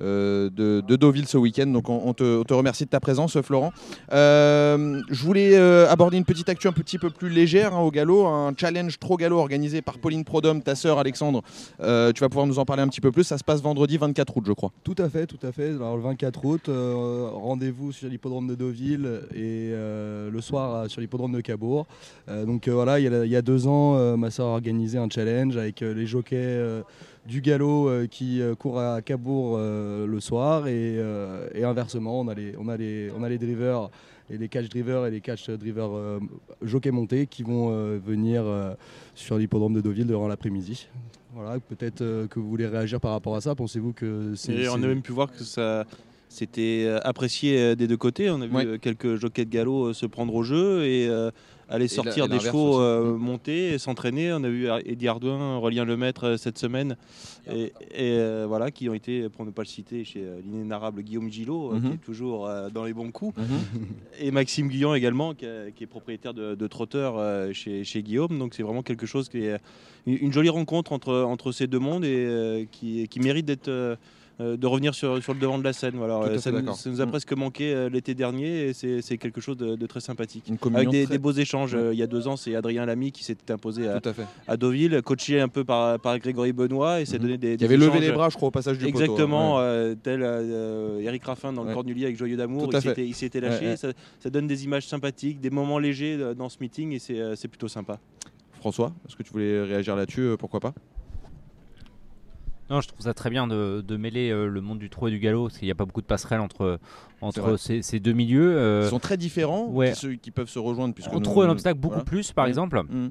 de, 0.00 0.80
de 0.80 0.96
Deauville 0.96 1.26
ce 1.26 1.36
week-end. 1.36 1.66
Donc 1.66 1.88
on, 1.88 2.12
te, 2.14 2.40
on 2.40 2.44
te 2.44 2.54
remercie 2.54 2.84
de 2.84 2.90
ta 2.90 3.00
présence, 3.00 3.40
Florent. 3.40 3.72
Euh, 4.12 5.00
je 5.10 5.22
voulais 5.24 5.56
euh, 5.56 5.88
aborder 5.88 6.16
une 6.16 6.24
petite 6.24 6.48
actu 6.48 6.68
un 6.68 6.72
petit 6.72 6.98
peu 6.98 7.10
plus 7.10 7.28
légère 7.28 7.74
hein, 7.74 7.80
au 7.80 7.90
galop, 7.90 8.26
un 8.26 8.52
challenge 8.56 8.98
trop 8.98 9.16
galop 9.16 9.38
organisé 9.38 9.82
par 9.82 9.98
Pauline 9.98 10.24
Prodhomme, 10.24 10.62
ta 10.62 10.74
sœur 10.74 10.98
Alexandre. 10.98 11.42
Euh, 11.80 12.12
tu 12.12 12.20
vas 12.20 12.28
pouvoir 12.28 12.46
nous 12.46 12.58
en 12.58 12.64
parler 12.64 12.82
un 12.82 12.88
petit 12.88 13.00
peu 13.00 13.12
plus. 13.12 13.24
Ça 13.24 13.38
se 13.38 13.44
passe 13.44 13.62
vendredi 13.62 13.96
24 13.98 14.36
août, 14.36 14.44
je 14.46 14.52
crois. 14.52 14.72
Tout 14.84 14.96
à 14.98 15.08
fait, 15.08 15.26
tout 15.26 15.38
à 15.46 15.52
fait. 15.52 15.70
Alors, 15.70 15.96
le 15.96 16.02
24 16.02 16.44
août, 16.44 16.68
euh, 16.68 17.28
rendez-vous 17.32 17.92
sur 17.92 18.08
l'hippodrome 18.08 18.48
de 18.48 18.54
Deauville 18.54 19.22
et 19.34 19.70
euh, 19.72 20.30
le 20.30 20.40
soir 20.40 20.74
euh, 20.74 20.88
sur 20.88 21.00
l'hippodrome 21.00 21.32
de 21.32 21.40
Cabourg. 21.40 21.86
Euh, 22.28 22.44
donc 22.44 22.68
euh, 22.68 22.72
voilà, 22.72 22.98
il 22.98 23.04
y, 23.04 23.14
a, 23.14 23.24
y 23.26 23.36
a 23.36 23.42
deux 23.42 23.66
ans, 23.66 23.96
euh, 23.96 24.16
ma 24.16 24.30
soeur 24.30 24.48
a 24.48 24.50
organisé 24.50 24.98
un 24.98 25.08
challenge 25.08 25.56
avec 25.56 25.82
euh, 25.82 25.94
les 25.94 26.06
jockeys 26.06 26.36
euh, 26.36 26.82
du 27.26 27.40
galop 27.40 27.88
euh, 27.88 28.06
qui 28.06 28.40
euh, 28.40 28.54
courent 28.54 28.80
à 28.80 29.00
Cabourg 29.00 29.56
euh, 29.56 30.06
le 30.06 30.20
soir 30.20 30.66
et, 30.66 30.96
et 31.54 31.64
inversement, 31.64 32.20
on 32.20 32.28
a 32.28 32.34
les, 32.34 32.54
on 32.58 32.68
a 32.68 32.76
les, 32.76 33.10
on 33.16 33.22
a 33.22 33.28
les 33.28 33.38
drivers 33.38 33.90
et 34.30 34.38
les 34.38 34.48
catch 34.48 34.68
drivers 34.68 35.06
et 35.06 35.10
les 35.10 35.20
catch 35.20 35.50
drivers 35.50 36.20
jockey 36.62 36.90
montés 36.90 37.26
qui 37.26 37.42
vont 37.42 37.70
venir 37.98 38.44
sur 39.14 39.36
l'hippodrome 39.36 39.74
de 39.74 39.80
Deauville 39.80 40.06
durant 40.06 40.28
l'après-midi. 40.28 40.88
Voilà, 41.34 41.58
peut-être 41.60 41.98
que 41.98 42.38
vous 42.40 42.48
voulez 42.48 42.66
réagir 42.66 43.00
par 43.00 43.10
rapport 43.12 43.36
à 43.36 43.40
ça. 43.40 43.54
Pensez-vous 43.54 43.92
que 43.92 44.32
c'est. 44.36 44.68
On 44.68 44.74
a 44.74 44.78
même 44.86 45.02
pu 45.02 45.12
voir 45.12 45.30
que 45.30 45.42
ça 45.44 45.84
c'était 46.28 46.90
apprécié 47.04 47.76
des 47.76 47.86
deux 47.86 47.96
côtés. 47.98 48.30
On 48.30 48.40
a 48.40 48.46
vu 48.46 48.54
Ouais. 48.54 48.78
quelques 48.80 49.16
jockeys 49.16 49.44
de 49.44 49.50
galop 49.50 49.92
se 49.92 50.06
prendre 50.06 50.34
au 50.34 50.42
jeu 50.42 50.84
et 50.84 51.06
euh, 51.08 51.30
aller 51.72 51.88
sortir 51.88 52.28
des 52.28 52.38
chevaux 52.38 52.80
euh, 52.80 53.14
Mm. 53.14 53.16
monter 53.18 53.72
et 53.72 53.78
s'entraîner. 53.78 54.32
On 54.32 54.44
a 54.44 54.48
vu 54.48 54.68
Eddie 54.84 55.08
Ardouin, 55.08 55.56
Aurélien 55.56 55.84
Lemaître 55.84 56.24
euh, 56.24 56.36
cette 56.36 56.58
semaine 56.58 56.96
et, 57.50 57.64
et, 57.64 57.72
euh, 58.18 58.44
voilà 58.46 58.70
qui 58.70 58.88
ont 58.88 58.94
été, 58.94 59.28
pour 59.28 59.44
ne 59.46 59.50
pas 59.50 59.62
le 59.62 59.66
citer, 59.68 60.04
chez 60.04 60.20
euh, 60.20 60.40
l'inénarrable 60.44 61.02
Guillaume 61.02 61.30
Gillot, 61.30 61.72
Mhm. 61.72 61.80
qui 61.80 61.94
est 61.94 62.04
toujours 62.04 62.46
euh, 62.46 62.68
dans 62.70 62.84
les 62.84 62.92
bons 62.92 63.10
coups. 63.10 63.36
Mhm. 63.38 63.44
Et 64.20 64.30
Maxime 64.30 64.68
Guyon 64.68 64.94
également, 64.94 65.34
qui, 65.34 65.46
a- 65.46 65.70
qui 65.74 65.84
est 65.84 65.86
propriétaire 65.88 66.34
de, 66.34 66.54
de 66.54 66.66
Trotteur 66.66 67.14
chez, 67.54 67.84
chez 67.84 68.02
Guillaume. 68.02 68.38
Donc 68.38 68.54
c'est 68.54 68.62
vraiment 68.62 68.82
quelque 68.82 69.06
chose 69.06 69.28
qui 69.28 69.38
est 69.44 69.58
une, 70.06 70.18
une 70.20 70.32
jolie 70.32 70.48
rencontre 70.50 70.92
entre, 70.92 71.14
entre 71.22 71.52
ces 71.52 71.66
deux 71.66 71.78
mondes 71.78 72.04
et 72.04 72.68
qui, 72.70 73.08
qui 73.08 73.20
mérite 73.20 73.46
d'être. 73.46 73.98
Euh, 74.42 74.56
de 74.56 74.66
revenir 74.66 74.94
sur, 74.94 75.22
sur 75.22 75.32
le 75.34 75.40
devant 75.40 75.58
de 75.58 75.64
la 75.64 75.72
scène. 75.72 75.94
Voilà. 75.96 76.16
Euh, 76.20 76.38
ça, 76.38 76.50
nous, 76.50 76.58
d'accord. 76.60 76.76
ça 76.76 76.90
nous 76.90 77.00
a 77.00 77.06
Mm. 77.06 77.10
presque 77.10 77.32
manqué 77.32 77.72
euh, 77.74 77.88
l'été 77.88 78.14
dernier 78.14 78.68
et 78.68 78.72
c'est 78.74 79.18
quelque 79.18 79.40
chose 79.40 79.56
de, 79.56 79.76
de 79.76 79.86
très 79.86 80.00
sympathique. 80.00 80.44
Une 80.48 80.76
Avec 80.76 80.88
des, 80.90 81.04
très- 81.04 81.12
des 81.14 81.18
beaux 81.18 81.32
échanges. 81.32 81.74
Euh, 81.74 81.92
il 81.92 81.98
y 81.98 82.02
a 82.02 82.06
deux 82.06 82.28
ans, 82.28 82.36
c'est 82.36 82.54
Adrien 82.54 82.84
Lamy 82.86 83.12
qui 83.12 83.24
s'était 83.24 83.52
imposé 83.52 83.88
à, 84.46 84.56
Deauville, 84.56 85.02
coaché 85.02 85.40
un 85.40 85.48
peu 85.48 85.64
par, 85.64 85.98
par 86.00 86.18
Grégory 86.18 86.52
Benoît 86.52 87.00
et 87.00 87.04
s'est 87.04 87.16
Mhm. 87.18 87.22
donné 87.22 87.38
des, 87.38 87.56
des 87.56 87.64
avait 87.64 87.76
levé 87.76 88.00
les 88.00 88.12
bras, 88.12 88.28
je 88.28 88.36
crois, 88.36 88.48
au 88.48 88.52
passage 88.52 88.78
du 88.78 88.84
poteau, 88.86 88.98
hein. 88.98 89.02
Exactement, 89.04 89.58
euh, 89.60 89.94
tel 90.02 90.20
euh, 90.22 91.00
Eric 91.00 91.24
Raffin 91.24 91.52
dans 91.52 91.64
le. 91.64 91.72
Cornulier 91.72 92.04
avec 92.04 92.16
Joyeux 92.18 92.36
d'amour, 92.36 92.68
il 92.72 93.04
il 93.06 93.14
s'était 93.14 93.40
lâché. 93.40 93.76
Ça, 93.76 93.88
ça 94.20 94.30
donne 94.30 94.46
des 94.46 94.64
images 94.64 94.86
sympathiques, 94.86 95.40
des 95.40 95.50
moments 95.50 95.78
légers 95.78 96.18
dans 96.36 96.48
ce 96.48 96.58
meeting 96.60 96.92
et 96.92 96.98
c'est 96.98 97.48
plutôt 97.48 97.68
sympa. 97.68 97.98
François, 98.60 98.92
est-ce 99.08 99.16
que 99.16 99.22
tu 99.22 99.32
voulais 99.32 99.62
réagir 99.62 99.96
là-dessus 99.96 100.36
Pourquoi 100.38 100.60
pas? 100.60 100.72
Non, 102.70 102.80
je 102.80 102.88
trouve 102.88 103.00
ça 103.02 103.12
très 103.12 103.28
bien 103.28 103.46
de, 103.46 103.82
de 103.86 103.96
mêler 103.96 104.30
euh, 104.30 104.46
le 104.46 104.60
monde 104.60 104.78
du 104.78 104.88
trot 104.88 105.08
et 105.08 105.10
du 105.10 105.18
galop, 105.18 105.44
parce 105.44 105.58
qu'il 105.58 105.66
n'y 105.66 105.72
a 105.72 105.74
pas 105.74 105.84
beaucoup 105.84 106.00
de 106.00 106.06
passerelles 106.06 106.40
entre, 106.40 106.78
entre 107.20 107.56
ces, 107.58 107.82
ces 107.82 108.00
deux 108.00 108.12
milieux. 108.12 108.56
euh, 108.56 108.82
Ils 108.86 108.90
sont 108.90 108.98
très 108.98 109.16
différents, 109.18 109.66
ouais. 109.68 109.94
ceux 109.94 110.14
qui 110.14 110.30
peuvent 110.30 110.48
se 110.48 110.58
rejoindre. 110.58 110.94
On 111.10 111.14
nous- 111.14 111.20
trouve 111.20 111.44
un 111.44 111.50
obstacle 111.50 111.78
beaucoup 111.78 111.94
voilà. 111.94 112.04
plus, 112.04 112.32
par 112.32 112.46
Mm. 112.46 112.48
exemple, 112.48 112.82
Mm. 112.88 113.08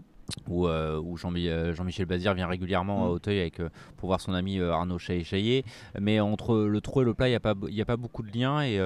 où, 0.48 0.68
euh, 0.68 1.00
où 1.00 1.16
Jean-Michel 1.18 2.06
Bazir 2.06 2.34
vient 2.34 2.48
régulièrement 2.48 3.02
Mm. 3.02 3.08
à 3.08 3.10
Auteuil 3.12 3.40
avec, 3.40 3.62
pour 3.98 4.08
voir 4.08 4.20
son 4.22 4.34
ami 4.34 4.60
Arnaud 4.60 4.98
Chaillet. 4.98 5.64
Mais 6.00 6.20
entre 6.20 6.56
le 6.58 6.82
trot 6.82 7.04
et 7.04 7.06
le 7.06 7.14
plat, 7.14 7.28
il 7.28 7.32
n'y 7.32 7.36
a, 7.36 7.40
pas- 7.42 7.54
il 7.68 7.76
y 7.76 7.82
a 7.82 7.86
pas 7.86 7.98
beaucoup 7.98 8.24
de 8.24 8.32
liens 8.36 8.62
et 8.64 8.80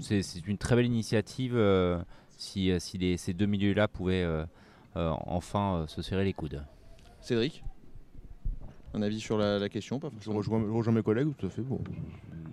c'est 0.00 0.20
une 0.46 0.58
très 0.58 0.76
belle 0.76 0.86
initiative 0.86 1.56
si, 2.36 2.72
si 2.78 2.98
les- 2.98 3.16
ces 3.16 3.32
deux 3.32 3.46
milieux-là 3.46 3.88
pouvaient 3.88 4.26
enfin 4.96 5.84
se 5.86 6.02
serrer 6.02 6.24
les 6.24 6.32
coudes. 6.32 6.62
Cédric? 7.20 7.62
Un 8.92 9.02
avis 9.02 9.20
sur 9.20 9.38
la, 9.38 9.58
la 9.58 9.68
question 9.68 9.98
pas 10.00 10.10
Je 10.20 10.30
rejoins, 10.30 10.60
je 10.64 10.70
rejoins 10.70 10.92
mes 10.92 11.02
collègues, 11.02 11.28
tout 11.38 11.46
à 11.46 11.50
fait. 11.50 11.62
Bon, 11.62 11.78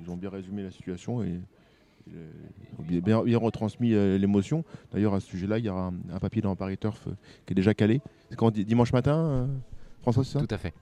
ils 0.04 0.10
ont 0.10 0.18
bien 0.18 0.30
résumé 0.30 0.62
la 0.64 0.72
situation 0.72 1.24
et, 1.24 1.30
et 1.30 2.12
le- 2.12 2.30
ils 2.72 2.80
ont 2.80 2.84
bien, 2.84 3.00
bien- 3.02 3.24
bien 3.24 3.38
retransmis 3.40 3.94
euh, 3.94 4.18
l'émotion. 4.18 4.64
D'ailleurs, 4.94 5.14
à 5.16 5.20
ce 5.20 5.28
sujet-là, 5.28 5.58
il 5.58 5.66
y 5.66 5.70
aura 5.70 5.88
un, 5.88 5.94
un 6.14 6.20
papier 6.20 6.42
dans 6.42 6.56
Paris 6.56 6.78
Turf 6.78 7.08
euh, 7.08 7.12
qui 7.46 7.54
est 7.54 7.56
déjà 7.56 7.74
calé. 7.74 8.02
C'est 8.30 8.36
quand 8.36 8.52
di- 8.52 8.66
dimanche 8.66 8.94
matin, 8.94 9.18
euh, 9.18 9.48
François, 10.02 10.24
c'est 10.24 10.34
ça? 10.34 10.46
Tout 10.46 10.54
à 10.54 10.58
fait. 10.60 10.74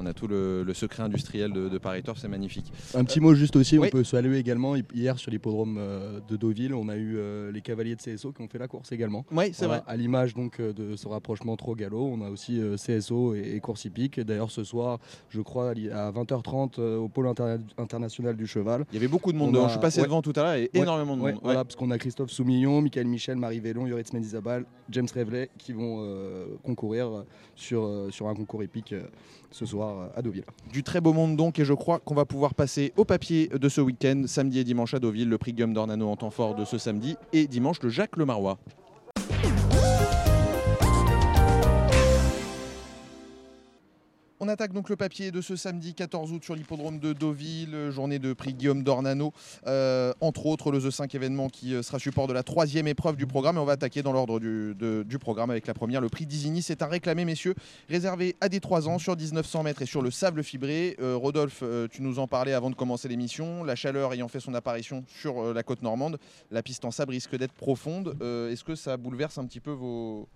On 0.00 0.06
a 0.06 0.12
tout 0.14 0.28
le, 0.28 0.62
le 0.62 0.74
secret 0.74 1.02
industriel 1.02 1.52
de, 1.52 1.68
de 1.68 1.78
Paris 1.78 2.04
Turf, 2.04 2.18
c'est 2.20 2.28
magnifique. 2.28 2.72
Un 2.94 3.02
petit 3.04 3.18
mot 3.18 3.34
juste 3.34 3.56
aussi, 3.56 3.78
oui. 3.78 3.88
on 3.88 3.90
peut 3.90 4.04
saluer 4.04 4.38
également 4.38 4.76
hier 4.94 5.18
sur 5.18 5.32
l'hippodrome 5.32 5.76
euh, 5.78 6.20
de 6.28 6.36
Deauville, 6.36 6.72
on 6.72 6.88
a 6.88 6.96
eu 6.96 7.16
euh, 7.16 7.50
les 7.50 7.60
cavaliers 7.62 7.96
de 7.96 8.00
CSO 8.00 8.30
qui 8.30 8.40
ont 8.40 8.46
fait 8.46 8.58
la 8.58 8.68
course 8.68 8.92
également. 8.92 9.24
Oui, 9.32 9.46
c'est 9.52 9.66
Voilà, 9.66 9.82
À 9.88 9.96
l'image 9.96 10.34
donc 10.34 10.60
euh, 10.60 10.72
de 10.72 10.94
ce 10.94 11.08
rapprochement 11.08 11.56
trop 11.56 11.74
galop, 11.74 12.10
on 12.12 12.20
a 12.24 12.30
aussi 12.30 12.60
CSO 12.76 13.34
et, 13.34 13.54
et 13.56 13.60
course 13.60 13.86
hippique. 13.86 14.20
D'ailleurs 14.20 14.52
ce 14.52 14.62
soir, 14.62 14.98
je 15.30 15.40
crois 15.40 15.70
à 15.70 15.72
20h30 16.12 16.74
euh, 16.78 16.96
au 16.98 17.08
pôle 17.08 17.26
interna- 17.26 17.58
international 17.76 18.36
du 18.36 18.46
cheval. 18.46 18.84
Il 18.92 18.94
y 18.94 18.98
avait 18.98 19.08
beaucoup 19.08 19.32
de 19.32 19.36
monde 19.36 19.56
a- 19.56 19.64
Je 19.66 19.72
suis 19.72 19.80
passé 19.80 20.00
ouais. 20.00 20.06
devant 20.06 20.22
tout 20.22 20.32
à 20.36 20.42
l'heure 20.44 20.54
et 20.54 20.70
Ouais, 20.74 20.80
énormément 20.82 21.16
de 21.16 21.22
Ouais, 21.22 21.32
monde. 21.32 21.40
voilà, 21.42 21.64
parce 21.64 21.74
qu'on 21.74 21.90
a 21.90 21.98
Christophe 21.98 22.30
Soumillon, 22.30 22.82
Michael 22.82 23.08
Michel, 23.08 23.36
Marie 23.36 23.58
Vélon, 23.58 23.86
Yoritz 23.88 24.12
Mendizabal, 24.12 24.64
James 24.90 25.08
Revelet 25.12 25.50
qui 25.58 25.72
vont 25.72 26.04
euh, 26.04 26.46
concourir 26.62 27.24
sur, 27.56 28.06
sur 28.10 28.28
un 28.28 28.34
concours 28.36 28.62
hippique 28.62 28.92
euh, 28.92 29.02
ce 29.50 29.66
soir 29.66 29.98
euh, 29.98 30.18
à 30.18 30.22
Deauville. 30.22 30.44
Du 30.72 30.82
très 30.82 31.00
beau 31.00 31.12
monde 31.12 31.36
donc 31.36 31.58
et 31.58 31.64
je 31.64 31.74
crois 31.74 31.98
qu'on 31.98 32.14
va 32.14 32.24
pouvoir 32.24 32.54
passer 32.54 32.92
au 32.96 33.04
papier 33.04 33.48
de 33.48 33.68
ce 33.68 33.80
week-end, 33.80 34.24
samedi 34.26 34.60
et 34.60 34.64
dimanche 34.64 34.94
à 34.94 34.98
Deauville, 34.98 35.28
le 35.28 35.38
prix 35.38 35.52
Guillaume 35.52 35.74
d'Ornano 35.74 36.08
en 36.08 36.16
temps 36.16 36.30
fort 36.30 36.54
de 36.54 36.64
ce 36.64 36.78
samedi 36.78 37.16
et 37.32 37.46
dimanche 37.46 37.80
le 37.82 37.88
Jacques 37.88 38.16
Le 38.16 38.26
On 44.40 44.46
attaque 44.46 44.72
donc 44.72 44.88
le 44.88 44.94
papier 44.94 45.32
de 45.32 45.40
ce 45.40 45.56
samedi 45.56 45.94
14 45.94 46.30
août 46.30 46.44
sur 46.44 46.54
l'hippodrome 46.54 47.00
de 47.00 47.12
Deauville, 47.12 47.74
euh, 47.74 47.90
journée 47.90 48.20
de 48.20 48.32
prix 48.32 48.54
Guillaume 48.54 48.84
d'Ornano, 48.84 49.32
euh, 49.66 50.12
entre 50.20 50.46
autres 50.46 50.70
le 50.70 50.80
The 50.80 50.92
5 50.92 51.12
événement 51.16 51.48
qui 51.48 51.74
euh, 51.74 51.82
sera 51.82 51.98
support 51.98 52.28
de 52.28 52.32
la 52.32 52.44
troisième 52.44 52.86
épreuve 52.86 53.16
du 53.16 53.26
programme. 53.26 53.56
Et 53.56 53.58
on 53.58 53.64
va 53.64 53.72
attaquer 53.72 54.00
dans 54.04 54.12
l'ordre 54.12 54.38
du, 54.38 55.18
programme 55.18 55.50
avec 55.50 55.66
la 55.66 55.74
première, 55.74 56.00
le 56.00 56.08
prix 56.08 56.24
d'Isigny. 56.24 56.62
C'est 56.62 56.82
un 56.82 56.86
réclamé, 56.86 57.24
messieurs, 57.24 57.56
réservé 57.88 58.36
à 58.40 58.48
des 58.48 58.60
3 58.60 58.88
ans 58.88 59.00
sur 59.00 59.16
1900 59.16 59.64
mètres 59.64 59.82
et 59.82 59.86
sur 59.86 60.02
le 60.02 60.12
sable 60.12 60.44
fibré. 60.44 60.96
Rodolphe, 61.00 61.64
tu 61.90 62.02
nous 62.02 62.20
en 62.20 62.28
parlais 62.28 62.52
avant 62.52 62.70
de 62.70 62.76
commencer 62.76 63.08
l'émission. 63.08 63.64
La 63.64 63.74
chaleur 63.74 64.12
ayant 64.12 64.28
fait 64.28 64.38
son 64.38 64.54
apparition 64.54 65.04
sur 65.08 65.52
la 65.52 65.64
côte 65.64 65.82
normande, 65.82 66.18
la 66.52 66.62
piste 66.62 66.84
en 66.84 66.92
sable 66.92 67.10
risque 67.10 67.36
d'être 67.36 67.54
profonde. 67.54 68.14
Est-ce 68.22 68.62
que 68.62 68.76
ça 68.76 68.96
bouleverse 68.96 69.38
un 69.38 69.46
petit 69.46 69.60
peu 69.60 69.72
vos, 69.72 70.28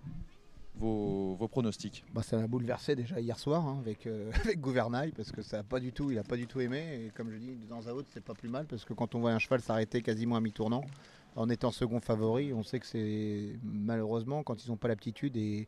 vos, 0.83 1.49
pronostics? 1.49 2.05
Bah, 2.13 2.23
ça 2.23 2.37
m'a 2.37 2.47
bouleversé 2.47 2.95
déjà 2.97 3.21
hier 3.21 3.39
soir 3.39 3.67
hein, 3.67 3.79
avec, 3.81 4.07
euh, 4.07 4.31
avec 4.45 4.61
Gouvernail 4.61 5.13
parce 5.13 5.33
que 5.33 5.43
ça 5.43 5.61
a 5.61 5.63
pas 5.63 5.81
du 5.81 5.93
tout, 5.93 6.11
il 6.11 6.19
a 6.19 6.25
pas 6.25 6.37
du 6.37 6.47
tout 6.47 6.61
aimé. 6.61 7.07
Et 7.07 7.11
comme 7.11 7.31
je 7.31 7.37
dis, 7.37 7.57
dans 7.69 7.89
un 7.89 7.93
autre, 7.93 8.09
c'est 8.13 8.23
pas 8.23 8.35
plus 8.35 8.49
mal 8.49 8.67
parce 8.67 8.85
que 8.85 8.93
quand 8.93 9.15
on 9.15 9.21
voit 9.21 9.33
un 9.33 9.39
cheval 9.39 9.61
s'arrêter 9.61 10.03
quasiment 10.03 10.37
à 10.37 10.41
mi-tournant 10.41 10.85
en 11.37 11.49
étant 11.49 11.71
second 11.71 12.01
favori, 12.01 12.53
on 12.53 12.63
sait 12.63 12.79
que 12.79 12.87
c'est 12.87 13.57
malheureusement 13.63 14.43
quand 14.43 14.65
ils 14.65 14.71
n'ont 14.71 14.77
pas 14.77 14.89
l'aptitude 14.89 15.37
et 15.37 15.67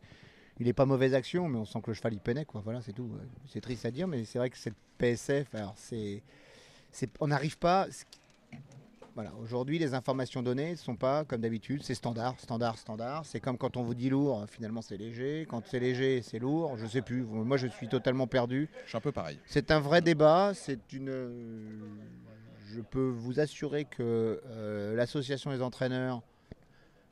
il 0.61 0.66
n'est 0.66 0.72
pas 0.72 0.87
mauvaise 0.87 1.14
action, 1.14 1.48
mais 1.48 1.59
on 1.59 1.64
sent 1.64 1.81
que 1.83 1.90
le 1.90 1.94
cheval 1.94 2.12
il 2.14 2.20
peinait 2.20 2.44
quoi. 2.44 2.61
Voilà, 2.64 2.81
c'est 2.83 2.92
tout. 2.92 3.11
C'est 3.48 3.61
triste 3.61 3.87
à 3.87 3.90
dire, 3.90 4.07
mais 4.07 4.24
c'est 4.24 4.38
vrai 4.38 4.50
que 4.50 4.59
cette 4.59 4.77
PSF, 4.98 5.55
alors 5.55 5.74
c'est, 5.77 6.22
c'est, 6.92 7.11
on 7.20 7.29
n'arrive 7.29 7.59
pas. 7.59 7.87
Voilà, 9.14 9.33
aujourd'hui, 9.40 9.79
les 9.79 9.94
informations 9.94 10.42
données 10.42 10.72
ne 10.72 10.77
sont 10.77 10.96
pas 10.96 11.24
comme 11.24 11.40
d'habitude, 11.40 11.85
c'est 11.85 11.94
standard, 11.94 12.35
standard, 12.40 12.77
standard. 12.77 13.24
C'est 13.24 13.38
comme 13.38 13.57
quand 13.57 13.77
on 13.77 13.85
vous 13.85 13.94
dit 13.94 14.11
lourd, 14.11 14.44
finalement 14.50 14.83
c'est 14.83 14.96
léger. 14.96 15.46
Quand 15.48 15.62
c'est 15.66 15.79
léger, 15.79 16.20
c'est 16.20 16.40
lourd. 16.40 16.77
Je 16.79 16.87
sais 16.88 17.00
plus. 17.00 17.22
Moi, 17.22 17.57
je 17.57 17.68
suis 17.68 17.87
totalement 17.87 18.27
perdu. 18.27 18.68
Je 18.83 18.88
suis 18.88 18.96
un 18.96 19.00
peu 19.00 19.12
pareil. 19.12 19.38
C'est 19.46 19.70
un 19.70 19.79
vrai 19.79 20.00
débat. 20.00 20.50
C'est 20.53 20.92
une. 20.92 21.11
Je 22.72 22.81
peux 22.81 23.09
vous 23.09 23.38
assurer 23.38 23.85
que 23.85 24.42
euh, 24.46 24.96
l'association 24.96 25.53
des 25.53 25.62
entraîneurs, 25.62 26.20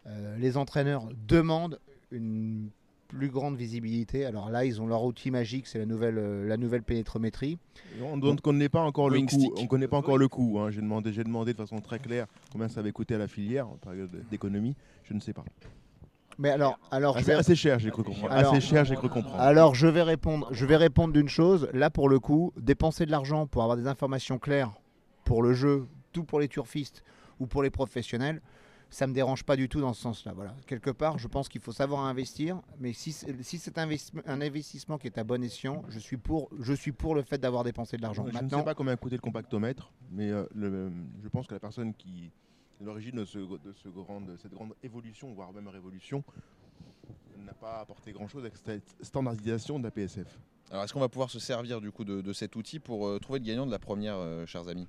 euh, 0.08 0.36
les 0.38 0.56
entraîneurs 0.56 1.08
demandent 1.28 1.78
une 2.10 2.68
plus 3.16 3.28
grande 3.28 3.56
visibilité. 3.56 4.24
Alors 4.24 4.50
là, 4.50 4.64
ils 4.64 4.80
ont 4.80 4.86
leur 4.86 5.04
outil 5.04 5.30
magique, 5.30 5.66
c'est 5.66 5.78
la 5.78 5.86
nouvelle, 5.86 6.18
euh, 6.18 6.46
la 6.48 6.56
nouvelle 6.56 6.82
pénétrométrie. 6.82 7.58
On 8.02 8.16
ne 8.16 8.36
connaît 8.40 8.68
pas 8.68 8.80
encore 8.80 9.10
le 9.10 9.20
coût. 9.20 9.52
On 9.58 9.66
connaît 9.66 9.88
pas 9.88 9.98
encore 9.98 10.18
le 10.18 10.28
coût. 10.28 10.58
hein. 10.58 10.70
J'ai 10.70 10.80
demandé, 10.80 11.12
j'ai 11.12 11.24
demandé 11.24 11.52
de 11.52 11.58
façon 11.58 11.80
très 11.80 11.98
claire 11.98 12.26
combien 12.50 12.68
ça 12.68 12.80
avait 12.80 12.92
coûté 12.92 13.14
à 13.14 13.18
la 13.18 13.28
filière 13.28 13.68
en 13.68 13.76
période 13.76 14.10
d'économie. 14.30 14.74
Je 15.04 15.14
ne 15.14 15.20
sais 15.20 15.32
pas. 15.32 15.44
Mais 16.38 16.48
alors, 16.48 16.78
alors 16.90 17.18
Assez, 17.18 17.26
vais, 17.26 17.32
assez 17.34 17.54
cher, 17.54 17.78
j'ai 17.78 17.90
cru 17.90 18.02
comprendre. 18.02 18.32
Alors- 18.32 18.52
assez 18.52 18.60
cher, 18.66 18.84
j'ai 18.86 18.96
cru 18.96 19.08
comprendre. 19.10 19.38
Alors 19.40 19.74
je 19.74 19.86
vais 19.86 20.02
répondre, 20.02 20.48
je 20.50 20.64
vais 20.64 20.76
répondre 20.76 21.12
d'une 21.12 21.28
chose. 21.28 21.68
Là 21.74 21.90
pour 21.90 22.08
le 22.08 22.18
coup, 22.18 22.52
dépenser 22.56 23.04
de 23.04 23.10
l'argent 23.10 23.46
pour 23.46 23.62
avoir 23.62 23.76
des 23.76 23.86
informations 23.86 24.38
claires 24.38 24.72
pour 25.24 25.42
le 25.42 25.52
jeu, 25.52 25.86
tout 26.12 26.24
pour 26.24 26.40
les 26.40 26.48
turfistes 26.48 27.04
ou 27.38 27.46
pour 27.46 27.62
les 27.62 27.70
professionnels, 27.70 28.40
ça 28.92 29.06
me 29.06 29.14
dérange 29.14 29.42
pas 29.42 29.56
du 29.56 29.68
tout 29.68 29.80
dans 29.80 29.94
ce 29.94 30.02
sens-là. 30.02 30.32
Voilà. 30.34 30.54
Quelque 30.66 30.90
part, 30.90 31.18
je 31.18 31.26
pense 31.26 31.48
qu'il 31.48 31.60
faut 31.60 31.72
savoir 31.72 32.02
investir, 32.02 32.60
mais 32.78 32.92
si, 32.92 33.10
c'est- 33.12 33.42
si 33.42 33.58
c'est 33.58 33.78
un 33.78 33.86
investi- 33.88 34.20
un 34.26 34.40
investissement 34.40 34.98
qui 34.98 35.06
est 35.06 35.18
à 35.18 35.24
bon 35.24 35.42
escient, 35.42 35.82
je 35.88 35.98
suis 35.98 36.18
pour, 36.18 36.50
je 36.60 36.74
suis 36.74 36.92
pour 36.92 37.14
le 37.14 37.22
fait 37.22 37.38
d'avoir 37.38 37.64
dépensé 37.64 37.96
de 37.96 38.02
l'argent. 38.02 38.24
Je 38.26 38.38
ne 38.38 38.48
sais 38.48 38.62
pas 38.64 38.74
combien 38.74 38.92
a 38.92 38.96
coûté 38.96 39.16
le 39.16 39.20
compactomètre, 39.22 39.90
mais 40.10 40.30
euh, 40.30 40.44
le- 40.54 40.92
je 41.22 41.28
pense 41.28 41.46
que 41.46 41.54
la 41.54 41.60
personne 41.60 41.94
qui 41.94 42.26
est 42.80 42.84
l'origine 42.84 43.16
de, 43.16 43.24
ce, 43.24 43.38
de 43.38 43.72
ce 43.72 43.88
grande- 43.88 44.36
cette 44.42 44.52
grande 44.52 44.74
évolution, 44.82 45.32
voire 45.32 45.52
même 45.52 45.68
révolution, 45.68 46.22
n'a 47.38 47.54
pas 47.54 47.80
apporté 47.80 48.12
grand-chose 48.12 48.42
avec 48.42 48.56
cette 48.56 48.94
standardisation 49.00 49.78
de 49.78 49.84
la 49.84 49.90
PSF. 49.90 50.38
Alors, 50.70 50.84
est-ce 50.84 50.92
qu'on 50.92 51.00
va 51.00 51.08
pouvoir 51.08 51.30
se 51.30 51.38
servir 51.38 51.80
du 51.80 51.90
coup 51.90 52.04
de, 52.04 52.20
de 52.20 52.32
cet 52.32 52.56
outil 52.56 52.78
pour 52.78 53.06
euh, 53.06 53.18
trouver 53.18 53.38
le 53.40 53.44
gagnant 53.46 53.66
de 53.66 53.70
la 53.70 53.78
première, 53.78 54.16
euh, 54.16 54.46
chers 54.46 54.68
amis? 54.68 54.86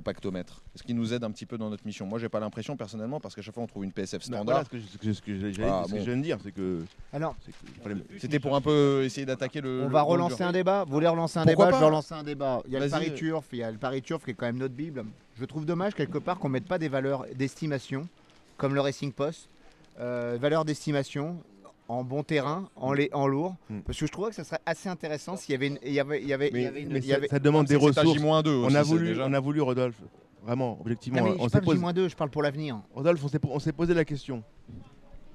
Compactomètre 0.00 0.62
Est-ce 0.74 0.82
qu'il 0.82 0.96
nous 0.96 1.12
aide 1.12 1.22
un 1.24 1.30
petit 1.30 1.44
peu 1.44 1.58
dans 1.58 1.68
notre 1.68 1.84
mission 1.86 2.06
Moi, 2.06 2.18
j'ai 2.18 2.30
pas 2.30 2.40
l'impression 2.40 2.74
personnellement 2.76 3.20
parce 3.20 3.34
qu'à 3.34 3.42
chaque 3.42 3.52
fois 3.54 3.62
on 3.62 3.66
trouve 3.66 3.84
une 3.84 3.92
PSF 3.92 4.22
Non, 4.30 4.38
standard. 4.38 4.44
voilà 4.44 4.64
ce 4.64 4.70
que, 4.70 4.78
je- 4.78 4.86
ce 4.86 4.96
que- 4.98 5.12
ce 5.12 5.20
que 5.22 5.52
j'allais- 5.52 5.68
Ah, 5.70 5.82
ce 5.86 5.90
que 5.92 5.96
bon. 5.98 6.00
je 6.04 6.10
viens 6.10 6.16
de 6.16 6.22
dire, 6.22 6.38
c'est 6.42 6.52
que. 6.52 6.82
Alors, 7.12 7.36
C'était 8.18 8.40
pour 8.40 8.56
un 8.56 8.60
peu 8.62 9.02
essayer 9.04 9.26
d'attaquer 9.26 9.60
le. 9.60 9.82
on 9.82 9.86
le- 9.88 9.92
va 9.92 10.02
relancer 10.02 10.36
dur. 10.36 10.46
un 10.46 10.52
débat. 10.52 10.84
Vous 10.84 10.92
voulez 10.92 11.06
relancer 11.08 11.38
un 11.38 11.44
Pourquoi 11.44 11.66
débat? 11.66 11.76
Je 11.76 11.80
vais 11.80 11.86
relancer 11.86 12.14
un 12.14 12.22
débat. 12.22 12.62
Il 12.66 12.72
y 12.72 12.76
a 12.76 12.80
le 12.80 12.88
pari 12.88 13.12
turf, 13.14 13.46
il 13.52 13.58
y 13.58 13.62
a 13.62 13.70
le 13.70 13.78
pari 13.78 14.00
turf 14.02 14.24
qui 14.24 14.30
est 14.30 14.34
quand 14.34 14.46
même 14.46 14.58
notre 14.58 14.74
bible. 14.74 15.04
Je 15.38 15.44
trouve 15.44 15.66
dommage 15.66 15.94
quelque 15.94 16.18
part 16.18 16.38
qu'on 16.38 16.48
mette 16.48 16.66
pas 16.66 16.78
des 16.78 16.88
valeurs 16.88 17.26
d'estimation 17.34 18.08
comme 18.56 18.74
le 18.74 18.80
Racing 18.80 19.12
Post, 19.12 19.48
euh, 19.98 20.38
valeurs 20.40 20.64
d'estimation 20.64 21.36
en 21.90 22.04
bon 22.04 22.22
terrain, 22.22 22.68
en, 22.76 22.94
en 23.12 23.26
lourd, 23.26 23.56
Hmm. 23.68 23.80
parce 23.80 23.98
que 23.98 24.06
je 24.06 24.12
trouvais 24.12 24.28
que 24.28 24.36
ça 24.36 24.44
serait 24.44 24.60
assez 24.64 24.88
intéressant 24.88 25.36
s'il 25.36 25.52
y 25.52 25.56
avait 25.56 25.66
une, 25.66 25.78
il 25.84 25.92
y 25.92 25.98
avait, 25.98 26.22
il 26.22 26.28
y 26.28 26.32
avait, 26.32 26.48
il 26.48 26.52
y 26.52 26.60
Mais, 26.60 26.66
avait 26.66 26.82
une- 26.82 26.92
mais 26.92 26.98
il 27.00 27.04
y 27.04 27.08
ça, 27.08 27.16
avait- 27.16 27.26
ça 27.26 27.38
demande 27.40 27.66
des 27.66 27.74
ressources. 27.74 28.16
J-2 28.16 28.64
On 28.64 28.74
a, 28.76 28.82
voulu, 28.84 29.06
déjà- 29.08 29.26
on 29.26 29.32
a 29.32 29.40
voulu, 29.40 29.60
Rodolphe, 29.60 30.00
vraiment, 30.44 30.78
objectivement, 30.80 31.18
Non, 31.18 31.24
mais 31.24 31.30
on 31.40 31.44
je 31.44 31.48
s'est 31.48 31.50
parle 31.60 31.64
posé, 31.64 31.78
J-2, 31.80 32.08
je 32.10 32.16
parle 32.16 32.30
pour 32.30 32.42
l'avenir. 32.42 32.80
Rodolphe, 32.94 33.24
on 33.24 33.58
s'est, 33.58 33.72
posé 33.72 33.92
la 33.92 34.04
question. 34.04 34.44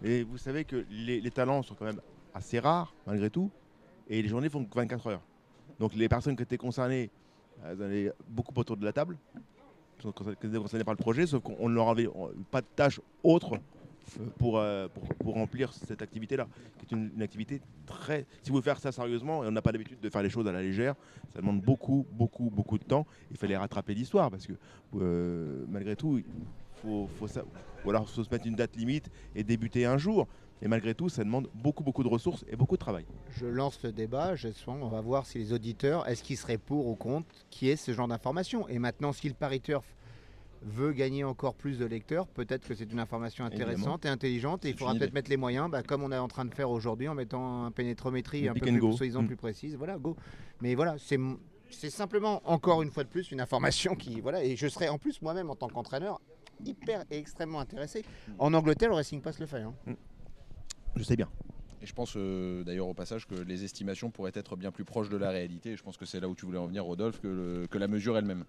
Et 0.02 0.24
vous 0.24 0.38
savez 0.38 0.64
que 0.64 0.86
les, 0.90 1.20
les 1.20 1.32
talents 1.32 1.62
sont 1.62 1.76
quand 1.76 1.86
même 1.86 2.00
assez 2.34 2.60
rares, 2.60 2.94
malgré 3.06 3.30
tout, 3.30 3.52
et 4.10 4.22
les 4.22 4.28
journées 4.30 4.50
font 4.50 4.64
que 4.64 4.74
24 4.74 5.08
heures. 5.08 5.22
Donc 5.80 5.94
les 5.94 6.08
personnes 6.08 6.38
qui 6.38 6.44
étaient 6.44 6.58
concernées, 6.58 7.10
elles 7.66 7.82
allaient 7.84 8.12
beaucoup 8.30 8.54
autour 8.58 8.78
de 8.78 8.86
la 8.86 8.94
table, 8.94 9.18
qui 10.00 10.08
étaient 10.48 10.58
concernées 10.58 10.84
par 10.86 10.94
le 10.94 11.00
projet, 11.02 11.28
sauf 11.28 11.42
qu'on 11.44 11.68
ne 11.68 11.76
leur 11.76 11.90
avait 11.90 12.08
pas 12.50 12.62
de 12.62 12.68
tâche 12.78 13.02
autre 13.24 13.58
pour, 14.38 14.60
euh, 14.60 14.88
pour, 14.88 15.04
pour 15.16 15.34
remplir 15.34 15.74
cette 15.74 16.02
activité-là, 16.02 16.48
qui 16.78 16.86
est 16.86 16.98
une, 16.98 17.22
activité 17.22 17.62
très... 17.86 18.26
Si 18.42 18.50
vous 18.50 18.56
voulez 18.56 18.64
faire 18.64 18.80
ça 18.80 18.92
sérieusement, 18.92 19.44
et 19.44 19.48
on 19.48 19.52
n'a 19.52 19.62
pas 19.62 19.72
l'habitude 19.72 20.00
de 20.00 20.10
faire 20.10 20.24
les 20.24 20.30
choses 20.30 20.48
à 20.48 20.52
la 20.52 20.62
légère, 20.62 20.96
ça 21.34 21.42
demande 21.42 21.62
beaucoup, 21.62 22.06
beaucoup, 22.12 22.50
beaucoup 22.50 22.78
de 22.78 22.84
temps. 22.84 23.06
Il 23.32 23.38
fallait 23.38 23.58
rattraper 23.58 23.94
l'histoire, 23.94 24.30
parce 24.32 24.46
que 24.46 24.54
euh, 24.96 25.66
malgré 25.70 25.96
tout, 25.96 26.18
il 26.18 26.26
faut, 26.82 27.10
faut 27.18 27.28
ça, 27.28 27.44
faut 27.84 28.24
se 28.24 28.30
mettre 28.30 28.48
une 28.48 28.56
date 28.56 28.76
limite 28.76 29.10
et 29.36 29.44
débuter 29.44 29.86
un 29.86 29.98
jour. 29.98 30.28
Et 30.62 30.68
malgré 30.68 30.96
tout, 30.96 31.10
ça 31.10 31.24
demande 31.24 31.50
beaucoup, 31.54 31.84
beaucoup 31.84 32.04
de 32.04 32.08
ressources 32.08 32.46
et 32.48 32.56
beaucoup 32.56 32.76
de 32.76 32.80
travail. 32.80 33.06
Je 33.32 33.46
lance 33.46 33.84
le 33.84 33.92
débat, 33.92 34.36
je 34.36 34.52
sens, 34.52 34.78
on 34.82 34.88
va 34.88 35.02
voir 35.02 35.26
si 35.26 35.38
les 35.38 35.52
auditeurs, 35.52 36.08
est-ce 36.08 36.24
qu'ils 36.24 36.38
seraient 36.38 36.58
pour 36.58 36.88
ou 36.88 36.96
contre 36.96 37.28
qui 37.50 37.70
est 37.70 37.76
ce 37.76 37.92
genre 37.92 38.08
d'information. 38.08 38.68
Et 38.70 38.80
maintenant, 38.80 39.12
si 39.12 39.28
le 39.28 39.34
Paris 39.34 39.60
Turf 39.60 39.86
veut 40.66 40.92
gagner 40.94 41.24
encore 41.24 41.54
plus 41.56 41.78
de 41.78 41.86
lecteurs, 41.86 42.28
peut-être 42.28 42.68
que 42.68 42.74
c'est 42.74 42.92
une 42.92 43.00
information 43.00 43.46
intéressante 43.46 44.06
et 44.06 44.10
intelligente. 44.10 44.66
Et 44.66 44.70
il 44.70 44.78
faudra 44.78 44.96
peut-être 44.96 45.14
mettre 45.14 45.30
les 45.30 45.38
moyens, 45.38 45.70
bah, 45.70 45.84
comme 45.84 46.04
on 46.04 46.12
est 46.12 46.18
en 46.18 46.28
train 46.28 46.44
de 46.46 46.54
faire 46.54 46.70
aujourd'hui, 46.72 47.08
en 47.08 47.14
mettant 47.16 47.66
un 47.66 47.72
pénétrométrie 47.72 48.42
Le 48.44 48.50
un 48.50 48.54
peu 48.54 48.60
plus, 48.62 48.94
soi-disant 48.94 49.22
Mm. 49.22 49.28
plus 49.28 49.36
précise. 49.36 49.76
Voilà, 49.76 49.98
go. 49.98 50.16
Mais 50.62 50.76
voilà, 50.76 50.96
c'est 50.98 51.20
c'est 51.70 51.90
simplement 51.90 52.42
encore 52.46 52.82
une 52.84 52.92
fois 52.92 53.04
de 53.04 53.10
plus 53.10 53.32
une 53.32 53.42
information 53.42 53.96
qui 53.96 54.22
voilà. 54.22 54.44
Et 54.44 54.56
je 54.56 54.68
serais 54.68 54.88
en 54.88 54.98
plus 54.98 55.22
moi-même 55.22 55.50
en 55.50 55.56
tant 55.56 55.68
qu'entraîneur 55.68 56.20
hyper 56.66 57.04
et 57.12 57.18
extrêmement 57.18 57.60
intéressé. 57.60 58.04
En 58.40 58.54
Angleterre, 58.54 58.90
le 58.90 58.96
Racing 58.96 59.22
Pass 59.22 59.40
le 59.40 59.46
fait. 59.46 59.62
hein. 59.62 59.74
Je 60.96 61.04
sais 61.04 61.16
bien. 61.16 61.30
Et 61.82 61.86
je 61.86 61.94
pense 61.94 62.14
euh, 62.16 62.64
d'ailleurs 62.64 62.88
au 62.88 62.94
passage 62.94 63.28
que 63.28 63.36
les 63.36 63.64
estimations 63.64 64.10
pourraient 64.10 64.32
être 64.34 64.56
bien 64.56 64.72
plus 64.72 64.86
proches 64.86 65.10
de 65.10 65.18
la 65.18 65.30
réalité. 65.30 65.72
Et 65.72 65.76
je 65.78 65.84
pense 65.84 65.98
que 65.98 66.06
c'est 66.06 66.20
là 66.20 66.28
où 66.30 66.34
tu 66.36 66.46
voulais 66.46 66.58
en 66.58 66.66
venir, 66.68 66.86
Rodolphe, 66.86 67.20
que, 67.20 67.28
le- 67.28 67.68
que 67.70 67.78
la 67.78 67.88
mesure 67.88 68.18
elle-même. 68.18 68.46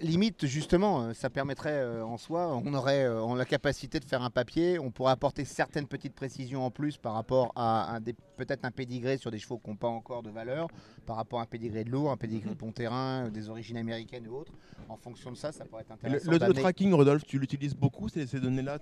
Limite 0.00 0.46
justement 0.46 1.02
euh, 1.02 1.12
ça 1.14 1.30
permettrait 1.30 1.72
euh, 1.80 2.04
en 2.04 2.16
soi 2.18 2.54
on 2.64 2.74
aurait 2.74 3.04
euh, 3.04 3.22
on 3.22 3.34
a 3.34 3.38
la 3.38 3.44
capacité 3.46 3.98
de 3.98 4.04
faire 4.04 4.22
un 4.22 4.28
papier 4.30 4.78
on 4.78 4.90
pourrait 4.90 5.12
apporter 5.12 5.44
certaines 5.44 5.86
petites 5.86 6.14
précisions 6.14 6.64
en 6.64 6.70
plus 6.70 6.98
par 6.98 7.14
rapport 7.14 7.52
à 7.56 7.98
peut-être 8.36 8.64
un 8.64 8.70
pédigré 8.70 9.16
sur 9.16 9.30
des 9.30 9.38
chevaux 9.38 9.58
qui 9.58 9.70
n'ont 9.70 9.76
pas 9.76 9.88
encore 9.88 10.22
de 10.22 10.30
valeur 10.30 10.68
par 11.06 11.16
rapport 11.16 11.38
à 11.40 11.42
un 11.44 11.46
pédigré 11.46 11.84
de 11.84 11.90
lourd 11.90 12.10
un 12.10 12.16
pédigré 12.18 12.50
de 12.50 12.54
bon 12.54 12.72
terrain 12.72 13.30
des 13.30 13.48
origines 13.48 13.78
américaines 13.78 14.28
ou 14.28 14.34
autres 14.36 14.52
en 14.88 14.96
fonction 14.96 15.30
de 15.32 15.36
ça 15.36 15.50
ça 15.52 15.64
pourrait 15.64 15.82
être 15.82 15.94
Le, 16.02 16.16
intéressant 16.16 16.46
le- 16.48 16.54
tracking, 16.54 16.92
Rodolphe, 16.92 17.24
tu 17.24 17.38
l'utilises 17.38 17.74
beaucoup 17.74 18.08
ces, 18.08 18.26
ces 18.26 18.40
données-là 18.40 18.78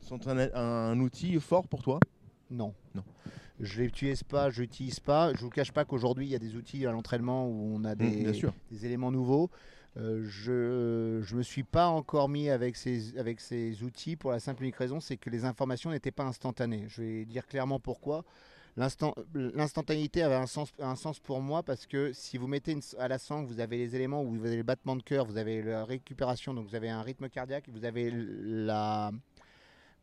sont 0.00 0.28
un, 0.28 0.38
un 0.54 1.00
outil 1.00 1.38
fort 1.40 1.66
pour 1.66 1.82
toi? 1.82 1.98
Non 2.50 2.72
Non. 2.94 3.02
je 3.60 3.82
l'utilise 3.82 4.22
pas 4.22 4.50
je 4.50 4.60
l'utilise 4.62 5.00
pas 5.00 5.34
je 5.34 5.40
vous 5.40 5.50
cache 5.50 5.72
pas 5.72 5.84
qu'aujourd'hui 5.84 6.26
il 6.26 6.30
y 6.30 6.36
a 6.36 6.38
des 6.38 6.54
outils 6.54 6.86
à 6.86 6.92
l'entraînement 6.92 7.46
où 7.48 7.72
on 7.74 7.84
a 7.84 7.94
des, 7.96 8.28
Mmh, 8.28 8.34
sûr. 8.34 8.54
des 8.70 8.86
éléments 8.86 9.10
nouveaux. 9.10 9.50
Euh, 9.96 10.22
je 10.28 10.52
ne 11.32 11.36
me 11.38 11.42
suis 11.42 11.64
pas 11.64 11.88
encore 11.88 12.28
mis 12.28 12.50
avec 12.50 12.76
ces, 12.76 13.18
avec 13.18 13.40
ces 13.40 13.82
outils 13.82 14.16
pour 14.16 14.30
la 14.30 14.38
simple 14.38 14.62
et 14.62 14.66
unique 14.66 14.76
raison, 14.76 15.00
c'est 15.00 15.16
que 15.16 15.30
les 15.30 15.44
informations 15.44 15.90
n'étaient 15.90 16.12
pas 16.12 16.24
instantanées. 16.24 16.84
Je 16.88 17.02
vais 17.02 17.24
dire 17.24 17.46
clairement 17.46 17.80
pourquoi. 17.80 18.24
L'instant- 18.76 19.14
L'instantanéité 19.34 20.22
avait 20.22 20.36
un 20.36 20.46
sens, 20.46 20.72
un 20.78 20.94
sens 20.94 21.18
pour 21.18 21.40
moi 21.40 21.64
parce 21.64 21.86
que 21.86 22.12
si 22.12 22.38
vous 22.38 22.46
mettez 22.46 22.78
à 22.98 23.08
la 23.08 23.18
sangle, 23.18 23.48
vous 23.48 23.58
avez 23.58 23.76
les 23.76 23.96
éléments 23.96 24.22
où 24.22 24.30
vous 24.30 24.46
avez 24.46 24.56
le 24.56 24.62
battement 24.62 24.94
de 24.94 25.02
cœur, 25.02 25.24
vous 25.24 25.36
avez 25.36 25.62
la 25.62 25.84
récupération, 25.84 26.54
donc 26.54 26.68
vous 26.68 26.76
avez 26.76 26.88
un 26.90 27.02
rythme 27.02 27.28
cardiaque, 27.28 27.64
vous 27.68 27.84
avez 27.84 28.12
la... 28.12 29.10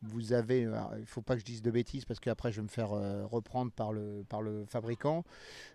Vous 0.02 0.34
avez, 0.34 0.66
alors, 0.66 0.92
il 0.98 1.02
ne 1.02 1.06
faut 1.06 1.22
pas 1.22 1.34
que 1.34 1.40
je 1.40 1.46
dise 1.46 1.62
de 1.64 1.72
bêtises 1.72 2.06
parce 2.06 2.20
qu'après 2.20 2.52
je 2.52 2.58
vais 2.58 2.64
me 2.64 2.68
faire 2.68 2.92
euh, 2.94 3.26
reprendre 3.26 3.72
par 3.72 3.92
le, 3.92 4.24
par 4.30 4.42
le 4.42 4.66
fabricant. 4.66 5.24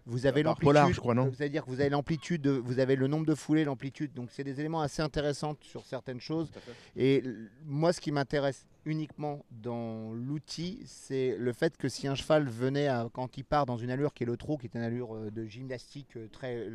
Vous 0.06 0.26
avez 0.26 0.42
l'amplitude. 0.50 0.94
C'est-à-dire 1.36 1.64
que 1.64 1.70
vous 1.70 1.80
avez 1.80 1.90
l'amplitude, 1.90 2.42
de- 2.42 2.50
vous 2.50 2.78
avez 2.78 2.94
le 2.96 3.06
nombre 3.08 3.26
de 3.26 3.34
foulées, 3.34 3.64
l'amplitude. 3.64 4.12
Donc 4.14 4.30
c'est 4.30 4.44
des 4.44 4.60
éléments 4.60 4.82
assez 4.82 5.02
intéressants 5.02 5.56
sur 5.62 5.84
certaines 5.84 6.20
choses. 6.20 6.50
Et 6.96 7.24
moi, 7.64 7.92
ce 7.92 8.00
qui 8.00 8.12
m'intéresse 8.12 8.66
uniquement 8.84 9.44
dans 9.50 10.12
l'outil, 10.12 10.80
c'est 10.86 11.36
le 11.36 11.52
fait 11.52 11.76
que 11.76 11.88
si 11.88 12.06
un 12.06 12.14
cheval 12.14 12.48
venait 12.48 12.86
à- 12.88 13.08
quand 13.12 13.36
il 13.36 13.44
part 13.44 13.66
dans 13.66 13.76
une 13.78 13.90
allure 13.90 14.14
qui 14.14 14.22
est 14.22 14.26
le 14.26 14.36
trot, 14.36 14.56
qui 14.58 14.66
est 14.66 14.74
une 14.74 14.82
allure 14.82 15.16
euh, 15.16 15.30
de 15.30 15.44
gymnastique 15.46 16.16
euh, 16.16 16.28
très, 16.30 16.68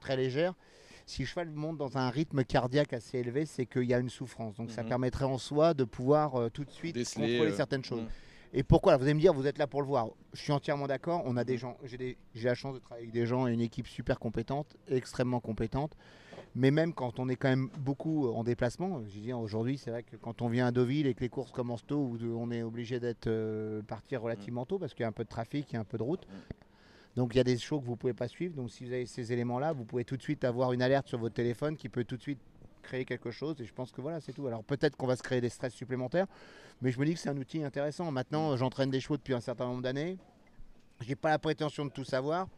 très 0.00 0.16
légère, 0.16 0.54
si 1.06 1.22
le 1.22 1.26
cheval 1.26 1.50
monte 1.50 1.78
dans 1.78 1.96
un 1.96 2.10
rythme 2.10 2.42
cardiaque 2.44 2.92
assez 2.92 3.18
élevé, 3.18 3.46
c'est 3.46 3.64
qu'il 3.64 3.84
y 3.84 3.94
a 3.94 3.98
une 3.98 4.10
souffrance. 4.10 4.56
Donc 4.56 4.70
ça 4.72 4.82
Mhm. 4.82 4.88
permettrait 4.88 5.24
en 5.24 5.38
soi 5.38 5.72
de 5.72 5.84
pouvoir 5.84 6.34
euh, 6.34 6.48
tout 6.50 6.64
de 6.64 6.70
suite 6.70 6.94
Déceler, 6.96 7.28
contrôler 7.28 7.52
euh, 7.52 7.56
certaines 7.56 7.84
choses. 7.84 8.02
mhm. 8.02 8.08
Et 8.52 8.62
pourquoi 8.62 8.96
Vous 8.96 9.04
allez 9.04 9.14
me 9.14 9.20
dire, 9.20 9.32
vous 9.34 9.46
êtes 9.46 9.58
là 9.58 9.66
pour 9.66 9.82
le 9.82 9.86
voir. 9.88 10.08
Je 10.32 10.40
suis 10.40 10.52
entièrement 10.52 10.86
d'accord. 10.86 11.22
On 11.26 11.36
a 11.36 11.44
des 11.44 11.58
gens, 11.58 11.76
j'ai 11.84 12.16
la 12.42 12.54
chance 12.54 12.74
de 12.74 12.78
travailler 12.80 13.06
avec 13.06 13.12
des 13.14 13.26
gens 13.26 13.46
et 13.46 13.52
une 13.52 13.60
équipe 13.60 13.86
super 13.86 14.18
compétente, 14.18 14.76
extrêmement 14.88 15.40
compétente. 15.40 15.92
Mais 16.54 16.70
même 16.70 16.94
quand 16.94 17.18
on 17.18 17.28
est 17.28 17.36
quand 17.36 17.48
même 17.50 17.68
beaucoup 17.78 18.28
en 18.28 18.42
déplacement, 18.44 19.02
je 19.08 19.18
dire 19.18 19.38
aujourd'hui, 19.38 19.76
c'est 19.76 19.90
vrai 19.90 20.02
que 20.04 20.16
quand 20.16 20.40
on 20.42 20.48
vient 20.48 20.66
à 20.66 20.70
Deauville 20.70 21.06
et 21.06 21.12
que 21.14 21.20
les 21.20 21.28
courses 21.28 21.50
commencent 21.52 21.84
tôt, 21.86 22.16
on 22.34 22.50
est 22.50 22.62
obligé 22.62 22.98
d'être 22.98 23.26
euh, 23.26 23.82
partir 23.82 24.22
relativement 24.22 24.64
tôt 24.64 24.78
parce 24.78 24.94
qu'il 24.94 25.02
y 25.02 25.04
a 25.04 25.08
un 25.08 25.12
peu 25.12 25.24
de 25.24 25.28
trafic, 25.28 25.66
il 25.70 25.74
y 25.74 25.76
a 25.76 25.80
un 25.80 25.84
peu 25.84 25.98
de 25.98 26.02
route. 26.02 26.26
Donc 27.16 27.34
il 27.34 27.38
y 27.38 27.40
a 27.40 27.44
des 27.44 27.56
shows 27.58 27.80
que 27.80 27.86
vous 27.86 27.96
pouvez 27.96 28.12
pas 28.14 28.28
suivre. 28.28 28.54
Donc 28.54 28.70
si 28.70 28.84
vous 28.84 28.92
avez 28.92 29.06
ces 29.06 29.32
éléments-là, 29.32 29.72
vous 29.72 29.84
pouvez 29.84 30.04
tout 30.04 30.16
de 30.16 30.22
suite 30.22 30.44
avoir 30.44 30.72
une 30.72 30.82
alerte 30.82 31.08
sur 31.08 31.18
votre 31.18 31.34
téléphone 31.34 31.76
qui 31.76 31.88
peut 31.88 32.04
tout 32.04 32.16
de 32.16 32.22
suite 32.22 32.38
créer 32.82 33.04
quelque 33.04 33.30
chose. 33.30 33.60
Et 33.60 33.64
je 33.64 33.72
pense 33.72 33.90
que 33.90 34.00
voilà, 34.00 34.20
c'est 34.20 34.32
tout. 34.32 34.46
Alors 34.46 34.62
peut-être 34.62 34.96
qu'on 34.96 35.06
va 35.06 35.16
se 35.16 35.22
créer 35.22 35.40
des 35.40 35.48
stress 35.48 35.72
supplémentaires, 35.72 36.26
mais 36.82 36.90
je 36.92 37.00
me 37.00 37.06
dis 37.06 37.14
que 37.14 37.18
c'est 37.20 37.30
un 37.30 37.36
outil 37.36 37.62
intéressant. 37.64 38.10
Maintenant, 38.12 38.56
j'entraîne 38.56 38.90
des 38.90 39.00
chevaux 39.00 39.16
depuis 39.16 39.34
un 39.34 39.40
certain 39.40 39.66
nombre 39.66 39.82
d'années. 39.82 40.18
J'ai 41.00 41.16
pas 41.16 41.30
la 41.30 41.38
prétention 41.38 41.84
de 41.84 41.90
tout 41.90 42.04
savoir, 42.04 42.48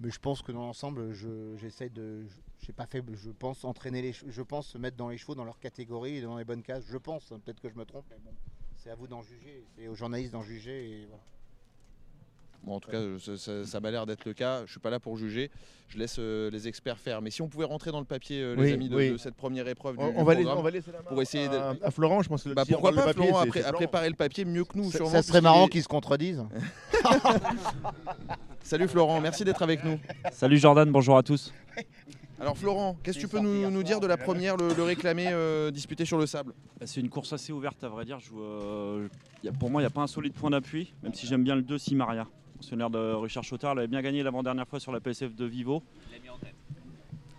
mais 0.00 0.10
je 0.10 0.18
pense 0.18 0.42
que 0.42 0.52
dans 0.52 0.62
l'ensemble, 0.62 1.12
je- 1.12 1.56
j'essaie 1.56 1.88
de. 1.88 2.24
J'ai 2.60 2.72
pas 2.72 2.86
fait, 2.86 3.04
je 3.12 3.30
pense 3.30 3.64
entraîner 3.64 4.00
les, 4.00 4.12
je 4.12 4.42
pense 4.42 4.68
se 4.68 4.78
mettre 4.78 4.96
dans 4.96 5.08
les 5.08 5.18
chevaux 5.18 5.34
dans 5.34 5.44
leur 5.44 5.58
catégorie 5.58 6.16
et 6.16 6.22
dans 6.22 6.38
les 6.38 6.44
bonnes 6.44 6.62
cases. 6.62 6.84
Je 6.88 6.96
pense. 6.96 7.30
hein, 7.30 7.40
Peut-être 7.44 7.60
que 7.60 7.68
je 7.68 7.74
me 7.74 7.84
trompe, 7.84 8.04
mais 8.10 8.16
bon, 8.24 8.30
c'est 8.76 8.90
à 8.90 8.94
vous 8.94 9.06
d'en 9.06 9.22
juger, 9.22 9.64
c'est 9.76 9.86
aux 9.86 9.94
journalistes 9.94 10.32
d'en 10.32 10.42
juger. 10.42 11.02
Et 11.02 11.06
voilà. 11.06 11.22
Bon, 12.66 12.76
en 12.76 12.80
tout 12.80 12.90
cas, 12.90 12.98
ça, 13.20 13.36
ça- 13.36 13.64
ça 13.66 13.80
m'a 13.80 13.90
l'air 13.90 14.06
d'être 14.06 14.24
le 14.24 14.32
cas. 14.32 14.64
Je 14.64 14.70
suis 14.70 14.80
pas 14.80 14.88
là 14.90 14.98
pour 14.98 15.16
juger. 15.18 15.50
Je 15.88 15.98
laisse 15.98 16.16
euh, 16.18 16.50
les 16.50 16.66
experts 16.66 16.98
faire. 16.98 17.20
Mais 17.20 17.30
si 17.30 17.42
on 17.42 17.48
pouvait 17.48 17.66
rentrer 17.66 17.90
dans 17.92 17.98
le 17.98 18.06
papier, 18.06 18.40
euh, 18.40 18.54
les 18.56 18.62
Oui, 18.62 18.72
amis, 18.72 18.88
de, 18.88 18.96
oui. 18.96 19.10
de 19.10 19.16
cette 19.18 19.34
première 19.34 19.68
épreuve 19.68 19.98
du, 19.98 20.02
On, 20.02 20.08
du 20.08 20.14
va 20.24 20.32
laisser, 20.32 20.44
programme, 20.44 20.58
on 20.58 20.62
va 20.62 20.70
laisser 20.70 20.90
la 20.92 20.98
main 21.02 21.04
pour 21.10 21.20
essayer 21.20 21.48
de- 21.48 21.56
à, 21.56 21.74
à 21.82 21.90
Florent, 21.90 22.22
je 22.22 22.28
pense 22.30 22.42
que 22.44 22.48
bah, 22.50 22.64
si 22.64 22.72
on 22.72 22.76
pourquoi 22.80 22.92
parle 22.92 23.04
pas, 23.04 23.12
de 23.12 23.16
papier, 23.16 23.28
Florent, 23.28 23.42
c'est- 23.42 23.48
après, 23.48 23.60
c'est 23.60 23.64
à 23.66 23.68
Florent. 23.68 23.78
préparer 23.84 24.08
le 24.08 24.14
papier 24.16 24.44
mieux 24.46 24.64
que 24.64 24.78
nous, 24.78 24.90
Ça, 24.90 24.96
sûrement. 24.96 25.10
ça 25.10 25.22
serait 25.22 25.40
puisqu'il 25.40 25.42
marrant 25.42 25.66
est- 25.66 25.70
qu'ils 25.70 25.82
se 25.82 25.88
contredisent. 25.88 26.44
Salut 28.62 28.88
Florent, 28.88 29.20
merci 29.20 29.44
d'être 29.44 29.62
avec 29.62 29.84
nous. 29.84 29.98
Salut 30.32 30.56
Jordan, 30.58 30.90
bonjour 30.90 31.18
à 31.18 31.22
tous. 31.22 31.52
Alors 32.40 32.56
Florent, 32.58 32.96
qu'est-ce 33.02 33.18
que 33.18 33.22
tu 33.22 33.28
peux 33.28 33.38
nous, 33.40 33.70
nous 33.70 33.82
dire 33.82 34.00
de 34.00 34.06
la 34.06 34.16
première, 34.16 34.56
le, 34.56 34.74
le 34.74 34.82
réclamé 34.82 35.26
euh, 35.28 35.70
disputé 35.70 36.04
sur 36.04 36.18
le 36.18 36.26
sable? 36.26 36.52
Bah, 36.80 36.86
C'est 36.86 37.00
une 37.00 37.08
course 37.10 37.32
assez 37.32 37.52
ouverte 37.52 37.84
à 37.84 37.88
vrai 37.88 38.04
dire. 38.04 38.18
Je, 38.20 38.30
euh, 38.36 39.06
y 39.44 39.48
a- 39.48 39.52
pour 39.52 39.70
moi, 39.70 39.80
il 39.82 39.84
n'y 39.84 39.88
a 39.88 39.90
pas 39.90 40.00
un 40.02 40.06
solide 40.06 40.32
point 40.32 40.50
d'appui, 40.50 40.92
même 41.02 41.14
si 41.14 41.26
j'aime 41.26 41.44
bien 41.44 41.54
le 41.56 41.62
2 41.62 41.78
Simaria. 41.78 42.26
Pensionnaire 42.64 42.88
de 42.88 43.12
Richard 43.16 43.44
Chotard, 43.44 43.72
elle 43.72 43.80
avait 43.80 43.88
bien 43.88 44.00
gagné 44.00 44.22
l'avant-dernière 44.22 44.66
fois 44.66 44.80
sur 44.80 44.90
la 44.90 44.98
PSF 44.98 45.34
de 45.36 45.44
Vivo. 45.44 45.82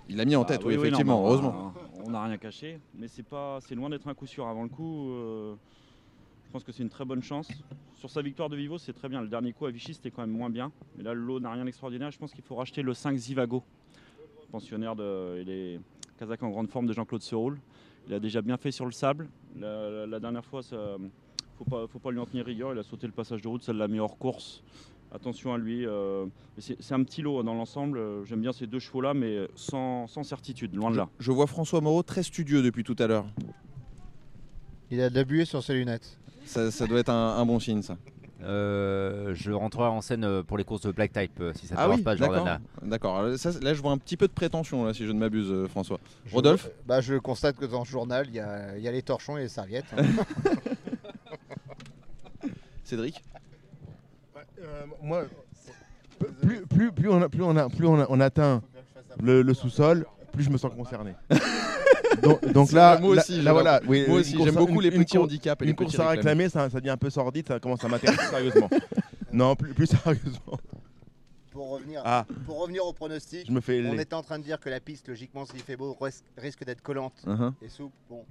Il 0.07 0.17
l'a 0.17 0.23
mis 0.25 0.35
en 0.35 0.43
tête, 0.45 0.63
oui, 0.63 0.75
non, 0.75 0.83
effectivement, 0.83 1.19
bah, 1.19 1.27
heureusement. 1.27 1.73
On 2.05 2.11
n'a 2.11 2.23
rien 2.25 2.37
caché, 2.37 2.79
mais 2.93 3.07
c'est 3.07 3.23
pas, 3.23 3.57
c'est 3.61 3.73
loin 3.73 3.89
d'être 3.89 4.07
un 4.07 4.13
coup 4.13 4.27
sûr. 4.27 4.45
Avant 4.47 4.61
le 4.61 4.69
coup, 4.69 5.09
euh, 5.09 5.55
je 6.45 6.51
pense 6.51 6.63
que 6.63 6.71
c'est 6.71 6.83
une 6.83 6.89
très 6.91 7.05
bonne 7.05 7.23
chance. 7.23 7.47
Sur 7.95 8.11
sa 8.11 8.21
victoire 8.21 8.49
de 8.49 8.55
Vivo, 8.55 8.77
c'est 8.77 8.93
très 8.93 9.09
bien. 9.09 9.19
Le 9.19 9.27
dernier 9.27 9.51
coup 9.51 9.65
à 9.65 9.71
Vichy, 9.71 9.95
c'était 9.95 10.11
quand 10.11 10.21
même 10.21 10.29
moins 10.37 10.51
bien. 10.51 10.71
Mais 10.95 11.03
là, 11.03 11.15
le 11.15 11.21
lot 11.21 11.39
n'a 11.39 11.51
rien 11.51 11.65
d'extraordinaire. 11.65 12.11
Je 12.11 12.19
pense 12.19 12.31
qu'il 12.31 12.43
faut 12.43 12.53
racheter 12.53 12.83
le 12.83 12.93
5 12.93 13.17
Zivago, 13.17 13.63
pensionnaire 14.51 14.95
de, 14.95 15.39
il 15.41 15.49
est 15.49 15.79
Kazakh 16.19 16.43
en 16.43 16.49
grande 16.51 16.69
forme 16.69 16.85
de 16.85 16.93
Jean-Claude 16.93 17.23
Seroul. 17.23 17.57
Il 18.07 18.13
a 18.13 18.19
déjà 18.19 18.43
bien 18.43 18.57
fait 18.57 18.69
sur 18.69 18.85
le 18.85 18.91
sable. 18.91 19.27
La, 19.59 19.89
la- 19.89 20.05
la 20.05 20.19
dernière 20.19 20.45
fois, 20.45 20.61
ça, 20.61 20.97
faut 21.57 21.65
pas, 21.65 21.87
faut 21.87 21.97
pas 21.97 22.11
lui 22.11 22.19
en 22.19 22.27
tenir 22.27 22.45
rigueur. 22.45 22.73
Il 22.73 22.77
a 22.77 22.83
sauté 22.83 23.07
le 23.07 23.13
passage 23.13 23.41
de 23.41 23.47
route, 23.47 23.63
ça 23.63 23.73
l'a 23.73 23.87
mis 23.87 23.97
hors 23.97 24.19
course 24.19 24.61
attention 25.15 25.53
à 25.53 25.57
lui. 25.57 25.85
euh, 25.85 26.25
c'est 26.59 26.91
un 26.93 27.03
petit 27.03 27.21
lot 27.21 27.41
dans 27.43 27.53
l'ensemble. 27.53 27.97
euh, 27.97 28.23
J'aime 28.25 28.41
bien 28.41 28.51
ces 28.53 28.67
deux 28.67 28.79
chevaux-là, 28.79 29.13
mais 29.13 29.47
sans, 29.55 30.07
sans 30.07 30.23
certitude, 30.23 30.75
loin 30.75 30.91
de 30.91 30.97
là. 30.97 31.09
Je 31.19 31.31
vois 31.31 31.47
François 31.47 31.81
Moreau 31.81 32.03
très 32.03 32.23
studieux 32.23 32.61
depuis 32.61 32.83
tout 32.83 32.95
à 32.99 33.07
l'heure. 33.07 33.25
Il 34.91 35.01
a 35.01 35.09
de 35.09 35.15
la 35.15 35.23
buée 35.23 35.45
sur 35.45 35.63
ses 35.63 35.73
lunettes. 35.73 36.17
Ça, 36.45 36.69
ça 36.71 36.85
doit 36.85 36.99
être 36.99 37.09
un, 37.09 37.37
un 37.37 37.45
bon 37.45 37.59
signe, 37.59 37.81
ça. 37.81 37.97
Euh, 38.43 39.33
je 39.33 39.51
rentrerai 39.51 39.87
en 39.87 40.01
scène 40.01 40.43
pour 40.43 40.57
les 40.59 40.63
courses 40.63 40.81
de 40.83 40.91
Black 40.91 41.11
Type, 41.13 41.41
si 41.55 41.65
ça 41.65 41.73
ne 41.75 41.79
Ah 41.79 41.89
oui, 41.89 42.01
pas, 42.03 42.15
d'accord. 42.15 42.35
Jordana. 42.35 42.61
D'accord. 42.83 43.21
Là, 43.23 43.73
je 43.73 43.81
vois 43.81 43.91
un 43.91 43.97
petit 43.97 44.17
peu 44.17 44.27
de 44.27 44.33
prétention, 44.33 44.85
là, 44.85 44.93
si 44.93 45.05
je 45.07 45.11
ne 45.11 45.17
m'abuse, 45.17 45.51
François. 45.69 45.99
Je- 46.27 46.35
Rodolphe 46.35 46.69
bah, 46.85 47.01
Je 47.01 47.15
constate 47.15 47.57
que 47.57 47.65
dans 47.65 47.79
le 47.79 47.85
journal, 47.85 48.27
il 48.27 48.35
y 48.35 48.39
a, 48.39 48.77
il 48.77 48.83
y 48.83 48.87
a 48.87 48.91
les 48.91 49.01
torchons 49.01 49.37
et 49.37 49.41
les 49.41 49.47
serviettes. 49.47 49.85
hein. 49.97 50.03
Cédric 52.83 53.23
moi, 55.01 55.25
plus, 56.41 56.65
plus, 56.65 56.91
plus, 56.91 57.09
on, 57.09 57.21
a- 57.21 57.29
plus, 57.29 57.43
on, 57.43 57.55
a- 57.57 57.69
plus 57.69 57.85
on, 57.87 57.99
a- 57.99 58.05
on 58.09 58.19
atteint 58.19 58.61
le, 59.21 59.41
le 59.41 59.53
sous-sol, 59.53 60.05
plus 60.31 60.43
je 60.43 60.49
me 60.49 60.57
sens 60.57 60.73
concerné. 60.75 61.13
donc, 62.53 62.71
là, 62.71 62.93
vrai, 62.95 63.01
moi 63.01 63.15
là- 63.15 63.21
aussi, 63.21 63.31
là, 63.37 63.41
j'aime- 63.43 63.51
voilà, 63.53 63.81
oui, 63.87 64.05
Moi 64.07 64.19
aussi, 64.19 64.37
j'aime 64.43 64.55
beaucoup 64.55 64.75
une- 64.75 64.89
les 64.89 64.91
petits 64.91 65.17
handicaps 65.17 65.61
et 65.61 65.65
Une 65.65 65.69
les 65.71 65.75
course 65.75 65.99
à 65.99 66.09
réclamer, 66.09 66.49
ça, 66.49 66.69
ça 66.69 66.79
devient 66.79 66.91
un 66.91 66.97
peu 66.97 67.09
sordide, 67.09 67.47
ça 67.47 67.59
commence 67.59 67.83
à 67.83 67.87
m'intéresser 67.87 68.25
sérieusement. 68.27 68.69
Non, 69.33 69.53
plus, 69.57 69.73
plus 69.73 69.87
sérieusement. 69.87 70.57
pour, 71.51 71.71
revenir, 71.71 72.01
Ah, 72.05 72.25
pour 72.45 72.59
revenir 72.61 72.85
au 72.85 72.93
pronostic, 72.93 73.45
je 73.47 73.51
me 73.51 73.59
fais 73.59 73.85
on 73.85 73.91
les- 73.93 74.01
était 74.03 74.13
en 74.13 74.21
train 74.21 74.39
de 74.39 74.43
dire 74.45 74.59
que 74.61 74.69
la 74.69 74.79
piste, 74.79 75.09
logiquement, 75.09 75.45
s'il 75.45 75.59
fait 75.59 75.75
beau, 75.75 75.97
ris- 75.99 76.23
risque 76.37 76.63
d'être 76.63 76.81
collante 76.81 77.21
Uh-huh. 77.25 77.51
et 77.61 77.67
souple. 77.67 77.95
Bon, 78.09 78.23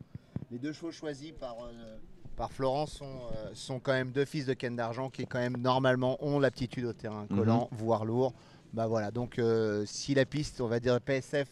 les 0.50 0.58
deux 0.58 0.72
chevaux 0.72 0.92
choisis 0.92 1.32
par, 1.32 1.56
euh, 1.62 1.96
par 2.36 2.52
Florence 2.52 2.92
sont, 2.92 3.04
euh, 3.36 3.50
sont 3.54 3.78
quand 3.80 3.92
même 3.92 4.10
deux 4.10 4.24
fils 4.24 4.46
de 4.46 4.54
Ken 4.54 4.74
d'Argent 4.76 5.10
qui, 5.10 5.26
quand 5.26 5.38
même, 5.38 5.56
normalement, 5.56 6.16
ont 6.24 6.38
l'aptitude 6.38 6.84
au 6.84 6.92
terrain 6.92 7.26
collant, 7.26 7.68
voire 7.72 8.04
lourd. 8.04 8.32
Bah 8.72 8.86
voilà, 8.88 9.10
donc 9.12 9.38
euh, 9.38 9.84
si 9.86 10.14
la 10.14 10.24
piste, 10.24 10.60
on 10.60 10.66
va 10.66 10.80
dire 10.80 11.00
PSF, 11.00 11.48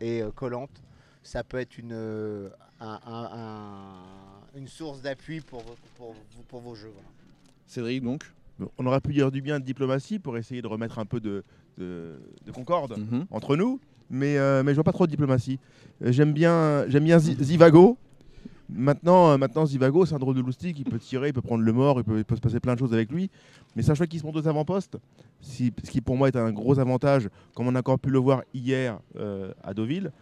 est 0.00 0.22
euh, 0.22 0.30
collante, 0.30 0.70
ça 1.22 1.44
peut 1.44 1.58
être 1.58 1.76
une, 1.78 1.92
euh, 1.92 2.48
un- 2.80 2.98
un- 3.06 3.30
un- 3.32 4.58
une 4.58 4.68
source 4.68 5.02
d'appui 5.02 5.40
pour, 5.40 5.60
vos- 5.60 5.74
pour, 5.96 6.12
vous- 6.12 6.42
pour 6.48 6.60
vos 6.60 6.74
jeux. 6.74 6.90
voilà. 6.94 7.08
Cédric, 7.66 8.02
donc? 8.02 8.22
On 8.78 8.86
aurait 8.86 9.00
pu 9.00 9.12
dire 9.12 9.30
du 9.30 9.42
bien 9.42 9.58
de 9.60 9.64
diplomatie 9.64 10.18
pour 10.18 10.36
essayer 10.38 10.62
de 10.62 10.66
remettre 10.66 10.98
un 10.98 11.04
peu 11.06 11.20
de, 11.20 11.42
de- 11.78 12.20
de 12.46 12.52
concorde 12.52 12.96
Mhm. 12.98 13.26
entre 13.30 13.56
nous, 13.56 13.80
mais, 14.08 14.38
euh, 14.38 14.62
mais 14.62 14.72
je 14.72 14.76
vois 14.76 14.84
pas 14.84 14.92
trop 14.92 15.06
de 15.06 15.10
diplomatie. 15.10 15.58
J'aime 16.00 16.32
bien, 16.32 16.84
j'aime 16.88 17.04
bien 17.04 17.18
Zi- 17.18 17.36
Zivago. 17.42 17.98
Maintenant, 18.74 19.30
euh, 19.30 19.36
maintenant 19.38 19.66
Zivago, 19.66 20.06
c'est 20.06 20.14
un 20.14 20.18
drôle 20.18 20.36
de 20.36 20.40
loustic, 20.40 20.78
il 20.78 20.84
peut 20.84 20.98
tirer, 20.98 21.28
il 21.28 21.32
peut 21.32 21.42
prendre 21.42 21.62
le 21.64 21.72
mort, 21.72 21.98
il 21.98 22.04
peut, 22.04 22.18
il 22.18 22.24
peut 22.24 22.36
se 22.36 22.40
passer 22.40 22.60
plein 22.60 22.74
de 22.74 22.78
choses 22.78 22.92
avec 22.94 23.10
lui. 23.12 23.30
Mais 23.76 23.82
c'est 23.82 23.90
un 23.90 23.94
choix 23.94 24.06
qui 24.06 24.18
se 24.18 24.24
monte 24.26 24.36
aux 24.36 24.48
avant-postes, 24.48 24.96
si- 25.40 25.72
ce 25.84 25.90
qui 25.90 26.00
pour 26.00 26.16
moi 26.16 26.28
est 26.28 26.36
un 26.36 26.52
gros 26.52 26.78
avantage, 26.78 27.28
comme 27.54 27.66
on 27.68 27.74
a 27.74 27.78
encore 27.80 27.98
pu 27.98 28.10
le 28.10 28.18
voir 28.18 28.42
hier 28.54 28.98
euh, 29.16 29.52
à 29.62 29.74
Deauville. 29.74 30.12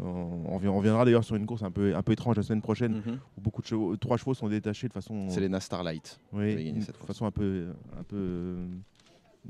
On, 0.00 0.04
on 0.48 0.58
revi- 0.58 0.68
on 0.68 0.78
reviendra 0.78 1.04
d'ailleurs 1.04 1.22
sur 1.24 1.36
une 1.36 1.44
course 1.44 1.62
un 1.62 1.70
peu, 1.70 1.94
un 1.94 2.02
peu 2.02 2.12
étrange 2.12 2.36
la 2.36 2.42
semaine 2.42 2.62
prochaine, 2.62 3.02
Mhm. 3.06 3.18
où 3.36 3.40
beaucoup 3.42 3.60
de 3.60 3.66
chevaux, 3.66 3.94
trois 3.96 4.16
chevaux 4.16 4.32
sont 4.34 4.48
détachés 4.48 4.88
de 4.88 4.92
façon, 4.94 5.28
C'est 5.28 5.40
Lena 5.40 5.60
Starlight. 5.60 6.18
oui, 6.32 6.72
de 6.72 6.80
façon 7.06 7.26
un 7.26 7.30
peu, 7.30 7.66
un 7.98 8.02
peu 8.04 8.16
euh, 8.16 8.66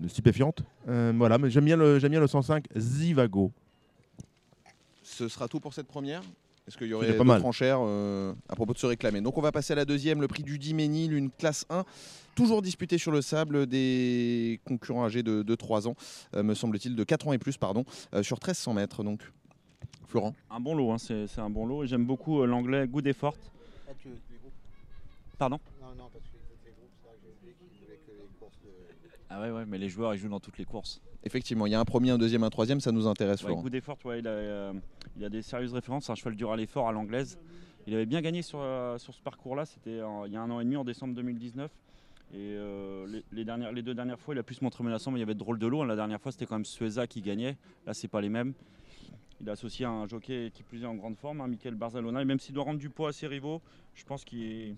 stupéfiante. 0.09 0.65
Euh, 0.89 1.13
voilà, 1.17 1.39
mais 1.39 1.49
j'aime 1.49 1.65
bien 1.67 1.77
le, 1.77 1.99
bien 1.99 2.19
le 2.21 2.27
105 2.27 2.65
Zivago. 2.77 3.53
Ce 5.05 5.29
sera 5.29 5.47
tout 5.49 5.61
pour 5.61 5.75
cette 5.75 5.87
première 5.87 6.23
Est-ce 6.67 6.79
qu'il 6.79 6.87
y 6.87 6.95
aurait 6.95 7.17
pas 7.17 7.25
mal. 7.25 7.45
enchères 7.45 7.81
euh, 7.81 8.33
à 8.49 8.55
propos 8.55 8.73
de 8.73 8.79
ce 8.79 8.87
réclamer? 8.87 9.21
Donc 9.21 9.37
on 9.37 9.41
va 9.41 9.51
passer 9.51 9.73
à 9.73 9.77
la 9.77 9.85
deuxième, 9.85 10.21
le 10.21 10.29
prix 10.29 10.45
du 10.45 10.59
Diménil, 10.59 11.13
une 11.13 11.31
classe 11.31 11.67
1, 11.71 11.85
toujours 12.35 12.63
disputée 12.63 12.99
sur 12.99 13.11
le 13.11 13.21
sable 13.21 13.67
des 13.67 14.61
concurrents 14.65 15.05
âgés 15.05 15.23
de, 15.23 15.43
de 15.43 15.55
3 15.55 15.89
ans, 15.89 15.97
euh, 16.35 16.43
me 16.43 16.55
semble-t-il, 16.55 16.95
de 16.95 17.05
4 17.05 17.29
ans 17.29 17.33
et 17.33 17.39
plus, 17.39 17.57
pardon, 17.57 17.85
euh, 18.15 18.23
sur 18.23 18.37
1300 18.37 18.75
mètres. 18.75 19.03
Donc, 19.03 19.21
Florent? 20.07 20.35
Un 20.51 20.61
bon 20.61 20.75
lot, 20.75 20.93
hein, 20.93 20.99
c'est 20.99 21.39
un 21.39 21.51
bon 21.51 21.67
lot. 21.67 21.85
Et 21.85 21.87
j'aime 21.87 22.05
beaucoup 22.05 22.43
euh, 22.43 22.47
l'anglais 22.47 22.87
Good 22.87 23.07
Effort. 23.07 23.35
Pardon? 25.39 25.59
Non, 25.81 25.89
non, 25.99 26.09
parce 26.13 26.25
que 26.25 26.37
les 26.65 26.71
groupes, 26.71 26.91
c'est 27.01 27.09
vrai 27.09 27.17
que 27.17 27.23
j'ai 27.25 27.33
oublié 27.33 27.55
qu'ils 27.59 27.81
voulaient 27.81 28.01
que 28.07 28.13
les 28.13 28.29
courses 28.39 28.59
de. 28.63 28.71
Ah 29.35 29.41
ouais, 29.41 29.51
ouais, 29.51 29.65
mais 29.67 29.79
les 29.79 29.89
joueurs 29.89 30.15
ils 30.15 30.19
jouent 30.19 30.29
dans 30.29 30.41
toutes 30.41 30.59
les 30.59 30.67
courses. 30.67 31.01
Effectivement, 31.25 31.67
il 31.67 31.73
y 31.73 31.75
a 31.75 31.81
un 31.81 31.87
premier, 31.87 32.11
un 32.11 32.19
deuxième, 32.19 32.43
un 32.43 32.51
troisième, 32.51 32.81
ça 32.81 32.93
nous 32.93 33.07
intéresse, 33.07 33.43
Ouais, 33.45 33.51
ouais, 34.05 34.19
il, 34.19 34.29
a, 34.29 34.31
euh, 34.31 34.73
il 35.17 35.25
a 35.25 35.31
des 35.31 35.41
sérieuses 35.41 35.73
références. 35.73 36.11
Un 36.11 36.15
cheval 36.15 36.37
dur 36.37 36.53
à 36.53 36.57
l'effort 36.57 36.87
à 36.87 36.93
l'anglaise. 36.93 37.39
Il 37.87 37.95
avait 37.95 38.05
bien 38.05 38.21
gagné 38.21 38.43
sur, 38.43 38.59
euh, 38.61 38.99
sur 38.99 39.15
ce 39.15 39.23
parcours-là. 39.23 39.65
C'était 39.65 40.01
il 40.27 40.33
y 40.33 40.37
a 40.37 40.43
un 40.43 40.51
an 40.51 40.61
et 40.61 40.65
demi, 40.65 40.77
en 40.77 40.85
décembre 40.85 41.15
2019. 41.15 41.71
Et 42.35 42.37
euh, 42.37 43.07
les, 43.07 43.25
les 43.33 43.45
dernières, 43.45 43.73
les 43.73 43.83
deux 43.83 43.95
dernières 43.95 44.19
fois, 44.19 44.35
il 44.35 44.39
a 44.39 44.43
pu 44.43 44.55
se 44.55 44.63
montrer 44.63 44.85
menaçant, 44.85 45.11
mais 45.11 45.19
il 45.19 45.21
y 45.21 45.25
avait 45.25 45.35
de 45.35 45.39
drôles 45.39 45.59
de 45.59 45.67
lots. 45.67 45.85
La 45.85 45.97
dernière 45.97 46.21
fois, 46.21 46.31
c'était 46.31 46.47
quand 46.47 46.57
même 46.57 46.65
Sueza 46.67 47.07
qui 47.07 47.23
gagnait. 47.23 47.57
Là, 47.87 47.95
c'est 47.95 48.09
pas 48.09 48.21
les 48.21 48.29
mêmes. 48.29 48.53
Il 49.41 49.49
a 49.49 49.53
associé 49.53 49.87
un 49.87 50.07
jockey 50.07 50.51
qui 50.53 50.63
plus 50.63 50.83
est 50.83 50.87
en 50.87 50.95
grande 50.95 51.17
forme, 51.17 51.41
un 51.41 51.49
Michael 51.49 51.75
Barzalona. 51.75 52.21
Et 52.21 52.25
même 52.27 52.39
s'il 52.39 52.55
doit 52.55 52.65
rendre 52.65 52.79
du 52.79 52.91
poids 52.91 53.09
à 53.09 53.13
ses 53.13 53.27
rivaux, 53.29 53.63
je 53.95 54.05
pense 54.05 54.25
qu'il 54.25 54.43
est. 54.43 54.75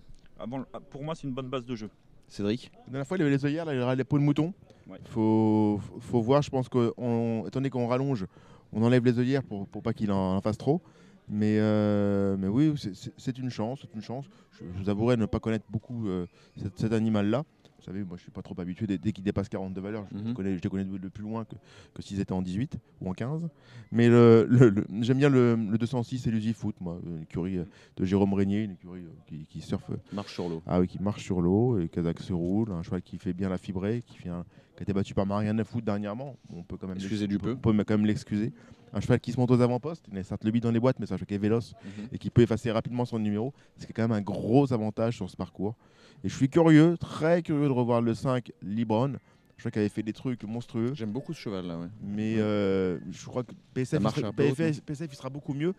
pour 0.89 1.03
moi, 1.03 1.13
c'est 1.13 1.27
une 1.27 1.33
bonne 1.33 1.49
base 1.49 1.65
de 1.65 1.75
jeu. 1.75 1.89
Cédric 2.27 2.71
La 2.87 2.91
dernière 2.91 3.07
fois, 3.07 3.17
il 3.17 3.21
avait 3.21 3.31
les 3.31 3.45
œillères, 3.45 3.65
là, 3.65 3.73
il 3.73 3.79
aura 3.79 3.95
les 3.95 4.03
peaux 4.03 4.17
de 4.17 4.23
mouton. 4.23 4.53
Ouais. 4.89 4.97
Faut, 5.05 5.79
faut 5.99 6.21
voir, 6.21 6.41
je 6.41 6.49
pense 6.49 6.69
que, 6.69 6.93
on- 6.97 7.43
étant 7.47 7.59
donné 7.59 7.69
qu'on 7.69 7.87
rallonge, 7.87 8.25
on 8.73 8.83
enlève 8.83 9.03
les 9.05 9.17
œillères 9.19 9.43
pour, 9.43 9.67
pour 9.67 9.81
pas 9.81 9.93
qu'il 9.93 10.11
en, 10.11 10.35
en 10.37 10.41
fasse 10.41 10.57
trop. 10.57 10.81
Mais, 11.27 11.57
euh, 11.59 12.35
mais 12.37 12.47
oui, 12.47 12.73
c'est- 13.17 13.37
une 13.39 13.49
chance, 13.49 13.79
c'est 13.81 13.93
une 13.95 14.01
chance. 14.01 14.25
Je, 14.51 14.63
je 14.77 14.83
vous 14.83 14.89
avouerai 14.89 15.17
ne 15.17 15.25
pas 15.25 15.39
connaître 15.39 15.65
beaucoup 15.69 16.07
euh, 16.07 16.27
cet, 16.61 16.77
cet 16.77 16.93
animal-là. 16.93 17.43
Vous 17.85 17.91
savez, 17.91 18.03
moi 18.03 18.17
je 18.17 18.23
suis 18.23 18.31
pas 18.31 18.41
trop 18.41 18.59
habitué 18.59 18.87
dès, 18.87 18.97
dès 18.97 19.11
qu'il 19.11 19.23
dépasse 19.23 19.47
42 19.47 19.79
valeurs. 19.79 20.05
Je, 20.11 20.17
Mhm. 20.17 20.27
les 20.29 20.33
connais, 20.33 20.57
je 20.57 20.61
les 20.63 20.69
connais 20.69 20.85
de, 20.85 20.97
de 20.97 21.07
plus 21.07 21.21
loin 21.21 21.45
que, 21.45 21.53
que 21.93 22.01
s'ils 22.01 22.19
étaient 22.19 22.33
en 22.33 22.41
18 22.41 22.77
ou 23.01 23.09
en 23.09 23.13
15. 23.13 23.47
Mais 23.91 24.09
le, 24.09 24.47
le- 24.49 24.69
le- 24.69 24.85
j'aime 25.01 25.17
bien 25.19 25.29
le, 25.29 25.55
le 25.55 25.77
206 25.77 26.25
Elusive 26.25 26.55
Foot, 26.55 26.75
moi, 26.81 26.99
une 27.05 27.21
écurie 27.21 27.59
euh, 27.59 27.65
de 27.97 28.05
Jérôme 28.05 28.33
Régnier, 28.33 28.63
une 28.63 28.71
écurie 28.71 29.01
euh, 29.01 29.09
qui, 29.27 29.45
qui 29.45 29.61
surfe 29.61 29.91
Marche 30.13 30.33
sur 30.33 30.49
l'eau. 30.49 30.63
ah 30.65 30.79
oui, 30.79 30.87
qui 30.87 30.99
marche 30.99 31.23
sur 31.23 31.41
l'eau, 31.41 31.77
et 31.77 31.87
Kazakh 31.89 32.21
se 32.21 32.33
roule, 32.33 32.71
un 32.71 32.81
cheval 32.81 33.03
qui 33.03 33.19
fait 33.19 33.33
bien 33.33 33.49
la 33.49 33.59
fibrée, 33.59 34.01
qui, 34.03 34.17
fait 34.17 34.29
un- 34.29 34.45
qui 34.75 34.79
a 34.79 34.83
été 34.83 34.91
battu 34.93 35.13
par 35.13 35.27
Marianne 35.27 35.63
Foot 35.63 35.85
dernièrement. 35.85 36.37
On 36.51 36.63
peut 36.63 36.77
quand 36.77 36.87
même 36.87 36.97
Excusez 36.97 37.27
du 37.27 37.35
l'ex- 37.35 37.43
peu. 37.43 37.51
On 37.51 37.57
peut 37.57 37.83
quand 37.83 37.97
même 37.97 38.07
l'excuser. 38.07 38.51
Un 38.95 39.01
cheval 39.01 39.19
qui 39.19 39.31
se 39.33 39.39
monte 39.39 39.51
aux 39.51 39.59
avant-postes, 39.61 40.05
il 40.11 40.17
a 40.17 40.23
certes 40.23 40.43
le 40.45 40.51
dans 40.59 40.71
les 40.71 40.79
boîtes, 40.79 40.97
mais 40.99 41.05
c'est 41.05 41.13
un 41.13 41.17
cheval 41.17 41.27
qui 41.27 41.33
est 41.35 41.37
véloce 41.37 41.73
Mhm. 41.83 42.07
et 42.13 42.17
qui 42.17 42.29
peut 42.29 42.41
effacer 42.41 42.71
rapidement 42.71 43.03
son 43.05 43.19
numéro. 43.19 43.53
C'est 43.77 43.91
quand 43.93 44.01
même 44.03 44.13
un 44.13 44.21
gros 44.21 44.71
avantage 44.71 45.17
sur 45.17 45.29
ce 45.29 45.35
parcours. 45.35 45.75
Et 46.23 46.29
je 46.29 46.35
suis 46.35 46.49
curieux, 46.49 46.95
très 46.97 47.41
curieux 47.43 47.67
de 47.67 47.73
revoir 47.73 48.01
le 48.01 48.13
5 48.13 48.51
Libron. 48.63 49.15
Je 49.57 49.61
crois 49.61 49.71
qu'il 49.71 49.79
avait 49.81 49.89
fait 49.89 50.01
des 50.03 50.13
trucs 50.13 50.43
monstrueux. 50.45 50.93
J'aime 50.95 51.11
beaucoup 51.11 51.33
ce 51.33 51.39
cheval 51.41 51.67
là, 51.67 51.77
ouais. 51.77 51.87
Mais 52.01 52.35
euh, 52.37 52.97
je 53.11 53.25
crois 53.25 53.43
que 53.43 53.51
PSF, 53.73 54.01
il 54.01 54.09
sera, 54.21 54.31
PSF, 54.33 54.81
il 55.11 55.15
sera 55.15 55.29
beaucoup 55.29 55.53
mieux. 55.53 55.73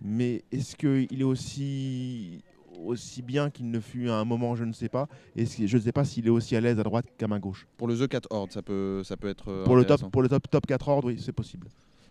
Mais 0.00 0.42
est-ce 0.52 0.74
qu'il 0.76 1.20
est 1.20 1.24
aussi, 1.24 2.42
aussi 2.84 3.22
bien 3.22 3.50
qu'il 3.50 3.70
ne 3.70 3.80
fut 3.80 4.08
à 4.08 4.14
un 4.14 4.24
moment 4.24 4.54
Je 4.56 4.64
ne 4.64 4.72
sais 4.72 4.88
pas. 4.88 5.08
Et 5.36 5.44
je 5.44 5.76
ne 5.76 5.82
sais 5.82 5.92
pas 5.92 6.04
s'il 6.04 6.26
est 6.26 6.30
aussi 6.30 6.54
à 6.56 6.60
l'aise 6.60 6.78
à 6.78 6.82
droite 6.84 7.06
qu'à 7.18 7.26
main 7.28 7.38
gauche. 7.38 7.66
Pour 7.76 7.88
le 7.88 7.96
The 7.98 8.08
4 8.08 8.28
Horde, 8.30 8.52
ça 8.52 8.62
peut, 8.62 9.02
ça 9.04 9.16
peut 9.16 9.28
être. 9.28 9.48
euh, 9.50 9.64
Pour 9.64 9.76
le, 9.76 9.84
top, 9.84 10.10
pour 10.10 10.22
le 10.22 10.28
top, 10.28 10.48
top 10.48 10.66
4 10.66 10.88
ordres, 10.88 11.08
oui, 11.08 11.20
c'est 11.20 11.32
possible. 11.32 11.68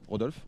Rodolphe 0.09 0.45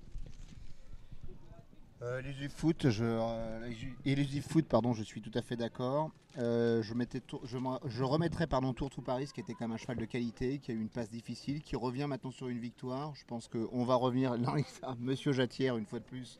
Euh, 2.01 2.21
Foot, 2.49 2.89
je, 2.89 3.05
euh, 3.05 4.41
Foot, 4.41 4.65
pardon, 4.65 4.93
je 4.93 5.03
suis 5.03 5.21
tout 5.21 5.31
à 5.35 5.43
fait 5.43 5.55
d'accord. 5.55 6.09
Euh, 6.39 6.81
je, 6.81 8.03
remettrais 8.03 8.47
pardon, 8.47 8.73
Tour 8.73 8.89
to 8.89 9.01
Paris, 9.01 9.29
qui 9.33 9.39
était 9.39 9.53
quand 9.53 9.67
même 9.67 9.73
un 9.73 9.77
cheval 9.77 9.97
de 9.97 10.05
qualité, 10.05 10.57
qui 10.57 10.71
a 10.71 10.73
eu 10.73 10.81
une 10.81 10.89
passe 10.89 11.11
difficile, 11.11 11.61
qui 11.61 11.75
revient 11.75 12.07
maintenant 12.07 12.31
sur 12.31 12.47
une 12.47 12.59
victoire. 12.59 13.13
Je 13.15 13.23
pense 13.25 13.47
qu'on 13.47 13.83
va 13.83 13.95
revenir. 13.95 14.35
Ah, 14.83 14.95
Monsieur 14.99 15.31
Jatière, 15.31 15.77
une 15.77 15.85
fois 15.85 15.99
de 15.99 16.05
plus. 16.05 16.39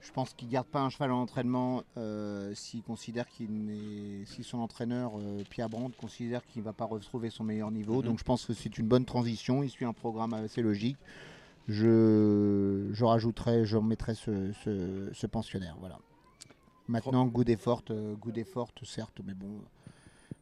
Je 0.00 0.10
pense 0.12 0.32
qu'il 0.32 0.48
ne 0.48 0.52
garde 0.52 0.66
pas 0.66 0.80
un 0.80 0.88
cheval 0.88 1.12
en 1.12 1.20
entraînement 1.20 1.82
euh, 1.98 2.54
s'il 2.54 2.82
considère 2.82 3.28
qu'il 3.28 4.24
si 4.24 4.42
son 4.42 4.58
entraîneur 4.58 5.12
euh, 5.18 5.44
Pierre 5.48 5.68
Brandt 5.68 5.94
considère 5.98 6.44
qu'il 6.46 6.62
ne 6.62 6.64
va 6.64 6.72
pas 6.72 6.86
retrouver 6.86 7.28
son 7.28 7.44
meilleur 7.44 7.70
niveau. 7.70 7.96
Mhm. 7.96 8.02
Donc 8.02 8.18
je 8.18 8.24
pense 8.24 8.46
que 8.46 8.54
c'est 8.54 8.78
une 8.78 8.88
bonne 8.88 9.04
transition. 9.04 9.62
Il 9.62 9.68
suit 9.68 9.84
un 9.84 9.92
programme 9.92 10.32
assez 10.32 10.62
logique. 10.62 10.96
Je, 11.70 12.88
je 12.92 13.04
rajouterai, 13.04 13.64
je 13.64 13.76
remettrai 13.76 14.14
ce, 14.14 14.52
ce- 14.64 15.08
ce 15.12 15.26
pensionnaire. 15.28 15.76
Voilà. 15.78 15.98
Maintenant, 16.88 17.26
Good 17.26 17.48
Effort, 17.48 17.82
euh, 17.90 18.14
Good 18.16 18.38
Effort, 18.38 18.70
certes, 18.82 19.20
mais 19.24 19.34
bon, 19.34 19.60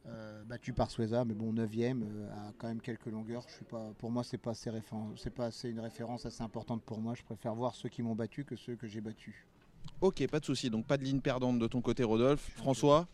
euh, 0.07 0.43
battu 0.45 0.73
par 0.73 0.91
Sueza, 0.91 1.27
mais 1.27 1.35
bon, 1.35 1.53
9ème, 1.53 2.03
a 2.33 2.53
quand 2.57 2.69
même 2.69 2.81
quelques 2.81 3.07
longueurs. 3.07 3.45
Je 3.49 3.53
suis 3.57 3.65
pas, 3.67 3.91
pour 3.99 4.11
moi, 4.11 4.25
c'est 4.25 4.39
pas 4.39 4.53
assez 4.53 4.71
référen- 4.71 5.13
c'est 5.17 5.29
pas 5.35 5.45
assez 5.47 5.69
une 5.69 5.81
référence 5.81 6.25
assez 6.25 6.43
importante 6.43 6.83
pour 6.83 6.99
moi. 7.01 7.15
Je 7.15 7.23
préfère 7.23 7.55
voir 7.55 7.75
ceux 7.75 7.91
qui 7.91 8.03
m'ont 8.03 8.15
battu 8.15 8.45
que 8.45 8.57
ceux 8.57 8.77
que 8.77 8.87
j'ai 8.87 9.03
battus. 9.03 9.35
Ok, 10.01 10.27
pas 10.29 10.41
de 10.41 10.45
souci. 10.47 10.71
Donc 10.71 10.87
pas 10.87 10.97
de 10.97 11.05
ligne 11.05 11.21
perdante 11.21 11.59
de 11.59 11.67
ton 11.67 11.83
côté, 11.83 12.05
Rodolphe. 12.05 12.51
François? 12.57 13.07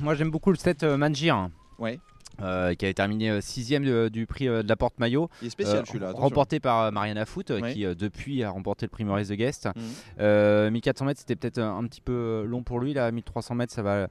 Moi 0.00 0.14
j'aime 0.14 0.30
beaucoup 0.30 0.50
le 0.50 0.56
set 0.56 0.82
euh, 0.82 0.96
Manjir. 0.96 1.50
Ouais. 1.78 2.00
Euh, 2.42 2.74
qui 2.74 2.84
avait 2.84 2.94
terminé 2.94 3.30
euh, 3.30 3.40
sixième 3.40 4.08
du 4.10 4.26
prix 4.26 4.48
euh, 4.48 4.62
de 4.62 4.68
la 4.68 4.76
porte 4.76 4.98
maillot. 4.98 5.28
Il 5.42 5.46
est 5.48 5.50
spécial 5.50 5.86
celui-là. 5.86 6.08
attention. 6.08 6.24
remporté 6.24 6.60
par 6.60 6.92
Mariana 6.92 7.24
Foot, 7.26 7.50
Oui. 7.62 7.72
qui 7.72 7.80
depuis 7.84 8.42
a 8.42 8.50
remporté 8.50 8.86
le 8.86 8.90
prix 8.90 9.04
Maurice 9.04 9.28
de 9.28 9.34
Guest. 9.34 9.66
Mhm. 9.74 9.82
Euh, 10.20 10.70
1400 10.70 11.04
mètres, 11.06 11.20
c'était 11.20 11.36
peut-être 11.36 11.58
un, 11.58 11.78
un 11.78 11.84
petit 11.86 12.00
peu 12.00 12.44
long 12.46 12.62
pour 12.62 12.80
lui. 12.80 12.92
Là, 12.94 13.10
1300 13.10 13.54
mètres, 13.54 13.72
ça 13.72 13.82
va 13.82 14.08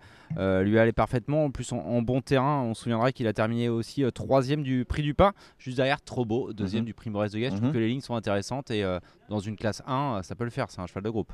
lui 0.63 0.79
aller 0.79 0.91
parfaitement. 0.93 1.45
En 1.45 1.51
plus, 1.51 1.71
en, 1.71 1.77
en 1.77 2.01
bon 2.01 2.21
terrain, 2.21 2.61
on 2.61 2.73
se 2.73 2.83
souviendra 2.83 3.11
qu'il 3.11 3.27
a 3.27 3.33
terminé 3.33 3.69
aussi 3.69 4.03
troisième 4.13 4.63
du 4.63 4.85
prix 4.85 5.01
du 5.03 5.13
pain, 5.13 5.33
juste 5.57 5.77
derrière 5.77 6.01
Trobo, 6.01 6.53
deuxième 6.53 6.81
Mhm. 6.83 6.87
du 6.87 6.93
prix 6.93 7.09
Maurice 7.09 7.31
de 7.31 7.39
Guest. 7.39 7.51
Je 7.51 7.55
Mhm. 7.57 7.61
trouve 7.63 7.73
que 7.73 7.79
les 7.79 7.87
lignes 7.87 8.01
sont 8.01 8.15
intéressantes 8.15 8.71
et 8.71 8.83
dans 9.29 9.39
une 9.39 9.55
classe 9.55 9.81
1, 9.87 10.17
euh, 10.17 10.21
ça 10.21 10.35
peut 10.35 10.43
le 10.43 10.49
faire. 10.49 10.69
C'est 10.69 10.81
un 10.81 10.87
cheval 10.87 11.03
de 11.03 11.09
groupe. 11.09 11.33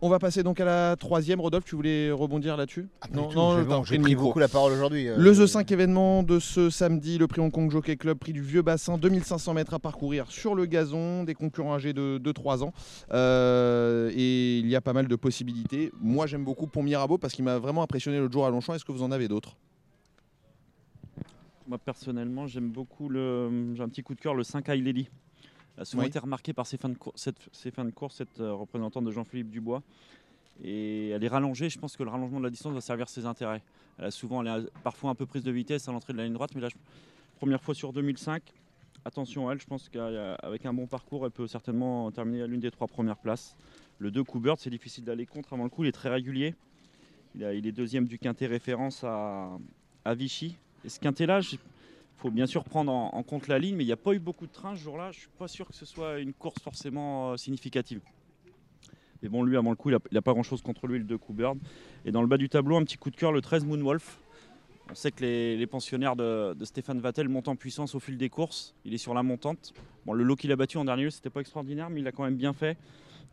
On 0.00 0.08
va 0.08 0.20
passer 0.20 0.44
donc 0.44 0.60
à 0.60 0.64
la 0.64 0.94
troisième. 0.94 1.40
Rodolphe, 1.40 1.64
tu 1.64 1.74
voulais 1.74 2.12
rebondir 2.12 2.56
là-dessus 2.56 2.86
Ah, 3.00 3.06
Non, 3.12 3.28
tout, 3.28 3.36
non, 3.36 3.82
j'ai- 3.82 3.98
pris 3.98 4.14
beaucoup 4.14 4.38
la 4.38 4.46
parole 4.46 4.72
aujourd'hui. 4.72 5.08
euh, 5.08 5.16
Le 5.18 5.32
The 5.32 5.46
5 5.46 5.72
événement 5.72 6.22
de 6.22 6.38
ce 6.38 6.70
samedi, 6.70 7.18
le 7.18 7.26
prix 7.26 7.40
Hong 7.40 7.50
Kong 7.50 7.68
Jockey 7.68 7.96
Club, 7.96 8.16
prix 8.16 8.32
du 8.32 8.40
Vieux 8.40 8.62
Bassin, 8.62 8.96
2500 8.96 9.54
mètres 9.54 9.74
à 9.74 9.80
parcourir 9.80 10.30
sur 10.30 10.54
le 10.54 10.66
gazon, 10.66 11.24
des 11.24 11.34
concurrents 11.34 11.74
âgés 11.74 11.92
de, 11.94 12.18
de 12.18 12.32
3 12.32 12.62
ans. 12.62 12.72
Euh, 13.12 14.12
et 14.14 14.58
il 14.58 14.68
y 14.68 14.76
a 14.76 14.80
pas 14.80 14.92
mal 14.92 15.08
de 15.08 15.16
possibilités. 15.16 15.90
Moi, 16.00 16.28
j'aime 16.28 16.44
beaucoup 16.44 16.68
Pont 16.68 16.84
Mirabeau 16.84 17.18
parce 17.18 17.34
qu'il 17.34 17.44
m'a 17.44 17.58
vraiment 17.58 17.82
impressionné 17.82 18.20
l'autre 18.20 18.32
jour 18.32 18.46
à 18.46 18.50
Longchamp. 18.50 18.74
Est-ce 18.74 18.84
que 18.84 18.92
vous 18.92 19.02
en 19.02 19.10
avez 19.10 19.26
d'autres? 19.26 19.56
Moi 21.66 21.76
personnellement, 21.76 22.46
j'aime 22.46 22.70
beaucoup 22.70 23.10
le. 23.10 23.74
J'ai 23.74 23.82
un 23.82 23.88
petit 23.90 24.02
coup 24.02 24.14
de 24.14 24.20
cœur, 24.20 24.34
le 24.34 24.42
5 24.42 24.68
High 24.68 24.82
Lady. 24.82 25.10
Elle 25.78 25.82
a 25.82 25.84
souvent 25.84 26.02
Oui. 26.02 26.08
été 26.08 26.18
remarquée 26.18 26.52
par 26.52 26.66
ses 26.66 26.76
fins 26.76 26.88
de, 26.88 26.96
cour- 26.96 27.12
cette, 27.14 27.36
ses 27.52 27.70
fins 27.70 27.84
de 27.84 27.90
course, 27.92 28.16
cette 28.16 28.40
euh, 28.40 28.52
représentante 28.52 29.04
de 29.04 29.12
Jean-Philippe 29.12 29.48
Dubois. 29.48 29.80
Et 30.64 31.10
elle 31.10 31.22
est 31.22 31.28
rallongée. 31.28 31.70
Je 31.70 31.78
pense 31.78 31.96
que 31.96 32.02
le 32.02 32.10
rallongement 32.10 32.40
de 32.40 32.44
la 32.44 32.50
distance 32.50 32.74
va 32.74 32.80
servir 32.80 33.08
ses 33.08 33.26
intérêts. 33.26 33.62
Elle 33.96 34.06
a 34.06 34.10
souvent, 34.10 34.42
elle 34.44 34.64
est 34.64 34.70
parfois 34.82 35.10
un 35.10 35.14
peu 35.14 35.24
prise 35.24 35.44
de 35.44 35.52
vitesse 35.52 35.88
à 35.88 35.92
l'entrée 35.92 36.12
de 36.12 36.18
la 36.18 36.24
ligne 36.24 36.32
droite, 36.34 36.50
mais 36.56 36.60
là, 36.60 36.68
je- 36.68 36.74
première 37.36 37.62
fois 37.62 37.74
sur 37.76 37.92
2005. 37.92 38.42
Attention 39.04 39.48
à 39.48 39.52
elle, 39.52 39.60
je 39.60 39.66
pense 39.66 39.88
qu'avec 39.88 40.66
un 40.66 40.74
bon 40.74 40.88
parcours, 40.88 41.24
elle 41.24 41.30
peut 41.30 41.46
certainement 41.46 42.10
terminer 42.10 42.42
à 42.42 42.46
l'une 42.48 42.58
des 42.60 42.72
trois 42.72 42.88
premières 42.88 43.16
places. 43.18 43.56
Le 44.00 44.10
2 44.10 44.24
Coubert, 44.24 44.56
c'est 44.58 44.70
difficile 44.70 45.04
d'aller 45.04 45.26
contre 45.26 45.52
avant 45.52 45.62
le 45.64 45.70
coup, 45.70 45.84
il 45.84 45.88
est 45.88 45.92
très 45.92 46.08
régulier. 46.08 46.56
Il, 47.36 47.44
a- 47.44 47.54
il 47.54 47.64
est 47.68 47.72
deuxième 47.72 48.06
du 48.06 48.18
quintet 48.18 48.46
référence 48.46 49.04
à, 49.04 49.56
à 50.04 50.14
Vichy. 50.14 50.56
Et 50.84 50.88
ce 50.88 50.98
quintet-là, 50.98 51.40
faut 52.18 52.30
bien 52.30 52.46
sûr 52.46 52.64
prendre 52.64 52.92
en, 52.92 53.22
compte 53.22 53.48
la 53.48 53.58
ligne, 53.58 53.76
mais 53.76 53.84
il 53.84 53.86
n'y 53.86 53.92
a 53.92 53.96
pas 53.96 54.12
eu 54.12 54.18
beaucoup 54.18 54.46
de 54.46 54.52
trains 54.52 54.74
ce 54.74 54.82
jour-là. 54.82 55.12
Je 55.12 55.20
suis 55.20 55.28
pas 55.38 55.48
sûr 55.48 55.66
que 55.66 55.74
ce 55.74 55.86
soit 55.86 56.18
une 56.18 56.32
course 56.32 56.60
forcément 56.62 57.32
euh, 57.32 57.36
significative. 57.36 58.00
Mais 59.22 59.28
bon, 59.28 59.42
lui, 59.42 59.56
avant 59.56 59.70
le 59.70 59.76
coup, 59.76 59.90
il 59.90 59.98
n'a 60.12 60.22
pas 60.22 60.32
grand-chose 60.32 60.62
contre 60.62 60.86
lui, 60.86 60.98
le 60.98 61.04
2 61.04 61.18
Coubert. 61.18 61.54
Et 62.04 62.12
dans 62.12 62.20
le 62.20 62.28
bas 62.28 62.36
du 62.36 62.48
tableau, 62.48 62.76
un 62.76 62.84
petit 62.84 62.98
coup 62.98 63.10
de 63.10 63.16
cœur, 63.16 63.32
le 63.32 63.40
13 63.40 63.64
Moonwolf. 63.64 64.20
On 64.90 64.94
sait 64.94 65.10
que 65.10 65.22
les, 65.22 65.66
pensionnaires 65.66 66.16
de, 66.16 66.56
Stéphane 66.62 67.00
Vattel 67.00 67.28
montent 67.28 67.48
en 67.48 67.56
puissance 67.56 67.94
au 67.94 68.00
fil 68.00 68.16
des 68.16 68.30
courses. 68.30 68.74
Il 68.84 68.94
est 68.94 68.98
sur 68.98 69.12
la 69.12 69.22
montante. 69.22 69.74
Bon, 70.06 70.12
le 70.12 70.24
lot 70.24 70.36
qu'il 70.36 70.50
a 70.50 70.56
battu 70.56 70.78
en 70.78 70.84
dernier 70.84 71.04
lieu, 71.04 71.10
c'était 71.10 71.30
pas 71.30 71.40
extraordinaire, 71.40 71.90
mais 71.90 72.00
il 72.00 72.06
a 72.06 72.12
quand 72.12 72.24
même 72.24 72.36
bien 72.36 72.52
fait. 72.52 72.78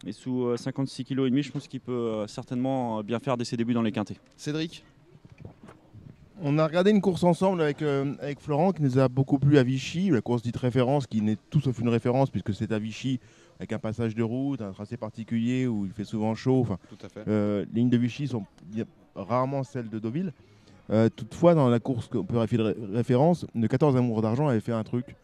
Et 0.05 0.11
sous 0.11 0.43
euh, 0.43 0.57
56 0.57 1.05
kg 1.05 1.41
je 1.41 1.51
pense 1.51 1.67
qu'il 1.67 1.79
peut 1.79 1.93
euh, 1.93 2.27
certainement 2.27 2.99
euh, 2.99 3.03
bien 3.03 3.19
faire 3.19 3.37
dès 3.37 3.45
ses 3.45 3.55
débuts 3.55 3.73
dans 3.73 3.81
les 3.81 3.93
quintés. 3.93 4.17
Cédric? 4.35 4.83
On 6.41 6.57
a 6.57 6.65
regardé 6.67 6.91
une 6.91 7.01
course 7.01 7.23
ensemble 7.23 7.61
avec, 7.61 7.81
euh, 7.81 8.13
avec 8.19 8.39
Florent 8.41 8.71
qui 8.73 8.81
nous 8.83 8.99
a 8.99 9.07
beaucoup 9.07 9.39
plu 9.39 9.57
à 9.57 9.63
Vichy, 9.63 10.09
la 10.09 10.21
course 10.21 10.41
dite 10.41 10.57
référence 10.57 11.07
qui 11.07 11.21
n'est 11.21 11.37
tout 11.49 11.61
sauf 11.61 11.79
une 11.79 11.87
référence 11.89 12.29
puisque 12.29 12.53
c'est 12.53 12.71
à 12.73 12.79
Vichy 12.79 13.19
avec 13.59 13.71
un 13.71 13.79
passage 13.79 14.15
de 14.15 14.23
route, 14.23 14.61
un 14.61 14.71
tracé 14.73 14.97
particulier 14.97 15.65
où 15.65 15.85
il 15.85 15.91
fait 15.93 16.03
souvent 16.03 16.35
chaud. 16.35 16.59
Enfin, 16.61 16.77
Tout 16.89 17.05
à 17.05 17.09
fait. 17.09 17.23
euh, 17.27 17.65
les 17.73 17.79
lignes 17.79 17.89
de 17.89 17.97
Vichy 17.97 18.27
sont 18.27 18.43
rarement 19.15 19.63
celles 19.63 19.89
de 19.89 19.97
Deauville. 19.97 20.33
Euh, 20.91 21.09
toutefois, 21.09 21.55
dans 21.55 21.69
la 21.69 21.79
course 21.79 22.09
qu'on 22.09 22.25
peut 22.25 22.45
faire 22.45 22.65
ré- 22.65 22.75
référence, 22.93 23.45
le 23.55 23.67
14 23.67 23.95
Amour 23.95 24.21
d'Argent 24.21 24.47
avait 24.49 24.59
fait 24.59 24.73
un 24.73 24.83
truc. 24.83 25.15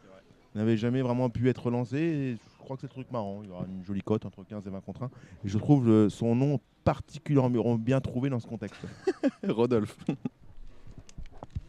Il 0.55 0.59
n'avait 0.59 0.77
jamais 0.77 1.01
vraiment 1.01 1.29
pu 1.29 1.49
être 1.49 1.69
lancé. 1.69 1.97
et 1.97 2.31
je 2.35 2.63
crois 2.63 2.77
que 2.77 2.81
c'est 2.81 2.87
un 2.87 2.89
truc 2.89 3.11
marrant. 3.11 3.41
Il 3.43 3.49
y 3.49 3.51
aura 3.51 3.65
une 3.69 3.83
jolie 3.83 4.01
cote 4.01 4.25
entre 4.25 4.43
15 4.45 4.65
et 4.65 4.69
20 4.69 4.79
contre 4.81 5.03
1. 5.03 5.05
Et 5.45 5.49
je 5.49 5.57
trouve 5.57 6.07
son 6.09 6.35
nom 6.35 6.59
particulièrement 6.85 7.75
bien 7.75 7.99
trouvé 7.99 8.29
dans 8.29 8.39
ce 8.39 8.47
contexte. 8.47 8.79
Rodolphe. 9.47 9.97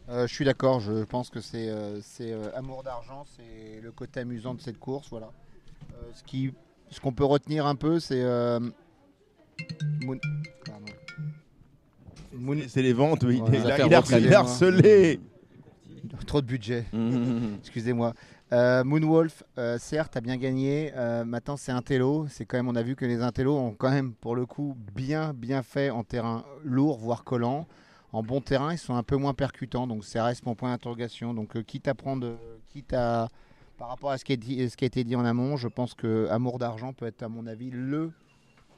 Euh, 0.09 0.27
je 0.27 0.33
suis 0.33 0.43
d'accord, 0.45 0.79
je 0.81 1.03
pense 1.05 1.29
que 1.29 1.39
c'est 1.39 1.69
euh, 1.69 1.99
euh, 2.21 2.49
amour 2.55 2.83
d'argent, 2.83 3.23
c'est 3.37 3.79
le 3.81 3.91
côté 3.91 4.19
amusant 4.19 4.53
de 4.53 4.61
cette 4.61 4.77
course. 4.79 5.07
Voilà. 5.09 5.31
Ce 6.13 6.23
qui- 6.23 6.53
ce 6.89 6.99
qu'on 6.99 7.13
peut 7.13 7.23
retenir 7.25 7.65
un 7.65 7.75
peu, 7.75 7.99
c'est. 7.99 8.21
Moon- 10.05 10.19
pardon. 10.65 10.85
Moon- 12.33 12.63
C'est 12.67 12.81
les 12.81 12.93
ventes, 12.93 13.23
mais 13.23 13.35
il- 13.37 13.41
a, 13.43 13.47
il 13.47 13.55
a 13.71 13.77
il 14.19 14.27
a 14.27 14.29
moi. 14.29 14.37
harcelé. 14.39 15.19
Trop 16.27 16.41
de 16.41 16.47
budget, 16.47 16.85
Mhm. 16.91 17.55
excusez-moi. 17.59 18.13
Euh, 18.51 18.83
Moonwolf, 18.83 19.43
euh, 19.57 19.77
certes, 19.79 20.17
a 20.17 20.21
bien 20.21 20.37
gagné. 20.37 20.91
Euh, 20.95 21.23
maintenant, 21.25 21.57
c'est 21.57 21.71
un 21.71 21.81
télo. 21.81 22.27
C'est 22.29 22.45
quand 22.45 22.57
même, 22.57 22.67
on 22.67 22.75
a 22.75 22.83
vu 22.83 22.95
que 22.95 23.05
les 23.05 23.21
intellos 23.21 23.55
ont 23.57 23.71
quand 23.71 23.89
même, 23.89 24.13
pour 24.13 24.35
le 24.35 24.45
coup, 24.45 24.75
bien, 24.93 25.33
bien 25.33 25.63
fait 25.63 25.89
en 25.89 26.03
terrain 26.03 26.43
lourd, 26.63 26.97
voire 26.99 27.23
collant. 27.23 27.65
En 28.13 28.21
bon 28.23 28.41
terrain, 28.41 28.71
ils 28.71 28.77
sont 28.77 28.95
un 28.95 29.03
peu 29.03 29.17
moins 29.17 29.33
percutants. 29.33 29.87
Donc, 29.87 30.05
ça 30.05 30.23
reste 30.25 30.45
mon 30.45 30.53
point 30.55 30.69
d'interrogation. 30.71 31.33
Donc, 31.33 31.55
euh, 31.55 31.63
quitte 31.63 31.87
à 31.87 31.95
prendre, 31.95 32.35
quitte 32.69 32.93
à, 32.93 33.27
par 33.77 33.89
rapport 33.89 34.11
à 34.11 34.17
ce 34.17 34.23
qui, 34.25 34.33
est 34.33 34.37
dit- 34.37 34.69
ce 34.69 34.77
qui 34.77 34.85
a 34.85 34.87
été 34.87 35.03
dit 35.03 35.15
en 35.15 35.25
amont, 35.25 35.57
je 35.57 35.67
pense 35.67 35.93
que 35.95 36.27
Amour 36.29 36.59
d'argent 36.59 36.93
peut 36.93 37.07
être, 37.07 37.23
à 37.23 37.27
mon 37.29 37.47
avis, 37.47 37.71
le, 37.71 38.11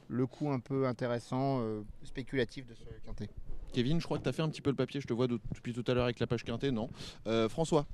le 0.08 0.26
coup 0.26 0.50
un 0.50 0.58
peu 0.58 0.86
intéressant, 0.86 1.58
euh, 1.60 1.82
spéculatif 2.02 2.66
de 2.66 2.74
ce 2.74 2.84
quintet. 3.06 3.28
Kevin, 3.74 4.00
je 4.00 4.06
crois 4.06 4.16
que 4.16 4.22
tu 4.22 4.28
as 4.30 4.32
fait 4.32 4.40
un 4.42 4.48
petit 4.48 4.62
peu 4.62 4.70
le 4.70 4.76
papier. 4.76 5.00
Je 5.02 5.06
te 5.06 5.12
vois 5.12 5.26
de- 5.26 5.38
depuis 5.54 5.74
tout 5.74 5.84
à 5.86 5.92
l'heure 5.92 6.04
avec 6.04 6.18
la 6.18 6.26
page 6.26 6.42
quintée. 6.42 6.70
Non? 6.70 6.88
Euh, 7.26 7.48
François 7.48 7.84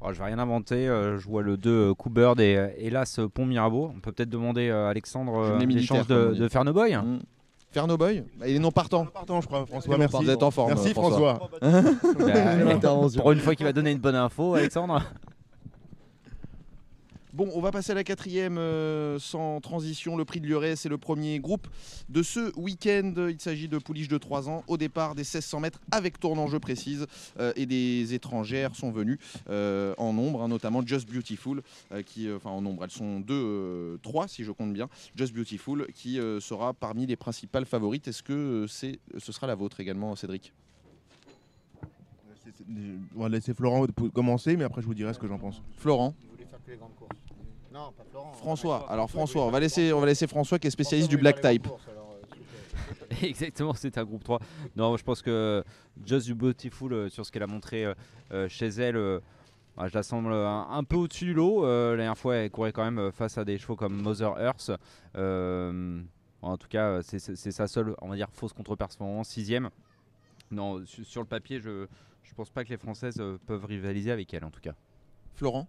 Oh, 0.00 0.12
je 0.12 0.18
vais 0.18 0.26
rien 0.26 0.38
inventer. 0.38 0.86
euh, 0.88 1.18
je 1.18 1.26
vois 1.26 1.42
le 1.42 1.56
2 1.56 1.92
Coubird 1.94 2.38
et 2.38 2.54
euh, 2.56 2.68
hélas 2.76 3.18
Pont 3.34 3.44
Mirabeau. 3.44 3.90
On 3.96 3.98
peut 3.98 4.12
peut-être 4.12 4.30
demander 4.30 4.70
à 4.70 4.86
Alexandre 4.88 5.34
euh, 5.34 5.58
comme 5.88 5.98
on 5.98 6.04
de, 6.06 6.34
de 6.34 6.48
Fernoboy. 6.48 6.94
Mm. 7.74 7.96
Boy 7.96 8.24
Bah, 8.38 8.48
Il 8.48 8.56
est 8.56 8.58
non 8.58 8.70
partant. 8.70 9.06
Partant, 9.06 9.40
je 9.40 9.46
crois, 9.46 9.66
François. 9.66 9.98
Merci. 9.98 10.16
Vous 10.24 10.30
êtes 10.30 10.42
en 10.42 10.50
forme, 10.50 10.68
Merci, 10.68 10.92
François. 10.92 11.36
François. 11.60 11.60
Bah, 12.80 13.20
pour 13.20 13.32
une 13.32 13.40
fois 13.40 13.54
qu'il 13.54 13.66
va 13.66 13.72
donner 13.72 13.92
une 13.92 13.98
bonne 13.98 14.16
info, 14.16 14.54
Alexandre. 14.54 15.02
Bon, 17.38 17.48
on 17.54 17.60
va 17.60 17.70
passer 17.70 17.92
à 17.92 17.94
la 17.94 18.02
quatrième 18.02 18.58
euh, 18.58 19.20
sans 19.20 19.60
transition. 19.60 20.16
Le 20.16 20.24
prix 20.24 20.40
de 20.40 20.46
Lurey, 20.48 20.74
c'est 20.74 20.88
le 20.88 20.98
premier 20.98 21.38
groupe 21.38 21.68
de 22.08 22.24
ce 22.24 22.52
week-end. 22.58 23.14
Il 23.28 23.40
s'agit 23.40 23.68
de 23.68 23.78
pouliches 23.78 24.08
de 24.08 24.18
3 24.18 24.48
ans. 24.48 24.64
Au 24.66 24.76
départ, 24.76 25.14
des 25.14 25.20
1600 25.20 25.60
mètres 25.60 25.78
avec 25.92 26.18
tournant, 26.18 26.48
je 26.48 26.56
précise. 26.56 27.06
euh, 27.38 27.52
et 27.54 27.64
des 27.64 28.12
étrangères 28.12 28.74
sont 28.74 28.90
venues 28.90 29.20
euh, 29.50 29.94
en 29.98 30.12
nombre, 30.14 30.42
hein, 30.42 30.48
notamment 30.48 30.84
Just 30.84 31.08
Beautiful, 31.08 31.62
euh, 31.92 32.02
qui, 32.02 32.26
euh, 32.26 32.38
enfin 32.38 32.50
en 32.50 32.60
nombre, 32.60 32.82
elles 32.82 32.90
sont 32.90 33.20
deux, 33.20 33.34
euh, 33.40 33.96
trois 34.02 34.26
si 34.26 34.42
je 34.42 34.50
compte 34.50 34.72
bien. 34.72 34.88
Just 35.14 35.32
Beautiful, 35.32 35.86
qui 35.94 36.18
euh, 36.18 36.40
sera 36.40 36.74
parmi 36.74 37.06
les 37.06 37.14
principales 37.14 37.66
favorites. 37.66 38.08
Est-ce 38.08 38.24
que 38.24 38.32
euh, 38.32 38.66
c'est, 38.66 38.98
ce 39.16 39.30
sera 39.30 39.46
la 39.46 39.54
vôtre 39.54 39.78
également, 39.78 40.16
Cédric? 40.16 40.52
On 43.14 43.22
va 43.22 43.28
laisser 43.28 43.54
Florent 43.54 43.86
commencer, 44.12 44.56
mais 44.56 44.64
après 44.64 44.82
je 44.82 44.86
vous 44.88 44.94
dirai 44.94 45.14
ce 45.14 45.20
que 45.20 45.28
j'en 45.28 45.38
pense. 45.38 45.62
Florent 45.76 46.16
Vous 46.24 46.32
voulez 46.32 46.44
faire 46.46 46.58
que 46.66 46.72
les 46.72 46.76
grandes 46.76 46.96
courses? 46.96 47.10
Non, 47.72 47.92
pas 47.92 48.04
Florent. 48.10 48.32
François. 48.32 48.90
Alors 48.90 49.10
François, 49.10 49.44
on 49.46 49.50
va 49.50 49.60
laisser, 49.60 49.92
on 49.92 50.00
va 50.00 50.06
laisser 50.06 50.26
François 50.26 50.58
qui 50.58 50.66
est 50.68 50.70
spécialiste 50.70 51.08
du 51.10 51.16
black 51.18 51.40
type. 51.40 51.68
Exactement, 53.22 53.74
c'est 53.74 53.98
un 53.98 54.04
groupe 54.04 54.24
3. 54.24 54.38
Non, 54.76 54.96
je 54.96 55.04
pense 55.04 55.22
que 55.22 55.62
Just 56.04 56.28
You 56.28 56.34
Beautiful, 56.36 56.92
euh, 56.92 57.08
sur 57.08 57.24
ce 57.26 57.32
qu'elle 57.32 57.42
a 57.42 57.46
montré 57.46 57.84
euh, 57.84 57.94
euh, 58.32 58.48
chez 58.48 58.68
elle, 58.68 58.96
euh, 58.96 59.20
je 59.86 59.94
la 59.94 60.02
semble 60.02 60.32
un, 60.32 60.66
un 60.70 60.84
peu 60.84 60.96
au-dessus 60.96 61.26
du 61.26 61.34
lot. 61.34 61.64
Euh, 61.64 61.92
la 61.92 61.96
dernière 61.98 62.18
fois, 62.18 62.36
elle 62.36 62.50
courait 62.50 62.72
quand 62.72 62.84
même 62.84 62.98
euh, 62.98 63.10
face 63.10 63.36
à 63.38 63.44
des 63.44 63.58
chevaux 63.58 63.76
comme 63.76 64.00
Mother 64.00 64.38
Earth. 64.40 64.70
Euh, 65.16 66.00
en 66.42 66.56
tout 66.56 66.68
cas, 66.68 66.86
euh, 66.88 67.02
c'est- 67.02 67.18
sa 67.50 67.66
seule, 67.66 67.94
on 68.00 68.08
va 68.08 68.16
dire, 68.16 68.28
fausse 68.32 68.52
contre-performance, 68.52 69.28
sixième. 69.28 69.70
Non, 70.50 70.84
su- 70.86 71.04
sur 71.04 71.20
le 71.20 71.26
papier, 71.28 71.60
je 71.60 71.86
je 72.22 72.34
pense 72.34 72.50
pas 72.50 72.62
que 72.62 72.68
les 72.68 72.76
Françaises 72.76 73.16
euh, 73.20 73.38
peuvent 73.46 73.64
rivaliser 73.64 74.10
avec 74.12 74.32
elle, 74.34 74.44
en 74.44 74.50
tout 74.50 74.60
cas. 74.60 74.74
Florent? 75.34 75.66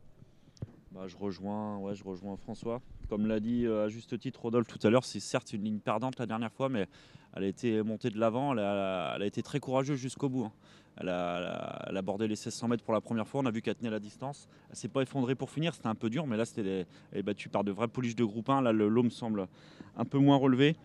Bah, 0.91 1.01
je, 1.07 1.15
rejoins, 1.15 1.77
ouais, 1.77 1.93
je 1.93 2.03
rejoins 2.03 2.35
François. 2.35 2.81
Comme 3.09 3.27
l'a 3.27 3.39
dit 3.39 3.65
euh, 3.65 3.85
à 3.85 3.89
juste 3.89 4.17
titre 4.19 4.41
Rodolphe 4.41 4.67
tout 4.67 4.79
à 4.85 4.89
l'heure, 4.89 5.05
c'est 5.05 5.19
certes 5.19 5.53
une 5.53 5.63
ligne 5.63 5.79
perdante 5.79 6.17
la 6.17 6.25
dernière 6.25 6.51
fois, 6.51 6.67
mais 6.67 6.87
elle 7.35 7.43
a 7.43 7.47
été 7.47 7.83
montée 7.83 8.09
de 8.09 8.19
l'avant, 8.19 8.53
elle 8.53 8.59
a, 8.59 9.17
été 9.25 9.43
très 9.43 9.59
courageuse 9.59 9.99
jusqu'au 9.99 10.29
bout. 10.29 10.45
hein. 10.45 10.51
Elle 10.97 11.09
a, 11.09 11.89
abordé 11.95 12.25
les 12.25 12.31
1600 12.31 12.67
mètres 12.67 12.83
pour 12.83 12.93
la 12.93 13.01
première 13.01 13.27
fois, 13.27 13.41
on 13.41 13.45
a 13.45 13.51
vu 13.51 13.61
qu'elle 13.61 13.75
tenait 13.75 13.91
la 13.91 13.99
distance. 13.99 14.47
Elle 14.69 14.75
s'est 14.75 14.87
pas 14.87 15.01
effondrée 15.01 15.35
pour 15.35 15.51
finir, 15.51 15.75
c'était 15.75 15.87
un 15.87 15.95
peu 15.95 16.09
dur, 16.09 16.25
mais 16.25 16.37
là 16.37 16.45
c'était 16.45 16.87
elle 17.11 17.19
est 17.19 17.23
battue 17.23 17.49
par 17.49 17.63
de 17.63 17.71
vraies 17.71 17.87
pouliches 17.87 18.15
de 18.15 18.25
groupe 18.25 18.49
1. 18.49 18.61
Là 18.61 18.73
le 18.73 18.87
lot 18.87 19.03
me 19.03 19.09
semble 19.09 19.47
un 19.95 20.05
peu 20.05 20.17
moins 20.17 20.37
relevé. 20.37 20.75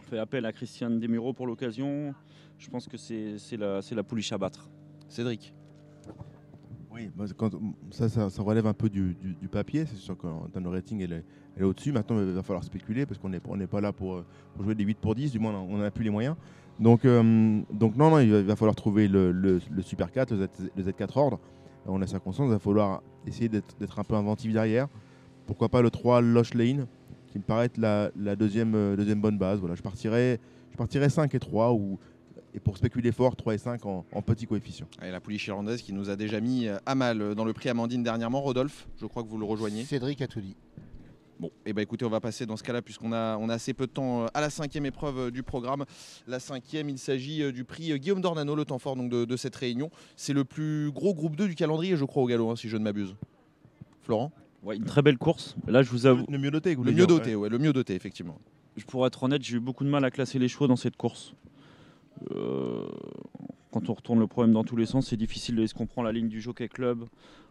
On 0.00 0.02
fait 0.02 0.18
appel 0.18 0.46
à 0.46 0.52
Christiane 0.52 0.98
Desmureaux 0.98 1.32
pour 1.32 1.46
l'occasion. 1.46 2.12
Je 2.58 2.68
pense 2.70 2.88
que 2.88 2.96
c'est 2.96 3.56
la, 3.56 3.80
la 3.88 4.02
pouliche 4.02 4.32
à 4.32 4.38
battre. 4.38 4.68
Cédric 5.08 5.54
Oui, 6.98 7.10
quand- 7.36 7.52
ça, 7.90 8.28
relève 8.38 8.66
un 8.66 8.74
peu 8.74 8.88
du, 8.88 9.16
papier. 9.50 9.86
C'est 9.86 9.96
sûr 9.96 10.16
qu'en 10.16 10.48
termes 10.52 10.64
de 10.64 10.68
rating, 10.70 11.00
elle 11.00 11.24
est, 11.58 11.62
au-dessus. 11.62 11.92
Maintenant, 11.92 12.20
il 12.20 12.32
va 12.32 12.42
falloir 12.42 12.64
spéculer 12.64 13.06
parce 13.06 13.18
qu'on 13.18 13.28
n'est 13.28 13.66
pas 13.66 13.80
là 13.80 13.92
pour, 13.92 14.16
euh, 14.16 14.26
jouer 14.60 14.74
des 14.74 14.84
8 14.84 14.98
pour 14.98 15.14
10. 15.14 15.30
Du 15.32 15.38
moins, 15.38 15.54
on 15.54 15.78
n'a 15.78 15.90
plus 15.90 16.04
les 16.04 16.10
moyens. 16.10 16.34
Donc, 16.80 17.04
euh, 17.04 17.22
non, 17.22 17.92
non, 17.96 18.18
il 18.18 18.32
va, 18.32 18.56
falloir 18.56 18.74
trouver 18.74 19.08
le, 19.08 19.60
Super 19.82 20.10
4, 20.10 20.32
le, 20.32 20.46
Z, 20.46 20.48
le 20.76 20.82
Z4 20.82 21.18
ordre. 21.18 21.40
On 21.86 22.02
a 22.02 22.06
sa 22.06 22.18
conscience, 22.18 22.48
il 22.48 22.52
va 22.52 22.58
falloir 22.58 23.02
essayer 23.26 23.48
d'être 23.48 23.98
un 23.98 24.04
peu 24.04 24.14
inventif 24.14 24.52
derrière. 24.52 24.88
Pourquoi 25.46 25.68
pas 25.68 25.82
le 25.82 25.90
3 25.90 26.20
Lush 26.20 26.54
Lane, 26.54 26.86
qui 27.28 27.38
me 27.38 27.44
paraît 27.44 27.66
être 27.66 27.78
la, 27.78 28.10
euh, 28.16 28.36
deuxième 28.36 29.20
bonne 29.20 29.38
base. 29.38 29.60
Je 29.74 29.82
partirais, 29.82 30.38
je 30.70 30.76
partirais 30.76 31.08
5 31.08 31.34
et 31.34 31.38
3, 31.38 31.72
ou, 31.72 31.98
et 32.58 32.60
pour 32.60 32.76
spéculer 32.76 33.12
fort, 33.12 33.36
3 33.36 33.54
et 33.54 33.58
5 33.58 33.86
en, 33.86 34.04
en 34.12 34.22
petit 34.22 34.46
coefficient. 34.46 34.88
Et 35.00 35.12
la 35.12 35.20
pouliche 35.20 35.46
irlandaise 35.46 35.80
qui 35.80 35.92
nous 35.92 36.10
a 36.10 36.16
déjà 36.16 36.40
mis 36.40 36.66
euh, 36.66 36.76
à 36.86 36.96
mal 36.96 37.22
euh, 37.22 37.34
dans 37.36 37.44
le 37.44 37.52
prix 37.52 37.68
Amandine 37.68 38.02
dernièrement. 38.02 38.40
Rodolphe, 38.40 38.88
je 39.00 39.06
crois 39.06 39.22
que 39.22 39.28
vous 39.28 39.38
le 39.38 39.44
rejoignez. 39.44 39.84
Cédric 39.84 40.20
a 40.22 40.26
tout 40.26 40.40
dit. 40.40 40.56
Bon, 41.38 41.52
et 41.64 41.72
ben 41.72 41.82
écoutez, 41.82 42.04
on 42.04 42.10
va 42.10 42.18
passer 42.18 42.46
dans 42.46 42.56
ce 42.56 42.64
cas-là, 42.64 42.82
puisqu'on 42.82 43.12
a, 43.12 43.36
on 43.36 43.48
a 43.48 43.54
assez 43.54 43.74
peu 43.74 43.86
de 43.86 43.92
temps, 43.92 44.24
euh, 44.24 44.26
à 44.34 44.40
la 44.40 44.50
cinquième 44.50 44.86
épreuve 44.86 45.30
du 45.30 45.44
programme. 45.44 45.84
La 46.26 46.40
cinquième, 46.40 46.88
il 46.88 46.98
s'agit 46.98 47.52
du 47.52 47.62
prix 47.62 47.96
Guillaume 48.00 48.20
Dornano, 48.20 48.56
le 48.56 48.64
temps 48.64 48.80
fort 48.80 48.96
donc, 48.96 49.08
de, 49.08 49.24
de 49.24 49.36
cette 49.36 49.54
réunion. 49.54 49.88
C'est 50.16 50.32
le 50.32 50.44
plus 50.44 50.90
gros 50.90 51.14
groupe 51.14 51.36
2 51.36 51.46
du 51.46 51.54
calendrier, 51.54 51.96
je 51.96 52.04
crois, 52.04 52.24
au 52.24 52.26
galop, 52.26 52.50
hein, 52.50 52.56
si 52.56 52.68
je 52.68 52.76
ne 52.76 52.82
m'abuse. 52.82 53.14
Florent? 54.02 54.32
Ouais, 54.64 54.74
une 54.76 54.84
très 54.84 55.02
belle 55.02 55.18
course. 55.18 55.54
Là, 55.68 55.82
je 55.84 55.90
vous 55.90 56.06
avoue, 56.06 56.24
Le 56.28 56.38
mieux 56.38 56.50
doté, 56.50 56.74
vous 56.74 56.82
Le 56.82 56.90
mieux 56.90 57.06
dire, 57.06 57.06
doté, 57.06 57.36
ouais, 57.36 57.48
le 57.48 57.58
mieux 57.58 57.72
doté, 57.72 57.94
effectivement. 57.94 58.40
je 58.76 58.84
pourrais 58.84 59.06
être 59.06 59.22
honnête, 59.22 59.44
j'ai 59.44 59.58
eu 59.58 59.60
beaucoup 59.60 59.84
de 59.84 59.88
mal 59.90 60.04
à 60.04 60.10
classer 60.10 60.40
les 60.40 60.48
chevaux 60.48 60.66
dans 60.66 60.74
cette 60.74 60.96
course. 60.96 61.34
Euh, 62.32 62.86
quand 63.70 63.90
on 63.90 63.94
retourne 63.94 64.18
le 64.18 64.26
problème 64.26 64.52
dans 64.52 64.64
tous 64.64 64.76
les 64.76 64.86
sens, 64.86 65.08
c'est 65.08 65.16
difficile 65.16 65.56
de 65.56 65.66
se 65.66 65.74
comprendre 65.74 66.06
la 66.06 66.12
ligne 66.12 66.28
du 66.28 66.40
Jockey 66.40 66.68
Club 66.68 67.04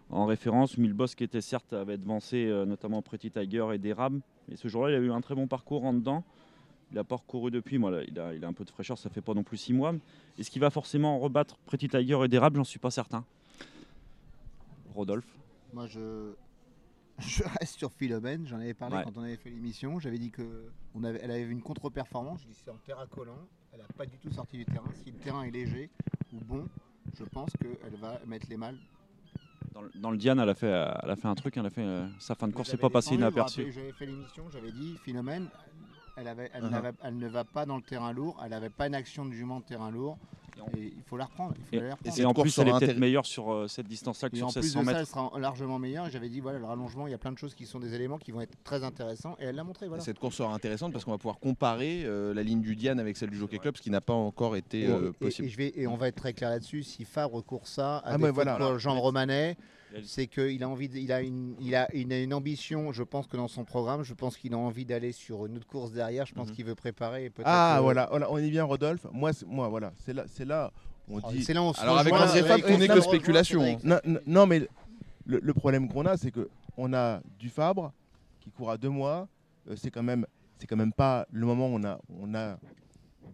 en 0.10 0.26
référence? 0.26 0.78
Milbos 0.78 1.08
qui 1.08 1.24
était 1.24 1.42
certes 1.42 1.74
avait 1.74 1.98
devancé 1.98 2.46
euh, 2.46 2.66
notamment 2.66 3.02
Pretty 3.02 3.32
Tiger 3.32 3.68
et 3.74 3.78
Dérable. 3.78 4.22
Et 4.52 4.56
ce 4.56 4.68
jour-là, 4.68 4.92
il 4.92 4.96
a 4.96 5.00
eu 5.00 5.12
un 5.12 5.22
très 5.22 5.36
bon 5.36 5.48
parcours 5.48 5.86
en 5.86 5.94
dedans. 5.94 6.24
Il 6.92 6.96
n'a 6.96 7.04
pas 7.04 7.18
recouru 7.18 7.52
depuis. 7.52 7.78
Moi, 7.78 8.04
il, 8.08 8.18
a, 8.20 8.28
a 8.28 8.48
un 8.48 8.54
peu 8.54 8.64
de 8.64 8.70
fraîcheur, 8.70 8.98
ça 8.98 9.10
fait 9.10 9.22
pas 9.22 9.34
non 9.34 9.44
plus 9.44 9.58
six 9.58 9.74
mois. 9.74 9.94
Est-ce 10.40 10.50
qu'il 10.50 10.62
va 10.62 10.70
forcément 10.70 11.20
rebattre 11.20 11.58
Pretty 11.66 11.90
Tiger 11.90 12.20
et 12.24 12.28
Dérable 12.28 12.58
J'en 12.58 12.64
suis 12.64 12.80
pas 12.80 12.92
certain. 12.92 13.26
Rodolphe? 14.96 15.28
Moi, 15.74 15.86
je, 15.88 16.32
je 17.20 17.44
reste 17.60 17.78
sur 17.78 17.92
Philomène. 17.92 18.46
J'en 18.48 18.58
avais 18.60 18.74
parlé 18.74 18.98
Ouais. 18.98 19.04
quand 19.04 19.18
on 19.18 19.24
avait 19.24 19.38
fait 19.38 19.50
l'émission. 19.50 20.00
J'avais 20.00 20.20
dit 20.20 20.32
qu'elle 20.32 21.06
avait, 21.06 21.20
elle 21.24 21.32
avait 21.32 21.46
vu 21.46 21.52
une 21.52 21.62
contre-performance. 21.62 22.42
Je 22.44 22.48
dis 22.48 22.54
c'est 22.64 22.72
en 22.72 22.78
terrain 22.86 23.06
collant. 23.08 23.38
Elle 23.74 23.80
n'a 23.80 23.86
pas 23.98 24.06
du 24.06 24.18
tout 24.18 24.32
sorti 24.32 24.58
du 24.58 24.66
terrain. 24.66 24.90
Si 25.04 25.12
le 25.12 25.18
terrain 25.20 25.44
est 25.44 25.52
léger 25.52 25.90
ou 26.34 26.38
bon, 26.44 26.68
je 27.18 27.24
pense 27.26 27.50
qu'elle 27.62 27.96
va 28.00 28.20
mettre 28.26 28.48
les 28.50 28.58
mâles. 28.58 28.78
dans 29.74 29.82
le, 29.82 29.92
dans 29.96 30.12
le 30.12 30.18
Diane, 30.18 30.40
elle 30.40 30.50
a 30.50 30.56
fait, 30.56 30.68
elle 30.68 31.10
a 31.12 31.16
fait 31.16 31.28
un 31.28 31.36
truc. 31.36 31.58
Elle 31.58 31.66
a 31.66 31.70
fait, 31.70 31.82
euh, 31.84 32.08
sa 32.20 32.36
fin 32.36 32.48
de 32.48 32.54
course 32.54 32.72
n'est 32.72 32.80
pas 32.80 32.90
passée 32.90 33.16
inaperçue. 33.16 33.72
J'avais 33.72 33.92
fait 33.94 34.06
l'émission. 34.06 34.50
J'avais 34.52 34.72
dit 34.72 34.98
Philomène. 35.04 35.50
Elle, 36.20 36.28
avait, 36.28 36.50
elle, 36.54 36.64
Uh-huh. 36.64 36.94
elle 37.04 37.18
ne 37.18 37.28
va 37.28 37.44
pas 37.44 37.68
dans 37.68 37.76
le 37.78 37.84
terrain 37.84 38.12
lourd. 38.12 38.40
Elle 38.44 38.50
n'avait 38.50 38.72
pas 38.72 38.88
une 38.88 38.96
action 38.96 39.24
de 39.26 39.34
jument 39.34 39.60
de 39.60 39.66
terrain 39.66 39.92
lourd. 39.92 40.18
Et 40.78 40.94
il 40.96 41.04
faut 41.06 41.18
la 41.18 41.26
reprendre. 41.26 41.54
Il 41.72 41.80
faut 41.80 41.86
Et, 41.86 42.22
la 42.22 42.30
en 42.30 42.34
plus, 42.34 42.58
elle 42.58 42.68
est 42.70 42.80
peut-être 42.80 42.98
meilleure 42.98 43.26
sur 43.26 43.52
euh, 43.52 43.68
cette 43.68 43.88
distance-là 43.88 44.30
que 44.30 44.36
Et 44.36 44.40
sur 44.40 44.48
en 44.48 44.52
plus 44.52 44.62
1600 44.62 44.80
de 44.80 44.86
ça, 44.86 44.92
mètres. 44.92 45.00
elle 45.00 45.06
sera 45.08 45.40
largement 45.40 45.80
meilleure. 45.80 46.10
J'avais 46.10 46.30
dit, 46.30 46.40
voilà, 46.40 46.60
le 46.60 46.66
rallongement, 46.66 47.08
il 47.08 47.12
y 47.12 47.14
a 47.14 47.18
plein 47.18 47.32
de 47.32 47.38
choses 47.38 47.54
qui 47.56 47.66
sont 47.66 47.80
des 47.80 47.94
éléments 47.94 48.18
qui 48.18 48.32
vont 48.32 48.42
être 48.42 48.56
très 48.64 48.84
intéressants. 48.84 49.36
Et 49.40 49.46
elle 49.46 49.56
l'a 49.56 49.64
montré, 49.64 49.88
voilà. 49.88 50.04
Cette 50.04 50.20
course 50.20 50.36
sera 50.36 50.54
intéressante 50.54 50.92
parce 50.94 51.06
qu'on 51.06 51.12
va 51.12 51.18
pouvoir 51.18 51.40
comparer 51.40 52.04
euh, 52.06 52.34
la 52.34 52.44
ligne 52.44 52.62
du 52.62 52.76
Diane 52.76 53.00
avec 53.00 53.18
celle 53.18 53.30
du 53.30 53.38
Jockey 53.38 53.58
Club, 53.60 53.78
ce 53.78 53.82
qui 53.82 53.90
n'a 53.92 54.02
pas 54.02 54.14
encore 54.14 54.56
été 54.56 54.82
Et, 54.82 54.88
euh, 54.88 55.12
possible. 55.12 55.48
et 55.48 55.52
je 55.52 55.58
vais, 55.58 55.74
et 55.76 55.88
on 55.88 55.96
va 55.98 56.08
être 56.08 56.16
très 56.16 56.34
clair 56.34 56.50
là-dessus. 56.50 56.84
Si 56.84 57.06
Fabre 57.06 57.42
court 57.44 57.68
ça, 57.68 57.98
à 57.98 58.14
Ah, 58.14 58.18
voilà, 58.18 58.32
de 58.32 58.36
quoi, 58.36 58.52
alors, 58.68 58.80
Jean 58.80 59.00
Romanet, 59.00 59.58
c'est 60.04 60.28
qu'il 60.28 60.64
a 60.64 60.70
envie, 60.70 60.90
de- 60.90 60.98
il 60.98 61.12
a 61.12 61.22
une, 61.22 61.56
il 61.60 61.76
a 61.76 61.94
une, 61.96 62.12
une 62.12 62.34
ambition. 62.34 62.92
Je 62.92 63.04
pense 63.04 63.28
que 63.28 63.38
dans 63.38 63.48
son 63.48 63.64
programme, 63.66 64.04
je 64.04 64.14
pense 64.14 64.38
qu'il 64.38 64.54
a 64.54 64.58
envie 64.58 64.86
d'aller 64.86 65.12
sur 65.12 65.46
une 65.46 65.58
autre 65.58 65.68
course 65.68 65.92
derrière. 65.92 66.26
Je 66.26 66.34
pense 66.34 66.50
Mhm. 66.50 66.56
qu'il 66.56 66.66
veut 66.66 66.76
préparer. 66.76 67.32
Ah 67.46 67.76
que- 67.78 67.84
voilà, 67.84 68.08
voilà, 68.10 68.32
on 68.32 68.38
est 68.38 68.50
bien 68.50 68.64
Rodolphe. 68.64 69.06
Moi, 69.12 69.34
c'est- 69.34 69.46
moi 69.46 69.68
voilà, 69.70 69.94
c'est 70.06 70.14
là, 70.14 70.26
c'est 70.28 70.46
là 70.46 70.72
on 71.10 71.20
Oh, 71.24 71.32
dit. 71.32 71.44
C'est 71.44 71.54
là 71.54 71.64
on 71.64 71.74
se 71.74 71.80
Alors, 71.82 71.98
avec 72.00 72.14
André 72.14 72.44
Fabre, 72.44 72.66
tout 72.66 72.74
on 72.74 72.78
n'est 72.78 72.88
que 72.88 73.02
spéculation, 73.02 73.62
Cédric. 73.62 73.84
Non, 74.28 74.46
mais 74.46 74.68
le, 75.26 75.40
le 75.42 75.54
problème 75.54 75.88
qu'on 75.88 76.06
a, 76.06 76.18
c'est 76.18 76.32
que 76.32 76.50
on 76.78 76.94
a 76.94 77.22
du 77.40 77.50
Fabre 77.50 77.94
qui 78.42 78.52
court 78.52 78.72
à 78.72 78.78
deux 78.78 78.90
mois. 78.90 79.28
Euh, 79.70 79.76
c'est 79.78 79.90
quand 79.92 80.04
même, 80.04 80.26
c'est 80.60 80.68
quand 80.68 80.76
même 80.76 80.94
pas 80.94 81.26
le 81.32 81.46
moment 81.46 81.68
où 81.68 81.76
on 81.76 81.84
a, 81.84 82.00
on 82.22 82.34
a 82.36 82.58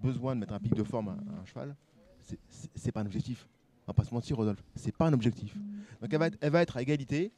besoin 0.04 0.36
de 0.36 0.39
mettre 0.41 0.54
un 0.54 0.60
pic 0.60 0.74
de 0.76 0.84
forme 0.84 1.10
à, 1.10 1.12
à 1.12 1.41
un 1.41 1.45
cheval. 1.45 1.76
C'est 2.76 2.91
pas 2.91 3.01
un 3.01 3.06
objectif. 3.06 3.47
On 3.86 3.92
va 3.92 3.94
pas 3.94 4.04
se 4.04 4.14
mentir, 4.14 4.38
Rodolphe. 4.38 4.64
C'est 4.76 4.96
pas 4.96 5.08
un 5.08 5.14
objectif. 5.14 5.56
Donc 6.02 6.14
elle 6.14 6.52
va 6.52 6.62
être, 6.62 6.78
à 6.78 6.82
égalité. 6.82 7.32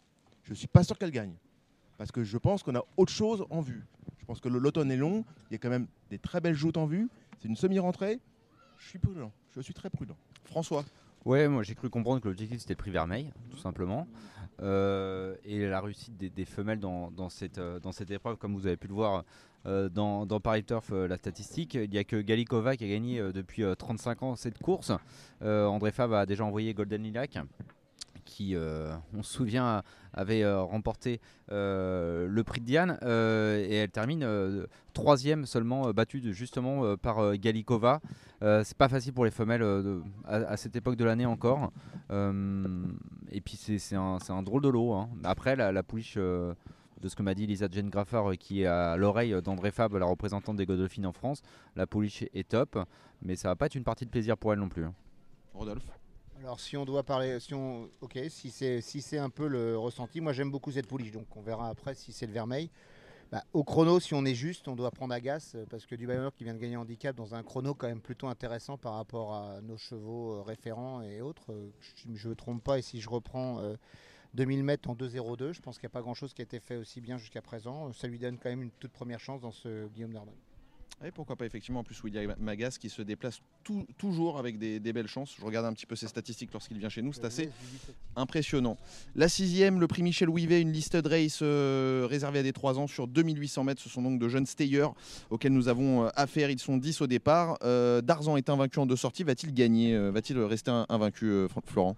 Je 0.43 0.53
suis 0.53 0.67
pas 0.67 0.83
sûr 0.83 0.97
qu'elle 0.97 1.11
gagne, 1.11 1.33
parce 1.97 2.11
que 2.11 2.23
je 2.23 2.37
pense 2.37 2.61
qu'on 2.61 2.75
a 2.75 2.83
autre 2.97 3.11
chose 3.11 3.45
en 3.49 3.61
vue. 3.61 3.83
Je 4.19 4.25
pense 4.25 4.39
que 4.39 4.49
l'automne 4.49 4.91
est 4.91 4.97
long. 4.97 5.25
Il 5.49 5.53
y 5.53 5.55
a 5.55 5.57
quand 5.57 5.69
même 5.69 5.87
des 6.09 6.19
très 6.19 6.39
belles 6.39 6.55
joutes 6.55 6.77
en 6.77 6.85
vue. 6.85 7.09
C'est 7.39 7.47
une 7.47 7.55
semi-rentrée. 7.55 8.19
Je 8.77 8.89
suis 8.89 8.99
prudent. 8.99 9.31
Je 9.55 9.61
suis 9.61 9.73
très 9.73 9.89
prudent. 9.89 10.15
François, 10.43 10.85
Ouais, 11.25 11.47
moi 11.47 11.63
j'ai 11.63 11.73
cru 11.73 11.89
comprendre 11.89 12.21
que 12.21 12.27
l'objectif 12.27 12.59
c'était 12.59 12.73
le 12.73 12.77
prix 12.77 12.91
vermeil, 12.91 13.31
tout 13.49 13.57
simplement. 13.57 14.07
Euh, 14.61 15.35
et 15.43 15.67
la 15.67 15.81
réussite 15.81 16.15
des, 16.17 16.45
femelles 16.45 16.79
euh, 16.83 17.79
dans 17.79 17.91
cette 17.91 18.11
épreuve, 18.11 18.37
comme 18.37 18.53
vous 18.53 18.67
avez 18.67 18.77
pu 18.77 18.87
le 18.87 18.93
voir 18.93 19.23
euh, 19.67 19.89
dans, 19.89 20.39
Paris 20.39 20.63
Turf, 20.63 20.91
euh, 20.91 21.07
la 21.07 21.17
statistique, 21.17 21.73
il 21.73 21.89
n'y 21.89 21.97
a 21.97 22.03
que 22.03 22.21
Galikova 22.21 22.75
qui 22.75 22.83
a 22.83 22.87
gagné 22.87 23.19
euh, 23.19 23.31
depuis 23.31 23.63
euh, 23.63 23.75
35 23.75 24.23
ans 24.23 24.35
cette 24.35 24.59
course. 24.59 24.91
André 25.41 25.91
Fabre 25.91 26.15
a 26.15 26.25
déjà 26.25 26.43
envoyé 26.43 26.73
Golden 26.73 27.03
Lilac, 27.03 27.37
qui, 28.23 28.55
on 29.13 29.21
se 29.21 29.31
souvient, 29.31 29.83
avait 30.13 30.43
remporté 30.49 31.19
le 31.49 32.41
prix 32.43 32.61
de 32.61 32.65
Diane. 32.65 32.97
et 33.03 33.75
elle 33.75 33.91
termine 33.91 34.27
troisième 34.93 35.45
seulement, 35.45 35.91
battue 35.91 36.33
justement 36.33 36.97
par 36.97 37.37
Galikova. 37.37 38.01
C'est 38.41 38.77
pas 38.77 38.89
facile 38.89 39.13
pour 39.13 39.25
les 39.25 39.29
femelles 39.29 39.63
à, 40.23 40.57
cette 40.57 40.75
époque 40.75 40.95
de 40.95 41.05
l'année 41.05 41.27
encore. 41.27 41.71
Et 42.09 43.41
puis 43.41 43.57
c'est 43.57 43.95
un, 43.95 44.41
drôle 44.41 44.63
de 44.63 44.69
lot. 44.69 44.93
hein. 44.93 45.09
Après, 45.23 45.55
la, 45.55 45.83
pouliche, 45.83 46.17
de 47.01 47.07
ce 47.09 47.15
que 47.15 47.23
m'a 47.23 47.33
dit 47.33 47.45
Lisa 47.47 47.67
Jane 47.71 47.89
Graffer, 47.89 48.21
euh, 48.25 48.35
qui 48.35 48.61
est 48.61 48.65
à 48.65 48.95
l'oreille 48.97 49.41
d'André 49.41 49.71
Fabre, 49.71 49.97
la 49.99 50.05
représentante 50.05 50.55
des 50.57 50.65
Godolphins 50.65 51.05
en 51.05 51.13
France, 51.13 51.41
la 51.75 51.87
pouliche 51.87 52.23
est 52.33 52.47
top. 52.47 52.77
Mais 53.21 53.35
ça 53.35 53.49
va 53.49 53.55
pas 53.55 53.67
être 53.67 53.75
une 53.75 53.83
partie 53.83 54.05
de 54.05 54.09
plaisir 54.09 54.37
pour 54.37 54.53
elle 54.53 54.59
non 54.59 54.69
plus. 54.69 54.85
hein. 54.85 54.93
Rodolphe. 55.53 55.89
Alors 56.39 56.59
si 56.59 56.75
on 56.75 56.83
doit 56.85 57.03
parler, 57.03 57.39
si 57.39 57.53
on, 57.53 57.89
ok, 58.01 58.19
si 58.29 58.51
c'est 58.51 58.81
si 58.81 59.01
c'est 59.01 59.17
un 59.17 59.29
peu 59.29 59.47
le 59.47 59.77
ressenti, 59.77 60.19
moi 60.19 60.33
j'aime 60.33 60.51
beaucoup 60.51 60.71
cette 60.71 60.85
pouliche, 60.85 61.11
donc 61.11 61.25
on 61.35 61.41
verra 61.41 61.69
après 61.69 61.95
si 61.95 62.11
c'est 62.11 62.27
le 62.27 62.33
vermeil. 62.33 62.69
Bah, 63.31 63.43
au 63.53 63.63
chrono, 63.63 63.99
si 63.99 64.13
on 64.13 64.23
est 64.25 64.35
juste, 64.35 64.67
on 64.67 64.75
doit 64.75 64.91
prendre 64.91 65.13
Agas 65.13 65.53
euh, 65.55 65.65
parce 65.69 65.85
que 65.85 65.95
Dubaï 65.95 66.19
qui 66.35 66.43
vient 66.43 66.53
de 66.53 66.59
gagner 66.59 66.77
handicap 66.77 67.15
dans 67.15 67.33
un 67.33 67.41
chrono 67.41 67.73
quand 67.73 67.87
même 67.87 68.01
plutôt 68.01 68.27
intéressant 68.27 68.77
par 68.77 68.93
rapport 68.93 69.33
à 69.33 69.61
nos 69.61 69.77
chevaux 69.77 70.33
euh, 70.33 70.41
référents 70.41 71.01
et 71.01 71.21
autres. 71.21 71.55
Je 71.79 72.07
ne 72.27 72.29
me 72.29 72.35
trompe 72.35 72.63
pas 72.63 72.77
et 72.77 72.81
si 72.81 73.01
je 73.01 73.09
reprends 73.09 73.59
euh, 73.61 73.75
2000 74.35 74.63
mètres 74.63 74.89
en 74.89 74.95
2.02, 74.95 75.53
je 75.53 75.61
pense 75.61 75.77
qu'il 75.79 75.87
n'y 75.87 75.91
a 75.91 75.95
pas 75.97 76.01
grand 76.01 76.13
chose 76.13 76.33
qui 76.33 76.41
a 76.41 76.43
été 76.43 76.59
fait 76.59 76.75
aussi 76.77 77.01
bien 77.01 77.17
jusqu'à 77.17 77.41
présent. 77.41 77.91
Ça 77.93 78.07
lui 78.07 78.19
donne 78.19 78.37
quand 78.37 78.49
même 78.49 78.61
une 78.61 78.71
toute 78.79 78.91
première 78.91 79.19
chance 79.19 79.41
dans 79.41 79.51
ce 79.51 79.87
Guillaume 79.87 80.13
Dardan. 80.13 80.33
Et 81.05 81.11
pourquoi 81.11 81.35
pas 81.35 81.45
effectivement 81.45 81.81
en 81.81 81.83
plus 81.83 82.01
William 82.03 82.33
Magas 82.39 82.77
qui 82.79 82.89
se 82.89 83.01
déplace 83.01 83.41
tout- 83.65 83.85
toujours 83.97 84.39
avec 84.39 84.57
des, 84.57 84.79
des 84.79 84.93
belles 84.93 85.07
chances. 85.09 85.35
Je 85.37 85.43
regarde 85.43 85.65
un 85.65 85.73
petit 85.73 85.85
peu 85.85 85.97
ses 85.97 86.07
statistiques 86.07 86.53
lorsqu'il 86.53 86.77
vient 86.77 86.87
chez 86.87 87.01
nous, 87.01 87.11
c'est 87.11 87.25
assez 87.25 87.49
impressionnant. 88.15 88.77
La 89.15 89.27
sixième, 89.27 89.79
le 89.81 89.87
prix 89.87 90.03
Michel 90.03 90.29
Ouivet, 90.29 90.61
une 90.61 90.71
listed 90.71 91.05
race 91.05 91.39
euh, 91.41 92.07
réservée 92.09 92.39
à 92.39 92.43
des 92.43 92.53
3 92.53 92.79
ans 92.79 92.87
sur 92.87 93.07
2800 93.07 93.65
mètres. 93.65 93.81
Ce 93.81 93.89
sont 93.89 94.01
donc 94.01 94.19
de 94.19 94.29
jeunes 94.29 94.45
stayers 94.45 94.87
auxquels 95.29 95.51
nous 95.53 95.67
avons 95.67 96.05
euh, 96.05 96.09
affaire. 96.15 96.49
Ils 96.49 96.59
sont 96.59 96.77
10 96.77 97.01
au 97.01 97.07
départ. 97.07 97.57
Euh, 97.63 98.01
Darzan 98.01 98.37
est 98.37 98.49
invaincu 98.49 98.79
en 98.79 98.85
deux 98.85 98.95
sorties. 98.95 99.23
Va-t-il 99.23 99.53
gagner 99.53 99.97
Va-t-il 100.11 100.39
rester 100.39 100.71
invaincu, 100.87 101.47
Florent? 101.65 101.97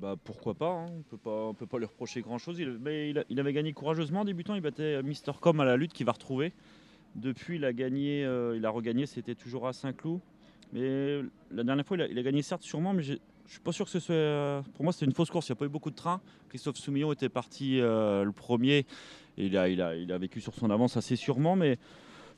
Bah, 0.00 0.14
pourquoi 0.22 0.54
pas, 0.54 0.70
hein. 0.70 0.86
on 0.90 1.16
peut 1.16 1.58
peut 1.58 1.66
pas 1.66 1.78
lui 1.78 1.86
reprocher 1.86 2.20
grand 2.20 2.38
chose. 2.38 2.60
Il, 2.60 2.78
mais 2.80 3.10
il, 3.10 3.40
avait 3.40 3.52
gagné 3.52 3.72
courageusement 3.72 4.20
en 4.20 4.24
débutant, 4.24 4.54
il 4.54 4.60
battait 4.60 5.02
Mister 5.02 5.32
Com 5.40 5.58
à 5.58 5.64
la 5.64 5.76
lutte 5.76 5.92
qui 5.92 6.04
va 6.04 6.12
retrouver. 6.12 6.52
Depuis 7.16 7.56
il 7.56 7.64
a 7.64 7.72
gagné, 7.72 8.24
euh, 8.24 8.56
il 8.56 8.64
a 8.64 8.70
regagné, 8.70 9.06
c'était 9.06 9.34
toujours 9.34 9.66
à 9.66 9.72
Saint-Cloud. 9.72 10.20
Mais 10.72 11.20
la 11.50 11.64
dernière 11.64 11.84
fois 11.84 11.96
il 11.96 12.18
a, 12.18 12.22
gagné 12.22 12.42
certes 12.42 12.62
sûrement, 12.62 12.92
mais 12.92 13.02
je 13.02 13.16
suis 13.46 13.60
pas 13.60 13.72
sûr 13.72 13.86
que 13.86 13.90
ce 13.90 13.98
soit. 13.98 14.14
euh, 14.14 14.62
pour 14.74 14.84
moi 14.84 14.92
c'était 14.92 15.06
une 15.06 15.14
fausse 15.14 15.30
course, 15.30 15.48
il 15.48 15.52
n'y 15.52 15.56
a 15.56 15.58
pas 15.58 15.64
eu 15.64 15.70
beaucoup 15.70 15.90
de 15.90 15.96
trains. 15.96 16.20
Christophe 16.48 16.76
Soumillon 16.76 17.12
était 17.12 17.28
parti 17.28 17.80
euh, 17.80 18.22
le 18.22 18.32
premier 18.32 18.86
et 19.36 19.46
il 19.46 19.56
a, 19.56 19.68
il, 19.68 19.82
a, 19.82 19.96
il 19.96 20.12
a 20.12 20.18
vécu 20.18 20.40
sur 20.40 20.54
son 20.54 20.70
avance 20.70 20.96
assez 20.96 21.16
sûrement, 21.16 21.56
mais 21.56 21.76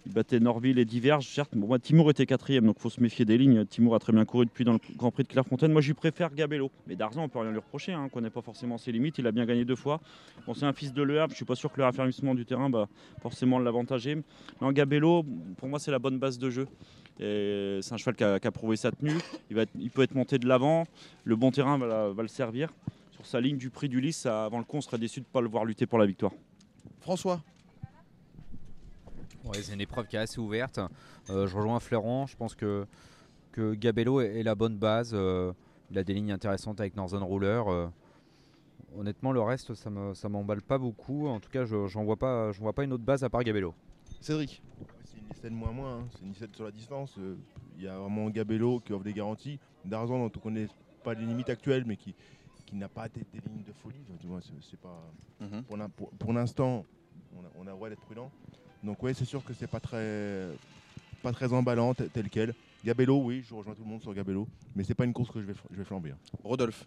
il 0.07 0.13
battait 0.13 0.41
Norville 0.41 0.79
et 0.79 0.85
Diverge, 0.85 1.27
certes. 1.27 1.51
Bon, 1.55 1.67
moi, 1.67 1.79
Timour 1.79 2.11
était 2.11 2.25
quatrième, 2.25 2.65
donc 2.65 2.77
il 2.79 2.83
faut 2.83 2.91
se 2.91 3.03
méfier 3.03 3.25
des 3.25 3.37
lignes. 3.37 3.67
Timour 3.67 3.95
a 3.95 3.99
très 3.99 4.13
bien 4.13 4.25
couru 4.25 4.47
depuis 4.47 4.65
dans 4.65 4.73
le 4.73 4.81
Grand 4.97 5.11
Prix 5.11 5.25
de 5.25 5.29
Clairefontaine. 5.29 5.73
Moi, 5.73 5.83
je 5.83 5.89
lui 5.89 5.95
préfère 5.95 6.35
Gabello. 6.35 6.71
Mais 6.87 6.97
Darzan, 6.97 7.25
on 7.25 7.29
peut 7.29 7.39
rien 7.39 7.51
lui 7.51 7.59
reprocher. 7.59 7.93
Hein. 7.93 8.05
On 8.07 8.09
connaît 8.09 8.31
pas 8.31 8.41
forcément 8.41 8.79
ses 8.79 8.93
limites. 8.93 9.19
Il 9.19 9.27
a 9.27 9.33
bien 9.33 9.45
gagné 9.45 9.65
deux 9.65 9.77
fois. 9.77 10.01
Bon, 10.47 10.55
c'est 10.55 10.65
un 10.65 10.73
fils 10.73 10.93
de 10.93 11.03
Le. 11.03 11.21
Je 11.29 11.35
suis 11.35 11.45
pas 11.45 11.55
sûr 11.55 11.71
que 11.71 11.77
le 11.77 11.85
raffermissement 11.85 12.35
du 12.35 12.47
terrain 12.47 12.71
va 12.71 12.89
forcément 13.21 13.59
l'avantager. 13.59 14.17
Non, 14.63 14.73
Gabello, 14.73 15.25
pour 15.59 15.69
moi, 15.69 15.79
c'est 15.79 15.91
la 15.91 15.99
bonne 15.99 16.19
base 16.19 16.39
de 16.39 16.49
jeu. 16.49 16.67
C'est 17.19 17.93
un 17.93 17.97
cheval 17.99 18.17
qui 18.17 18.25
a, 18.25 18.51
prouvé 18.51 18.77
sa 18.77 18.91
tenue. 18.93 19.19
Il, 19.51 19.91
peut 19.91 20.03
être 20.03 20.15
monté 20.15 20.39
de 20.39 20.49
l'avant. 20.49 20.87
Le 21.25 21.37
bon 21.37 21.51
terrain 21.51 21.77
va, 21.77 22.15
le 22.17 22.29
servir. 22.29 22.71
Sur 23.13 23.27
sa 23.27 23.41
ligne 23.41 23.59
du 23.59 23.69
prix 23.69 23.91
du 23.91 24.01
Lys, 24.01 24.25
avant 24.25 24.59
le 24.59 24.65
coup, 24.65 24.79
on 24.79 24.81
serait 24.81 24.97
déçu 24.97 25.21
de 25.21 25.27
ne 25.27 25.31
pas 25.31 25.43
le 25.43 25.49
voir 25.49 25.67
lutter 25.67 25.85
pour 25.85 25.99
la 25.99 26.07
victoire. 26.07 26.33
François 27.03 27.43
Ouais, 29.51 29.63
c'est 29.63 29.75
une 29.75 29.81
épreuve 29.81 30.07
qui 30.07 30.17
est 30.17 30.21
assez 30.21 30.39
ouverte. 30.41 30.79
Euh, 31.29 31.47
je 31.47 31.57
rejoins 31.57 31.81
Florent. 31.81 32.27
Je 32.27 32.37
pense 32.37 32.55
que, 32.55 32.87
que 33.53 33.75
Gabello 33.75 34.21
est, 34.21 34.41
est 34.41 34.43
la 34.43 34.55
bonne 34.55 34.77
base. 34.77 35.11
Euh, 35.15 35.53
il 35.91 35.99
a 35.99 36.05
des 36.05 36.15
lignes 36.15 36.33
intéressantes 36.33 36.81
avec 36.81 36.95
Northern 36.97 37.23
Ruler. 37.25 37.63
Euh, 37.67 37.89
honnêtement, 38.97 39.33
le 39.33 39.41
reste, 39.41 39.75
ça 39.75 39.91
me, 39.91 40.15
ça 40.15 40.29
m'emballe 40.29 40.63
pas 40.63 40.79
beaucoup. 40.79 41.27
En 41.27 41.41
tout 41.41 41.51
cas, 41.51 41.65
je 41.65 41.87
j'en 41.89 42.05
vois 42.05 42.17
pas, 42.17 42.53
je 42.53 42.61
vois 42.61 42.73
pas 42.73 42.85
une 42.85 42.93
autre 42.93 43.03
base 43.05 43.25
à 43.25 43.29
part 43.31 43.43
Gabello. 43.43 43.75
Cédric. 44.21 44.63
C'est 45.05 45.19
une 45.19 45.27
liste 45.29 45.51
moins 45.51 45.73
moins, 45.73 45.99
hein. 45.99 46.09
c'est 46.13 46.23
une 46.23 46.29
liste 46.29 46.55
sur 46.55 46.65
la 46.65 46.71
distance. 46.71 47.17
Euh, 47.19 47.37
Il 47.77 47.85
y 47.85 47.89
a 47.89 47.99
vraiment 47.99 48.29
Gabello 48.31 48.81
qui 48.81 48.93
offre 48.93 49.05
des 49.05 49.13
garanties. 49.15 49.59
Darzan 49.85 50.19
dont 50.19 50.25
on 50.25 50.25
ne 50.39 50.43
connaît 50.43 50.69
pas 51.03 51.15
les 51.15 51.25
limites 51.25 51.49
actuelles, 51.49 51.85
mais 51.87 51.97
qui, 51.97 52.15
qui 52.67 52.77
n'a 52.77 52.89
pas 52.89 53.09
des, 53.09 53.23
des 53.33 53.41
lignes 53.49 53.65
de 53.65 53.73
folie. 53.73 53.97
Enfin, 54.07 54.17
tu 54.21 54.27
vois, 54.27 54.41
c'est, 54.43 54.53
c'est 54.71 54.79
pas, 54.79 55.01
pour, 55.67 55.77
l'in- 55.77 55.89
pour- 55.89 56.11
pour 56.11 56.33
l'instant, 56.33 56.85
on 57.35 57.41
a, 57.41 57.49
on 57.59 57.63
a 57.63 57.71
le 57.71 57.77
droit 57.77 57.89
d'être 57.89 58.03
prudent. 58.03 58.31
Donc 58.83 59.03
ouais, 59.03 59.15
c'est 59.15 59.25
sûr 59.25 59.45
que 59.45 59.53
c'est 59.53 59.67
pas 59.69 59.81
très, 59.81 60.51
pas 61.23 61.33
très 61.33 61.53
emballant 61.53 61.95
tel, 61.95 62.31
quel. 62.31 62.55
Gabello, 62.83 63.23
oui, 63.23 63.43
je 63.43 63.55
rejoins 63.55 63.75
tout 63.75 63.83
le 63.85 63.89
monde 63.91 64.01
sur 64.03 64.15
Gabello, 64.15 64.49
mais 64.75 64.85
c'est 64.85 64.95
pas 64.95 65.05
une 65.05 65.13
course 65.13 65.31
que 65.31 65.41
je 65.41 65.47
vais, 65.47 65.55
je 65.71 65.77
vais 65.77 65.85
flamber. 65.85 66.13
hein. 66.13 66.19
Rodolphe. 66.43 66.87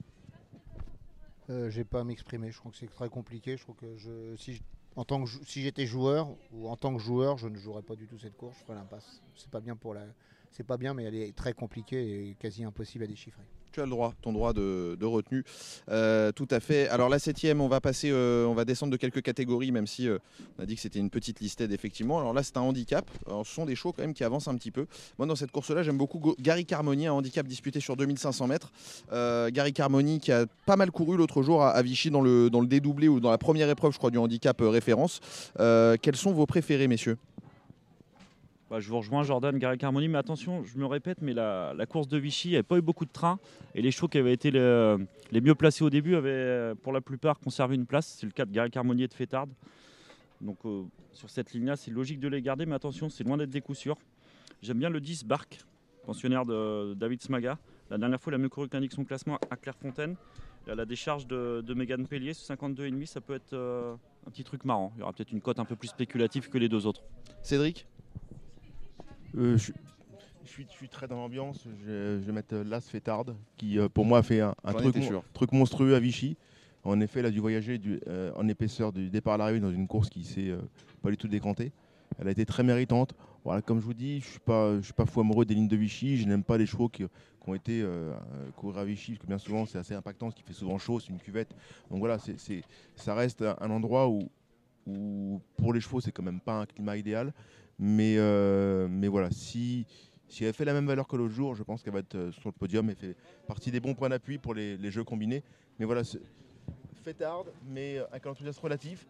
Euh, 1.49 1.69
j'ai 1.69 1.83
pas 1.83 1.99
à 1.99 2.03
m'exprimer. 2.03 2.51
Je 2.51 2.57
crois 2.57 2.71
que 2.71 2.77
c'est 2.77 2.87
très 2.87 3.09
compliqué. 3.09 3.57
Je 3.57 3.63
crois 3.63 3.75
que 3.75 3.95
je, 3.97 4.35
si, 4.37 4.53
je- 4.55 4.61
en 4.95 5.03
tant 5.05 5.23
que 5.23 5.29
si 5.29 5.61
j'étais 5.61 5.85
joueur 5.85 6.29
ou 6.51 6.69
en 6.69 6.77
tant 6.77 6.95
que 6.95 7.01
joueur, 7.01 7.37
je 7.37 7.47
ne 7.47 7.57
jouerais 7.57 7.83
pas 7.83 7.95
du 7.95 8.07
tout 8.07 8.17
cette 8.17 8.35
course. 8.37 8.57
Je 8.59 8.63
ferais 8.63 8.75
l'impasse. 8.75 9.21
C'est 9.35 9.51
pas 9.51 9.59
bien 9.59 9.75
pour 9.75 9.93
la. 9.93 10.05
C'est 10.51 10.63
pas 10.63 10.77
bien, 10.77 10.93
mais 10.93 11.03
elle 11.03 11.15
est 11.15 11.35
très 11.35 11.53
compliquée 11.53 12.29
et 12.29 12.35
quasi 12.35 12.63
impossible 12.63 13.03
à 13.03 13.07
déchiffrer. 13.07 13.43
Tu 13.73 13.81
as 13.81 13.85
le 13.85 13.89
droit, 13.89 14.13
ton 14.21 14.33
droit 14.33 14.53
de, 14.53 15.03
retenue. 15.03 15.43
Euh, 15.89 16.31
tout 16.31 16.47
à 16.51 16.59
fait. 16.59 16.87
Alors 16.89 17.09
la 17.09 17.17
septième, 17.17 17.59
on 17.59 17.67
va 17.67 17.81
passer, 17.81 18.11
euh, 18.11 18.45
on 18.45 18.53
va 18.53 18.65
descendre 18.65 18.91
de 18.91 18.97
quelques 18.97 19.23
catégories, 19.23 19.71
même 19.71 19.87
si 19.87 20.07
euh, 20.07 20.19
on 20.59 20.61
a 20.63 20.67
dit 20.67 20.75
que 20.75 20.81
c'était 20.81 20.99
une 20.99 21.09
petite 21.09 21.39
listette 21.39 21.71
effectivement. 21.71 22.19
Alors 22.19 22.33
là, 22.33 22.43
c'est 22.43 22.55
un 22.57 22.61
handicap. 22.61 23.09
Ce 23.27 23.51
sont 23.51 23.65
des 23.65 23.75
chevaux 23.75 23.91
quand 23.91 24.03
même 24.03 24.13
qui 24.13 24.23
avancent 24.23 24.47
un 24.47 24.55
petit 24.57 24.69
peu. 24.69 24.85
Moi, 25.17 25.25
dans 25.25 25.35
cette 25.35 25.49
course-là, 25.49 25.81
j'aime 25.81 25.97
beaucoup 25.97 26.35
Gary 26.39 26.65
Carmoni, 26.65 27.07
un 27.07 27.13
handicap 27.13 27.47
disputé 27.47 27.79
sur 27.79 27.95
2500 27.97 28.45
mètres. 28.45 28.71
Gary 29.11 29.73
Carmoni 29.73 30.19
qui 30.19 30.31
a 30.31 30.45
pas 30.67 30.75
mal 30.75 30.91
couru 30.91 31.17
l'autre 31.17 31.41
jour 31.41 31.63
à, 31.63 31.71
à 31.71 31.81
Vichy 31.81 32.11
dans 32.11 32.21
le, 32.21 32.51
dans 32.51 32.61
le 32.61 32.67
dédoublé 32.67 33.07
ou 33.07 33.19
dans 33.19 33.31
la 33.31 33.39
première 33.39 33.71
épreuve, 33.71 33.91
je 33.91 33.97
crois, 33.97 34.11
du 34.11 34.19
handicap 34.19 34.61
référence. 34.61 35.19
Quels 35.57 36.15
sont 36.15 36.31
vos 36.31 36.45
préférés, 36.45 36.87
messieurs? 36.87 37.17
Bah, 38.73 38.79
je 38.79 38.89
vous 38.89 38.97
rejoins 38.97 39.21
Jordan, 39.21 39.55
Gary 39.59 39.77
Carmoni, 39.77 40.07
mais 40.07 40.17
attention, 40.17 40.63
je 40.63 40.79
me 40.79 40.87
répète, 40.87 41.21
mais 41.21 41.35
la, 41.35 41.85
course 41.87 42.07
de 42.07 42.17
Vichy, 42.17 42.47
il 42.47 42.51
n'y 42.51 42.55
avait 42.55 42.63
pas 42.63 42.77
eu 42.79 42.81
beaucoup 42.81 43.05
de 43.05 43.11
trains, 43.11 43.37
et 43.75 43.83
les 43.83 43.91
chevaux 43.91 44.07
qui 44.07 44.17
avaient 44.17 44.33
été 44.33 44.49
les, 44.49 45.41
mieux 45.41 45.53
placés 45.53 45.83
au 45.83 45.91
début 45.91 46.15
avaient 46.15 46.73
pour 46.81 46.91
la 46.91 46.99
plupart 46.99 47.39
conservé 47.39 47.75
une 47.75 47.85
place. 47.85 48.17
C'est 48.19 48.25
le 48.25 48.31
cas 48.31 48.45
de 48.45 48.51
Gary 48.51 48.71
Carmoni 48.71 49.03
et 49.03 49.07
de 49.07 49.13
Fétard. 49.13 49.45
Donc 50.41 50.57
euh, 50.65 50.85
sur 51.11 51.29
cette 51.29 51.53
ligne-là, 51.53 51.75
c'est 51.75 51.91
logique 51.91 52.19
de 52.19 52.27
les 52.27 52.41
garder, 52.41 52.65
mais 52.65 52.73
attention, 52.73 53.09
c'est 53.09 53.23
loin 53.23 53.37
d'être 53.37 53.51
des 53.51 53.61
coups 53.61 53.77
sûrs. 53.77 53.97
J'aime 54.63 54.79
bien 54.79 54.89
le 54.89 54.99
10 54.99 55.25
Bark, 55.25 55.59
pensionnaire 56.07 56.43
de 56.43 56.95
David 56.95 57.21
Smaga. 57.21 57.59
La 57.91 57.99
dernière 57.99 58.19
fois, 58.19 58.33
il 58.33 58.37
a 58.37 58.39
mieux 58.39 58.49
couru 58.49 58.69
que 58.69 58.75
l'indique 58.75 58.93
son 58.93 59.05
classement 59.05 59.37
à 59.51 59.55
Clairefontaine. 59.55 60.15
La 60.65 60.85
décharge 60.85 61.27
de, 61.27 61.61
de 61.63 61.73
Megan 61.75 62.07
Pellier, 62.07 62.33
ce 62.33 62.51
52,5, 62.51 63.05
ça 63.05 63.21
peut 63.21 63.35
être 63.35 63.53
euh, 63.53 63.93
un 64.25 64.31
petit 64.31 64.43
truc 64.43 64.65
marrant. 64.65 64.91
Il 64.95 65.01
y 65.01 65.03
aura 65.03 65.13
peut-être 65.13 65.31
une 65.31 65.41
cote 65.41 65.59
un 65.59 65.65
peu 65.65 65.75
plus 65.75 65.89
spéculative 65.89 66.49
que 66.49 66.57
les 66.57 66.69
deux 66.69 66.87
autres. 66.87 67.03
Cédric? 67.43 67.85
Je, 69.33 69.57
je 70.43 70.49
suis, 70.49 70.65
je 70.69 70.71
suis 70.75 70.89
très 70.89 71.07
dans 71.07 71.17
l'ambiance. 71.17 71.67
Je, 71.85 72.19
je 72.19 72.25
vais 72.25 72.31
mettre 72.31 72.55
euh, 72.55 72.63
Las 72.63 72.87
Fétard, 72.89 73.25
qui 73.57 73.79
euh, 73.79 73.89
pour 73.89 74.05
moi 74.05 74.19
a 74.19 74.23
fait 74.23 74.41
un, 74.41 74.53
truc, 74.73 74.95
mon- 75.01 75.07
monstrueux 75.51 75.95
à 75.95 75.99
Vichy. 75.99 76.37
En 76.83 76.99
effet, 76.99 77.21
il 77.21 77.25
a 77.25 77.31
dû 77.31 77.39
voyager 77.39 77.77
du- 77.77 77.99
euh, 78.07 78.31
en 78.35 78.47
épaisseur 78.47 78.91
du 78.91 79.09
départ 79.09 79.35
à 79.35 79.37
l'arrivée 79.37 79.59
dans 79.61 79.71
une 79.71 79.87
course 79.87 80.09
qui 80.09 80.23
s'est 80.25 80.49
euh, 80.49 80.59
pas 81.01 81.09
du 81.09 81.17
tout 81.17 81.27
décantée. 81.29 81.71
Elle 82.19 82.27
a 82.27 82.31
été 82.31 82.45
très 82.45 82.63
méritante. 82.63 83.15
Voilà, 83.45 83.61
comme 83.61 83.79
je 83.79 83.85
vous 83.85 83.93
dis, 83.93 84.19
je 84.21 84.27
suis 84.31 84.39
pas, 84.39 84.75
je 84.77 84.81
suis 84.81 84.93
pas 84.93 85.05
fou 85.05 85.19
amoureux 85.21 85.45
des 85.45 85.53
lignes 85.55 85.67
de 85.67 85.75
Vichy. 85.75 86.17
Je 86.17 86.27
n'aime 86.27 86.43
pas 86.43 86.57
les 86.57 86.65
chevaux 86.65 86.87
qui, 86.89 87.03
qui 87.03 87.09
ont 87.49 87.55
été 87.55 87.81
euh, 87.81 88.11
euh, 88.13 88.51
courir 88.55 88.77
à 88.79 88.85
Vichy, 88.85 89.13
parce 89.13 89.21
que 89.23 89.27
bien 89.27 89.37
souvent 89.37 89.65
c'est 89.65 89.77
assez 89.77 89.93
impactant, 89.93 90.29
ce 90.29 90.35
qui 90.35 90.43
fait 90.43 90.53
souvent 90.53 90.77
chaud, 90.77 90.99
c'est 90.99 91.09
une 91.09 91.19
cuvette. 91.19 91.49
Donc 91.89 91.99
voilà, 91.99 92.17
ça 92.95 93.13
reste 93.15 93.41
un, 93.41 93.55
un 93.59 93.69
endroit 93.69 94.07
où, 94.07 94.29
où 94.87 95.41
pour 95.57 95.73
les 95.73 95.81
chevaux 95.81 95.99
c'est 96.01 96.11
quand 96.11 96.23
même 96.23 96.39
pas 96.39 96.61
un 96.61 96.65
climat 96.65 96.95
idéal. 96.95 97.33
Mais, 97.79 98.15
euh, 98.17 98.87
mais 98.89 99.07
voilà, 99.07 99.29
si, 99.31 99.85
si 100.27 100.45
elle 100.45 100.53
fait 100.53 100.65
la 100.65 100.73
même 100.73 100.85
valeur 100.87 101.07
que 101.07 101.15
l'autre 101.15 101.33
jour, 101.33 101.55
je 101.55 101.63
pense 101.63 101.83
qu'elle 101.83 101.93
va 101.93 101.99
être 101.99 102.15
euh, 102.15 102.31
sur 102.31 102.49
le 102.49 102.53
podium 102.53 102.89
et 102.89 102.95
fait 102.95 103.15
partie 103.47 103.71
des 103.71 103.79
bons 103.79 103.93
points 103.95 104.09
d'appui 104.09 104.37
pour 104.37 104.53
les, 104.53 104.77
les 104.77 104.91
jeux 104.91 105.03
combinés. 105.03 105.43
Mais 105.79 105.85
voilà, 105.85 106.03
c'est 106.03 106.19
fêtarde, 107.03 107.47
mais 107.67 107.99
avec 108.11 108.25
un 108.25 108.31
enthousiasme 108.31 108.61
relatif. 108.61 109.05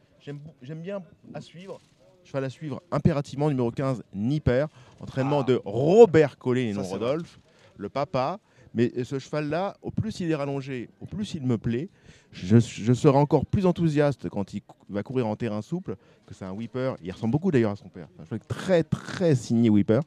J'aime 0.61 0.81
bien 0.81 1.01
à 1.33 1.41
suivre. 1.41 1.79
Je 2.23 2.31
vais 2.31 2.41
la 2.41 2.49
suivre 2.49 2.81
impérativement, 2.91 3.49
numéro 3.49 3.69
15, 3.71 4.03
Nipper. 4.13 4.65
Entraînement 5.01 5.43
de 5.43 5.61
Robert 5.65 6.37
Collet 6.37 6.69
et 6.69 6.73
non 6.73 6.83
Rodolphe, 6.83 7.39
le 7.77 7.89
papa. 7.89 8.39
Mais 8.73 8.91
ce 9.03 9.19
cheval-là, 9.19 9.77
au 9.81 9.91
plus 9.91 10.19
il 10.21 10.31
est 10.31 10.35
rallongé, 10.35 10.89
au 10.99 11.05
plus 11.05 11.35
il 11.35 11.45
me 11.45 11.57
plaît. 11.57 11.89
Je, 12.33 12.59
je 12.59 12.93
serai 12.93 13.17
encore 13.17 13.45
plus 13.45 13.65
enthousiaste 13.65 14.27
quand 14.29 14.53
il 14.53 14.61
va 14.89 15.03
courir 15.03 15.27
en 15.27 15.35
terrain 15.35 15.61
souple, 15.61 15.95
que 16.25 16.33
c'est 16.33 16.45
un 16.45 16.51
whipper. 16.51 16.95
Il 17.03 17.11
ressemble 17.11 17.31
beaucoup 17.31 17.51
d'ailleurs 17.51 17.71
à 17.71 17.75
son 17.75 17.89
père. 17.89 18.07
C'est 18.15 18.21
un 18.21 18.25
cheval 18.25 18.39
très 18.47 18.83
très 18.83 19.35
signé 19.35 19.69
whipper. 19.69 19.99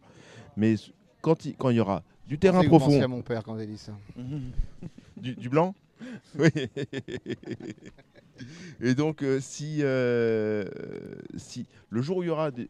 Mais 0.57 0.75
quand 1.23 1.45
il, 1.45 1.57
quand 1.57 1.71
il 1.71 1.77
y 1.77 1.81
aura 1.81 2.03
du 2.27 2.39
terrain 2.39 2.63
vous 2.63 2.69
profond, 2.69 3.01
à 3.01 3.09
mon 3.09 3.23
père 3.23 3.45
quand 3.45 3.57
j'ai 3.57 3.67
dit 3.67 3.79
ça. 3.79 3.93
du, 5.17 5.35
du 5.35 5.49
blanc? 5.49 5.75
Oui. 6.39 6.51
Et 8.83 8.95
donc, 8.95 9.23
euh, 9.23 9.41
si, 9.41 9.79
euh, 9.81 10.65
si 11.37 11.67
le 11.89 12.03
jour 12.03 12.19
où 12.19 12.23
il 12.23 12.27
y 12.27 12.31
aura 12.31 12.51
des, 12.51 12.69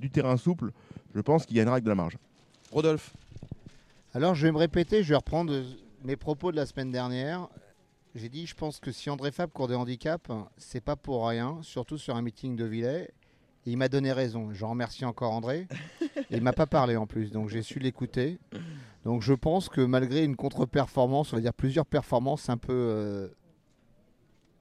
du 0.00 0.10
terrain 0.10 0.36
souple, 0.36 0.72
je 1.14 1.20
pense 1.20 1.46
qu'il 1.46 1.56
gagnera 1.56 1.74
avec 1.74 1.84
de 1.84 1.88
la 1.90 1.94
marge. 1.94 2.16
Rodolphe? 2.72 3.14
Alors 4.14 4.34
je 4.34 4.46
vais 4.46 4.52
me 4.52 4.58
répéter, 4.58 5.04
je 5.04 5.10
vais 5.10 5.16
reprendre 5.16 5.54
mes 6.04 6.16
propos 6.16 6.50
de 6.50 6.56
la 6.56 6.66
semaine 6.66 6.90
dernière. 6.90 7.48
J'ai 8.14 8.28
dit, 8.28 8.46
je 8.46 8.54
pense 8.54 8.80
que 8.80 8.90
si 8.90 9.08
André 9.08 9.30
Fab 9.30 9.50
court 9.52 9.68
des 9.68 9.74
handicaps, 9.76 10.30
c'est 10.56 10.80
pas 10.80 10.96
pour 10.96 11.28
rien, 11.28 11.58
surtout 11.62 11.96
sur 11.96 12.16
un 12.16 12.22
meeting 12.22 12.56
de 12.56 12.64
Villers. 12.64 13.08
Et 13.66 13.72
il 13.72 13.76
m'a 13.76 13.88
donné 13.88 14.12
raison. 14.12 14.52
Je 14.52 14.64
remercie 14.64 15.04
encore 15.04 15.32
André. 15.32 15.68
Et 16.00 16.08
il 16.30 16.42
m'a 16.42 16.52
pas 16.52 16.66
parlé 16.66 16.96
en 16.96 17.06
plus, 17.06 17.30
donc 17.30 17.48
j'ai 17.50 17.62
su 17.62 17.78
l'écouter. 17.78 18.38
Donc 19.04 19.22
je 19.22 19.34
pense 19.34 19.68
que 19.68 19.80
malgré 19.80 20.24
une 20.24 20.34
contre-performance, 20.34 21.32
on 21.32 21.36
va 21.36 21.42
dire 21.42 21.54
plusieurs 21.54 21.86
performances 21.86 22.48
un 22.48 22.56
peu, 22.56 22.72
euh, 22.72 23.28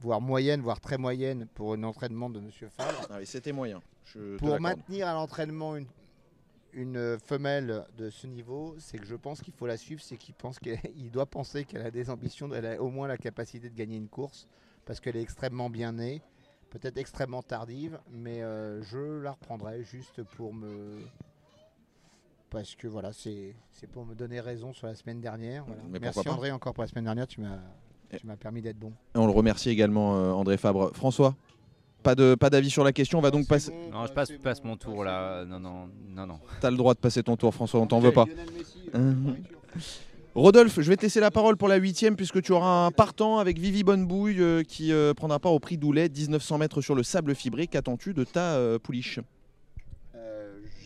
voire 0.01 0.21
moyennes, 0.21 0.61
voire 0.61 0.79
très 0.79 0.97
moyennes 0.97 1.47
pour 1.55 1.73
un 1.73 1.83
entraînement 1.83 2.29
de 2.29 2.39
Monsieur 2.39 2.69
Fab, 2.69 2.93
Ah 3.09 3.15
oui, 3.19 3.25
C'était 3.25 3.51
moyen. 3.53 3.81
Je 4.03 4.35
te 4.35 4.37
pour 4.37 4.49
l'accorde. 4.49 4.61
maintenir 4.61 5.07
à 5.07 5.13
l'entraînement 5.13 5.75
une, 5.75 5.87
une 6.73 7.17
femelle 7.19 7.85
de 7.97 8.09
ce 8.09 8.27
niveau, 8.27 8.75
c'est 8.79 8.97
que 8.97 9.05
je 9.05 9.15
pense 9.15 9.41
qu'il 9.41 9.53
faut 9.53 9.67
la 9.67 9.77
suivre, 9.77 10.01
c'est 10.01 10.17
qu'il 10.17 10.35
pense 10.35 10.59
qu'elle 10.59 10.79
il 10.95 11.11
doit 11.11 11.25
penser 11.25 11.65
qu'elle 11.65 11.85
a 11.85 11.91
des 11.91 12.09
ambitions, 12.09 12.49
elle 12.53 12.65
a 12.65 12.81
au 12.81 12.89
moins 12.89 13.07
la 13.07 13.17
capacité 13.17 13.69
de 13.69 13.75
gagner 13.75 13.97
une 13.97 14.07
course, 14.09 14.47
parce 14.85 14.99
qu'elle 14.99 15.15
est 15.15 15.21
extrêmement 15.21 15.69
bien 15.69 15.93
née, 15.93 16.21
peut-être 16.69 16.97
extrêmement 16.97 17.41
tardive, 17.43 17.99
mais 18.11 18.41
euh, 18.43 18.81
je 18.83 19.21
la 19.21 19.31
reprendrai 19.31 19.83
juste 19.83 20.23
pour 20.23 20.53
me... 20.53 20.99
Parce 22.49 22.75
que 22.75 22.87
voilà, 22.87 23.11
c'est 23.13 23.53
pour 23.91 24.05
me 24.05 24.15
donner 24.15 24.39
raison 24.39 24.73
sur 24.73 24.87
la 24.87 24.95
semaine 24.95 25.21
dernière. 25.21 25.65
voilà. 25.65 25.81
Merci 26.01 26.23
pas 26.23 26.31
André 26.31 26.51
encore 26.51 26.73
pour 26.73 26.83
la 26.83 26.87
semaine 26.87 27.03
dernière, 27.03 27.27
tu 27.27 27.41
m'as 27.41 27.59
Et- 28.11 28.17
tu 28.17 28.25
m'as 28.25 28.37
permis 28.37 28.61
d'être 28.63 28.79
bon. 28.79 28.91
Et 29.13 29.19
on 29.19 29.27
le 29.27 29.31
remercie 29.31 29.69
également, 29.69 30.17
euh, 30.17 30.31
André 30.31 30.57
Fabre. 30.57 30.91
François? 30.95 31.35
Pas 32.03 32.15
de 32.15 32.35
pas 32.35 32.49
d'avis 32.49 32.69
sur 32.69 32.83
la 32.83 32.93
question. 32.93 33.19
On 33.19 33.21
va 33.21 33.31
donc 33.31 33.47
passer. 33.47 33.73
Non, 33.91 34.05
je 34.05 34.13
passe, 34.13 34.31
passe 34.41 34.63
mon 34.63 34.77
tour 34.77 35.03
là. 35.03 35.43
Non, 35.45 35.59
non, 35.59 35.89
non, 36.09 36.25
non. 36.25 36.39
T'as 36.61 36.71
le 36.71 36.77
droit 36.77 36.93
de 36.93 36.99
passer 36.99 37.23
ton 37.23 37.35
tour, 37.35 37.53
François. 37.53 37.79
On 37.79 37.87
t'en 37.87 37.99
veut 37.99 38.11
pas. 38.11 38.25
Rodolphe, 40.35 40.79
je 40.79 40.87
vais 40.87 40.95
te 40.95 41.01
laisser 41.01 41.19
la 41.19 41.31
parole 41.31 41.57
pour 41.57 41.67
la 41.67 41.75
huitième 41.77 42.15
puisque 42.15 42.41
tu 42.41 42.51
auras 42.51 42.85
un 42.85 42.91
partant 42.91 43.39
avec 43.39 43.57
Vivi 43.57 43.83
Bonnebouille 43.83 44.39
euh, 44.39 44.63
qui 44.63 44.93
euh, 44.93 45.13
prendra 45.13 45.39
part 45.39 45.53
au 45.53 45.59
prix 45.59 45.77
d'Oulet, 45.77 46.07
1900 46.07 46.59
mètres 46.59 46.81
sur 46.81 46.95
le 46.95 47.03
sable 47.03 47.35
fibré. 47.35 47.67
Qu'attends-tu 47.67 48.13
de 48.13 48.23
ta 48.23 48.53
euh, 48.53 48.77
pouliche? 48.77 49.19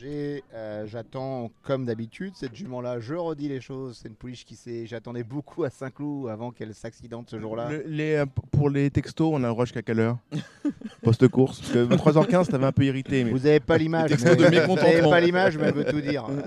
Euh, 0.04 0.40
euh, 0.54 0.86
j'attends 0.88 1.52
comme 1.64 1.86
d'habitude 1.86 2.34
cette 2.36 2.56
jument-là. 2.56 3.00
Je 3.00 3.14
redis 3.16 3.48
les 3.48 3.62
choses. 3.62 4.00
C'est 4.02 4.10
une 4.10 4.16
pouliche 4.16 4.44
qui 4.46 4.56
s'est. 4.56 4.86
J'attendais 4.86 5.24
beaucoup 5.24 5.64
à 5.64 5.70
Saint-Cloud 5.70 6.30
avant 6.30 6.52
qu'elle 6.52 6.74
s'accidente 6.74 7.30
ce 7.30 7.40
jour-là. 7.40 7.70
Le- 7.72 7.84
les, 7.88 8.16
euh, 8.16 8.26
pour 8.52 8.70
les 8.70 8.90
textos, 8.92 9.30
on 9.34 9.38
a 9.44 9.48
le 9.48 9.52
rush 9.52 9.72
qu'à 9.72 9.82
quelle 9.82 10.00
heure? 10.00 10.18
Post-course 11.04 11.60
Parce 11.62 11.72
que 11.72 11.86
23h15, 11.86 12.48
t'avais 12.50 12.66
un 12.66 12.72
peu 12.72 12.84
irrité. 12.86 13.24
Mais... 13.24 13.32
Vous 13.32 13.40
n'avez 13.40 13.60
pas 13.60 13.78
l'image. 13.78 14.12
Vous 14.14 14.26
n'avez 14.26 15.02
pas 15.02 15.20
l'image, 15.22 15.58
mais 15.58 15.68
elle 15.68 15.74
veut 15.74 15.86
tout 15.86 16.02
dire. 16.02 16.28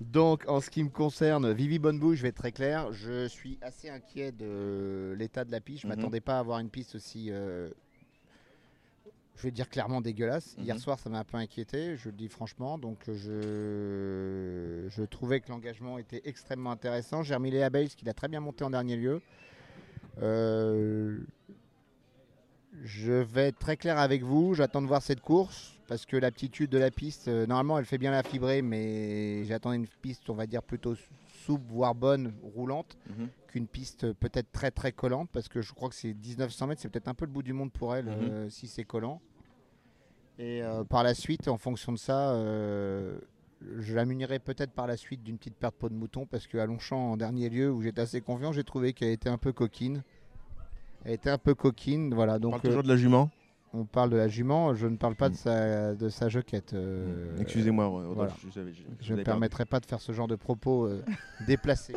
Donc, 0.00 0.44
en 0.48 0.60
ce 0.60 0.68
qui 0.68 0.82
me 0.82 0.88
concerne, 0.88 1.52
Vivi 1.52 1.78
Bonnebouille, 1.78 2.16
je 2.16 2.22
vais 2.22 2.28
être 2.30 2.36
très 2.36 2.50
clair. 2.52 2.92
Je 2.92 3.28
suis 3.28 3.58
assez 3.62 3.88
inquiet 3.88 4.32
de 4.32 5.14
l'état 5.16 5.44
de 5.44 5.52
la 5.52 5.60
piste. 5.60 5.82
Je 5.82 5.86
ne 5.86 5.92
Mhm. 5.92 5.98
m'attendais 5.98 6.20
pas 6.20 6.36
à 6.36 6.40
avoir 6.40 6.58
une 6.58 6.70
piste 6.70 6.96
aussi. 6.96 7.28
euh, 7.30 7.68
je 9.36 9.42
vais 9.44 9.50
dire 9.50 9.68
clairement 9.68 10.00
dégueulasse. 10.00 10.54
Hier 10.58 10.74
Mhm. 10.74 10.80
soir, 10.80 10.98
ça 10.98 11.08
m'a 11.10 11.18
un 11.20 11.24
peu 11.24 11.36
inquiété, 11.36 11.96
je 11.96 12.08
le 12.10 12.14
dis 12.16 12.28
franchement. 12.28 12.78
Donc, 12.78 12.98
je, 13.06 14.86
je 14.88 15.02
trouvais 15.04 15.40
que 15.40 15.48
l'engagement 15.48 15.98
était 15.98 16.22
extrêmement 16.24 16.70
intéressant. 16.70 17.22
J'ai 17.22 17.34
remis 17.34 17.50
les 17.50 17.68
Bales, 17.70 17.88
qui 17.88 18.04
l'a 18.04 18.14
très 18.14 18.28
bien 18.28 18.40
monté 18.40 18.64
en 18.64 18.70
dernier 18.70 18.96
lieu. 18.96 19.20
Euh, 20.20 21.18
je 22.82 23.12
vais 23.12 23.48
être 23.48 23.58
très 23.58 23.76
clair 23.76 23.98
avec 23.98 24.22
vous. 24.22 24.54
J'attends 24.54 24.82
de 24.82 24.86
voir 24.86 25.02
cette 25.02 25.20
course 25.20 25.78
parce 25.88 26.06
que 26.06 26.16
l'aptitude 26.16 26.70
de 26.70 26.78
la 26.78 26.90
piste, 26.90 27.28
euh, 27.28 27.46
normalement 27.46 27.78
elle 27.78 27.84
fait 27.84 27.98
bien 27.98 28.10
la 28.10 28.22
fibrée, 28.22 28.62
mais 28.62 29.44
j'attendais 29.44 29.76
une 29.76 29.86
piste, 29.86 30.30
on 30.30 30.34
va 30.34 30.46
dire 30.46 30.62
plutôt 30.62 30.94
souple, 31.44 31.64
voire 31.68 31.94
bonne, 31.94 32.32
roulante, 32.54 32.96
Qu'une 33.52 33.66
piste 33.66 34.12
peut-être 34.14 34.50
très 34.50 34.70
très 34.70 34.92
collante, 34.92 35.28
parce 35.30 35.46
que 35.48 35.60
je 35.60 35.74
crois 35.74 35.90
que 35.90 35.94
c'est 35.94 36.14
1900 36.14 36.66
mètres, 36.68 36.80
c'est 36.80 36.88
peut-être 36.88 37.08
un 37.08 37.12
peu 37.14 37.26
le 37.26 37.30
bout 37.32 37.42
du 37.42 37.52
monde 37.52 37.70
pour 37.70 37.94
elle 37.94 38.06
Mhm. 38.06 38.12
euh, 38.18 38.48
si 38.48 38.66
c'est 38.66 38.84
collant. 38.84 39.20
Et 40.38 40.62
euh, 40.62 40.84
par 40.84 41.02
la 41.02 41.12
suite, 41.12 41.46
en 41.48 41.58
fonction 41.58 41.92
de 41.92 41.98
ça, 41.98 42.30
euh, 42.32 43.18
je 43.80 43.94
la 43.94 44.06
munirai 44.06 44.38
peut-être 44.38 44.72
par 44.72 44.86
la 44.86 44.96
suite 44.96 45.22
d'une 45.22 45.36
petite 45.36 45.54
perte 45.56 45.74
de 45.74 45.78
peau 45.80 45.88
de 45.90 45.94
mouton, 45.94 46.24
parce 46.24 46.46
qu'à 46.46 46.64
Longchamp, 46.64 47.12
en 47.12 47.16
dernier 47.18 47.50
lieu, 47.50 47.70
où 47.70 47.82
j'étais 47.82 48.00
assez 48.00 48.22
confiant, 48.22 48.52
j'ai 48.52 48.64
trouvé 48.64 48.94
qu'elle 48.94 49.10
était 49.10 49.28
un 49.28 49.36
peu 49.38 49.52
coquine. 49.52 50.02
Elle 51.04 51.12
était 51.12 51.28
un 51.30 51.36
peu 51.38 51.54
coquine, 51.54 52.14
voilà. 52.14 52.36
On 52.36 52.38
Donc, 52.38 52.50
parle 52.52 52.62
toujours 52.62 52.82
de 52.82 52.88
la 52.88 52.96
jument? 52.96 53.30
On 53.74 53.84
parle 53.84 54.10
de 54.10 54.16
la 54.16 54.28
jument, 54.28 54.74
je 54.74 54.86
ne 54.86 54.96
parle 54.96 55.14
pas 55.14 55.28
de 55.28 55.34
Mm. 55.34 55.38
sa, 55.38 55.94
de 55.94 56.08
sa 56.08 56.28
joquette. 56.28 56.74
euh, 56.74 57.36
Excusez-moi, 57.40 57.86
Rodolphe, 57.86 58.14
voilà. 58.14 58.32
je, 59.00 59.14
ne 59.14 59.22
permettrai 59.22 59.64
pas 59.64 59.80
de 59.80 59.86
faire 59.86 60.00
ce 60.00 60.12
genre 60.12 60.28
de 60.28 60.36
propos 60.36 60.86
euh, 60.86 61.02
déplacés. 61.46 61.94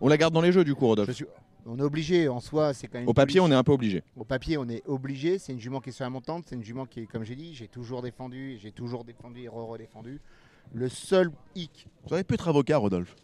On 0.00 0.08
la 0.08 0.16
garde 0.16 0.34
dans 0.34 0.40
les 0.42 0.52
jeux 0.52 0.64
du 0.64 0.74
coup, 0.74 0.86
Rodolphe. 0.86 1.10
suis- 1.12 1.26
On 1.66 1.78
est 1.78 1.82
obligé, 1.82 2.28
en 2.28 2.40
soi, 2.40 2.74
c'est 2.74 2.88
quand 2.88 2.98
même. 2.98 3.08
Au 3.08 3.14
papier, 3.14 3.40
on 3.40 3.50
est 3.50 3.54
un 3.54 3.62
peu 3.64 3.72
obligé. 3.72 4.02
Au 4.16 4.24
papier, 4.24 4.58
on 4.58 4.68
est 4.68 4.82
obligé. 4.86 5.38
C'est 5.38 5.52
une 5.54 5.60
jument 5.60 5.80
qui 5.80 5.88
est 5.88 5.92
sur 5.92 6.04
la 6.04 6.10
montante. 6.10 6.44
C'est 6.46 6.54
une 6.56 6.62
jument 6.62 6.84
qui 6.84 7.00
est, 7.00 7.06
comme 7.06 7.24
j'ai 7.24 7.36
dit, 7.36 7.54
j'ai 7.54 7.68
toujours 7.68 8.02
défendu. 8.02 8.58
J'ai 8.60 8.70
toujours 8.70 9.02
défendu 9.02 9.40
et 9.40 9.48
re-redéfendu. 9.48 10.20
Le 10.74 10.90
seul 10.90 11.30
hic 11.54 11.86
Vous 12.04 12.12
auriez 12.12 12.24
pu 12.24 12.34
être 12.34 12.48
avocat, 12.48 12.76
Rodolphe. 12.76 13.16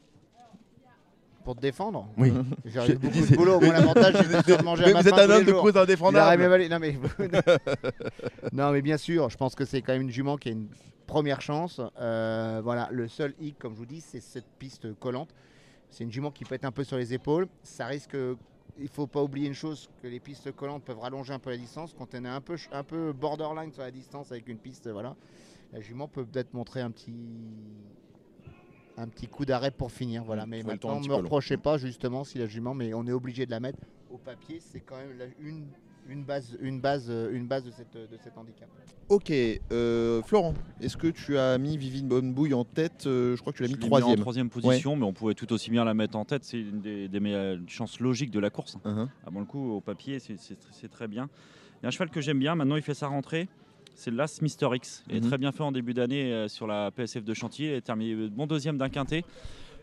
Pour 1.45 1.57
te 1.57 1.61
défendre, 1.61 2.09
Oui. 2.19 2.33
j'ai 2.65 2.93
eu 2.93 2.97
beaucoup 2.97 3.27
de 3.27 3.37
boulot. 3.37 3.61
Moi, 3.61 3.73
l'avantage, 3.73 4.15
c'est 4.45 4.59
de 4.59 4.63
manger 4.63 4.85
à 4.85 4.87
Mais 4.89 4.93
ma 4.95 5.03
vous 5.03 5.09
êtes 5.09 5.15
un 5.19 5.31
homme 5.31 5.45
de 5.45 5.53
cause 5.53 5.77
indéfendable. 5.77 6.69
Non 6.69 6.79
mais... 6.79 6.99
non 8.53 8.71
mais 8.73 8.83
bien 8.83 8.97
sûr, 8.97 9.29
je 9.31 9.37
pense 9.37 9.55
que 9.55 9.65
c'est 9.65 9.83
quand 9.83 9.93
même 9.93 10.03
une 10.03 10.11
jument 10.11 10.37
qui 10.37 10.49
a 10.51 10.53
une 10.53 10.69
première 11.07 11.41
chance. 11.41 11.81
Euh, 12.01 12.61
voilà, 12.63 12.89
le 12.93 13.09
seul 13.09 13.35
hic, 13.41 13.59
comme 13.59 13.73
je 13.75 13.79
vous 13.79 13.87
dis, 13.87 14.01
c'est 14.01 14.21
cette 14.21 14.47
piste 14.59 14.95
collante. 14.99 15.31
C'est 15.91 16.05
une 16.05 16.13
jument 16.13 16.31
qui 16.31 16.45
peut 16.45 16.55
être 16.55 16.65
un 16.65 16.71
peu 16.73 16.85
sur 16.85 16.97
les 16.97 17.13
épaules. 17.15 17.49
Ça 17.63 17.87
risque. 17.87 18.17
Il 18.79 18.89
faut 18.89 19.07
pas 19.09 19.23
oublier 19.23 19.49
une 19.49 19.55
chose 19.55 19.91
que 20.03 20.07
les 20.09 20.21
pistes 20.21 20.53
collantes 20.53 20.85
peuvent 20.85 21.01
rallonger 21.01 21.33
un 21.33 21.39
peu 21.39 21.51
la 21.51 21.57
distance. 21.57 21.95
Quand 21.99 22.15
on 22.15 22.25
est 22.25 22.29
un 22.29 22.41
peu, 22.41 22.57
un 22.73 22.85
peu 22.85 23.13
borderline 23.13 23.73
sur 23.73 23.83
la 23.83 23.91
distance 23.91 24.31
avec 24.31 24.49
une 24.49 24.59
piste, 24.59 24.89
voilà, 24.89 25.17
la 25.73 25.81
jument 25.81 26.07
peut 26.09 26.25
peut-être 26.25 26.55
montrer 26.55 26.81
un 26.81 26.91
petit, 26.91 27.13
un 29.01 29.09
petit 29.09 29.27
coup 29.27 29.45
d'arrêt 29.45 29.71
pour 29.71 29.91
finir. 29.93 30.23
Voilà, 30.25 30.47
mais 30.47 30.61
temps 30.63 30.69
un 30.69 30.73
maintenant, 30.73 31.01
ne 31.01 31.05
me 31.09 31.09
long. 31.09 31.17
reprochez 31.19 31.57
pas 31.57 31.79
justement 31.79 32.25
si 32.25 32.39
la 32.39 32.47
jument, 32.47 32.75
mais 32.75 32.93
on 32.95 33.07
est 33.07 33.13
obligé 33.13 33.47
de 33.47 33.51
la 33.51 33.61
mettre 33.61 33.79
au 34.11 34.19
papier. 34.19 34.61
C'est 34.61 34.81
quand 34.81 34.97
même 34.97 35.17
la- 35.19 35.27
une, 35.41 35.67
une 36.09 36.25
base, 36.25 36.57
une 36.61 36.81
base, 36.81 37.07
euh, 37.09 37.31
une 37.33 37.47
base 37.47 37.65
de, 37.65 37.71
cette, 37.71 37.95
de 37.95 38.17
cet 38.23 38.37
handicap. 38.37 38.69
Ok, 39.09 39.33
euh, 39.73 40.23
Florent, 40.23 40.55
est-ce 40.81 40.97
que 40.97 41.09
tu 41.09 41.37
as 41.37 41.59
mis 41.59 41.77
Vivi 41.77 42.03
Bonnebouille 42.03 42.55
en 42.55 42.65
tête 42.65 43.07
Euh, 43.07 43.35
Je 43.35 43.41
crois 43.41 43.53
que 43.53 43.57
tu 43.59 43.63
l'as 43.65 43.69
mis 43.69 43.75
l'ai 43.75 43.85
en 43.85 43.87
troisième. 43.89 44.21
troisième 44.21 44.51
position, 44.51 44.95
mais 44.97 45.05
on 45.05 45.13
pouvait 45.13 45.35
tout 45.35 45.53
aussi 45.53 45.71
bien 45.71 45.85
la 45.85 45.95
mettre 45.95 46.17
en 46.17 46.25
tête. 46.25 46.45
C'est 46.45 46.61
une 46.61 46.81
des, 46.81 47.09
des 47.09 47.21
meilleures 47.21 47.59
chances 47.67 47.99
logiques 48.01 48.31
de 48.31 48.39
la 48.39 48.51
course. 48.51 48.77
Mhm. 48.85 49.09
Ah 49.27 49.31
bon, 49.31 49.41
le 49.41 49.47
coup, 49.47 49.73
au 49.73 49.81
papier, 49.81 50.19
c'est 50.21 50.89
très 50.91 51.09
bien. 51.09 51.29
Il 51.81 51.85
y 51.85 51.87
a 51.87 51.89
un 51.89 51.91
cheval 51.91 52.11
que 52.11 52.21
j'aime 52.21 52.39
bien. 52.39 52.55
Maintenant, 52.55 52.77
il 52.77 52.83
fait 52.83 52.95
sa 52.95 53.09
rentrée. 53.09 53.49
C'est 53.95 54.11
l'As 54.11 54.41
Mister 54.41 54.69
X. 54.73 55.05
Il 55.11 55.17
est 55.17 55.21
Mhm. 55.21 55.27
très 55.29 55.39
bien 55.39 55.53
fait 55.53 55.63
en 55.63 55.73
début 55.73 55.93
d'année 55.95 56.33
euh, 56.33 56.49
sur 56.49 56.67
la 56.67 56.91
PSF 56.91 57.25
de 57.25 57.35
Chantilly. 57.35 57.69
Il 57.69 57.75
est 57.75 57.81
terminé 57.83 58.29
bon 58.29 58.47
deuxième 58.47 58.79
d'un 58.79 58.89
quintet. 58.89 59.25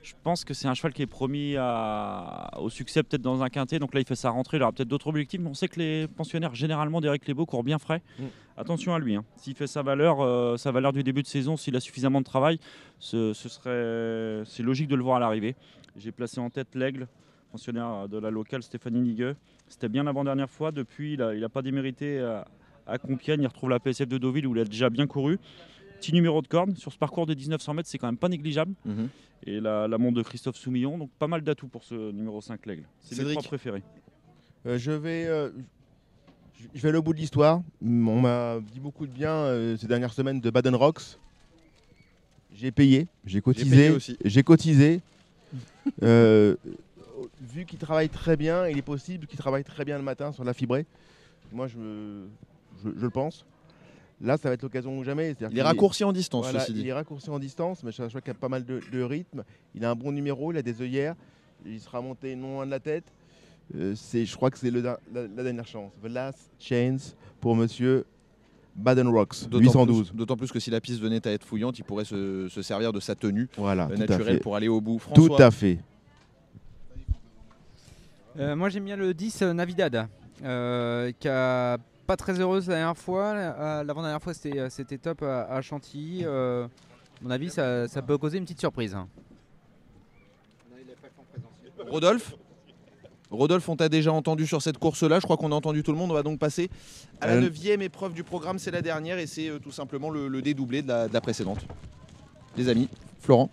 Je 0.04 0.14
pense 0.24 0.46
que 0.46 0.54
c'est 0.54 0.68
un 0.68 0.74
cheval 0.74 0.94
qui 0.94 1.02
est 1.02 1.06
promis 1.08 1.56
à- 1.58 2.50
au 2.62 2.70
succès 2.70 3.04
peut-être 3.04 3.22
dans 3.22 3.44
un 3.44 3.50
quintet. 3.50 3.78
Donc 3.78 3.94
là, 3.94 4.00
il 4.00 4.06
fait 4.08 4.16
sa 4.16 4.30
rentrée. 4.30 4.58
Il 4.58 4.64
aura 4.64 4.72
peut-être 4.72 4.88
d'autres 4.88 5.08
objectifs. 5.08 5.40
Mais 5.42 5.50
on 5.50 5.54
sait 5.54 5.68
que 5.68 5.80
les 5.80 6.08
pensionnaires, 6.08 6.56
généralement, 6.56 7.02
d'Eric 7.02 7.28
Lebeau, 7.28 7.46
courent 7.46 7.64
bien 7.64 7.78
frais. 7.78 8.02
Mm. 8.20 8.24
Attention 8.58 8.94
à 8.96 9.00
lui. 9.00 9.16
hein. 9.16 9.26
S'il 9.36 9.54
fait 9.56 9.68
sa 9.68 9.82
valeur, 9.84 10.22
euh, 10.22 10.56
sa 10.58 10.72
valeur 10.72 10.94
du 10.94 11.04
début 11.04 11.22
de 11.24 11.28
saison, 11.28 11.58
s'il 11.58 11.76
a 11.76 11.80
suffisamment 11.80 12.22
de 12.22 12.26
travail, 12.26 12.60
ce, 13.00 13.34
ce 13.34 13.50
serait, 13.50 14.44
c'est 14.46 14.64
logique 14.64 14.88
de 14.88 14.96
le 14.96 15.04
voir 15.04 15.18
à 15.18 15.20
l'arrivée. 15.20 15.56
J'ai 15.98 16.12
placé 16.12 16.40
en 16.40 16.50
tête 16.50 16.74
l'Aigle, 16.74 17.08
pensionnaire 17.52 18.08
de 18.08 18.18
la 18.18 18.32
locale 18.32 18.64
Stéphanie 18.64 19.02
Nigueux. 19.02 19.36
C'était 19.68 19.90
bien 19.90 20.04
l'avant-dernière 20.04 20.50
fois. 20.50 20.72
Depuis, 20.72 21.14
il 21.14 21.20
n'a 21.40 21.50
pas 21.50 21.62
démérité 21.62 22.20
à 22.88 22.98
Compiègne. 22.98 23.42
Il 23.42 23.48
retrouve 23.48 23.70
la 23.70 23.80
PSF 23.80 24.08
de 24.08 24.18
Deauville 24.18 24.48
où 24.48 24.56
il 24.56 24.62
a 24.62 24.66
déjà 24.66 24.90
bien 24.90 25.08
couru. 25.08 25.38
Petit 26.00 26.14
numéro 26.14 26.42
de 26.42 26.48
corne. 26.48 26.76
Sur 26.76 26.92
ce 26.92 26.98
parcours 26.98 27.26
de 27.26 27.34
1900 27.34 27.74
mètres, 27.74 27.90
c'est 27.90 27.98
quand 27.98 28.08
même 28.08 28.18
pas 28.18 28.30
négligeable. 28.30 28.74
Mhm. 28.86 29.10
Et 29.46 29.60
la, 29.60 29.88
la 29.88 29.98
montre 29.98 30.18
de 30.18 30.24
Christophe 30.24 30.56
Soumillon. 30.58 30.98
Donc 30.98 31.10
pas 31.20 31.28
mal 31.28 31.42
d'atouts 31.42 31.68
pour 31.68 31.84
ce 31.84 32.12
numéro 32.12 32.42
5, 32.42 32.66
l'Aigle. 32.66 32.84
C'est 33.02 33.18
mes 33.24 33.32
trois 33.32 33.44
préférés. 33.44 33.84
Euh, 34.66 34.78
je 34.78 34.92
vais, 34.92 35.26
euh, 35.28 35.50
je- 36.74 36.82
vais 36.82 36.90
aller 36.90 36.98
au 36.98 37.02
bout 37.04 37.14
de 37.14 37.20
l'histoire. 37.20 37.62
Mm, 37.82 38.08
On 38.10 38.22
m'a 38.22 38.60
dit 38.74 38.80
beaucoup 38.80 39.06
de 39.08 39.12
bien 39.12 39.32
euh, 39.32 39.78
ces 39.78 39.88
dernières 39.88 40.14
semaines 40.14 40.42
de 40.42 40.50
Baden 40.50 40.76
Rocks. 40.76 41.18
J'ai 42.54 42.72
payé, 42.72 43.08
j'ai 43.26 43.40
cotisé, 43.42 43.96
j'ai 44.26 44.42
cotisé. 44.44 45.02
Euh, 46.02 46.56
vu 47.40 47.66
qu'il 47.66 47.78
travaille 47.78 48.10
très 48.10 48.36
bien, 48.36 48.68
il 48.68 48.78
est 48.80 48.82
possible 48.84 49.28
qu'il 49.28 49.38
travaille 49.38 49.64
très 49.64 49.86
bien 49.86 49.98
le 49.98 50.04
matin 50.04 50.32
sur 50.32 50.44
la 50.44 50.54
fibrée. 50.56 50.86
Moi, 51.52 51.68
je, 51.68 51.78
je, 52.84 52.90
je 52.96 53.02
le 53.02 53.10
pense. 53.10 53.46
Là, 54.20 54.38
ça 54.38 54.50
va 54.50 54.56
être 54.56 54.64
l'occasion 54.64 54.98
ou 54.98 55.04
jamais. 55.04 55.28
C'est-à-dire 55.38 55.50
Il 55.52 55.60
est 55.60 55.62
raccourci 55.64 56.04
en 56.04 56.12
distance, 56.12 56.46
voilà, 56.46 56.60
ceci 56.62 56.72
il 56.72 56.82
dit. 56.84 56.88
est 56.90 56.94
raccourci 56.94 57.30
en 57.30 57.38
distance, 57.40 57.84
mais 57.84 57.92
je 57.92 58.04
crois 58.08 58.22
qu'il 58.22 58.32
a 58.32 58.34
pas 58.34 58.50
mal 58.50 58.66
de, 58.66 58.80
de 58.92 59.02
rythme. 59.04 59.44
Il 59.76 59.86
a 59.86 59.92
un 59.92 59.96
bon 59.96 60.12
numéro, 60.12 60.52
il 60.52 60.58
a 60.58 60.62
des 60.64 60.82
œillères. 60.82 61.16
Il 61.66 61.80
sera 61.80 62.02
monté 62.02 62.36
non 62.36 62.56
loin 62.56 62.66
de 62.66 62.72
la 62.72 62.80
tête. 62.80 63.06
Euh, 63.76 63.94
c'est, 63.96 64.26
je 64.26 64.36
crois 64.36 64.50
que 64.50 64.58
c'est 64.58 64.72
la, 64.72 64.98
la 65.14 65.28
dernière 65.28 65.68
chance. 65.68 65.92
The 66.02 66.08
last 66.08 66.50
chance 66.60 67.16
pour 67.42 67.56
monsieur 67.56 68.06
Baden 68.76 69.08
Rocks, 69.10 69.48
D'autant 69.50 69.64
812. 69.86 70.10
plus- 70.10 70.18
D'autant 70.18 70.38
plus 70.38 70.52
que 70.52 70.60
si 70.60 70.70
la 70.72 70.80
piste 70.82 71.00
venait 71.02 71.28
à 71.28 71.32
être 71.32 71.44
fouillante, 71.44 71.78
il 71.78 71.84
pourrait 71.84 72.06
se, 72.06 72.48
se 72.48 72.62
servir 72.62 72.94
de 72.94 73.00
sa 73.00 73.14
tenue 73.16 73.50
Voilà, 73.58 73.86
euh, 73.86 73.94
tout 73.94 74.00
naturelle 74.00 74.40
pour 74.40 74.56
aller 74.56 74.68
au 74.68 74.80
bout. 74.82 75.02
Tout 75.14 75.26
François, 75.26 75.46
à 75.46 75.52
fait. 75.52 75.80
Euh, 78.40 78.56
moi 78.56 78.70
j'aime 78.70 78.86
bien 78.86 78.96
le 78.96 79.14
10 79.14 79.42
euh, 79.42 79.54
Navidad, 79.54 80.08
euh, 80.44 81.12
qui 81.20 81.28
a 81.28 81.78
pas 82.08 82.18
très 82.18 82.40
heureuse 82.40 82.68
la 82.68 82.76
dernière 82.76 82.98
fois. 82.98 83.34
Euh, 83.36 83.84
L'avant-dernière 83.84 84.22
fois 84.22 84.34
c'était 84.34 84.58
euh, 84.60 84.70
c'était 84.70 84.98
top 84.98 85.22
à, 85.24 85.44
à 85.44 85.62
Chantilly. 85.62 86.22
Euh, 86.24 86.66
à 86.66 86.70
mon 87.24 87.30
avis 87.32 87.50
ça, 87.50 87.88
ça 87.88 88.02
peut 88.02 88.18
causer 88.18 88.38
une 88.38 88.46
petite 88.46 88.60
surprise. 88.60 88.96
hein. 88.96 89.08
Rodolphe? 91.90 92.36
Rodolphe, 93.30 93.68
on 93.68 93.76
t'a 93.76 93.90
déjà 93.90 94.14
entendu 94.14 94.48
sur 94.48 94.62
cette 94.62 94.78
course-là. 94.78 95.20
Je 95.20 95.26
crois 95.26 95.36
qu'on 95.38 95.52
a 95.52 95.56
entendu 95.56 95.84
tout 95.84 95.92
le 95.92 95.98
monde. 95.98 96.12
On 96.12 96.14
va 96.14 96.24
donc 96.24 96.40
passer 96.40 96.70
à 97.20 97.28
la 97.28 97.34
Euh, 97.34 97.42
neuvième 97.42 97.82
épreuve 97.82 98.14
du 98.14 98.24
programme. 98.24 98.58
C'est 98.58 98.72
la 98.72 98.82
dernière 98.82 99.20
et 99.20 99.28
c'est 99.28 99.52
tout 99.62 99.72
simplement 99.72 100.10
le, 100.10 100.28
le 100.30 100.42
dédoublé 100.42 100.82
de 100.82 100.88
la, 100.88 101.08
de 101.10 101.14
la 101.14 101.20
précédente. 101.22 101.66
Les 102.56 102.70
amis, 102.70 102.88
Florent? 103.20 103.50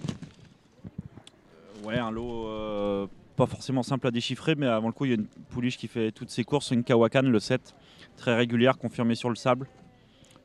Ouais, 1.84 1.98
un 1.98 2.10
lot 2.12 2.46
euh, 2.46 3.06
pas 3.36 3.46
forcément 3.46 3.82
simple 3.82 4.06
à 4.06 4.10
déchiffrer, 4.12 4.54
mais 4.54 4.66
avant 4.68 4.86
le 4.86 4.92
coup, 4.92 5.04
il 5.06 5.08
y 5.08 5.12
a 5.12 5.16
une 5.16 5.26
pouliche 5.26 5.76
qui 5.76 5.88
fait 5.88 6.12
toutes 6.12 6.30
ses 6.30 6.44
courses, 6.44 6.70
une 6.70 6.84
Kawakan, 6.84 7.22
le 7.22 7.40
7, 7.40 7.74
très 8.16 8.34
régulière, 8.34 8.78
confirmée 8.78 9.14
sur 9.14 9.28
le 9.28 9.36
sable. 9.36 9.68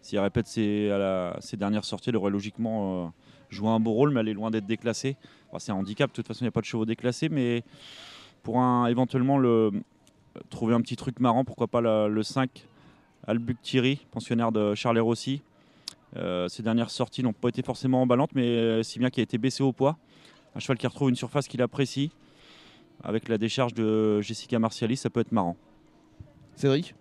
S'il 0.02 0.20
répète 0.20 0.48
ses, 0.48 0.90
dernières 1.54 1.86
sorties, 1.86 2.10
elle 2.10 2.18
aurait 2.18 2.32
logiquement 2.32 3.06
euh, 3.06 3.08
joué 3.50 3.70
un 3.70 3.80
beau 3.80 3.92
rôle, 3.92 4.12
mais 4.12 4.22
elle 4.22 4.30
est 4.30 4.34
loin 4.34 4.52
d'être 4.52 4.66
déclassée. 4.66 5.18
C'est 5.58 5.72
un 5.72 5.76
handicap, 5.76 6.10
de 6.10 6.16
toute 6.16 6.28
façon, 6.28 6.42
il 6.42 6.46
n'y 6.46 6.50
a 6.50 6.52
pas 6.52 6.62
de 6.62 6.66
chevaux 6.66 6.86
déclassés, 6.86 7.30
mais 7.30 7.64
pour 8.44 8.62
éventuellement 8.88 9.38
le, 9.38 9.72
trouver 10.50 10.74
un 10.76 10.82
petit 10.82 10.96
truc 10.96 11.20
marrant, 11.20 11.44
pourquoi 11.44 11.68
pas 11.68 11.82
le 11.82 12.24
5, 12.24 12.66
Albuc 13.28 13.62
Thierry, 13.62 14.06
pensionnaire 14.12 14.52
de 14.52 14.76
Charles 14.76 15.00
Rossi. 15.00 15.42
Euh, 16.16 16.48
ses 16.48 16.64
dernières 16.64 16.90
sorties 16.90 17.22
n'ont 17.22 17.34
pas 17.34 17.50
été 17.50 17.62
forcément 17.62 18.02
emballantes, 18.02 18.32
mais 18.34 18.48
euh, 18.48 18.84
si 18.84 19.00
bien 19.00 19.10
qu'il 19.10 19.22
a 19.22 19.24
été 19.24 19.38
baissé 19.38 19.64
au 19.64 19.72
poids. 19.72 19.98
Un 20.56 20.60
cheval 20.60 20.78
qui 20.78 20.88
retrouve 20.88 21.10
une 21.10 21.16
surface 21.16 21.48
qu'il 21.48 21.62
apprécie. 21.62 22.12
Avec 23.04 23.30
la 23.30 23.38
décharge 23.38 23.74
de 23.74 24.20
Jessica 24.22 24.60
Martialis, 24.60 24.98
ça 24.98 25.10
peut 25.10 25.20
être 25.20 25.32
marrant. 25.32 25.56
Cédric? 26.56 26.96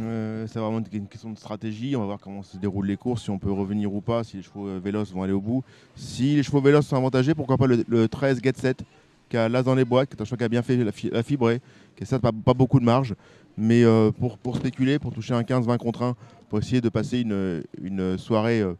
Euh, 0.00 0.46
c'est 0.48 0.58
vraiment 0.58 0.80
une 0.92 1.06
question 1.06 1.30
de 1.30 1.38
stratégie. 1.38 1.94
On 1.96 2.00
va 2.00 2.06
voir 2.06 2.18
comment 2.20 2.42
se 2.42 2.56
déroulent 2.56 2.86
les 2.86 2.96
courses, 2.96 3.24
si 3.24 3.30
on 3.30 3.38
peut 3.38 3.52
revenir 3.52 3.92
ou 3.92 4.00
pas, 4.00 4.24
si 4.24 4.38
les 4.38 4.42
chevaux 4.42 4.66
euh, 4.68 4.80
véloces 4.82 5.12
vont 5.12 5.22
aller 5.22 5.32
au 5.34 5.40
bout. 5.40 5.62
Si 5.96 6.36
les 6.36 6.42
chevaux 6.42 6.60
véloces 6.60 6.86
sont 6.86 6.96
avantagés, 6.96 7.34
pourquoi 7.34 7.58
pas 7.58 7.66
le, 7.66 7.84
le 7.86 8.08
13 8.08 8.40
Get 8.42 8.52
Set, 8.56 8.82
qui 9.28 9.36
a 9.36 9.48
l'as 9.48 9.62
dans 9.62 9.74
les 9.74 9.84
boîtes, 9.84 10.08
qui 10.08 10.16
est 10.16 10.22
un 10.22 10.24
cheval 10.24 10.38
qui 10.38 10.44
a 10.44 10.48
bien 10.48 10.62
fait 10.62 10.76
la, 10.76 10.92
fi- 10.92 11.10
la 11.10 11.22
fibrée, 11.22 11.60
qui 11.96 12.04
a 12.04 12.06
certes 12.06 12.22
pas, 12.22 12.32
pas 12.32 12.54
beaucoup 12.54 12.80
de 12.80 12.84
marge, 12.84 13.14
mais 13.58 13.84
euh, 13.84 14.10
pour, 14.12 14.38
pour 14.38 14.56
spéculer, 14.56 14.98
pour 14.98 15.12
toucher 15.12 15.34
un 15.34 15.42
15-20 15.42 15.76
contre 15.76 16.02
1, 16.02 16.16
pour 16.48 16.58
essayer 16.58 16.80
de 16.80 16.88
passer 16.88 17.20
une, 17.20 17.62
une 17.82 18.16
soirée 18.16 18.60
euh, 18.62 18.74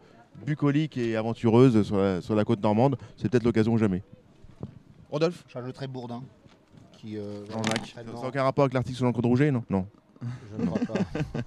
bucolique 0.46 0.96
et 0.96 1.14
aventureuse 1.16 1.82
sur 1.82 1.98
la, 1.98 2.20
sur 2.22 2.34
la 2.34 2.44
côte 2.44 2.62
normande, 2.62 2.96
c'est 3.18 3.28
peut-être 3.30 3.44
l'occasion 3.44 3.74
ou 3.74 3.78
jamais. 3.78 4.02
Rodolphe? 5.10 5.44
J'ajouterais 5.52 5.88
Bourdin. 5.88 6.22
Qui, 6.98 7.18
euh, 7.18 7.44
Jean-Jacques. 7.50 7.92
Ça 7.94 8.02
n'a 8.02 8.28
aucun 8.28 8.42
rapport 8.44 8.62
avec 8.64 8.72
l'article 8.74 8.96
sur 8.96 9.04
l'encre 9.04 9.20
de 9.20 9.26
Rouget, 9.26 9.50
non? 9.50 9.62
Non. 9.68 9.86
Je 10.22 10.64
ne 10.64 10.70
pas. 10.70 10.94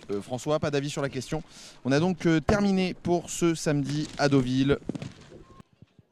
Euh, 0.09 0.21
François, 0.21 0.57
pas 0.57 0.71
d'avis 0.71 0.89
sur 0.89 1.01
la 1.01 1.09
question. 1.09 1.43
On 1.83 1.91
a 1.91 1.99
donc 1.99 2.25
euh, 2.25 2.39
terminé 2.39 2.93
pour 2.93 3.29
ce 3.29 3.55
samedi 3.55 4.07
à 4.17 4.29
Deauville. 4.29 4.77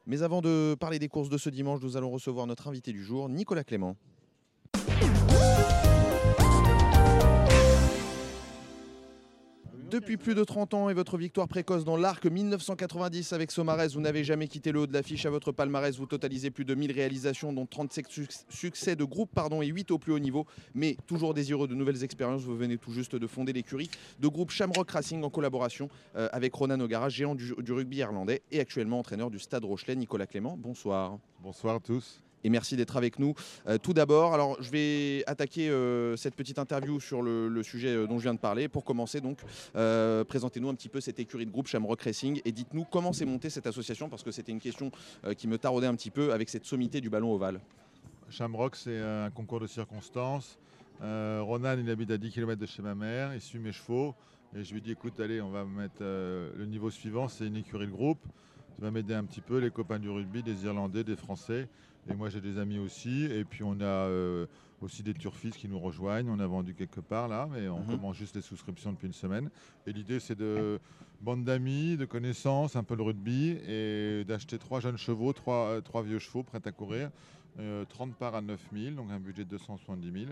Mais 0.05 0.21
avant 0.21 0.41
de 0.41 0.75
parler 0.77 0.99
des 0.99 1.07
courses 1.07 1.29
de 1.29 1.37
ce 1.37 1.49
dimanche, 1.49 1.79
nous 1.81 1.95
allons 1.95 2.11
recevoir 2.11 2.45
notre 2.45 2.67
invité 2.67 2.91
du 2.91 3.05
jour, 3.05 3.29
Nicolas 3.29 3.63
Clément. 3.63 3.95
Depuis 9.95 10.17
plus 10.17 10.35
de 10.35 10.43
30 10.43 10.73
ans 10.73 10.89
et 10.89 10.93
votre 10.93 11.17
victoire 11.17 11.47
précoce 11.47 11.85
dans 11.85 11.95
l'arc 11.95 12.25
1990 12.25 13.31
avec 13.31 13.49
Somarès, 13.49 13.93
vous 13.93 14.01
n'avez 14.01 14.25
jamais 14.25 14.47
quitté 14.49 14.71
le 14.73 14.81
haut 14.81 14.87
de 14.87 14.93
l'affiche 14.93 15.25
à 15.25 15.29
votre 15.29 15.53
palmarès. 15.53 15.95
Vous 15.97 16.05
totalisez 16.05 16.51
plus 16.51 16.65
de 16.65 16.75
1000 16.75 16.91
réalisations, 16.91 17.53
dont 17.53 17.65
37 17.65 18.07
suc- 18.09 18.31
succès 18.49 18.95
de 18.97 19.05
groupe 19.05 19.31
pardon, 19.33 19.61
et 19.61 19.67
8 19.67 19.91
au 19.91 19.97
plus 19.97 20.11
haut 20.11 20.19
niveau. 20.19 20.45
Mais 20.73 20.97
toujours 21.07 21.33
désireux 21.33 21.67
de 21.69 21.75
nouvelles 21.75 22.03
expériences, 22.03 22.41
vous 22.41 22.57
venez 22.57 22.77
tout 22.77 22.91
juste 22.91 23.15
de 23.15 23.25
fonder 23.25 23.53
l'écurie 23.53 23.89
de 24.19 24.27
groupe 24.27 24.51
Shamrock 24.51 24.91
Racing 24.91 25.23
en 25.23 25.29
collaboration 25.29 25.87
euh, 26.17 26.27
avec 26.33 26.53
Ronan 26.53 26.79
O'Gara, 26.81 27.07
géant 27.07 27.33
du, 27.33 27.53
du 27.57 27.71
rugby 27.71 27.97
irlandais 27.97 28.41
et 28.51 28.59
actuellement 28.59 28.99
entraîneur 28.99 29.31
du 29.31 29.39
Stade 29.39 29.63
Rochelet. 29.63 29.95
Nicolas 29.95 30.27
Clément, 30.27 30.57
bonsoir. 30.57 31.17
Bonsoir 31.41 31.75
à 31.75 31.79
tous. 31.79 32.21
Et 32.45 32.49
merci 32.49 32.77
d'être 32.77 32.95
avec 32.95 33.17
nous. 33.17 33.33
Euh, 33.67 33.79
tout 33.79 33.93
d'abord, 33.93 34.35
alors 34.35 34.61
je 34.61 34.69
vais 34.69 35.23
attaquer 35.25 35.67
euh, 35.67 36.15
cette 36.15 36.35
petite 36.35 36.59
interview 36.59 36.99
sur 36.99 37.23
le, 37.23 37.63
sujet 37.63 37.87
euh, 37.87 38.05
dont 38.05 38.19
je 38.19 38.23
viens 38.23 38.35
de 38.35 38.39
parler. 38.39 38.67
Pour 38.67 38.85
commencer, 38.85 39.19
donc, 39.19 39.39
présentez-nous 39.73 40.69
un 40.69 40.75
petit 40.75 40.87
peu 40.87 41.01
cette 41.01 41.19
écurie 41.19 41.47
de 41.47 41.51
groupe 41.51 41.65
Shamrock 41.65 42.03
Racing 42.03 42.41
et 42.45 42.51
dites-nous 42.51 42.85
comment 42.85 43.13
s'est 43.13 43.25
montée 43.25 43.49
cette 43.49 43.65
association 43.65 44.09
parce 44.09 44.21
que 44.21 44.29
c'était 44.29 44.51
une 44.51 44.59
question 44.59 44.91
qui 45.37 45.47
me 45.47 45.57
taraudait 45.57 45.87
un 45.87 45.95
petit 45.95 46.11
peu 46.11 46.33
avec 46.33 46.49
cette 46.49 46.65
sommité 46.65 47.01
du 47.01 47.09
ballon 47.09 47.33
ovale. 47.33 47.59
Shamrock, 48.29 48.75
c'est 48.75 48.99
un 49.01 49.31
concours 49.31 49.59
de 49.59 49.67
circonstances. 49.67 50.59
Ronan, 51.01 51.77
il 51.79 51.89
habite 51.89 52.11
à 52.11 52.17
10 52.17 52.29
km 52.29 52.61
de 52.61 52.67
chez 52.67 52.83
ma 52.83 52.93
mère, 52.93 53.33
il 53.33 53.41
suit 53.41 53.57
mes 53.59 53.71
chevaux. 53.71 54.13
Et 54.55 54.63
je 54.63 54.71
lui 54.71 54.81
dis, 54.81 54.91
écoute, 54.91 55.19
allez, 55.19 55.41
on 55.41 55.49
va 55.49 55.65
mettre 55.65 56.03
le 56.03 56.65
niveau 56.67 56.91
suivant, 56.91 57.27
c'est 57.27 57.47
une 57.47 57.57
écurie 57.57 57.87
de 57.87 57.91
groupe. 57.91 58.23
Ça 58.77 58.83
va 58.83 58.91
m'aider 58.91 59.15
un 59.15 59.23
petit 59.23 59.41
peu, 59.41 59.57
les 59.57 59.71
copains 59.71 59.99
du 59.99 60.09
rugby, 60.09 60.43
des 60.43 60.65
Irlandais, 60.65 61.03
des 61.03 61.15
Français. 61.15 61.67
Et 62.09 62.13
moi, 62.15 62.29
j'ai 62.29 62.41
des 62.41 62.57
amis 62.59 62.77
aussi. 62.77 63.25
Et 63.25 63.43
puis, 63.45 63.63
on 63.63 63.79
a 63.79 63.83
euh, 63.85 64.45
aussi 64.81 65.01
des 65.01 65.13
turfistes 65.13 65.57
qui 65.57 65.67
nous 65.67 65.79
rejoignent. 65.79 66.29
On 66.29 66.39
a 66.39 66.45
vendu 66.47 66.75
quelque 66.75 66.99
part 66.99 67.27
là, 67.27 67.47
mais 67.51 67.67
on 67.67 67.79
Mhm. 67.79 67.87
commence 67.87 68.15
juste 68.17 68.35
les 68.35 68.41
souscriptions 68.41 68.91
depuis 68.93 69.07
une 69.07 69.13
semaine. 69.13 69.49
Et 69.87 69.93
l'idée, 69.93 70.19
c'est 70.19 70.35
de 70.37 70.79
bande 71.21 71.43
d'amis, 71.43 71.97
de 71.97 72.05
connaissances, 72.05 72.75
un 72.75 72.83
peu 72.83 72.95
le 72.95 73.03
rugby, 73.03 73.57
et 73.67 74.23
d'acheter 74.25 74.57
trois 74.59 74.79
jeunes 74.79 74.97
chevaux, 74.97 75.33
trois, 75.33 75.69
euh, 75.69 75.81
trois 75.81 76.03
vieux 76.03 76.19
chevaux 76.19 76.43
prêts 76.43 76.61
à 76.63 76.71
courir. 76.71 77.09
Euh, 77.57 77.85
30 77.85 78.13
parts 78.15 78.35
à 78.35 78.41
9000, 78.41 78.95
donc 78.95 79.09
un 79.11 79.19
budget 79.19 79.45
de 79.45 79.49
270 79.49 80.11
000. 80.11 80.25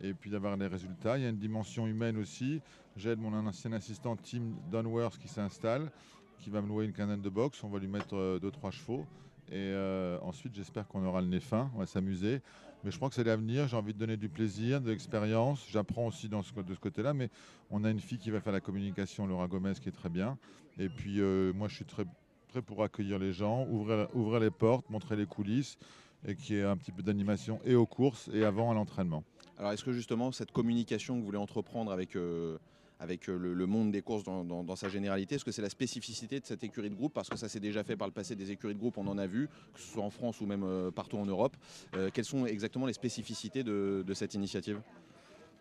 Et 0.00 0.14
puis 0.14 0.30
d'avoir 0.30 0.56
les 0.56 0.68
résultats. 0.68 1.18
Il 1.18 1.24
y 1.24 1.26
a 1.26 1.28
une 1.28 1.38
dimension 1.38 1.88
humaine 1.88 2.16
aussi. 2.18 2.60
J'aide 2.96 3.18
mon 3.18 3.34
ancien 3.34 3.72
assistant 3.72 4.16
Tim 4.16 4.42
Dunworth 4.70 5.18
qui 5.18 5.26
s'installe, 5.26 5.90
qui 6.38 6.50
va 6.50 6.62
me 6.62 6.68
louer 6.68 6.84
une 6.84 6.92
canne 6.92 7.20
de 7.20 7.28
boxe. 7.28 7.62
On 7.64 7.68
va 7.68 7.80
lui 7.80 7.88
mettre 7.88 8.38
2-3 8.40 8.70
chevaux. 8.70 9.04
Et 9.50 9.54
euh, 9.56 10.18
ensuite, 10.22 10.54
j'espère 10.54 10.86
qu'on 10.86 11.04
aura 11.04 11.20
le 11.20 11.28
nez 11.28 11.40
fin. 11.40 11.70
On 11.74 11.78
va 11.78 11.86
s'amuser. 11.86 12.40
Mais 12.84 12.90
je 12.90 12.96
crois 12.96 13.08
que 13.08 13.14
c'est 13.14 13.24
l'avenir. 13.24 13.66
J'ai 13.66 13.76
envie 13.76 13.94
de 13.94 13.98
donner 13.98 14.16
du 14.16 14.28
plaisir, 14.28 14.80
de 14.80 14.90
l'expérience. 14.90 15.66
J'apprends 15.70 16.06
aussi 16.06 16.28
de 16.28 16.36
ce 16.42 16.80
côté-là. 16.80 17.14
Mais 17.14 17.30
on 17.70 17.84
a 17.84 17.90
une 17.90 18.00
fille 18.00 18.18
qui 18.18 18.30
va 18.30 18.40
faire 18.40 18.52
la 18.52 18.60
communication, 18.60 19.26
Laura 19.26 19.48
Gomez, 19.48 19.74
qui 19.80 19.88
est 19.88 19.92
très 19.92 20.10
bien. 20.10 20.38
Et 20.78 20.88
puis, 20.88 21.20
euh, 21.20 21.52
moi, 21.54 21.68
je 21.68 21.76
suis 21.76 21.84
très 21.84 22.04
prêt 22.48 22.62
pour 22.62 22.82
accueillir 22.82 23.18
les 23.18 23.32
gens, 23.32 23.66
ouvrir, 23.66 24.40
les 24.40 24.50
portes, 24.50 24.88
montrer 24.90 25.16
les 25.16 25.26
coulisses 25.26 25.78
et 26.26 26.34
qu'il 26.34 26.56
y 26.56 26.58
ait 26.58 26.64
un 26.64 26.76
petit 26.76 26.92
peu 26.92 27.02
d'animation 27.02 27.60
et 27.64 27.74
aux 27.74 27.86
courses 27.86 28.28
et 28.32 28.44
avant 28.44 28.70
à 28.70 28.74
l'entraînement. 28.74 29.22
Alors 29.58 29.72
est-ce 29.72 29.84
que 29.84 29.92
justement 29.92 30.32
cette 30.32 30.50
communication 30.50 31.14
que 31.14 31.20
vous 31.20 31.26
voulez 31.26 31.38
entreprendre 31.38 31.92
avec, 31.92 32.16
euh, 32.16 32.58
avec 33.00 33.28
euh, 33.28 33.36
le, 33.36 33.66
monde 33.66 33.92
des 33.92 34.02
courses 34.02 34.24
dans, 34.24 34.76
sa 34.76 34.88
généralité, 34.88 35.36
est-ce 35.36 35.44
que 35.44 35.52
c'est 35.52 35.62
la 35.62 35.70
spécificité 35.70 36.40
de 36.40 36.46
cette 36.46 36.64
écurie 36.64 36.90
de 36.90 36.94
groupe? 36.94 37.12
Parce 37.14 37.28
que 37.28 37.36
ça 37.36 37.48
s'est 37.48 37.60
déjà 37.60 37.84
fait 37.84 37.96
par 37.96 38.08
le 38.08 38.12
passé 38.12 38.34
des 38.34 38.50
écuries 38.50 38.74
de 38.74 38.78
groupe, 38.78 38.98
on 38.98 39.06
en 39.06 39.18
a 39.18 39.26
vu, 39.26 39.48
que 39.72 39.80
ce 39.80 39.92
soit 39.92 40.02
en 40.02 40.10
France 40.10 40.40
ou 40.40 40.46
même 40.46 40.64
euh, 40.64 40.90
partout 40.90 41.16
en 41.18 41.26
Europe. 41.26 41.56
Euh, 41.94 42.10
quelles 42.12 42.24
sont 42.24 42.46
exactement 42.46 42.86
les 42.86 42.92
spécificités 42.92 43.62
de, 43.62 44.04
cette 44.14 44.34
initiative? 44.34 44.80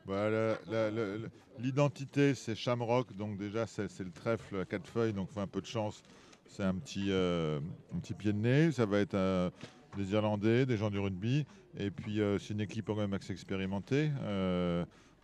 Bah, 0.06 0.58
L'identité, 1.60 2.34
c'est 2.34 2.56
Shamrock, 2.56 3.16
donc 3.16 3.38
déjà 3.38 3.68
c'est 3.68 4.00
le 4.00 4.12
trèfle 4.12 4.62
à 4.62 4.66
quatre 4.66 4.88
feuilles, 4.88 5.14
donc 5.14 5.30
faut 5.30 5.40
un 5.40 5.48
peu 5.48 5.62
de 5.62 5.66
chance. 5.66 6.02
C'est 6.48 6.64
un 6.64 6.76
petit, 6.76 7.12
un 7.12 8.00
petit 8.00 8.14
pied 8.14 8.32
de 8.32 8.38
nez. 8.38 8.72
Ça 8.72 8.86
va 8.86 9.00
être 9.00 9.52
des 9.98 10.12
Irlandais, 10.14 10.66
des 10.66 10.78
gens 10.78 10.90
du 10.90 11.00
rugby, 11.00 11.46
et 11.78 11.92
puis 11.92 12.22
c'est 12.40 12.54
une 12.54 12.62
équipe 12.62 12.86
quand 12.86 12.96
même 12.96 13.14
assez 13.14 13.34
expérimentée. 13.34 14.12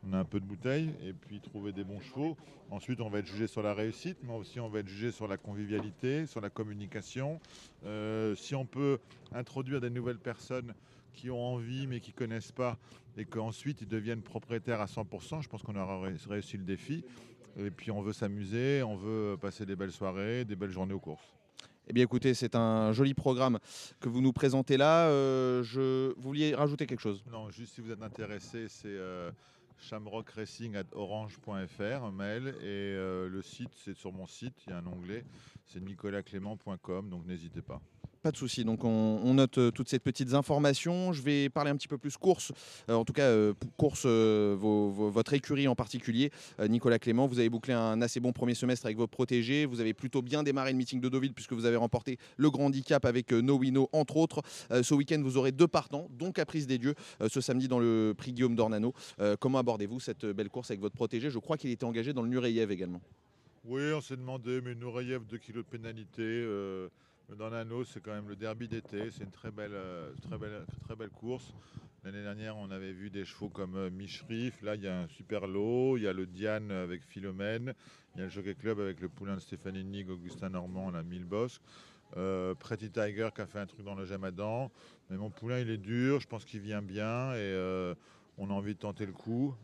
On 0.06 0.14
a 0.14 0.18
un 0.18 0.26
peu 0.26 0.40
de 0.40 0.46
bouteille, 0.46 0.90
et 1.02 1.14
puis 1.14 1.40
trouver 1.40 1.72
des 1.72 1.84
bons 1.84 2.02
chevaux. 2.02 2.36
Ensuite, 2.70 3.00
on 3.00 3.10
va 3.10 3.20
être 3.20 3.28
jugé 3.28 3.48
sur 3.48 3.64
la 3.64 3.74
réussite, 3.74 4.18
mais 4.24 4.34
aussi 4.34 4.60
on 4.60 4.68
va 4.68 4.80
être 4.80 4.88
jugé 4.88 5.12
sur 5.12 5.28
la 5.28 5.38
convivialité, 5.38 6.26
sur 6.26 6.42
la 6.42 6.50
communication. 6.50 7.40
Euh, 7.86 8.36
si 8.36 8.54
on 8.56 8.66
peut 8.66 9.00
introduire 9.34 9.80
des 9.80 9.90
nouvelles 9.90 10.20
personnes 10.20 10.74
qui 11.14 11.30
ont 11.30 11.40
envie 11.42 11.88
mais 11.88 12.00
qui 12.00 12.12
ne 12.12 12.16
connaissent 12.18 12.52
pas 12.52 12.78
et 13.18 13.26
qu'ensuite 13.26 13.82
ils 13.82 13.88
deviennent 13.88 14.24
propriétaires 14.24 14.82
à 14.82 14.88
100%, 14.88 15.42
je 15.42 15.48
pense 15.48 15.62
qu'on 15.62 15.76
aura 15.76 16.02
ré- 16.02 16.16
réussi 16.28 16.58
le 16.58 16.64
défi. 16.64 17.06
Et 17.58 17.70
puis 17.70 17.92
on 17.92 18.02
veut 18.02 18.14
s'amuser, 18.14 18.82
on 18.84 18.96
veut 18.96 19.38
passer 19.40 19.66
des 19.66 19.76
belles 19.76 19.92
soirées, 19.92 20.44
des 20.44 20.56
belles 20.56 20.72
journées 20.72 20.94
aux 20.96 21.00
courses. 21.00 21.34
Eh 21.88 21.94
bien 21.94 22.04
écoutez, 22.04 22.34
c'est 22.34 22.56
un 22.56 22.92
joli 22.94 23.14
programme 23.14 23.60
que 24.00 24.10
vous 24.10 24.22
nous 24.22 24.34
présentez 24.34 24.76
là. 24.78 25.08
Euh, 25.08 25.62
je... 25.64 26.14
Vous 26.16 26.22
vouliez 26.30 26.56
rajouter 26.56 26.88
quelque 26.88 27.02
chose? 27.02 27.24
Non, 27.32 27.50
juste 27.52 27.76
si 27.76 27.82
vous 27.82 27.92
êtes 27.92 28.02
intéressé, 28.02 28.68
c'est 28.70 28.88
euh, 28.88 29.30
shamrockracing.orange.fr, 29.84 32.04
un 32.04 32.12
mail, 32.12 32.48
et 32.62 32.96
euh, 32.96 33.28
le 33.30 33.42
site, 33.42 33.74
c'est 33.76 33.96
sur 33.96 34.12
mon 34.14 34.28
site, 34.28 34.66
il 34.66 34.70
y 34.72 34.74
a 34.74 34.78
un 34.78 34.86
onglet, 34.88 35.26
c'est 35.66 35.82
nicolasclément.com, 35.82 37.10
donc 37.10 37.26
n'hésitez 37.26 37.62
pas. 37.62 37.82
Pas 38.24 38.32
de 38.32 38.38
souci. 38.38 38.64
Donc 38.64 38.86
on, 38.86 39.34
note 39.34 39.58
euh, 39.58 39.70
toutes 39.70 39.90
ces 39.90 40.00
petites 40.00 40.34
informations. 40.34 41.12
Je 41.12 41.22
vais 41.22 41.50
parler 41.50 41.72
un 41.72 41.76
petit 41.76 41.90
peu 41.90 41.98
plus 41.98 42.16
course, 42.16 42.54
Euh, 42.90 42.94
en 42.94 43.04
tout 43.04 43.12
cas 43.12 43.24
euh, 43.26 43.54
course, 43.76 44.06
votre 44.06 45.34
écurie 45.34 45.68
en 45.68 45.76
particulier. 45.76 46.32
Nicolas 46.70 47.00
Clément, 47.00 47.28
vous 47.28 47.40
avez 47.40 47.50
bouclé 47.50 47.74
un 47.74 48.02
assez 48.02 48.22
bon 48.22 48.32
premier 48.32 48.56
semestre 48.56 48.86
avec 48.86 48.98
vos 48.98 49.08
protégés. 49.08 49.66
Vous 49.66 49.82
avez 49.82 49.94
plutôt 49.94 50.22
bien 50.22 50.42
démarré 50.42 50.72
le 50.72 50.78
meeting 50.78 51.02
de 51.02 51.10
Deauville 51.10 51.34
puisque 51.34 51.52
vous 51.52 51.66
avez 51.66 51.76
remporté 51.76 52.18
le 52.38 52.50
grand 52.50 52.68
handicap 52.68 53.04
avec 53.04 53.34
No 53.34 53.58
Wino 53.58 53.90
entre 53.92 54.16
autres. 54.16 54.42
Ce 54.70 54.94
week-end, 54.94 55.22
vous 55.22 55.36
aurez 55.36 55.52
deux 55.52 55.68
partants, 55.68 56.08
dont 56.18 56.32
Caprice 56.32 56.66
des 56.66 56.78
Dieux, 56.78 56.96
ce 57.28 57.42
samedi 57.42 57.68
dans 57.68 57.80
le 57.80 58.14
prix 58.18 58.32
Guillaume 58.32 58.56
d'Ornano. 58.56 58.94
Comment 59.42 59.58
abordez-vous 59.58 60.00
cette 60.00 60.26
belle 60.26 60.50
course 60.50 60.72
avec 60.72 60.80
votre 60.80 60.96
protégé? 60.96 61.30
Je 61.30 61.40
crois 61.40 61.58
qu'il 61.58 61.72
était 61.72 61.84
engagé 61.84 62.14
dans 62.14 62.22
le 62.22 62.30
Nureyev 62.30 62.72
également. 62.72 63.02
Oui, 63.66 63.92
on 63.94 64.02
s'est 64.02 64.18
demandé, 64.18 64.62
mais 64.62 64.76
Nourayev, 64.76 65.26
2 65.26 65.38
kilos 65.38 65.66
de 65.66 65.70
pénalité. 65.70 66.46
Dans 67.30 67.50
l'anneau, 67.50 67.84
c'est 67.84 68.02
quand 68.02 68.14
même 68.14 68.30
le 68.30 68.36
derby 68.36 68.68
d'été. 68.68 69.10
C'est 69.12 69.24
une 69.24 69.32
très 69.32 69.52
belle, 69.52 69.74
euh, 69.74 70.14
très, 70.22 70.38
belle, 70.38 70.66
très 70.86 70.96
belle 70.96 71.10
course. 71.10 71.54
L'année 72.04 72.22
dernière, 72.22 72.58
on 72.58 72.70
avait 72.70 72.92
vu 72.92 73.10
des 73.10 73.24
chevaux 73.24 73.48
comme 73.48 73.78
euh, 73.78 73.90
Michrif. 73.90 74.62
Là, 74.62 74.76
il 74.76 74.82
y 74.82 74.90
a 74.90 75.04
un 75.04 75.08
super 75.08 75.48
lot. 75.48 75.96
Il 75.96 76.04
y 76.04 76.08
a 76.08 76.12
le 76.12 76.26
Diane 76.26 76.70
avec 76.70 77.02
Philomène. 77.02 77.74
Il 78.14 78.20
y 78.20 78.22
a 78.22 78.26
le 78.26 78.30
Jockey 78.30 78.56
Club 78.56 78.82
avec 78.82 79.00
le 79.00 79.08
poulain 79.08 79.36
de 79.36 79.40
Stéphanie 79.40 79.86
Nig, 79.86 80.10
Augustin 80.10 80.50
Normand, 80.50 80.92
la 80.92 81.02
Mille 81.02 81.24
Bosque. 81.24 81.62
Euh, 82.18 82.56
Pretty 82.56 82.90
Tiger 82.90 83.30
qui 83.34 83.40
a 83.40 83.46
fait 83.46 83.60
un 83.60 83.66
truc 83.66 83.86
dans 83.86 83.96
le 83.96 84.06
Jamadan. 84.06 84.70
Mais 85.10 85.16
mon 85.16 85.30
poulain, 85.30 85.60
il 85.60 85.70
est 85.70 85.78
dur. 85.78 86.20
Je 86.20 86.28
pense 86.28 86.44
qu'il 86.44 86.60
vient 86.60 86.82
bien. 86.82 87.32
Et 87.36 87.38
euh, 87.38 87.96
on 88.38 88.50
a 88.50 88.54
envie 88.54 88.74
de 88.74 88.80
tenter 88.80 89.06
le 89.06 89.14
coup. 89.14 89.56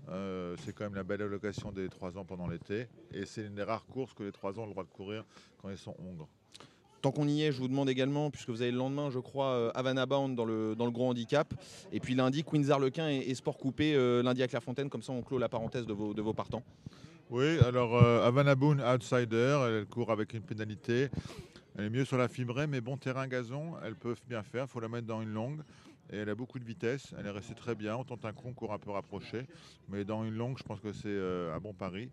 C'est 0.59 0.71
quand 0.71 0.85
même 0.85 0.95
la 0.95 1.03
belle 1.03 1.21
allocation 1.21 1.73
des 1.73 1.89
3 1.89 2.17
ans 2.17 2.23
pendant 2.23 2.47
l'été. 2.47 2.87
Et 3.11 3.25
c'est 3.25 3.45
une 3.45 3.55
des 3.55 3.63
rares 3.63 3.85
courses 3.85 4.13
que 4.13 4.23
les 4.23 4.31
3 4.31 4.57
ans 4.57 4.63
ont 4.63 4.67
le 4.67 4.71
droit 4.71 4.85
de 4.85 4.89
courir 4.89 5.25
quand 5.61 5.69
ils 5.69 5.77
sont 5.77 5.95
hongres. 5.99 6.29
Tant 7.01 7.11
qu'on 7.11 7.27
y 7.27 7.43
est, 7.43 7.51
je 7.53 7.59
vous 7.59 7.69
demande 7.69 7.89
également, 7.89 8.29
puisque 8.29 8.49
vous 8.49 8.61
avez 8.61 8.71
le 8.71 8.77
lendemain, 8.77 9.09
je 9.09 9.19
crois, 9.19 9.51
euh, 9.51 9.71
Havana 9.73 10.05
Bound 10.05 10.35
dans 10.35 10.43
le, 10.43 10.75
dans 10.75 10.85
le 10.85 10.91
gros 10.91 11.07
handicap, 11.07 11.53
et 11.93 11.99
puis 12.01 12.13
lundi, 12.13 12.43
Queens 12.43 12.69
Arlequin 12.69 13.07
et, 13.07 13.33
Sport 13.35 13.57
Coupé, 13.57 13.93
euh, 13.95 14.21
lundi 14.21 14.43
à 14.43 14.47
Clairefontaine, 14.47 14.89
comme 14.89 15.01
ça 15.01 15.13
on 15.13 15.21
clôt 15.21 15.37
la 15.37 15.47
parenthèse 15.47 15.85
de 15.85 15.93
vos, 15.93 16.13
de 16.13 16.21
vos 16.21 16.33
partants. 16.33 16.63
Oui, 17.29 17.57
alors 17.65 17.95
euh, 17.95 18.27
Havana 18.27 18.55
Boone, 18.55 18.81
outsider, 18.81 19.59
elle 19.65 19.85
court 19.85 20.11
avec 20.11 20.33
une 20.33 20.41
pénalité. 20.41 21.09
Elle 21.77 21.85
est 21.85 21.89
mieux 21.89 22.03
sur 22.03 22.17
la 22.17 22.27
fibrée, 22.27 22.67
mais 22.67 22.81
bon 22.81 22.97
terrain 22.97 23.27
gazon, 23.27 23.75
elle 23.85 23.95
peut 23.95 24.15
bien 24.27 24.43
faire. 24.43 24.65
Il 24.65 24.67
faut 24.67 24.81
la 24.81 24.89
mettre 24.89 25.07
dans 25.07 25.21
une 25.21 25.31
longue. 25.31 25.61
Et 26.11 26.17
elle 26.17 26.29
a 26.29 26.35
beaucoup 26.35 26.57
de 26.57 26.65
vitesse. 26.65 27.13
Elle 27.17 27.27
est 27.27 27.31
restée 27.31 27.53
très 27.53 27.75
bien. 27.75 27.95
On 27.95 28.03
tente 28.03 28.25
un 28.25 28.33
concours 28.33 28.73
un 28.73 28.79
peu 28.79 28.89
rapproché. 28.89 29.45
Mais 29.87 30.03
dans 30.03 30.25
une 30.25 30.33
longue, 30.33 30.57
je 30.57 30.63
pense 30.63 30.79
que 30.79 30.91
c'est 30.91 31.07
un 31.07 31.59
bon 31.59 31.71
pari. 31.71 32.09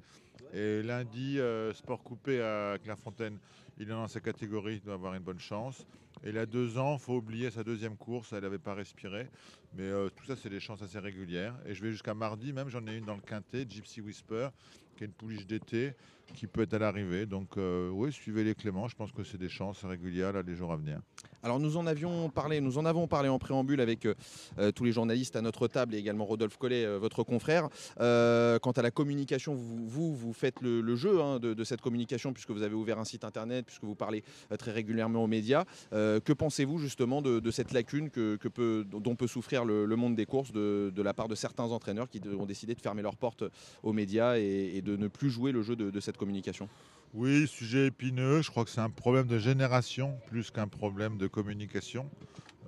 Et 0.53 0.83
lundi, 0.83 1.41
sport 1.73 2.05
coupé 2.05 2.43
à 2.43 2.77
Clairefontaine. 2.81 3.39
Il 3.79 3.85
est 3.85 3.87
dans 3.87 4.09
sa 4.09 4.21
catégorie, 4.21 4.77
il 4.77 4.81
doit 4.81 4.95
avoir 4.95 5.15
une 5.15 5.23
bonne 5.23 5.39
chance. 5.39 5.87
Et 6.25 6.31
il 6.31 6.39
a 6.39 6.47
deux 6.47 6.79
ans, 6.79 6.95
il 6.95 7.01
faut 7.01 7.17
oublier 7.17 7.51
sa 7.51 7.63
deuxième 7.63 7.97
course, 7.97 8.33
elle 8.33 8.43
n'avait 8.43 8.59
pas 8.59 8.75
respiré. 8.75 9.29
Mais 9.75 9.83
euh, 9.83 10.09
tout 10.09 10.25
ça, 10.25 10.35
c'est 10.35 10.49
des 10.49 10.61
chances 10.61 10.81
assez 10.81 10.99
régulières. 10.99 11.55
Et 11.67 11.75
je 11.75 11.83
vais 11.83 11.93
jusqu'à 11.93 12.15
mardi, 12.15 12.53
même 12.53 12.71
j'en 12.71 12.87
ai 12.87 12.97
une 12.97 13.05
dans 13.05 13.15
le 13.15 13.21
quintet, 13.21 13.67
Gypsy 13.69 14.01
Whisper, 14.01 14.49
qui 14.97 15.05
est 15.05 15.07
une 15.07 15.13
pouliche 15.13 15.47
d'été, 15.47 15.93
qui 16.35 16.47
peut 16.47 16.63
être 16.63 16.75
à 16.75 16.79
l'arrivée. 16.79 17.27
Donc 17.27 17.57
euh, 17.57 17.91
oui, 17.91 18.13
suivez 18.13 18.45
les 18.45 18.55
Cléments, 18.55 18.89
je 18.89 18.97
pense 18.97 19.13
que 19.13 19.25
c'est 19.25 19.39
des 19.39 19.49
chances 19.49 19.85
régulières 19.85 20.33
là, 20.33 20.43
les 20.43 20.55
jours 20.55 20.73
à 20.73 20.77
venir. 20.77 21.01
Alors 21.43 21.61
nous 21.61 21.77
en 21.77 21.87
avions 21.87 22.29
parlé, 22.29 22.61
nous 22.61 22.79
en 22.79 22.85
avons 22.85 23.07
parlé 23.07 23.29
en 23.29 23.39
préambule 23.39 23.81
avec 23.81 24.07
euh, 24.07 24.15
euh, 24.59 24.73
tous 24.73 24.85
les 24.85 24.93
journalistes 24.93 25.37
à 25.37 25.43
notre 25.43 25.69
table 25.69 25.95
et 25.95 25.99
également 25.99 26.25
Rodolphe 26.25 26.57
Collet, 26.57 26.87
votre 26.99 27.23
confrère. 27.23 27.69
Quant 27.97 28.73
à 28.73 28.83
la 28.83 28.91
communication, 28.91 29.55
vous, 29.55 30.15
vous, 30.15 30.33
faites 30.33 30.61
le, 30.61 30.97
jeu 30.97 31.21
hein, 31.21 31.39
de, 31.39 31.65
cette 31.65 31.81
communication 31.81 32.33
puisque 32.33 32.51
vous 32.51 32.63
avez 32.63 32.75
ouvert 32.75 32.99
un 32.99 33.05
site 33.05 33.25
internet, 33.25 33.67
puisque 33.67 33.85
vous 33.85 33.95
parlez 33.95 34.23
très 34.59 34.73
régulièrement 34.73 35.25
aux 35.25 35.27
médias. 35.27 35.65
Que 35.91 36.33
pensez-vous 36.33 36.79
justement 36.79 37.23
de, 37.23 37.51
cette 37.51 37.73
lacune 37.73 38.11
que, 38.11 38.37
peut, 38.49 38.85
dont 38.89 39.15
peut 39.15 39.27
souffrir 39.27 39.65
le, 39.65 39.97
monde 39.97 40.17
des 40.17 40.27
courses 40.27 40.53
de, 40.53 41.03
la 41.03 41.15
part 41.15 41.29
de 41.29 41.35
certains 41.35 41.65
entraîneurs 41.65 42.09
qui 42.09 42.21
ont 42.39 42.47
décidé 42.47 42.75
de 42.75 42.81
fermer 42.81 43.03
leurs 43.03 43.17
portes 43.17 43.45
aux 43.83 43.93
médias 43.93 44.39
et, 44.39 44.73
et 44.75 44.83
de 44.83 44.97
ne 44.97 45.09
plus 45.09 45.31
jouer 45.31 45.53
le 45.53 45.63
jeu 45.63 45.77
de, 45.77 45.91
de 45.91 46.01
communication? 46.17 46.69
Oui, 47.15 47.47
sujet 47.47 47.87
épineux. 47.87 48.43
Je 48.43 48.51
crois 48.51 48.65
que 48.65 48.71
c'est 48.71 48.81
un 48.81 48.91
problème 48.91 49.27
de 49.27 49.39
génération 49.39 50.19
plus 50.29 50.51
qu'un 50.51 50.69
problème 50.69 51.17
de 51.17 51.27
communication. 51.27 52.11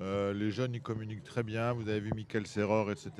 Euh, 0.01 0.33
les 0.33 0.51
jeunes, 0.51 0.75
ils 0.75 0.81
communiquent 0.81 1.25
très 1.25 1.43
bien. 1.43 1.73
Vous 1.73 1.89
avez 1.89 2.01
vu 2.01 2.13
Michael 2.13 2.47
Serreur, 2.47 2.91
etc. 2.91 3.11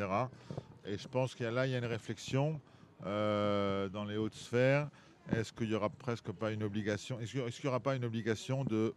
Et 0.87 0.97
je 0.97 1.09
pense 1.09 1.35
qu'il 1.35 1.45
y 1.45 1.49
a 1.49 1.53
là, 1.53 1.66
il 1.66 1.72
y 1.72 1.74
a 1.74 1.79
une 1.79 1.85
réflexion 1.85 2.61
euh, 3.05 3.89
dans 3.89 4.05
les 4.05 4.16
hautes 4.16 4.35
sphères. 4.35 4.89
Est-ce 5.31 5.53
qu'il 5.53 5.68
n'y 5.68 5.74
aura 5.74 5.91
presque 5.91 6.33
pas 6.33 6.53
une 6.53 6.62
obligation 6.62 7.20
Est-ce 7.20 7.33
qu'il 7.33 7.64
n'y 7.64 7.68
aura 7.68 7.81
pas 7.81 7.95
une 7.95 8.05
obligation 8.05 8.64
de 8.64 8.95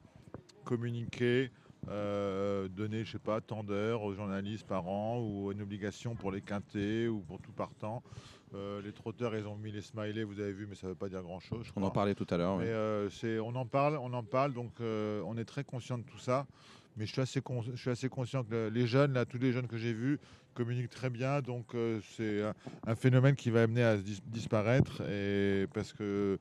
communiquer, 0.64 1.52
euh, 1.90 2.68
donner, 2.70 3.04
je 3.04 3.14
sais 3.14 3.20
pas, 3.20 3.42
tant 3.42 3.64
d'heures 3.64 4.04
aux 4.04 4.14
journalistes 4.14 4.66
par 4.66 4.88
an 4.88 5.20
ou 5.20 5.52
une 5.52 5.62
obligation 5.62 6.16
pour 6.16 6.32
les 6.32 6.42
quintés 6.42 7.08
ou 7.08 7.20
pour 7.20 7.42
tout 7.42 7.52
partant? 7.52 8.04
Euh, 8.54 8.82
Les 8.82 8.92
trotteurs, 8.92 9.36
ils 9.36 9.48
ont 9.48 9.56
mis 9.56 9.72
les 9.72 9.82
smileys, 9.82 10.24
vous 10.24 10.40
avez 10.40 10.52
vu, 10.52 10.66
mais 10.68 10.76
ça 10.76 10.88
ne 10.88 10.92
veut 10.92 10.98
pas 10.98 11.08
dire 11.10 11.22
grand-chose. 11.22 11.66
On 11.76 11.84
en 11.84 11.92
parlait 11.92 12.16
tout 12.16 12.28
à 12.30 12.38
l'heure. 12.38 12.58
Ouais. 12.58 12.66
euh, 12.66 13.10
c'est- 13.10 13.40
on 13.40 13.56
en 13.56 13.66
parle, 13.66 13.98
on 14.02 14.12
en 14.14 14.24
parle, 14.24 14.54
donc 14.54 14.72
euh, 14.82 15.22
on 15.26 15.38
est 15.38 15.46
très 15.46 15.64
conscient 15.64 15.98
de 15.98 16.04
tout 16.04 16.18
ça. 16.20 16.46
Mais 16.98 17.06
je 17.06 17.14
suis 17.14 17.22
assez, 17.22 17.42
con- 17.42 17.62
je 17.62 17.80
suis 17.80 17.90
assez 17.90 18.10
conscient 18.10 18.44
que 18.44 18.52
le- 18.52 18.70
les 18.70 18.86
jeunes, 18.86 19.14
là, 19.14 19.24
tous 19.26 19.38
les 19.38 19.54
jeunes 19.54 19.68
que 19.68 19.78
j'ai 19.78 19.94
vus, 19.94 20.20
communiquent 20.54 20.90
très 20.90 21.10
bien. 21.10 21.40
Donc 21.42 21.74
euh, 21.74 22.02
c'est 22.18 22.42
un, 22.44 22.54
un 22.86 22.96
phénomène 22.96 23.36
qui 23.36 23.50
va 23.50 23.64
amener 23.64 23.84
à 23.84 23.96
dis- 23.96 24.22
disparaître. 24.26 25.02
Et 25.10 25.68
parce 25.74 25.94
que 25.94 26.38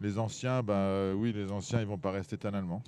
les 0.00 0.18
anciens, 0.18 0.62
bah, 0.62 1.12
oui, 1.14 1.34
les 1.34 1.52
anciens, 1.52 1.80
ils 1.80 1.86
vont 1.86 1.98
pas 1.98 2.10
rester 2.12 2.36
éternellement. 2.36 2.82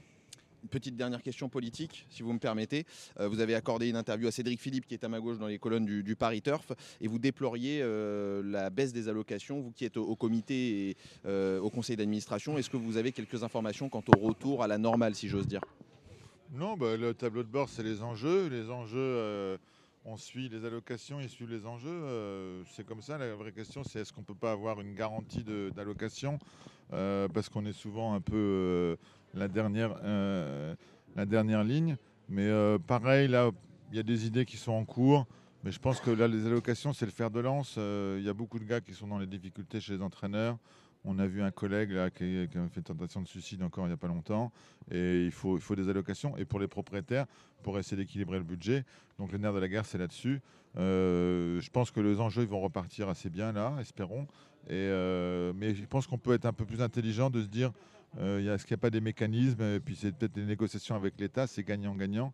Petite 0.73 0.97
dernière 0.97 1.23
question 1.23 1.51
politique, 1.51 2.07
si 2.09 2.23
vous 2.23 2.33
me 2.33 2.39
permettez. 2.39 2.87
Euh, 3.21 3.29
vous 3.29 3.41
avez 3.41 3.55
accordé 3.55 3.91
une 3.91 3.97
interview 3.97 4.27
à 4.27 4.31
Cédric 4.31 4.59
Philippe, 4.59 4.87
qui 4.87 4.95
est 4.95 5.05
à 5.05 5.09
ma 5.11 5.21
gauche 5.21 5.37
dans 5.37 5.47
les 5.47 5.59
colonnes 5.59 5.85
du, 5.85 6.17
Paris 6.17 6.41
Turf, 6.41 6.73
et 7.03 7.09
vous 7.09 7.19
déploriez 7.19 7.81
euh, 7.83 8.43
la 8.43 8.71
baisse 8.71 8.95
des 8.95 9.07
allocations. 9.07 9.61
Vous 9.61 9.71
qui 9.71 9.85
êtes 9.85 9.99
au, 9.99 10.17
comité 10.17 10.89
et 10.89 10.97
euh, 11.27 11.61
au 11.61 11.69
conseil 11.69 11.97
d'administration, 11.97 12.57
est-ce 12.57 12.71
que 12.71 12.79
vous 12.79 12.97
avez 12.97 13.13
quelques 13.13 13.45
informations 13.45 13.91
quant 13.91 14.03
au 14.17 14.19
retour 14.19 14.63
à 14.63 14.67
la 14.67 14.79
normale, 14.79 15.15
si 15.15 15.29
j'ose 15.29 15.47
dire? 15.47 15.61
Non, 16.55 16.75
bah, 16.79 16.97
le 16.97 17.13
tableau 17.13 17.43
de 17.43 17.51
bord, 17.51 17.69
c'est 17.69 17.83
les 17.83 18.03
enjeux. 18.03 18.49
Les 18.49 18.71
enjeux, 18.71 19.59
on 20.07 20.17
suit 20.17 20.49
les 20.49 20.65
allocations, 20.65 21.21
ils 21.21 21.29
suivent 21.29 21.51
les 21.51 21.67
enjeux. 21.67 22.65
c'est 22.71 22.87
comme 22.87 23.03
ça. 23.03 23.19
La 23.19 23.35
vraie 23.35 23.53
question, 23.53 23.85
c'est 23.85 24.01
est-ce 24.01 24.13
qu'on 24.15 24.23
ne 24.23 24.27
peut 24.27 24.35
pas 24.35 24.53
avoir 24.53 24.81
une 24.81 24.95
garantie 24.95 25.45
d'allocation? 25.45 26.39
Parce 26.89 27.51
qu'on 27.51 27.67
est 27.67 27.75
souvent 27.75 28.15
un 28.15 28.23
peu 28.23 28.97
la, 29.35 29.49
dernière, 29.49 29.97
euh, 30.05 30.75
la 31.17 31.27
dernière 31.27 31.65
ligne. 31.65 31.97
Mais 32.29 32.47
euh, 32.47 32.79
pareil, 32.79 33.29
là, 33.29 33.51
il 33.91 33.97
y 33.97 34.01
a 34.01 34.03
des 34.03 34.27
idées 34.27 34.45
qui 34.45 34.57
sont 34.57 34.73
en 34.73 34.85
cours. 34.85 35.27
Mais 35.65 35.71
je 35.71 35.79
pense 35.79 36.01
que 36.01 36.11
là, 36.11 36.27
les 36.27 36.47
allocations, 36.47 36.93
c'est 36.93 37.07
le 37.07 37.13
fer 37.13 37.31
de 37.31 37.41
lance. 37.41 37.77
Euh, 37.79 38.17
Il 38.19 38.25
y 38.25 38.29
a 38.29 38.35
beaucoup 38.35 38.59
de 38.59 38.65
gars 38.65 38.81
qui 38.81 38.95
sont 38.95 39.07
dans 39.07 39.19
les 39.19 39.27
difficultés 39.27 39.81
chez 39.81 39.95
les 39.95 40.03
entraîneurs. 40.03 40.59
On 41.05 41.19
a 41.19 41.27
vu 41.27 41.43
un 41.43 41.51
collègue 41.51 41.91
là, 41.91 42.11
qui, 42.11 42.49
a 42.55 42.69
fait 42.69 42.83
tentation 42.83 43.23
de 43.23 43.29
suicide 43.29 43.63
encore 43.63 43.85
il 43.87 43.89
n'y 43.89 43.95
a 43.95 43.97
pas 43.97 44.09
longtemps. 44.09 44.53
Et 44.91 45.25
il 45.25 45.33
faut, 45.33 45.57
il 45.57 45.61
faut 45.61 45.75
des 45.75 45.89
allocations. 45.89 46.37
Et 46.37 46.45
pour 46.45 46.61
les 46.61 46.69
propriétaires, 46.69 47.27
pour 47.63 47.79
essayer 47.79 47.97
d'équilibrer 47.97 48.39
le 48.39 48.45
budget. 48.45 48.85
Donc 49.19 49.33
le 49.33 49.39
nerf 49.39 49.53
de 49.53 49.59
la 49.59 49.69
guerre, 49.69 49.85
c'est 49.85 49.99
là-dessus. 49.99 50.41
Je 50.77 51.71
pense 51.71 51.91
que 51.91 52.01
les 52.01 52.21
enjeux 52.21 52.43
ils 52.43 52.49
vont 52.49 52.61
repartir 52.61 53.09
assez 53.09 53.31
bien 53.31 53.53
là, 53.53 53.75
espérons. 53.81 54.29
Et, 54.69 54.89
mais 55.57 55.75
je 55.75 55.85
pense 55.87 56.07
qu'on 56.07 56.19
peut 56.19 56.35
être 56.35 56.47
un 56.47 56.53
peu 56.53 56.65
plus 56.65 56.81
intelligent 56.81 57.31
de 57.31 57.43
se 57.43 57.49
dire, 57.49 57.73
euh, 58.19 58.55
est-ce 58.55 58.65
qu'il 58.65 58.75
n'y 58.75 58.81
a 58.81 58.83
pas 58.83 58.91
des 58.91 59.01
mécanismes 59.01 59.63
Et 59.63 59.81
puis 59.81 59.97
c'est 59.97 60.13
peut-être 60.13 60.35
des 60.35 60.45
négociations 60.45 60.95
avec 60.95 61.19
l'État, 61.19 61.47
c'est 61.47 61.63
gagnant-gagnant. 61.63 62.33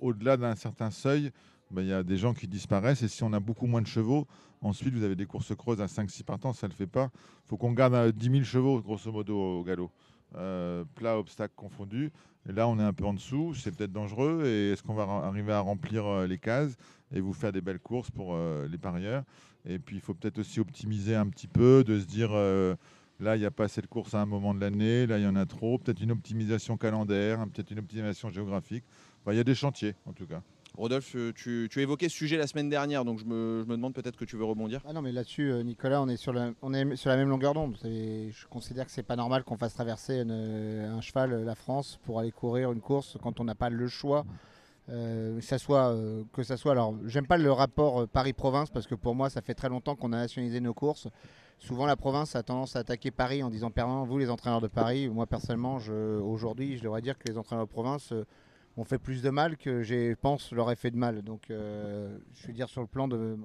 Au-delà 0.00 0.36
d'un 0.36 0.56
certain 0.56 0.90
seuil, 0.90 1.30
ben, 1.70 1.82
il 1.82 1.88
y 1.88 1.92
a 1.92 2.02
des 2.02 2.16
gens 2.16 2.34
qui 2.34 2.48
disparaissent. 2.48 3.02
Et 3.02 3.08
si 3.08 3.22
on 3.22 3.32
a 3.32 3.40
beaucoup 3.40 3.66
moins 3.66 3.82
de 3.82 3.86
chevaux, 3.86 4.26
ensuite 4.60 4.94
vous 4.94 5.04
avez 5.04 5.16
des 5.16 5.26
courses 5.26 5.54
creuses 5.54 5.80
à 5.80 5.86
5-6 5.86 6.24
partants, 6.24 6.52
ça 6.52 6.66
ne 6.66 6.72
le 6.72 6.76
fait 6.76 6.86
pas. 6.86 7.10
Il 7.44 7.48
faut 7.48 7.56
qu'on 7.56 7.72
garde 7.72 7.94
euh, 7.94 8.12
10 8.12 8.30
000 8.30 8.44
chevaux, 8.44 8.80
grosso 8.80 9.10
modo, 9.12 9.38
au 9.38 9.64
galop. 9.64 9.90
Euh, 10.36 10.84
plat, 10.96 11.16
obstacle 11.18 11.54
confondu. 11.54 12.10
Là, 12.46 12.68
on 12.68 12.78
est 12.78 12.82
un 12.82 12.92
peu 12.92 13.04
en 13.04 13.14
dessous, 13.14 13.54
c'est 13.54 13.74
peut-être 13.74 13.92
dangereux. 13.92 14.42
Et 14.44 14.72
est-ce 14.72 14.82
qu'on 14.82 14.94
va 14.94 15.04
arriver 15.04 15.52
à 15.52 15.60
remplir 15.60 16.04
euh, 16.06 16.26
les 16.26 16.38
cases 16.38 16.76
et 17.12 17.20
vous 17.20 17.32
faire 17.32 17.52
des 17.52 17.60
belles 17.60 17.78
courses 17.78 18.10
pour 18.10 18.34
euh, 18.34 18.68
les 18.68 18.78
parieurs? 18.78 19.24
Et 19.66 19.78
puis, 19.78 19.96
il 19.96 20.00
faut 20.00 20.12
peut-être 20.12 20.38
aussi 20.38 20.60
optimiser 20.60 21.14
un 21.14 21.26
petit 21.26 21.46
peu, 21.46 21.84
de 21.84 21.98
se 21.98 22.04
dire 22.04 22.30
euh, 22.32 22.74
là, 23.24 23.36
il 23.36 23.40
n'y 23.40 23.46
a 23.46 23.50
pas 23.50 23.64
assez 23.64 23.80
de 23.80 23.86
courses 23.86 24.14
à 24.14 24.20
un 24.20 24.26
moment 24.26 24.54
de 24.54 24.60
l'année, 24.60 25.06
là, 25.06 25.18
il 25.18 25.24
y 25.24 25.26
en 25.26 25.34
a 25.36 25.46
trop. 25.46 25.78
Peut-être 25.78 26.00
une 26.00 26.12
optimisation 26.12 26.76
calendaire, 26.76 27.40
hein, 27.40 27.48
peut-être 27.48 27.70
une 27.72 27.80
optimisation 27.80 28.28
géographique. 28.30 28.84
Enfin, 29.22 29.32
il 29.32 29.36
y 29.36 29.40
a 29.40 29.44
des 29.44 29.54
chantiers, 29.54 29.94
en 30.06 30.12
tout 30.12 30.26
cas. 30.26 30.42
Rodolphe, 30.76 31.14
euh, 31.14 31.32
tu, 31.34 31.68
tu 31.70 31.80
évoquais 31.82 32.08
ce 32.08 32.16
sujet 32.16 32.36
la 32.36 32.48
semaine 32.48 32.68
dernière, 32.68 33.04
donc 33.04 33.20
je 33.20 33.24
me, 33.24 33.62
je 33.62 33.68
me 33.68 33.76
demande 33.76 33.94
peut-être 33.94 34.16
que 34.16 34.24
tu 34.24 34.36
veux 34.36 34.44
rebondir. 34.44 34.80
Ah 34.86 34.92
non, 34.92 35.02
mais 35.02 35.12
là-dessus, 35.12 35.52
euh, 35.52 35.62
Nicolas, 35.62 36.02
on 36.02 36.08
est 36.08 36.16
sur 36.16 36.32
la, 36.32 36.50
on 36.62 36.74
est 36.74 36.96
sur 36.96 37.10
la 37.10 37.16
même 37.16 37.28
longueur 37.28 37.54
d'onde. 37.54 37.76
Je 37.84 38.46
considère 38.50 38.84
que 38.84 38.90
c'est 38.90 39.04
pas 39.04 39.14
normal 39.14 39.44
qu'on 39.44 39.56
fasse 39.56 39.72
traverser 39.74 40.20
une- 40.20 40.32
un 40.32 41.00
cheval 41.00 41.32
euh, 41.32 41.44
la 41.44 41.54
France 41.54 42.00
pour 42.04 42.18
aller 42.18 42.32
courir 42.32 42.72
une 42.72 42.80
course 42.80 43.16
quand 43.22 43.38
on 43.40 43.44
n'a 43.44 43.54
pas 43.54 43.70
le 43.70 43.86
choix. 43.86 44.24
Euh, 44.90 45.38
que 45.38 45.44
ça 45.44 45.56
soit, 45.56 45.92
euh, 45.94 46.24
que 46.34 46.42
ça 46.42 46.58
soit. 46.58 46.72
Alors, 46.72 46.94
j'aime 47.06 47.26
pas 47.26 47.38
le 47.38 47.50
rapport 47.50 48.02
euh, 48.02 48.06
Paris-Province 48.06 48.68
parce 48.68 48.86
que 48.86 48.94
pour 48.94 49.14
moi, 49.14 49.30
ça 49.30 49.40
fait 49.40 49.54
très 49.54 49.70
longtemps 49.70 49.96
qu'on 49.96 50.12
a 50.12 50.18
nationalisé 50.18 50.60
nos 50.60 50.74
courses. 50.74 51.08
Souvent, 51.58 51.86
la 51.86 51.96
province 51.96 52.36
a 52.36 52.42
tendance 52.42 52.76
à 52.76 52.80
attaquer 52.80 53.10
Paris 53.10 53.42
en 53.42 53.50
disant 53.50 53.70
permanent, 53.70 54.04
vous 54.04 54.18
les 54.18 54.30
entraîneurs 54.30 54.60
de 54.60 54.68
Paris. 54.68 55.08
Moi, 55.08 55.26
personnellement, 55.26 55.76
aujourd'hui, 55.76 56.76
je 56.76 56.82
devrais 56.82 57.00
dire 57.00 57.18
que 57.18 57.28
les 57.28 57.38
entraîneurs 57.38 57.66
de 57.66 57.72
province 57.72 58.12
euh, 58.12 58.26
ont 58.76 58.84
fait 58.84 58.98
plus 58.98 59.22
de 59.22 59.30
mal 59.30 59.56
que 59.56 59.82
je 59.82 60.14
pense 60.14 60.52
leur 60.52 60.70
ait 60.70 60.76
fait 60.76 60.90
de 60.90 60.96
mal. 60.96 61.22
Donc, 61.22 61.50
euh, 61.50 62.16
je 62.34 62.46
veux 62.46 62.52
dire 62.52 62.68
sur 62.68 62.80
le 62.80 62.86
plan 62.86 63.08
de, 63.08 63.36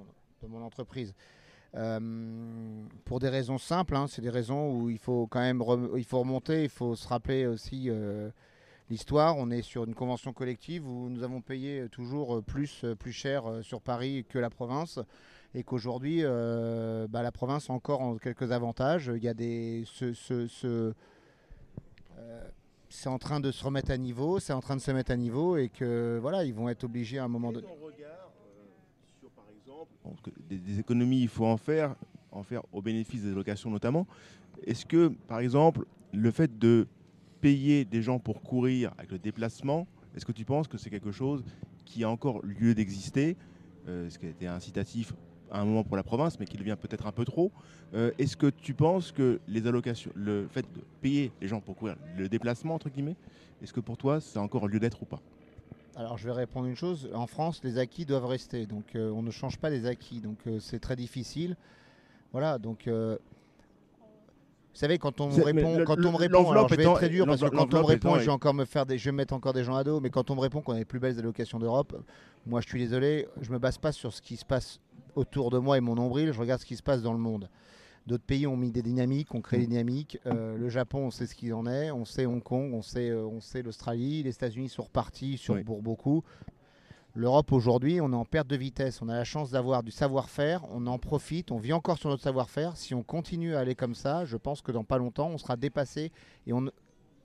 mon 0.47 0.63
entreprise. 0.63 1.13
Euh, 1.75 2.83
pour 3.05 3.19
des 3.19 3.29
raisons 3.29 3.59
simples, 3.59 3.95
hein, 3.95 4.07
c'est 4.07 4.21
des 4.21 4.29
raisons 4.29 4.73
où 4.73 4.89
il 4.89 4.97
faut 4.97 5.27
quand 5.27 5.41
même 5.41 5.61
remonter, 5.61 6.63
il 6.63 6.69
faut 6.69 6.95
se 6.95 7.07
rappeler 7.07 7.45
aussi 7.45 7.89
euh, 7.89 8.29
l'histoire. 8.89 9.37
On 9.37 9.51
est 9.51 9.61
sur 9.61 9.83
une 9.83 9.93
convention 9.93 10.33
collective 10.33 10.87
où 10.87 11.09
nous 11.09 11.21
avons 11.21 11.41
payé 11.41 11.87
toujours 11.91 12.41
plus, 12.43 12.85
plus 12.97 13.11
cher 13.11 13.43
sur 13.61 13.81
Paris 13.81 14.25
que 14.27 14.39
la 14.39 14.49
province 14.49 14.99
et 15.55 15.63
qu'aujourd'hui 15.63 16.19
euh, 16.23 17.07
bah, 17.07 17.21
la 17.23 17.31
province 17.31 17.69
a 17.69 17.73
encore 17.73 18.01
en- 18.01 18.17
quelques 18.17 18.51
avantages. 18.51 19.11
Il 19.15 19.23
y 19.23 19.27
a 19.27 19.33
des 19.33 19.83
ce, 19.85 20.13
ce- 20.13 20.47
ce- 20.47 20.93
euh, 22.17 22.43
c'est 22.89 23.09
en 23.09 23.17
train 23.19 23.39
de 23.39 23.51
se 23.51 23.63
remettre 23.63 23.91
à 23.91 23.97
niveau, 23.97 24.39
c'est 24.39 24.53
en 24.53 24.61
train 24.61 24.75
de 24.75 24.81
se 24.81 24.91
mettre 24.91 25.11
à 25.11 25.15
niveau 25.17 25.57
et 25.57 25.69
que 25.69 26.17
voilà, 26.21 26.43
ils 26.43 26.53
vont 26.53 26.69
être 26.69 26.83
obligés 26.83 27.19
à 27.19 27.23
un 27.23 27.27
moment 27.27 27.51
donné. 27.51 27.67
Que 30.23 30.31
des, 30.49 30.57
des 30.57 30.79
économies, 30.79 31.21
il 31.21 31.27
faut 31.27 31.45
en 31.45 31.57
faire, 31.57 31.95
en 32.31 32.41
faire 32.43 32.61
au 32.71 32.81
bénéfice 32.81 33.23
des 33.23 33.31
allocations 33.31 33.69
notamment. 33.69 34.07
Est-ce 34.65 34.85
que, 34.85 35.09
par 35.27 35.39
exemple, 35.39 35.85
le 36.13 36.31
fait 36.31 36.57
de 36.57 36.87
payer 37.41 37.85
des 37.85 38.01
gens 38.01 38.17
pour 38.19 38.41
courir 38.41 38.91
avec 38.97 39.11
le 39.11 39.19
déplacement, 39.19 39.87
est-ce 40.15 40.25
que 40.25 40.31
tu 40.31 40.45
penses 40.45 40.67
que 40.67 40.77
c'est 40.77 40.89
quelque 40.89 41.11
chose 41.11 41.43
qui 41.85 42.03
a 42.03 42.09
encore 42.09 42.43
lieu 42.43 42.73
d'exister? 42.73 43.37
Euh, 43.87 44.09
Ce 44.09 44.17
qui 44.17 44.25
a 44.25 44.29
été 44.29 44.47
incitatif 44.47 45.13
à 45.51 45.59
un 45.61 45.65
moment 45.65 45.83
pour 45.83 45.97
la 45.97 46.03
province, 46.03 46.39
mais 46.39 46.45
qui 46.45 46.57
devient 46.57 46.77
peut-être 46.79 47.07
un 47.07 47.11
peu 47.11 47.25
trop. 47.25 47.51
Euh, 47.93 48.11
est-ce 48.17 48.37
que 48.37 48.47
tu 48.47 48.73
penses 48.73 49.11
que 49.11 49.39
les 49.47 49.65
allocations, 49.67 50.11
le 50.15 50.47
fait 50.49 50.61
de 50.61 50.81
payer 51.01 51.31
les 51.41 51.47
gens 51.47 51.59
pour 51.59 51.75
courir, 51.75 51.95
le 52.17 52.29
déplacement, 52.29 52.75
entre 52.75 52.89
guillemets, 52.89 53.15
est-ce 53.61 53.73
que 53.73 53.79
pour 53.79 53.97
toi, 53.97 54.21
ça 54.21 54.39
a 54.39 54.43
encore 54.43 54.67
lieu 54.67 54.79
d'être 54.79 55.01
ou 55.01 55.05
pas? 55.05 55.21
Alors 55.95 56.17
je 56.17 56.25
vais 56.25 56.31
répondre 56.31 56.67
une 56.67 56.77
chose. 56.77 57.09
En 57.13 57.27
France, 57.27 57.61
les 57.63 57.77
acquis 57.77 58.05
doivent 58.05 58.27
rester. 58.27 58.65
Donc 58.65 58.95
euh, 58.95 59.11
on 59.11 59.21
ne 59.21 59.31
change 59.31 59.57
pas 59.57 59.69
les 59.69 59.85
acquis. 59.85 60.21
Donc 60.21 60.37
euh, 60.47 60.59
c'est 60.59 60.79
très 60.79 60.95
difficile. 60.95 61.57
Voilà. 62.31 62.57
Donc 62.57 62.89
vous 64.73 64.79
savez 64.79 64.97
quand 64.97 65.19
on 65.19 65.27
me 65.29 65.41
répond, 65.43 65.83
quand 65.85 65.97
on 66.05 66.11
me 66.11 66.17
répond, 66.17 66.51
alors 66.51 66.69
je 66.69 66.75
vais 66.75 66.83
être 66.83 66.93
très 66.95 67.09
dur 67.09 67.25
parce 67.25 67.41
que 67.41 67.47
quand 67.47 67.73
on 67.73 67.79
me 67.79 67.83
répond, 67.85 68.15
je 68.19 68.25
vais 68.25 68.31
encore 68.31 68.53
me 68.53 68.65
faire 68.65 68.85
des, 68.85 68.97
je 68.97 69.05
vais 69.05 69.11
mettre 69.11 69.33
encore 69.33 69.53
des 69.53 69.63
gens 69.63 69.75
à 69.75 69.83
dos. 69.83 69.99
Mais 69.99 70.09
quand 70.09 70.29
on 70.29 70.35
me 70.35 70.41
répond 70.41 70.61
qu'on 70.61 70.73
a 70.73 70.77
les 70.77 70.85
plus 70.85 70.99
belles 70.99 71.17
allocations 71.19 71.59
d'Europe, 71.59 71.95
moi 72.45 72.61
je 72.61 72.67
suis 72.67 72.79
désolé, 72.79 73.27
je 73.41 73.51
me 73.51 73.57
base 73.59 73.77
pas 73.77 73.91
sur 73.91 74.13
ce 74.13 74.21
qui 74.21 74.37
se 74.37 74.45
passe 74.45 74.79
autour 75.15 75.49
de 75.49 75.57
moi 75.57 75.77
et 75.77 75.81
mon 75.81 75.95
nombril. 75.95 76.31
Je 76.31 76.39
regarde 76.39 76.61
ce 76.61 76.65
qui 76.65 76.75
se 76.75 76.83
passe 76.83 77.01
dans 77.01 77.13
le 77.13 77.19
monde. 77.19 77.49
D'autres 78.07 78.23
pays 78.23 78.47
ont 78.47 78.57
mis 78.57 78.71
des 78.71 78.81
dynamiques, 78.81 79.35
ont 79.35 79.41
créé 79.41 79.59
des 79.59 79.67
dynamiques. 79.67 80.17
Euh, 80.25 80.57
le 80.57 80.69
Japon, 80.69 80.99
on 81.07 81.11
sait 81.11 81.27
ce 81.27 81.35
qu'il 81.35 81.53
en 81.53 81.67
est. 81.67 81.91
On 81.91 82.05
sait 82.05 82.25
Hong 82.25 82.41
Kong, 82.41 82.73
on 82.73 82.81
sait, 82.81 83.09
euh, 83.09 83.23
on 83.25 83.39
sait 83.39 83.61
l'Australie. 83.61 84.23
Les 84.23 84.31
États-Unis 84.31 84.69
sont 84.69 84.83
repartis 84.83 85.37
sur, 85.37 85.55
Oui. 85.55 85.63
pour 85.63 85.81
beaucoup. 85.81 86.23
L'Europe 87.15 87.51
aujourd'hui, 87.51 87.99
on 88.01 88.11
est 88.11 88.15
en 88.15 88.25
perte 88.25 88.47
de 88.47 88.55
vitesse. 88.55 89.01
On 89.01 89.09
a 89.09 89.15
la 89.15 89.23
chance 89.23 89.51
d'avoir 89.51 89.83
du 89.83 89.91
savoir-faire. 89.91 90.63
On 90.71 90.85
en 90.87 90.99
profite. 90.99 91.51
On 91.51 91.57
vit 91.57 91.73
encore 91.73 91.97
sur 91.97 92.09
notre 92.09 92.23
savoir-faire. 92.23 92.77
Si 92.77 92.93
on 92.93 93.03
continue 93.03 93.55
à 93.55 93.59
aller 93.59 93.75
comme 93.75 93.95
ça, 93.95 94.25
je 94.25 94.37
pense 94.37 94.61
que 94.61 94.71
dans 94.71 94.83
pas 94.83 94.97
longtemps, 94.97 95.29
on 95.29 95.37
sera 95.37 95.57
dépassé 95.57 96.11
et 96.45 96.53
on, 96.53 96.69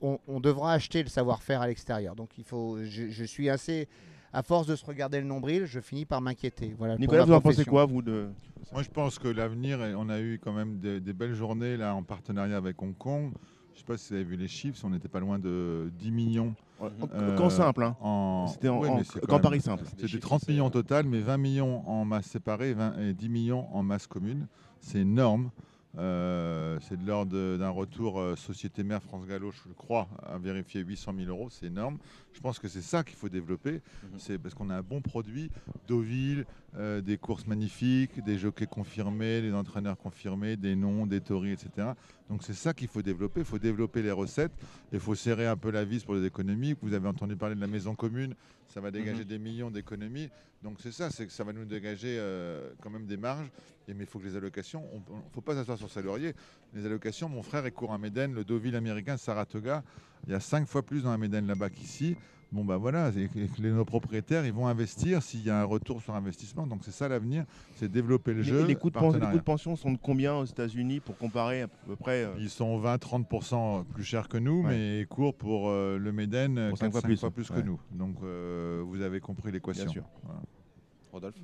on, 0.01 0.19
on 0.27 0.39
devra 0.39 0.73
acheter 0.73 1.03
le 1.03 1.09
savoir-faire 1.09 1.61
à 1.61 1.67
l'extérieur. 1.67 2.15
Donc 2.15 2.37
il 2.37 2.43
faut. 2.43 2.79
Je, 2.83 3.09
je 3.09 3.23
suis 3.23 3.49
assez. 3.49 3.87
À 4.33 4.43
force 4.43 4.67
de 4.67 4.75
se 4.75 4.83
regarder 4.83 5.21
le 5.21 5.25
nombril, 5.25 5.65
je 5.65 5.79
finis 5.79 6.03
par 6.03 6.19
m'inquiéter. 6.19 6.75
Voilà. 6.77 6.97
Nicolas, 6.97 7.23
vous 7.23 7.31
en 7.31 7.39
pensez 7.39 7.63
quoi, 7.63 7.85
vous 7.85 8.01
de... 8.01 8.27
Moi, 8.73 8.83
je 8.83 8.89
pense 8.89 9.17
que 9.17 9.29
l'avenir, 9.29 9.79
on 9.97 10.09
a 10.09 10.19
eu 10.19 10.41
quand 10.43 10.51
même 10.51 10.77
des, 10.77 10.99
des 10.99 11.13
belles 11.13 11.35
journées 11.35 11.77
là 11.77 11.95
en 11.95 12.03
partenariat 12.03 12.57
avec 12.57 12.81
Hong 12.81 12.97
Kong. 12.97 13.31
Je 13.75 13.79
ne 13.81 13.81
sais 13.81 13.85
pas 13.87 13.97
si 13.97 14.09
vous 14.09 14.15
avez 14.15 14.23
vu 14.23 14.37
les 14.37 14.47
chiffres, 14.47 14.79
on 14.85 14.89
n'était 14.89 15.09
pas 15.09 15.19
loin 15.19 15.37
de 15.37 15.91
10 15.99 16.09
millions. 16.11 16.53
euh, 16.81 17.35
Camp 17.35 17.49
simple, 17.49 17.83
hein. 17.83 17.95
en- 17.99 18.47
C'était 18.47 18.69
en- 18.69 18.79
Oui, 18.79 18.87
en- 18.87 19.01
quand 19.27 19.39
Paris 19.39 19.59
simple. 19.59 19.83
C'était 19.97 20.19
30 20.19 20.47
millions 20.47 20.67
au 20.67 20.69
total, 20.69 21.05
mais 21.07 21.19
20 21.19 21.37
millions 21.37 21.87
en 21.87 22.05
masse 22.05 22.27
séparée 22.27 22.69
et 22.69 22.73
20 22.73 22.97
et 22.99 23.13
10 23.13 23.27
millions 23.29 23.67
en 23.75 23.83
masse 23.83 24.07
commune. 24.07 24.47
C'est 24.79 24.99
énorme. 24.99 25.51
Euh, 25.97 26.77
c'est 26.81 27.01
de 27.01 27.07
l'ordre 27.07 27.57
d'un 27.57 27.69
retour 27.69 28.19
euh, 28.19 28.35
Société 28.35 28.83
Mère 28.83 29.01
France 29.01 29.25
Gallo, 29.25 29.51
je 29.51 29.71
crois, 29.73 30.07
à 30.23 30.37
vérifier 30.37 30.81
800 30.81 31.13
000 31.17 31.29
euros, 31.29 31.49
c'est 31.49 31.67
énorme. 31.67 31.97
Je 32.33 32.41
pense 32.41 32.59
que 32.59 32.67
c'est 32.67 32.81
ça 32.81 33.03
qu'il 33.03 33.15
faut 33.15 33.29
développer, 33.29 33.81
c'est 34.17 34.37
parce 34.37 34.53
qu'on 34.53 34.69
a 34.69 34.75
un 34.75 34.81
bon 34.81 35.01
produit, 35.01 35.49
Deauville, 35.87 36.45
euh, 36.77 36.99
des 36.99 37.17
courses 37.17 37.47
magnifiques, 37.47 38.21
des 38.25 38.37
jockeys 38.37 38.67
confirmés, 38.67 39.41
des 39.41 39.53
entraîneurs 39.53 39.97
confirmés, 39.97 40.57
des 40.57 40.75
noms, 40.75 41.05
des 41.05 41.21
tories, 41.21 41.53
etc. 41.53 41.91
Donc 42.29 42.43
c'est 42.43 42.53
ça 42.53 42.73
qu'il 42.73 42.89
faut 42.89 43.01
développer, 43.01 43.41
il 43.41 43.45
faut 43.45 43.59
développer 43.59 44.01
les 44.01 44.11
recettes, 44.11 44.51
il 44.91 44.99
faut 44.99 45.15
serrer 45.15 45.47
un 45.47 45.55
peu 45.55 45.71
la 45.71 45.85
vis 45.85 46.03
pour 46.03 46.15
les 46.15 46.25
économies. 46.25 46.75
Vous 46.81 46.93
avez 46.93 47.07
entendu 47.07 47.37
parler 47.37 47.55
de 47.55 47.61
la 47.61 47.67
maison 47.67 47.95
commune, 47.95 48.35
ça 48.75 48.81
va 48.81 48.91
dégager 48.91 49.23
des 49.23 49.39
millions 49.39 49.71
d'économies. 49.71 50.29
Donc 50.61 50.79
c'est 50.81 50.91
ça, 50.91 51.09
c'est 51.09 51.25
que 51.25 51.31
ça 51.31 51.45
va 51.45 51.53
nous 51.53 51.63
dégager 51.63 52.17
euh, 52.19 52.73
quand 52.81 52.89
même 52.89 53.05
des 53.05 53.15
marges. 53.15 53.49
Et, 53.87 53.93
mais 53.93 54.03
il 54.03 54.05
faut 54.05 54.19
que 54.19 54.25
les 54.25 54.35
allocations, 54.35 54.83
il 54.93 55.15
ne 55.15 55.21
faut 55.31 55.39
pas 55.39 55.55
s'asseoir 55.55 55.77
sur 55.77 55.89
ses 55.89 56.01
lauriers. 56.01 56.35
Les 56.73 56.85
allocations, 56.85 57.29
mon 57.29 57.41
frère 57.41 57.65
est 57.65 57.71
court 57.71 57.93
à 57.93 57.97
Médène, 57.97 58.33
le 58.33 58.43
Deauville 58.43 58.75
américain, 58.75 59.15
Saratoga, 59.15 59.81
il 60.27 60.33
y 60.33 60.35
a 60.35 60.41
cinq 60.41 60.67
fois 60.67 60.83
plus 60.83 61.03
dans 61.03 61.11
la 61.11 61.17
Médène 61.17 61.47
là-bas 61.47 61.69
qu'ici. 61.69 62.17
Bon 62.55 62.63
bah 62.63 62.77
voilà, 62.77 63.09
et 63.09 63.27
que 63.27 63.61
les, 63.61 63.69
nos 63.69 63.83
propriétaires, 63.83 64.45
ils 64.45 64.53
vont 64.53 64.65
investir 64.65 65.21
s'il 65.21 65.43
y 65.45 65.49
a 65.49 65.59
un 65.59 65.65
retour 65.65 66.01
sur 66.01 66.15
investissement. 66.15 66.65
Donc 66.65 66.85
c'est 66.85 66.91
ça 66.91 67.09
l'avenir, 67.09 67.43
c'est 67.75 67.91
développer 67.91 68.33
le 68.33 68.43
jeu. 68.43 68.65
les 68.65 68.75
coûts 68.75 68.89
de, 68.89 68.95
les 69.19 69.27
coûts 69.29 69.37
de 69.37 69.43
pension 69.43 69.75
sont 69.75 69.91
de 69.91 69.97
combien 70.01 70.35
aux 70.35 70.45
États-Unis 70.45 71.01
pour 71.01 71.17
comparer 71.17 71.63
à 71.63 71.67
peu 71.67 71.97
près 71.97 72.23
euh, 72.23 72.33
Ils 72.39 72.49
sont 72.49 72.79
20-30% 72.81 73.83
plus 73.83 74.05
chers 74.05 74.29
que 74.29 74.37
nous, 74.37 74.61
Ouais. 74.63 74.69
mais 74.69 74.99
ils 75.01 75.07
courent 75.07 75.35
pour 75.35 75.67
euh, 75.67 75.97
le 75.97 76.13
Méden 76.13 76.69
Pour 76.69 76.77
cinq 76.77 76.85
4 76.87 76.91
fois 76.93 77.01
plus. 77.01 77.19
fois 77.19 77.31
plus 77.31 77.49
que 77.49 77.59
nous. 77.59 77.77
Donc 77.91 78.15
euh, 78.23 78.81
vous 78.85 79.01
avez 79.01 79.19
compris 79.19 79.51
l'équation. 79.51 79.83
Bien 79.83 79.91
sûr. 79.91 80.03
Voilà. 80.23 80.39
Rodolphe? 81.11 81.35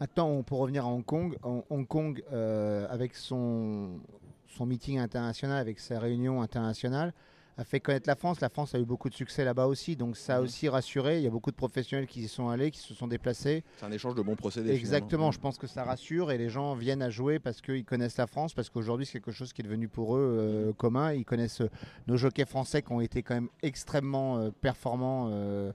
Maintenant, 0.00 0.42
pour 0.42 0.58
revenir 0.58 0.84
à 0.84 0.88
Hong 0.88 1.04
Kong, 1.04 1.34
en- 1.42 1.64
Hong 1.70 1.86
Kong, 1.86 2.22
euh, 2.30 2.86
avec 2.90 3.14
son, 3.16 4.00
son 4.48 4.66
meeting 4.66 4.98
international, 4.98 5.56
avec 5.58 5.80
sa 5.80 5.98
réunion 5.98 6.42
internationale, 6.42 7.14
a 7.58 7.64
fait 7.64 7.80
connaître 7.80 8.08
la 8.08 8.14
France. 8.16 8.40
La 8.40 8.48
France 8.48 8.74
a 8.74 8.78
eu 8.78 8.84
beaucoup 8.84 9.08
de 9.08 9.14
succès 9.14 9.44
là-bas 9.44 9.66
aussi, 9.66 9.94
donc 9.96 10.16
ça 10.16 10.36
a 10.36 10.38
Mhm. 10.38 10.44
aussi 10.44 10.68
rassuré. 10.68 11.18
Il 11.18 11.24
y 11.24 11.26
a 11.26 11.30
beaucoup 11.30 11.50
de 11.50 11.56
professionnels 11.56 12.06
qui 12.06 12.20
y 12.22 12.28
sont 12.28 12.48
allés, 12.48 12.70
qui 12.70 12.78
se 12.80 12.94
sont 12.94 13.06
déplacés. 13.06 13.62
C'est 13.76 13.84
un 13.86 13.92
échange 13.92 14.14
de 14.14 14.22
bons 14.22 14.36
procédés. 14.36 14.70
Exactement, 14.72 15.08
finalement. 15.08 15.32
je 15.32 15.38
pense 15.40 15.58
que 15.58 15.66
ça 15.66 15.84
rassure 15.84 16.30
et 16.32 16.38
les 16.38 16.48
gens 16.48 16.74
viennent 16.74 17.02
à 17.02 17.10
jouer 17.10 17.38
parce 17.38 17.60
qu'ils 17.60 17.84
connaissent 17.84 18.16
la 18.16 18.26
France, 18.26 18.54
parce 18.54 18.70
qu'aujourd'hui 18.70 19.04
c'est 19.06 19.12
quelque 19.20 19.32
chose 19.32 19.52
qui 19.52 19.60
est 19.62 19.64
devenu 19.64 19.88
pour 19.88 20.16
eux 20.16 20.36
euh, 20.40 20.72
commun. 20.72 21.12
Ils 21.12 21.24
connaissent 21.24 21.60
euh, 21.60 21.70
nos 22.06 22.16
jockeys 22.16 22.46
français 22.46 22.82
qui 22.82 22.92
ont 22.92 23.00
été 23.00 23.22
quand 23.22 23.34
même 23.34 23.48
extrêmement 23.62 24.38
euh, 24.38 24.50
performants. 24.60 25.28
euh, 25.30 25.72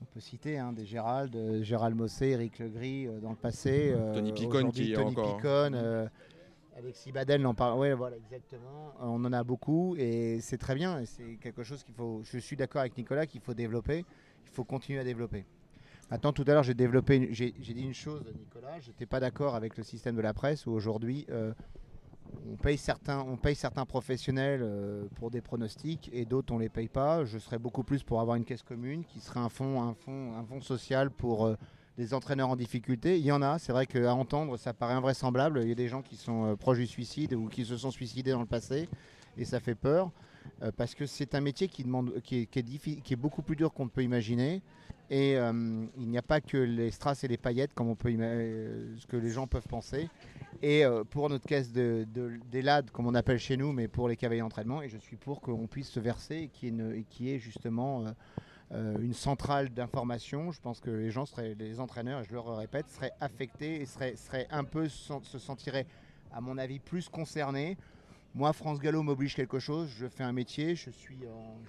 on 0.00 0.04
peut 0.14 0.20
citer 0.20 0.58
hein, 0.58 0.72
des 0.72 0.84
Gérald, 0.84 1.62
Gérald 1.62 1.94
Mossé, 1.94 2.30
Eric 2.30 2.58
Legris 2.58 3.06
dans 3.22 3.30
le 3.30 3.36
passé. 3.36 3.94
Tony 4.12 4.32
Picon 4.32 4.56
aujourd'hui, 4.56 4.86
qui 4.86 4.92
est 4.92 4.96
Tony 4.96 5.10
encore- 5.10 5.36
Picon, 5.36 5.70
euh, 5.74 6.08
Alexis 6.76 7.12
Badel 7.12 7.42
n'en 7.42 7.54
parle. 7.54 7.78
Ouais, 7.78 7.94
voilà, 7.94 8.16
exactement. 8.16 8.94
Euh, 9.00 9.04
On 9.04 9.24
en 9.24 9.32
a 9.32 9.44
beaucoup 9.44 9.94
et 9.96 10.40
c'est 10.40 10.58
très 10.58 10.74
bien. 10.74 11.04
C'est 11.04 11.36
quelque 11.40 11.62
chose 11.62 11.82
qu'il 11.82 11.94
faut. 11.94 12.22
Je 12.24 12.38
suis 12.38 12.56
d'accord 12.56 12.80
avec 12.80 12.96
Nicolas 12.96 13.26
qu'il 13.26 13.40
faut 13.40 13.54
développer. 13.54 14.04
Il 14.44 14.50
faut 14.50 14.64
continuer 14.64 14.98
à 14.98 15.04
développer. 15.04 15.44
Maintenant, 16.10 16.32
tout 16.32 16.44
à 16.46 16.52
l'heure, 16.52 16.62
j'ai 16.62 16.74
développé, 16.74 17.28
j'ai 17.32 17.52
dit 17.52 17.82
une 17.82 17.94
chose, 17.94 18.22
Nicolas. 18.38 18.78
J'étais 18.80 19.06
pas 19.06 19.18
d'accord 19.18 19.54
avec 19.54 19.78
le 19.78 19.82
système 19.82 20.14
de 20.14 20.20
la 20.20 20.34
presse 20.34 20.66
où 20.66 20.72
aujourd'hui, 20.72 21.26
euh, 21.30 21.54
on 22.50 22.56
paye 22.56 22.76
certains, 22.76 23.20
on 23.20 23.36
paye 23.36 23.54
certains 23.54 23.86
professionnels 23.86 24.60
euh, 24.62 25.06
pour 25.14 25.30
des 25.30 25.40
pronostics 25.40 26.10
et 26.12 26.26
d'autres 26.26 26.52
on 26.52 26.58
les 26.58 26.68
paye 26.68 26.88
pas. 26.88 27.24
Je 27.24 27.38
serais 27.38 27.58
beaucoup 27.58 27.82
plus 27.82 28.02
pour 28.02 28.20
avoir 28.20 28.36
une 28.36 28.44
caisse 28.44 28.62
commune 28.62 29.04
qui 29.04 29.20
serait 29.20 29.40
un 29.40 29.48
fonds, 29.48 29.80
un 29.80 29.94
fonds, 29.94 30.34
un 30.34 30.60
social 30.60 31.10
pour 31.10 31.54
des 31.98 32.14
entraîneurs 32.14 32.48
en 32.48 32.56
difficulté. 32.56 33.18
Il 33.18 33.24
y 33.24 33.32
en 33.32 33.42
a. 33.42 33.58
C'est 33.58 33.72
vrai 33.72 33.86
qu'à 33.86 34.14
entendre, 34.14 34.56
ça 34.56 34.72
paraît 34.72 34.94
invraisemblable. 34.94 35.60
Il 35.62 35.68
y 35.68 35.72
a 35.72 35.76
des 35.76 35.88
gens 35.88 36.02
qui 36.02 36.16
sont 36.16 36.46
euh, 36.46 36.56
proches 36.56 36.78
du 36.78 36.86
suicide 36.86 37.34
ou 37.34 37.48
qui 37.48 37.64
se 37.64 37.76
sont 37.76 37.90
suicidés 37.90 38.32
dans 38.32 38.40
le 38.40 38.46
passé 38.46 38.88
et 39.36 39.44
ça 39.44 39.60
fait 39.60 39.74
peur. 39.74 40.10
euh, 40.62 40.72
parce 40.76 40.94
que 40.94 41.06
c'est 41.06 41.34
un 41.34 41.40
métier 41.40 41.68
qui, 41.68 41.84
demande, 41.84 42.20
qui, 42.22 42.48
est, 42.54 43.16
beaucoup 43.16 43.42
plus 43.42 43.56
dur 43.56 43.72
qu'on 43.72 43.88
peut 43.88 44.02
imaginer. 44.02 44.62
Et 45.10 45.36
euh, 45.36 45.84
il 45.98 46.08
n'y 46.08 46.16
a 46.16 46.22
pas 46.22 46.40
que 46.40 46.56
les 46.56 46.90
strass 46.90 47.22
et 47.22 47.28
les 47.28 47.36
paillettes, 47.36 47.74
comme 47.74 47.88
on 47.88 47.94
peut 47.94 48.10
ce 48.10 49.06
que 49.06 49.16
les 49.18 49.30
gens 49.30 49.46
peuvent 49.46 49.68
penser. 49.68 50.08
Et 50.62 50.84
pour 51.10 51.28
notre 51.28 51.46
caisse 51.46 51.72
de, 51.72 52.06
de- 52.14 52.38
d'ELAD, 52.50 52.90
comme 52.92 53.06
on 53.06 53.14
appelle 53.14 53.38
chez 53.38 53.56
nous, 53.58 53.72
mais 53.72 53.88
pour 53.88 54.08
les 54.08 54.16
cavaliers 54.16 54.40
d'entraînement, 54.40 54.80
et 54.80 54.88
je 54.88 54.96
suis 54.96 55.16
pour 55.16 55.40
qu'on 55.42 55.66
puisse 55.66 55.90
se 55.90 56.00
verser 56.00 56.36
et 56.36 56.48
qu'il 56.48 56.96
y 56.96 57.04
qu'il 57.04 57.26
y 57.26 57.34
ait 57.34 57.38
justement 57.38 58.04
une 58.72 59.14
centrale 59.14 59.68
d'information. 59.70 60.52
Je 60.52 60.60
pense 60.60 60.80
que 60.80 60.90
les 60.90 61.10
gens 61.10 61.26
seraient, 61.26 61.54
les 61.58 61.80
entraîneurs, 61.80 62.20
et 62.20 62.24
je 62.24 62.32
le 62.32 62.40
répète, 62.40 62.88
seraient 62.88 63.12
affectés 63.20 63.82
et 63.82 63.86
seraient, 63.86 64.16
seraient 64.16 64.48
un 64.50 64.64
peu, 64.64 64.88
se 64.88 65.38
sentiraient, 65.38 65.86
à 66.32 66.40
mon 66.40 66.58
avis, 66.58 66.78
plus 66.78 67.08
concernés. 67.08 67.76
Moi, 68.34 68.54
France 68.54 68.78
Gallo 68.78 69.02
m'oblige 69.02 69.34
quelque 69.34 69.58
chose, 69.58 69.90
je 69.94 70.06
fais 70.06 70.24
un 70.24 70.32
métier, 70.32 70.74
je 70.74 70.88
suis, 70.88 71.18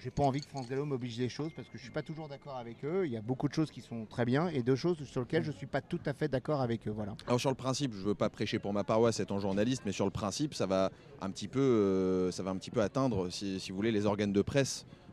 j'ai 0.02 0.10
pas 0.10 0.22
envie 0.22 0.40
que 0.40 0.48
France 0.48 0.66
Gallo 0.66 0.86
m'oblige 0.86 1.18
des 1.18 1.28
choses 1.28 1.50
parce 1.54 1.68
que 1.68 1.76
je 1.76 1.82
suis 1.82 1.92
pas 1.92 2.00
toujours 2.00 2.26
d'accord 2.26 2.56
avec 2.56 2.82
eux. 2.86 3.04
Il 3.04 3.12
y 3.12 3.18
a 3.18 3.20
beaucoup 3.20 3.48
de 3.48 3.52
choses 3.52 3.70
qui 3.70 3.82
sont 3.82 4.06
très 4.06 4.24
bien 4.24 4.48
et 4.48 4.62
deux 4.62 4.74
choses 4.74 5.04
sur 5.04 5.20
lesquelles 5.20 5.44
je 5.44 5.52
suis 5.52 5.66
pas 5.66 5.82
tout 5.82 6.00
à 6.06 6.14
fait 6.14 6.26
d'accord 6.26 6.62
avec 6.62 6.88
eux. 6.88 6.90
Voilà. 6.90 7.16
Alors 7.26 7.38
sur 7.38 7.50
le 7.50 7.54
principe, 7.54 7.92
je 7.92 8.00
veux 8.00 8.14
pas 8.14 8.30
prêcher 8.30 8.58
pour 8.58 8.72
ma 8.72 8.82
paroisse 8.82 9.20
étant 9.20 9.38
journaliste, 9.40 9.82
mais 9.84 9.92
sur 9.92 10.06
le 10.06 10.10
principe, 10.10 10.54
ça 10.54 10.64
va 10.64 10.90
un 11.20 11.30
petit 11.30 11.48
peu, 11.48 11.60
euh, 11.60 12.30
ça 12.30 12.42
va 12.42 12.50
un 12.50 12.56
petit 12.56 12.70
peu 12.70 12.80
atteindre, 12.80 13.28
si, 13.28 13.60
vous 13.68 13.76
voulez, 13.76 13.92
les 13.92 14.06
organes 14.06 14.32
de 14.32 14.40
presse, 14.40 14.86
euh, 14.86 15.03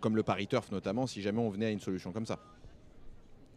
comme 0.00 0.16
le 0.16 0.22
Paris 0.22 0.46
Turf 0.46 0.70
notamment, 0.72 1.06
si 1.06 1.22
jamais 1.22 1.38
on 1.40 1.50
venait 1.50 1.66
à 1.66 1.70
une 1.70 1.80
solution 1.80 2.12
comme 2.12 2.26
ça, 2.26 2.38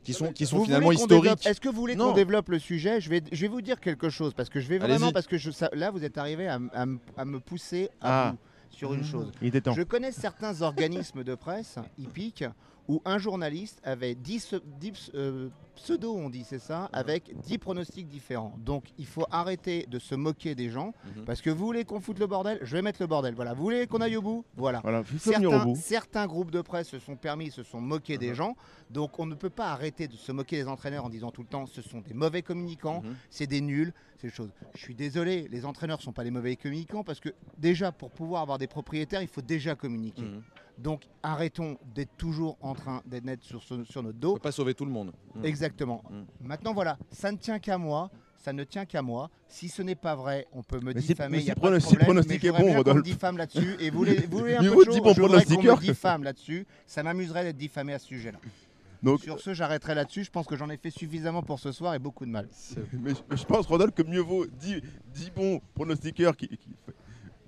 qui 0.04 0.14
sont, 0.14 0.34
qui 0.34 0.46
sont 0.46 0.58
Vous 0.58 0.66
finalement 0.66 0.92
historiques. 0.92 1.46
Est-ce 1.46 1.62
que 1.62 1.70
vous 1.70 1.80
voulez 1.80 1.96
qu'on 1.96 2.12
développe 2.12 2.50
le 2.50 2.60
sujet? 2.60 3.00
Je 3.00 3.10
vais, 3.10 3.22
je 3.32 3.42
vais 3.42 3.48
vous 3.48 3.62
dire 3.62 3.80
quelque 3.80 4.10
chose 4.10 4.34
parce 4.34 4.50
que 4.50 4.60
je 4.60 4.68
vais 4.68 4.78
vraiment 4.78 5.12
parce 5.12 5.28
que 5.28 5.38
je, 5.38 5.50
ça- 5.52 5.70
là 5.74 5.92
vous 5.92 6.04
êtes 6.04 6.18
arrivé 6.18 6.48
à, 6.48 6.60
me 6.60 7.38
pousser 7.40 7.90
à 8.02 8.30
Ah. 8.30 8.36
sur 8.70 8.94
une 8.94 9.04
chose. 9.06 9.32
Il 9.42 9.48
était 9.48 9.62
temps. 9.62 9.74
Je 9.74 9.84
connais 9.84 10.12
certains 10.12 10.62
organismes 10.62 11.24
de 11.24 11.36
presse 11.36 11.78
hippiques 11.98 12.44
où 12.88 13.02
un 13.06 13.18
journaliste 13.18 13.80
avait 13.84 14.14
10, 14.16 14.56
10 14.80 15.12
euh, 15.16 15.50
pseudos, 15.76 16.16
on 16.16 16.30
dit, 16.30 16.44
c'est 16.44 16.60
ça, 16.60 16.90
avec 16.94 17.34
10 17.40 17.58
pronostics 17.58 18.08
différents. 18.08 18.54
Donc 18.60 18.86
il 18.98 19.06
faut 19.06 19.26
arrêter 19.32 19.86
de 19.90 20.00
se 20.00 20.16
moquer 20.16 20.54
des 20.54 20.70
gens 20.70 20.94
Mhm. 21.16 21.26
parce 21.26 21.42
que 21.42 21.50
vous 21.50 21.66
voulez 21.66 21.86
qu'on 21.86 22.00
foute 22.02 22.20
le 22.20 22.28
bordel, 22.28 22.60
je 22.62 22.76
vais 22.76 22.82
mettre 22.82 23.02
le 23.02 23.08
bordel. 23.08 23.34
Voilà, 23.36 23.54
vous 23.54 23.64
voulez 23.64 23.88
qu'on 23.88 24.02
aille 24.02 24.18
au 24.18 24.22
bout 24.22 24.44
Voilà. 24.58 24.82
Venir 24.82 25.04
au 25.04 25.52
Certains, 25.52 25.66
bout. 25.66 25.76
certains 25.78 26.28
groupes 26.28 26.52
de 26.52 26.62
presse 26.62 26.90
se 26.90 27.00
sont 27.00 27.16
permis, 27.16 27.52
se 27.52 27.64
sont 27.64 27.80
moqués 27.82 28.16
Mhm. 28.16 28.20
des 28.20 28.36
gens. 28.36 28.56
Donc 28.90 29.18
on 29.18 29.26
ne 29.26 29.36
peut 29.36 29.50
pas 29.50 29.72
arrêter 29.72 30.08
de 30.08 30.16
se 30.16 30.32
moquer 30.32 30.58
des 30.58 30.68
entraîneurs 30.68 31.06
en 31.06 31.10
disant 31.10 31.32
tout 31.32 31.42
le 31.42 31.48
temps 31.48 31.66
ce 31.66 31.82
sont 31.82 32.02
des 32.02 32.14
mauvais 32.14 32.42
communicants, 32.42 33.02
Mhm. 33.04 33.16
c'est 33.30 33.48
des 33.48 33.62
nuls, 33.62 33.94
c'est 34.18 34.28
des 34.28 34.34
choses. 34.34 34.52
Je 34.76 34.80
suis 34.82 34.94
désolé, 34.96 35.48
les 35.50 35.66
entraîneurs 35.66 35.98
ne 36.00 36.04
sont 36.04 36.14
pas 36.14 36.24
des 36.26 36.32
mauvais 36.32 36.56
communicants 36.58 37.04
parce 37.04 37.20
que 37.22 37.30
déjà 37.58 37.92
pour 37.92 38.12
pouvoir 38.12 38.42
avoir 38.42 38.58
des 38.58 38.68
propriétaires, 38.68 39.22
il 39.22 39.28
faut 39.30 39.42
déjà 39.42 39.74
communiquer. 39.76 40.24
Donc 40.78 41.04
arrêtons 41.22 41.78
d'être 41.94 42.16
toujours 42.18 42.58
en 42.62 42.74
train 42.74 43.02
d'être 43.06 43.24
net 43.26 43.42
sur, 43.44 43.62
sur 43.62 43.78
notre 43.78 44.18
On 44.18 44.20
dos. 44.20 44.34
peut 44.34 44.40
pas 44.40 44.52
sauver 44.52 44.74
tout 44.74 44.86
le 44.86 44.92
monde. 44.92 45.12
Mhm. 45.36 45.46
Exactement. 45.46 46.04
Mhm. 46.10 46.26
Maintenant 46.42 46.74
voilà, 46.74 46.98
ça 47.12 47.32
ne 47.32 47.38
tient 47.38 47.60
qu'à 47.60 47.78
moi. 47.78 48.10
Ça 48.38 48.52
ne 48.52 48.66
tient 48.66 48.86
qu'à 48.86 49.02
moi. 49.02 49.30
Si 49.48 49.70
ce 49.70 49.82
n'est 49.82 49.96
pas 49.96 50.16
vrai, 50.16 50.48
on 50.52 50.64
peut 50.64 50.80
me 50.82 50.88
Mais 50.88 50.96
diffamer. 50.96 51.38
mais 51.38 51.44
il 51.44 51.48
y 51.48 51.52
a 51.52 51.56
pas 51.56 51.72
de 51.72 51.80
problème, 51.80 52.04
pronostic 52.06 52.44
mais 52.44 52.50
est 52.50 52.52
bon, 52.52 52.74
Rodolphe. 52.76 53.04
diffame 53.04 53.38
là-dessus. 53.38 53.76
Et 53.80 53.90
vous 53.90 54.00
voulez, 54.00 54.16
vous 54.30 54.38
voulez 54.40 54.56
un 54.58 54.62
Mieux 54.62 54.70
peu 54.70 54.76
vaut 54.76 54.84
de 54.84 55.00
bon 55.00 55.14
je 55.14 55.20
pronostiqueur 55.22 55.78
me 55.78 55.82
diffame 55.82 56.24
là-dessus. 56.24 56.68
Ça 56.86 57.04
m'amuserait 57.04 57.46
d'être 57.46 57.56
diffamé 57.58 57.94
à 57.94 58.00
ce 58.00 58.08
sujet-là. 58.08 58.40
Donc, 59.02 59.22
Sur 59.22 59.40
ce, 59.40 59.54
j'arrêterai 59.54 59.96
là-dessus. 59.96 60.26
Je 60.26 60.30
pense 60.32 60.46
que 60.46 60.58
j'en 60.58 60.70
ai 60.70 60.76
fait 60.78 60.90
suffisamment 60.90 61.42
pour 61.42 61.58
ce 61.60 61.72
soir 61.72 61.94
et 61.94 62.00
beaucoup 62.00 62.26
de 62.26 62.32
mal. 62.32 62.50
mais, 62.92 63.12
je- 63.32 63.44
pense, 63.46 63.66
Rodolphe, 63.66 63.94
que 63.94 64.04
mieux 64.04 64.20
vaut 64.22 64.46
10, 64.46 64.82
10 65.14 65.32
bons 65.32 65.62
pronostiqueurs 65.74 66.34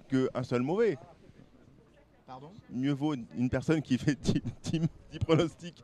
qu'un 0.08 0.44
seul 0.44 0.62
mauvais. 0.62 0.98
Pardon 2.28 2.52
Mieux 2.72 2.92
vaut 2.94 3.14
une- 3.38 3.50
personne 3.50 3.82
qui 3.82 3.98
fait 3.98 4.16
10, 4.20 4.34
10 4.64 4.82
10 5.12 5.20
pronostics 5.20 5.84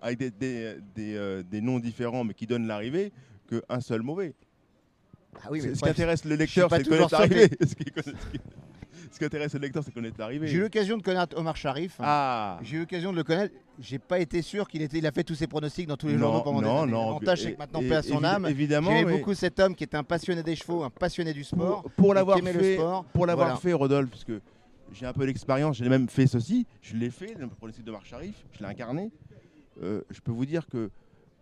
avec 0.00 0.18
des, 0.18 0.30
des- 0.30 0.76
des, 0.94 1.16
euh, 1.16 1.42
des 1.42 1.60
noms 1.60 1.78
différents 1.80 2.22
mais 2.24 2.34
qui 2.34 2.46
donne 2.46 2.66
l'arrivée 2.66 3.12
qu'un 3.48 3.80
seul 3.80 4.02
mauvais. 4.02 4.34
Ah 5.42 5.48
oui, 5.50 5.60
C'est- 5.60 5.68
mais 5.68 5.74
ce 5.74 5.80
qui 5.82 5.88
intéresse 5.88 6.24
le 6.24 6.36
lecteur, 6.36 6.68
c'est 6.70 6.82
de 6.82 6.88
connaître 6.88 7.12
l'arrivée. 7.12 7.50
Ce 9.12 9.18
qui, 9.18 9.24
intéresse 9.24 9.54
le 9.54 9.60
lecteur, 9.60 9.82
c'est 9.84 9.94
connaître 9.94 10.16
l'arrivée. 10.18 10.46
J'ai 10.48 10.56
eu 10.56 10.60
l'occasion 10.62 10.96
de 10.98 11.02
connaître 11.02 11.38
Omar 11.38 11.56
Sharif. 11.56 11.96
Ah 12.00 12.58
J'ai 12.62 12.76
eu 12.76 12.80
l'occasion 12.80 13.12
de 13.12 13.16
le 13.16 13.24
connaître. 13.24 13.54
J'ai 13.78 13.98
pas 13.98 14.18
été 14.18 14.42
sûr 14.42 14.68
qu'il 14.68 14.82
était. 14.82 14.98
Il 14.98 15.06
a 15.06 15.12
fait 15.12 15.22
tous 15.24 15.34
ses 15.36 15.46
pronostics 15.46 15.86
dans 15.86 15.96
tous 15.96 16.08
les 16.08 16.14
Non, 16.14 16.20
journaux 16.26 16.40
pendant 16.42 16.60
des 16.60 16.66
non, 16.66 16.82
années. 16.82 16.92
non. 16.92 17.06
L'avantage, 17.06 17.42
c'est 17.42 17.52
que 17.52 17.58
maintenant, 17.58 17.80
paix 17.80 17.94
à 17.94 18.02
son 18.02 18.22
âme. 18.24 18.46
Évidemment. 18.46 18.90
J'aimais 18.90 19.04
mais 19.12 19.18
beaucoup 19.18 19.32
cet 19.34 19.58
homme 19.60 19.74
qui 19.74 19.84
est 19.84 19.94
un 19.94 20.02
passionné 20.02 20.42
des 20.42 20.56
chevaux, 20.56 20.82
un 20.82 20.90
passionné 20.90 21.32
du 21.32 21.44
sport. 21.44 21.84
Pour, 21.96 22.12
l'avoir 22.14 22.38
le 22.40 22.52
fait, 22.52 22.74
sport. 22.74 23.04
pour 23.04 23.26
l'avoir 23.26 23.46
Voilà. 23.48 23.60
fait, 23.60 23.72
Rodolphe, 23.72 24.10
parce 24.10 24.24
que 24.24 24.40
j'ai 24.92 25.06
un 25.06 25.12
peu 25.12 25.26
d'expérience, 25.26 25.76
j'ai 25.76 25.88
même 25.88 26.08
fait 26.08 26.26
ceci, 26.26 26.66
je 26.80 26.96
l'ai 26.96 27.10
fait, 27.10 27.34
le 27.34 27.48
pronostic 27.48 27.84
de 27.84 27.90
Marc 27.90 28.06
Sharif, 28.06 28.46
je 28.52 28.60
l'ai 28.60 28.66
incarné. 28.66 29.10
Euh, 29.82 30.00
je 30.10 30.20
peux 30.20 30.32
vous 30.32 30.46
dire 30.46 30.66
que 30.66 30.90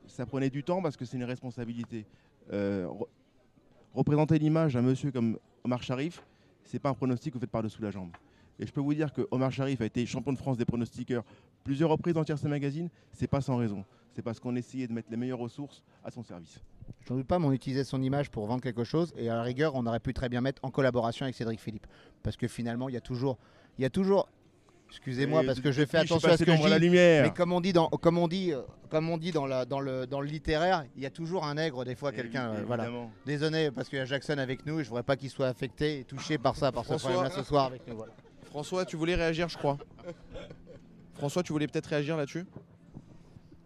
ça 0.06 0.26
prenait 0.26 0.50
du 0.50 0.62
temps 0.64 0.82
parce 0.82 0.96
que 0.96 1.04
c'est 1.04 1.16
une 1.16 1.24
responsabilité. 1.24 2.04
Euh, 2.52 2.86
re- 2.86 3.06
représenter 3.94 4.38
l'image 4.38 4.74
d'un 4.74 4.82
monsieur 4.82 5.12
comme 5.12 5.38
Omar 5.62 5.82
Sharif, 5.82 6.22
c'est 6.64 6.78
pas 6.78 6.88
un 6.90 6.94
pronostic 6.94 7.32
que 7.32 7.38
vous 7.38 7.40
faites 7.42 7.50
par-dessous 7.50 7.82
la 7.82 7.90
jambe. 7.90 8.10
Et 8.58 8.66
je 8.66 8.72
peux 8.72 8.80
vous 8.80 8.94
dire 8.94 9.12
que 9.12 9.26
Omar 9.30 9.52
Sharif 9.52 9.80
a 9.80 9.84
été 9.84 10.04
champion 10.06 10.32
de 10.32 10.38
France 10.38 10.56
des 10.56 10.64
pronostiqueurs 10.64 11.24
plusieurs 11.64 11.90
reprises 11.90 12.14
dans 12.14 12.24
Tiercé 12.24 12.46
Magazine, 12.46 12.88
c'est 13.12 13.26
pas 13.26 13.40
sans 13.40 13.56
raison. 13.56 13.84
C'est 14.14 14.22
parce 14.22 14.38
qu'on 14.38 14.54
essayait 14.54 14.86
de 14.86 14.92
mettre 14.92 15.08
les 15.10 15.16
meilleures 15.16 15.38
ressources 15.40 15.82
à 16.04 16.10
son 16.10 16.22
service. 16.22 16.60
Je 17.00 17.12
n'en 17.12 17.18
doute 17.18 17.26
pas, 17.26 17.38
mais 17.40 17.46
on 17.46 17.52
utilisait 17.52 17.82
son 17.82 18.00
image 18.00 18.30
pour 18.30 18.46
vendre 18.46 18.62
quelque 18.62 18.84
chose. 18.84 19.12
Et 19.16 19.28
à 19.28 19.34
la 19.34 19.42
rigueur, 19.42 19.74
on 19.74 19.84
aurait 19.86 19.98
pu 19.98 20.14
très 20.14 20.28
bien 20.28 20.40
mettre 20.40 20.64
en 20.64 20.70
collaboration 20.70 21.24
avec 21.24 21.34
Cédric 21.34 21.58
Philippe. 21.60 21.86
Parce 22.22 22.36
que 22.36 22.46
finalement, 22.46 22.88
il 22.88 22.92
y 22.92 22.96
a 22.98 23.00
toujours. 23.00 23.38
Il 23.78 23.82
y 23.82 23.84
a 23.84 23.90
toujours 23.90 24.28
Excusez-moi 24.90 25.42
parce 25.44 25.58
que 25.60 25.72
je 25.72 25.84
fais 25.84 25.98
je 25.98 26.04
attention 26.04 26.28
à 26.28 26.36
ce 26.36 26.44
que 26.44 26.54
je 26.54 26.62
à 26.62 26.68
la 26.68 26.78
dis. 26.78 26.84
lumière. 26.84 27.24
Mais 27.24 27.32
comme 27.32 27.52
on 27.52 27.60
dit 27.60 27.72
dans, 27.72 27.88
comme 27.88 28.18
on 28.18 28.28
dit, 28.28 28.52
euh, 28.52 28.60
comme 28.90 29.10
on 29.10 29.16
dit 29.18 29.32
dans, 29.32 29.46
la, 29.46 29.64
dans, 29.64 29.80
le, 29.80 30.06
dans 30.06 30.20
le 30.20 30.28
littéraire, 30.28 30.84
il 30.94 31.02
y 31.02 31.06
a 31.06 31.10
toujours 31.10 31.44
un 31.44 31.54
nègre, 31.54 31.84
des 31.84 31.96
fois 31.96 32.12
Évi- 32.12 32.16
quelqu'un. 32.16 32.50
euh, 32.50 32.62
voilà. 32.64 32.88
Désolé 33.26 33.72
parce 33.72 33.88
qu'il 33.88 33.98
y 33.98 34.02
a 34.02 34.04
Jackson 34.04 34.38
avec 34.38 34.64
nous 34.66 34.78
et 34.78 34.84
je 34.84 34.88
voudrais 34.90 35.02
pas 35.02 35.16
qu'il 35.16 35.30
soit 35.30 35.48
affecté 35.48 36.00
et 36.00 36.04
touché 36.04 36.38
par 36.38 36.54
ça, 36.54 36.70
par 36.70 36.84
ce 36.84 36.94
problème-là 36.94 37.30
ce 37.30 37.42
soir 37.42 37.64
avec 37.66 37.84
nous. 37.88 37.96
Voilà. 37.96 38.12
François, 38.44 38.84
tu 38.84 38.94
voulais 38.96 39.16
réagir, 39.16 39.48
je 39.48 39.58
crois. 39.58 39.78
François, 41.14 41.42
tu 41.42 41.52
voulais 41.52 41.66
peut-être 41.66 41.86
réagir 41.86 42.16
là-dessus? 42.16 42.44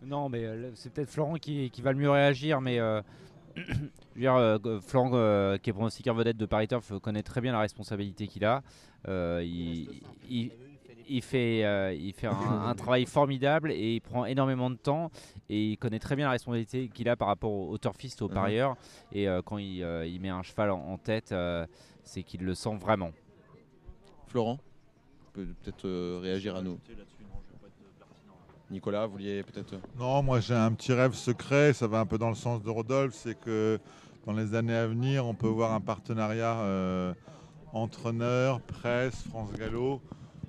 Non, 0.03 0.29
mais 0.29 0.45
euh, 0.45 0.71
c'est 0.75 0.93
peut-être 0.93 1.11
Florent 1.11 1.35
qui, 1.35 1.71
qui 1.71 1.83
va 1.83 1.93
le 1.93 1.99
mieux 1.99 2.11
réagir, 2.11 2.61
mais 2.61 2.79
euh, 2.79 3.01
je 3.57 3.63
veux 3.73 4.21
dire, 4.21 4.35
euh, 4.37 4.59
euh, 4.65 5.59
qui 5.59 5.71
est 5.71 5.73
pronostiqueur 5.73 6.15
vedette 6.15 6.37
de 6.37 6.47
Paris 6.47 6.69
Turf, 6.69 6.93
connaît 7.01 7.23
très 7.23 7.41
bien 7.41 7.53
la 7.53 7.61
responsabilité 7.61 8.27
qu'il 8.27 8.45
a. 8.45 8.63
Euh, 9.09 9.43
il, 9.45 10.03
il- 10.29 10.53
il 11.11 11.23
fait, 11.23 11.97
il 11.99 12.13
fait 12.13 12.27
un, 12.27 12.35
un 12.67 12.75
travail 12.75 13.07
formidable 13.07 13.73
et 13.73 13.95
il 13.95 14.01
prend 14.03 14.27
énormément 14.27 14.69
de 14.69 14.75
temps 14.77 15.11
et 15.49 15.71
il 15.71 15.79
connaît 15.79 15.99
très 15.99 16.17
bien 16.17 16.27
la 16.27 16.33
responsabilité 16.33 16.91
qu'il 16.91 17.09
a 17.09 17.17
par 17.17 17.29
rapport 17.29 17.51
aux, 17.51 17.71
aux 17.71 17.79
turfistes, 17.79 18.21
aux 18.21 18.29
Mhm. 18.29 18.35
parieurs. 18.35 18.77
Et 19.13 19.27
euh, 19.27 19.41
quand 19.41 19.57
il, 19.57 19.79
il 20.07 20.21
met 20.21 20.29
un 20.29 20.43
cheval 20.43 20.71
en, 20.71 20.77
en 20.81 20.99
tête, 20.99 21.35
c'est 22.05 22.23
qu'il 22.23 22.43
le 22.45 22.55
sent 22.55 22.77
vraiment. 22.77 23.13
Florent 24.27 24.59
peut 25.33 25.47
peut-être 25.63 26.21
réagir 26.21 26.55
à 26.57 26.61
nous. 26.61 26.79
Nicolas, 28.71 29.07
vous 29.07 29.13
vouliez 29.13 29.43
peut-être. 29.43 29.75
euh, 29.75 29.79
Non, 29.99 30.23
moi 30.23 30.41
j'ai 30.41 30.55
un 30.55 30.73
petit 30.73 30.93
rêve 30.93 31.15
secret, 31.15 31.73
ça 31.73 31.87
va 31.87 32.01
un 32.01 32.07
peu 32.07 32.19
dans 32.19 32.29
le 32.29 32.35
sens 32.35 32.63
de 32.63 32.69
Rodolphe, 32.71 33.15
c'est 33.15 33.39
que 33.39 33.79
dans 34.27 34.33
les 34.35 34.55
années 34.55 34.75
à 34.75 34.87
venir, 34.87 35.25
on 35.27 35.35
peut 35.35 35.49
voir 35.49 35.73
un 35.73 35.81
partenariat 35.81 36.59
euh, 36.61 37.15
entraîneur, 37.73 38.61
presse, 38.61 39.23
France 39.29 39.53
Gallo, 39.55 40.03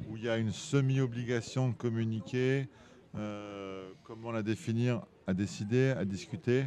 où 0.10 0.18
il 0.18 0.24
y 0.24 0.30
a 0.30 0.38
une 0.38 0.52
semi-obligation 0.52 1.70
de 1.70 1.74
communiquer, 1.76 2.68
euh, 3.16 3.90
comment 4.04 4.32
la 4.32 4.44
définir, 4.44 5.02
à 5.26 5.34
décider, 5.34 5.92
à 5.98 6.04
discuter. 6.04 6.66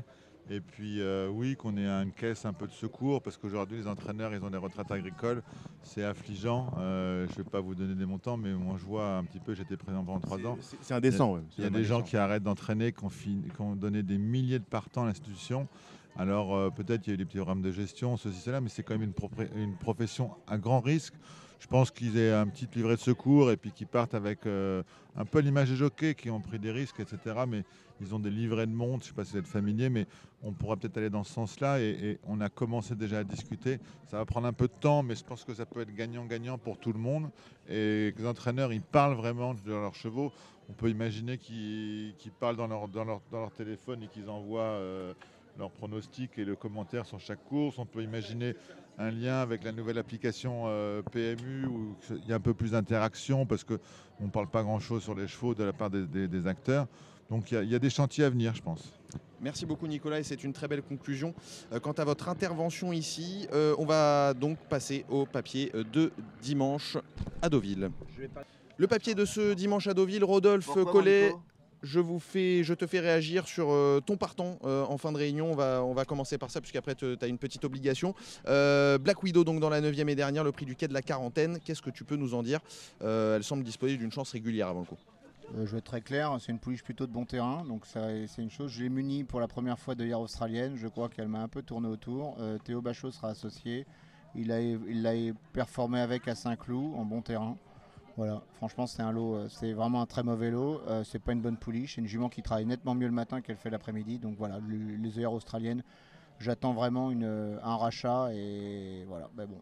Et 0.53 0.61
puis 0.61 1.01
euh, 1.01 1.29
oui, 1.29 1.57
qu'on 1.57 1.79
ait 1.79 1.87
une 1.87 2.13
caisse 2.13 2.45
un 2.45 2.53
peu 2.53 2.67
de 2.67 2.73
secours, 2.73 3.23
parce 3.23 3.39
qu'aujourd'hui 3.39 3.79
les 3.79 3.87
entraîneurs, 3.87 4.35
ils 4.35 4.45
ont 4.45 4.51
des 4.51 4.59
retraites 4.59 4.91
agricoles, 4.91 5.43
c'est 5.83 6.05
affligeant. 6.05 6.71
Euh, 6.77 7.27
je 7.29 7.33
ne 7.33 7.37
vais 7.39 7.51
pas 7.51 7.61
vous 7.61 7.75
donner 7.75 7.95
des 7.95 8.05
montants, 8.05 8.37
mais 8.37 8.53
moi 8.53 8.77
je 8.79 8.85
vois 8.85 9.17
un 9.17 9.25
petit 9.25 9.41
peu, 9.41 9.55
j'étais 9.55 9.79
présent 9.79 10.05
pendant 10.05 10.21
trois 10.21 10.39
ans. 10.45 10.59
C'est- 10.61 10.93
indécent, 10.93 11.33
ouais. 11.33 11.41
Il 11.57 11.65
y 11.65 11.67
a 11.67 11.71
des 11.71 11.85
gens 11.85 12.03
qui 12.03 12.19
arrêtent 12.19 12.43
d'entraîner, 12.43 12.93
qui 12.93 13.61
ont, 13.61 13.77
donné 13.77 14.03
des 14.03 14.19
milliers 14.19 14.59
de 14.59 14.65
partants 14.65 15.05
à 15.05 15.07
l'institution. 15.07 15.69
Alors 16.17 16.55
euh, 16.55 16.69
peut-être 16.69 17.07
il 17.07 17.11
y 17.11 17.13
a 17.13 17.15
eu 17.15 17.17
des 17.17 17.25
petits 17.25 17.39
programmes 17.39 17.63
de 17.63 17.73
gestion, 17.73 18.19
ceci, 18.19 18.39
cela, 18.39 18.61
mais 18.61 18.69
c'est 18.69 18.83
quand 18.83 18.99
même 18.99 19.11
une 19.57 19.77
profession 19.79 20.33
à 20.47 20.59
grand 20.59 20.81
risque. 20.81 21.15
Je 21.63 21.69
pense 21.69 21.93
qu'ils 21.93 22.19
aient 22.19 22.33
un 22.33 22.49
petit 22.49 22.67
livret 22.75 22.97
de 22.97 23.01
secours 23.01 23.53
et 23.53 23.57
puis 23.57 23.71
qu'ils 23.71 23.87
partent 23.87 24.15
avec 24.15 24.47
euh, 24.47 24.83
un 25.17 25.25
peu 25.25 25.39
l'image 25.39 25.71
des 25.71 25.77
jockeys 25.77 26.17
qui 26.17 26.29
ont 26.29 26.41
pris 26.41 26.59
des 26.59 26.73
risques, 26.73 26.99
etc. 26.99 27.37
Mais 27.47 27.63
ils 28.01 28.13
ont 28.17 28.19
des 28.19 28.31
livrets 28.31 28.67
de 28.67 28.73
montre, 28.73 29.05
je 29.05 29.11
ne 29.11 29.13
sais 29.13 29.15
pas 29.15 29.25
si 29.25 29.33
vous 29.35 29.39
êtes 29.39 29.47
familier, 29.47 29.89
mais 29.89 30.09
on 30.43 30.51
pourra 30.51 30.77
peut-être 30.77 30.97
aller 30.97 31.09
dans 31.09 31.23
ce 31.23 31.33
sens-là 31.33 31.79
et, 31.79 32.19
on 32.27 32.41
a 32.41 32.49
commencé 32.49 32.97
déjà 32.97 33.21
à 33.21 33.25
discuter. 33.25 33.79
Ça 34.09 34.17
va 34.17 34.25
prendre 34.25 34.49
un 34.49 34.53
peu 34.53 34.67
de 34.67 34.73
temps, 34.73 35.05
mais 35.05 35.15
je 35.15 35.23
pense 35.23 35.45
que 35.45 35.55
ça 35.55 35.65
peut 35.65 35.83
être 35.83 35.95
gagnant-gagnant 35.95 36.59
pour 36.59 36.79
tout 36.79 36.93
le 36.93 36.99
monde. 36.99 37.31
Et 37.69 38.13
que 38.17 38.23
les 38.23 38.27
entraîneurs, 38.27 38.73
ils 38.73 38.83
parlent 38.83 39.15
vraiment 39.15 39.55
de 39.55 39.71
leurs 39.71 39.95
chevaux. 39.95 40.33
On 40.69 40.73
peut 40.73 40.91
imaginer 40.91 41.39
qu'ils 41.39 42.13
parlent 42.41 42.57
dans 42.57 42.67
leur 42.67 43.53
téléphone 43.53 44.03
et 44.03 44.09
qu'ils 44.09 44.29
envoient 44.29 44.63
euh, 44.63 45.15
leurs 45.59 45.71
pronostics 45.71 46.39
et 46.39 46.45
le 46.45 46.57
commentaire 46.57 47.07
sur 47.07 47.21
chaque 47.21 47.45
course. 47.45 47.79
On 47.79 47.87
peut 47.87 48.03
imaginer 48.03 48.57
un 48.99 49.11
lien 49.11 49.41
avec 49.41 49.65
la 49.65 49.73
nouvelle 49.73 49.99
application 49.99 50.65
euh, 50.67 51.03
PMU 51.03 51.67
où 51.67 51.95
il 52.11 52.29
y 52.29 52.33
a 52.33 52.37
un 52.37 52.41
peu 52.41 52.55
plus 52.55 52.73
d'interaction 52.73 53.47
parce 53.47 53.65
qu'on 53.65 53.79
ne 54.21 54.29
parle 54.31 54.49
pas 54.49 54.63
grand-chose 54.63 55.03
sur 55.03 55.15
les 55.15 55.27
chevaux 55.29 55.55
de 55.55 55.65
la 55.65 55.73
part 55.73 55.91
des, 55.91 56.03
des- 56.07 56.29
des 56.29 56.47
acteurs. 56.47 56.87
Donc 57.31 57.51
il 57.51 57.55
y 57.55 57.57
a- 57.57 57.63
il 57.63 57.71
y, 57.71 57.75
a 57.75 57.79
des 57.79 57.91
chantiers 57.91 58.25
à 58.25 58.31
venir, 58.31 58.55
je 58.55 58.61
pense. 58.63 58.93
Merci 59.41 59.67
beaucoup 59.67 59.87
Nicolas 59.87 60.21
et 60.21 60.23
c'est 60.23 60.45
une 60.45 60.53
très 60.53 60.69
belle 60.69 60.83
conclusion. 60.83 61.35
Euh, 61.73 61.81
quant 61.81 61.93
à 61.93 62.05
votre 62.05 62.29
intervention 62.29 62.93
ici, 62.93 63.49
euh, 63.53 63.75
on 63.79 63.87
va 63.87 64.35
donc 64.35 64.59
passer 64.69 65.05
au 65.09 65.25
papier 65.27 65.73
de 65.93 66.13
dimanche 66.43 66.97
à 67.41 67.49
Deauville. 67.49 67.91
Le 68.77 68.87
papier 68.87 69.15
de 69.15 69.25
ce 69.25 69.55
dimanche 69.55 69.87
à 69.87 69.95
Deauville, 69.95 70.25
Rodolphe 70.25 70.69
Collet, 70.93 71.33
je, 71.83 72.75
te 72.75 72.87
fais 72.87 73.01
réagir 73.01 73.47
sur 73.47 73.71
euh, 73.71 74.01
ton 74.05 74.17
partant 74.17 74.59
euh, 74.65 74.85
en 74.85 74.99
fin 74.99 75.13
de 75.13 75.19
réunion. 75.19 75.53
On 75.53 75.95
va, 75.95 76.05
commencer 76.05 76.39
par 76.39 76.51
ça 76.51 76.61
puisqu'après 76.61 76.95
tu 76.95 77.17
as 77.21 77.27
une 77.27 77.39
petite 77.39 77.65
obligation. 77.65 78.15
Euh, 78.49 78.99
Black 78.99 79.23
Widow 79.23 79.45
donc 79.45 79.61
dans 79.61 79.71
la 79.71 79.81
9 79.81 79.99
et 79.99 80.15
dernière, 80.15 80.45
le 80.45 80.53
prix 80.53 80.67
du 80.67 80.77
quai 80.77 80.89
de 80.89 80.95
la 80.95 81.03
quarantaine. 81.03 81.59
Qu'est-ce 81.65 81.83
que 81.83 81.91
tu 81.91 82.05
peux 82.05 82.17
nous 82.17 82.35
en 82.35 82.43
dire? 82.43 82.61
Elle 83.01 83.45
semble 83.45 83.65
disposer 83.65 83.97
d'une 83.97 84.13
chance 84.13 84.33
régulière 84.33 84.69
avant 84.69 84.81
le 84.81 84.87
coup. 84.87 84.99
Je 85.55 85.71
vais 85.71 85.79
être 85.79 85.85
très 85.85 86.01
clair, 86.01 86.35
c'est 86.41 86.51
une 86.51 86.59
pouliche 86.59 86.83
plutôt 86.83 87.07
de 87.07 87.13
bon 87.13 87.27
terrain, 87.27 87.65
donc 87.67 87.85
c'est 87.85 88.43
une 88.43 88.51
chose. 88.51 88.71
Je 88.71 88.83
l'ai 88.83 88.89
munie 88.89 89.23
pour 89.23 89.39
la 89.39 89.49
première 89.49 89.79
fois 89.79 89.95
de 89.95 90.05
hier 90.05 90.19
australienne, 90.19 90.77
je 90.77 90.89
crois 90.89 91.11
qu'elle 91.11 91.29
m'a 91.29 91.41
un 91.41 91.49
peu 91.49 91.63
tourné 91.63 91.89
autour. 91.89 92.39
Théo 92.65 92.81
Bachot 92.81 93.11
sera 93.11 93.29
associé, 93.29 93.87
il 94.35 94.49
l'a 94.49 95.13
performé 95.53 96.01
avec 96.01 96.27
à 96.27 96.35
Saint-Cloud 96.35 96.95
en 96.97 97.05
bon 97.05 97.21
terrain. 97.21 97.57
Voilà, 98.19 98.43
franchement 98.57 98.87
c'est 98.87 99.01
un 99.03 99.11
lot, 99.11 99.37
euh, 99.37 99.49
c'est 99.49 99.73
vraiment 99.73 100.03
un 100.03 100.07
très 100.07 100.23
mauvais 100.23 100.51
lot, 100.51 100.81
Euh, 100.87 101.03
c'est 101.05 101.19
pas 101.19 101.33
une 101.33 101.41
bonne 101.41 101.57
pouliche, 101.57 101.95
c'est 101.95 102.01
une 102.03 102.07
jument 102.07 102.29
qui 102.29 102.43
travaille 102.43 102.67
nettement 102.67 102.95
mieux 102.95 103.07
le 103.07 103.13
matin 103.13 103.41
qu'elle 103.41 103.57
fait 103.57 103.71
l'après-midi, 103.71 104.19
donc 104.19 104.37
voilà, 104.37 104.59
le- 104.67 104.97
les 104.97 105.17
œillères 105.17 105.33
australiennes, 105.33 105.83
j'attends 106.39 106.75
vraiment 106.75 107.11
une, 107.11 107.59
un 107.63 107.77
rachat 107.77 108.31
et 108.35 109.05
voilà, 109.09 109.31
ben 109.35 109.47
bon. 109.47 109.61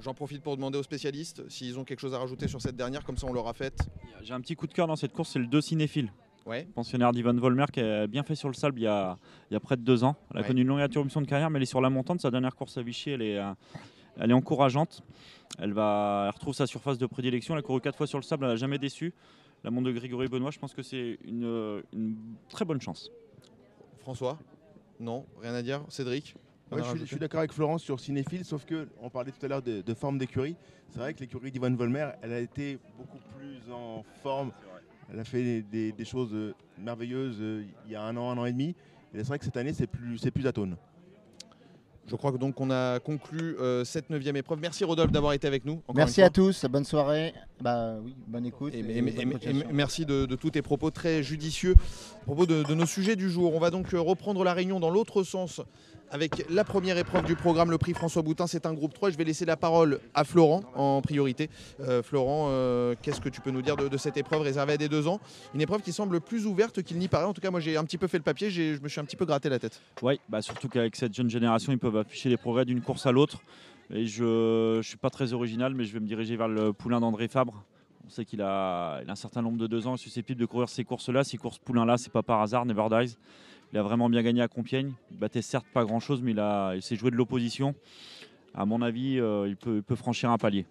J'en 0.00 0.14
profite 0.14 0.42
pour 0.42 0.56
demander 0.56 0.78
aux 0.78 0.82
spécialistes 0.82 1.48
s'ils 1.50 1.78
ont 1.78 1.84
quelque 1.84 2.00
chose 2.00 2.14
à 2.14 2.18
rajouter 2.18 2.48
sur 2.48 2.60
cette 2.60 2.76
dernière, 2.76 3.04
comme 3.04 3.16
ça 3.16 3.26
on 3.26 3.32
l'aura 3.32 3.52
faite. 3.52 3.78
J'ai 4.22 4.32
un 4.34 4.40
petit 4.40 4.56
coup 4.56 4.66
de 4.66 4.72
cœur 4.72 4.86
dans 4.86 4.96
cette 4.96 5.12
course, 5.12 5.30
c'est 5.30 5.38
le 5.38 5.46
2 5.46 5.60
cinéphile. 5.60 6.10
Ouais. 6.46 6.66
Pensionnaire 6.74 7.12
d'Ivan 7.12 7.34
Volmer 7.34 7.64
qui 7.72 7.80
a 7.80 8.06
bien 8.06 8.22
fait 8.22 8.34
sur 8.34 8.48
le 8.48 8.54
sable 8.54 8.78
il 8.78 8.82
y 8.82 8.86
a, 8.86 9.16
il 9.50 9.54
y 9.54 9.56
a 9.56 9.60
près 9.60 9.76
de 9.76 9.82
deux 9.82 10.04
ans. 10.04 10.14
Elle 10.30 10.38
a 10.38 10.40
Ouais. 10.42 10.46
connu 10.46 10.60
une 10.62 10.68
longue 10.68 10.80
interruption 10.80 11.22
de 11.22 11.26
carrière, 11.26 11.48
mais 11.48 11.56
elle 11.58 11.62
est 11.62 11.66
sur 11.66 11.80
la 11.80 11.88
montante. 11.90 12.20
Sa 12.20 12.30
dernière 12.30 12.54
course 12.54 12.76
à 12.76 12.82
Vichy, 12.82 13.10
elle 13.10 13.22
est, 13.22 13.38
euh, 13.38 13.52
elle 14.18 14.30
est 14.30 14.34
encourageante. 14.34 15.02
Elle, 15.58 15.72
va, 15.72 16.24
elle 16.28 16.34
retrouve 16.34 16.54
sa 16.54 16.66
surface 16.66 16.98
de 16.98 17.06
prédilection. 17.06 17.54
Elle 17.54 17.60
a 17.60 17.62
couru 17.62 17.80
quatre 17.80 17.96
fois 17.96 18.06
sur 18.06 18.18
le 18.18 18.22
sable, 18.24 18.44
elle 18.44 18.50
n'a 18.50 18.56
jamais 18.56 18.78
déçu. 18.78 19.12
La 19.62 19.70
montre 19.70 19.86
de 19.86 19.92
Grégory 19.92 20.28
Benoît, 20.28 20.50
je 20.50 20.58
pense 20.58 20.74
que 20.74 20.82
c'est 20.82 21.18
une, 21.24 21.82
une 21.92 22.16
très 22.48 22.64
bonne 22.64 22.80
chance. 22.80 23.10
François? 24.00 24.38
Non, 25.00 25.24
rien 25.40 25.54
à 25.54 25.62
dire. 25.62 25.82
Cédric? 25.88 26.34
Ouais, 26.70 26.82
je, 26.82 26.88
suis, 26.90 26.98
je 27.00 27.04
suis 27.04 27.18
d'accord 27.18 27.38
avec 27.38 27.52
Florence 27.52 27.82
sur 27.82 28.00
Cinéphile, 28.00 28.44
sauf 28.44 28.64
que 28.64 28.88
on 29.00 29.10
parlait 29.10 29.30
tout 29.32 29.44
à 29.44 29.48
l'heure 29.48 29.62
de, 29.62 29.80
de 29.82 29.94
forme 29.94 30.18
d'écurie. 30.18 30.56
C'est 30.90 30.98
vrai 30.98 31.14
que 31.14 31.20
l'écurie 31.20 31.50
d'Ivan 31.50 31.74
Volmer, 31.74 32.08
elle 32.22 32.32
a 32.32 32.40
été 32.40 32.78
beaucoup 32.96 33.18
plus 33.36 33.72
en 33.72 34.02
forme. 34.22 34.50
Elle 35.12 35.20
a 35.20 35.24
fait 35.24 35.42
des, 35.42 35.62
des- 35.62 35.92
des 35.92 36.04
choses 36.04 36.32
euh, 36.32 36.54
merveilleuses 36.78 37.36
euh, 37.40 37.64
il 37.86 37.92
y 37.92 37.94
a 37.94 38.02
un 38.02 38.16
an, 38.16 38.30
un 38.30 38.38
an 38.38 38.46
et 38.46 38.52
demi. 38.52 38.74
Et 39.12 39.18
c'est 39.18 39.24
vrai 39.24 39.38
que 39.38 39.44
cette 39.44 39.56
année, 39.56 39.72
c'est 39.74 39.86
plus, 39.86 40.18
c'est 40.18 40.30
plus 40.30 40.46
atone. 40.46 40.76
Je 42.06 42.16
crois 42.16 42.32
que 42.32 42.36
donc 42.36 42.60
on 42.60 42.70
a 42.70 43.00
conclu 43.00 43.56
euh, 43.58 43.82
cette 43.84 44.10
neuvième 44.10 44.36
épreuve. 44.36 44.58
Merci 44.60 44.84
Rodolphe 44.84 45.10
d'avoir 45.10 45.32
été 45.32 45.46
avec 45.46 45.64
nous. 45.64 45.80
Merci 45.94 46.20
à 46.22 46.28
tous, 46.28 46.66
bonne 46.66 46.84
soirée, 46.84 47.32
bah 47.62 47.94
oui, 48.04 48.14
bonne 48.26 48.44
écoute. 48.44 48.74
Et, 48.74 48.80
et 48.80 48.98
et- 48.98 49.00
bonne 49.00 49.08
et- 49.08 49.22
et- 49.22 49.30
continuation. 49.32 49.70
merci 49.72 50.04
de, 50.04 50.26
de 50.26 50.36
tous 50.36 50.50
tes 50.50 50.60
propos 50.62 50.90
très 50.90 51.22
judicieux 51.22 51.74
à 52.24 52.26
propos 52.26 52.46
de, 52.46 52.74
nos 52.74 52.86
sujets 52.86 53.16
du 53.16 53.28
jour. 53.28 53.54
On 53.54 53.58
va 53.58 53.68
donc 53.68 53.92
euh, 53.92 54.00
reprendre 54.00 54.44
la 54.44 54.54
réunion 54.54 54.80
dans 54.80 54.88
l'autre 54.88 55.24
sens 55.24 55.60
avec 56.10 56.46
la 56.48 56.64
première 56.64 56.96
épreuve 56.96 57.26
du 57.26 57.36
programme, 57.36 57.70
le 57.70 57.76
prix 57.76 57.92
François 57.92 58.22
Boutin. 58.22 58.46
C'est 58.46 58.64
un 58.64 58.72
groupe 58.72 58.94
3. 58.94 59.10
Je 59.10 59.18
vais 59.18 59.24
laisser 59.24 59.44
la 59.44 59.58
parole 59.58 60.00
à 60.14 60.24
Florent 60.24 60.62
en 60.74 61.02
priorité. 61.02 61.50
Euh, 61.80 62.02
Florent, 62.02 62.46
euh, 62.48 62.94
qu'est-ce 63.02 63.20
que 63.20 63.28
tu 63.28 63.42
peux 63.42 63.50
nous 63.50 63.60
dire 63.60 63.76
de, 63.76 63.94
cette 63.98 64.16
épreuve 64.16 64.40
réservée 64.40 64.72
à 64.72 64.76
des 64.78 64.88
deux 64.88 65.06
ans? 65.06 65.20
Une 65.54 65.60
épreuve 65.60 65.82
qui 65.82 65.92
semble 65.92 66.18
plus 66.22 66.46
ouverte 66.46 66.82
qu'il 66.82 66.96
n'y 66.96 67.08
paraît. 67.08 67.26
En 67.26 67.34
tout 67.34 67.42
cas, 67.42 67.50
moi 67.50 67.60
j'ai 67.60 67.76
un 67.76 67.84
petit 67.84 67.98
peu 67.98 68.06
fait 68.06 68.16
le 68.16 68.24
papier, 68.24 68.48
je 68.48 68.80
me 68.80 68.88
suis 68.88 69.00
un 69.00 69.04
petit 69.04 69.16
peu 69.16 69.26
gratté 69.26 69.50
la 69.50 69.58
tête. 69.58 69.82
Oui, 70.00 70.18
bah 70.30 70.40
surtout 70.40 70.70
qu'avec 70.70 70.96
cette 70.96 71.12
jeune 71.12 71.28
génération, 71.28 71.72
ils 71.72 71.78
peuvent 71.78 71.98
afficher 71.98 72.30
les 72.30 72.38
progrès 72.38 72.64
d'une 72.64 72.80
course 72.80 73.04
à 73.04 73.12
l'autre. 73.12 73.42
Et 73.90 74.06
je 74.06 74.78
ne 74.78 74.82
suis 74.82 74.96
pas 74.96 75.10
très 75.10 75.34
original, 75.34 75.74
mais 75.74 75.84
je 75.84 75.92
vais 75.92 76.00
me 76.00 76.06
diriger 76.06 76.36
vers 76.36 76.48
le 76.48 76.72
poulain 76.72 77.00
d'André 77.00 77.28
Fabre. 77.28 77.64
On 78.06 78.10
sait 78.10 78.24
qu'il 78.24 78.42
a, 78.42 79.00
il 79.02 79.08
a 79.08 79.12
un 79.12 79.16
certain 79.16 79.40
nombre 79.42 79.58
de 79.58 79.66
deux 79.66 79.86
ans, 79.86 79.96
susceptible 79.96 80.40
de 80.40 80.46
courir 80.46 80.68
ces 80.68 80.84
courses-là. 80.84 81.24
Ces 81.24 81.38
courses 81.38 81.58
poulains-là, 81.58 81.96
c'est 81.96 82.12
pas 82.12 82.22
par 82.22 82.42
hasard, 82.42 82.66
Never 82.66 82.86
Dies. 82.90 83.16
Il 83.72 83.78
a 83.78 83.82
vraiment 83.82 84.08
bien 84.08 84.22
gagné 84.22 84.42
à 84.42 84.48
Compiègne. 84.48 84.92
Il 85.10 85.16
battait 85.18 85.42
certes 85.42 85.66
pas 85.72 85.84
grand-chose, 85.84 86.20
mais 86.22 86.32
il, 86.32 86.40
a, 86.40 86.74
il 86.74 86.82
s'est 86.82 86.96
joué 86.96 87.10
de 87.10 87.16
l'opposition. 87.16 87.74
À 88.54 88.66
mon 88.66 88.82
avis, 88.82 89.18
euh, 89.18 89.48
il, 89.48 89.56
peut, 89.56 89.76
il 89.76 89.82
peut 89.82 89.96
franchir 89.96 90.30
un 90.30 90.38
palier. 90.38 90.66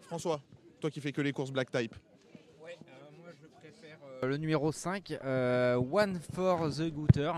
François, 0.00 0.40
toi 0.80 0.90
qui 0.90 1.00
fais 1.00 1.12
que 1.12 1.20
les 1.20 1.32
courses 1.32 1.52
Black 1.52 1.70
Type. 1.70 1.94
Euh, 4.22 4.28
Le 4.28 4.36
numéro 4.36 4.72
5, 4.72 5.18
euh, 5.24 5.76
One 5.76 6.18
for 6.32 6.70
the 6.70 6.90
Gooter. 6.90 7.32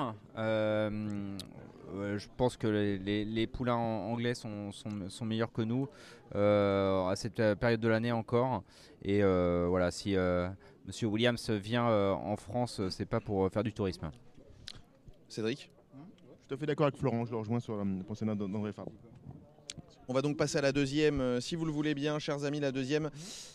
Euh, 1.95 2.19
je 2.19 2.29
pense 2.37 2.57
que 2.57 2.66
les, 2.66 2.99
les- 2.99 3.25
les 3.25 3.47
poulains 3.47 3.77
anglais 3.77 4.35
sont, 4.35 4.73
sont- 4.73 5.09
sont 5.09 5.25
meilleurs 5.25 5.53
que 5.53 5.62
nous 5.62 5.89
euh, 6.35 7.07
à 7.07 7.16
cette 7.16 7.39
euh, 7.41 7.55
période 7.55 7.81
de 7.81 7.89
l'année 7.89 8.12
encore. 8.12 8.62
Et 9.03 9.23
euh, 9.23 9.66
voilà, 9.69 9.91
si 9.91 10.16
euh, 10.16 10.49
Monsieur 10.87 11.07
Williams 11.09 11.51
vient 11.51 11.89
euh, 11.89 12.12
en 12.12 12.37
France, 12.37 12.81
c'est 12.91 13.07
pas 13.07 13.21
pour 13.21 13.51
faire 13.51 13.62
du 13.62 13.73
tourisme. 13.73 14.11
Cédric? 15.29 15.59
Suis 16.16 16.49
tout 16.49 16.55
à 16.55 16.59
fait 16.59 16.66
d'accord 16.66 16.87
avec 16.87 16.99
Florent, 16.99 17.25
je 17.25 17.31
le 17.31 17.39
rejoins 17.39 17.61
sur 17.61 17.77
la 17.77 17.85
pensée 18.07 18.25
d'André 18.27 18.73
Fabre. 18.73 18.93
On 20.06 20.12
va 20.12 20.20
donc 20.20 20.36
passer 20.36 20.59
à 20.59 20.60
la 20.60 20.72
deuxième, 20.72 21.20
euh, 21.22 21.40
si 21.40 21.56
vous 21.56 21.64
le 21.64 21.72
voulez 21.72 21.94
bien, 21.94 22.18
chers 22.18 22.44
amis, 22.44 22.60
la 22.60 22.72
deuxième. 22.72 23.09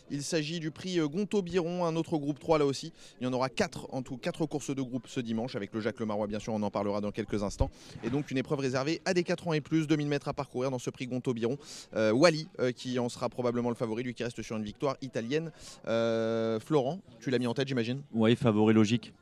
Il 0.10 0.24
s'agit 0.24 0.60
du 0.60 0.72
prix 0.72 1.00
euh, 1.00 1.08
Gonto-Biron, 1.08 1.86
un 1.86 1.96
autre 1.96 2.18
groupe 2.18 2.40
3 2.40 2.58
là 2.58 2.66
aussi. 2.66 2.92
Il 3.22 3.26
y 3.26 3.28
en 3.28 3.34
aura 3.34 3.50
quatre 3.50 3.88
en 3.94 4.02
tout, 4.02 4.18
quatre 4.18 4.48
courses 4.48 4.74
de 4.76 4.82
groupe 4.82 5.08
ce 5.08 5.20
dimanche 5.20 5.56
avec 5.56 5.72
le 5.74 5.80
Jacques 5.80 6.00
Lemarois, 6.00 6.26
bien 6.26 6.40
sûr, 6.40 6.54
on 6.54 6.64
en 6.64 6.72
parlera 6.72 7.02
dans 7.02 7.12
quelques 7.12 7.44
instants. 7.44 7.70
Et 8.04 8.10
donc 8.10 8.32
une 8.32 8.38
épreuve 8.38 8.60
réservée 8.60 9.00
à 9.06 9.14
des 9.14 9.24
4 9.24 9.48
ans 9.50 9.54
et 9.54 9.62
plus, 9.62 9.86
2000 9.86 10.08
mètres 10.08 10.28
à 10.28 10.34
parcourir 10.34 10.72
dans 10.72 10.80
ce 10.80 10.90
prix 10.90 11.06
Gonto-Biron. 11.06 11.58
Euh, 11.96 12.12
Wally, 12.12 12.48
qui 12.76 12.98
en 12.98 13.10
sera 13.10 13.30
probablement 13.30 13.70
le 13.70 13.76
favori, 13.76 14.02
lui 14.02 14.16
qui 14.16 14.24
reste 14.24 14.42
sur 14.42 14.58
une 14.58 14.64
victoire 14.64 14.98
italienne. 15.04 15.52
Florent, 15.86 17.00
tu 17.20 17.30
l'as 17.30 17.38
mis 17.40 17.48
en 17.48 17.54
tête, 17.54 17.68
j'imagine? 17.68 18.02
Oui, 18.12 18.36
favori 18.36 18.74
logique. 18.74 19.14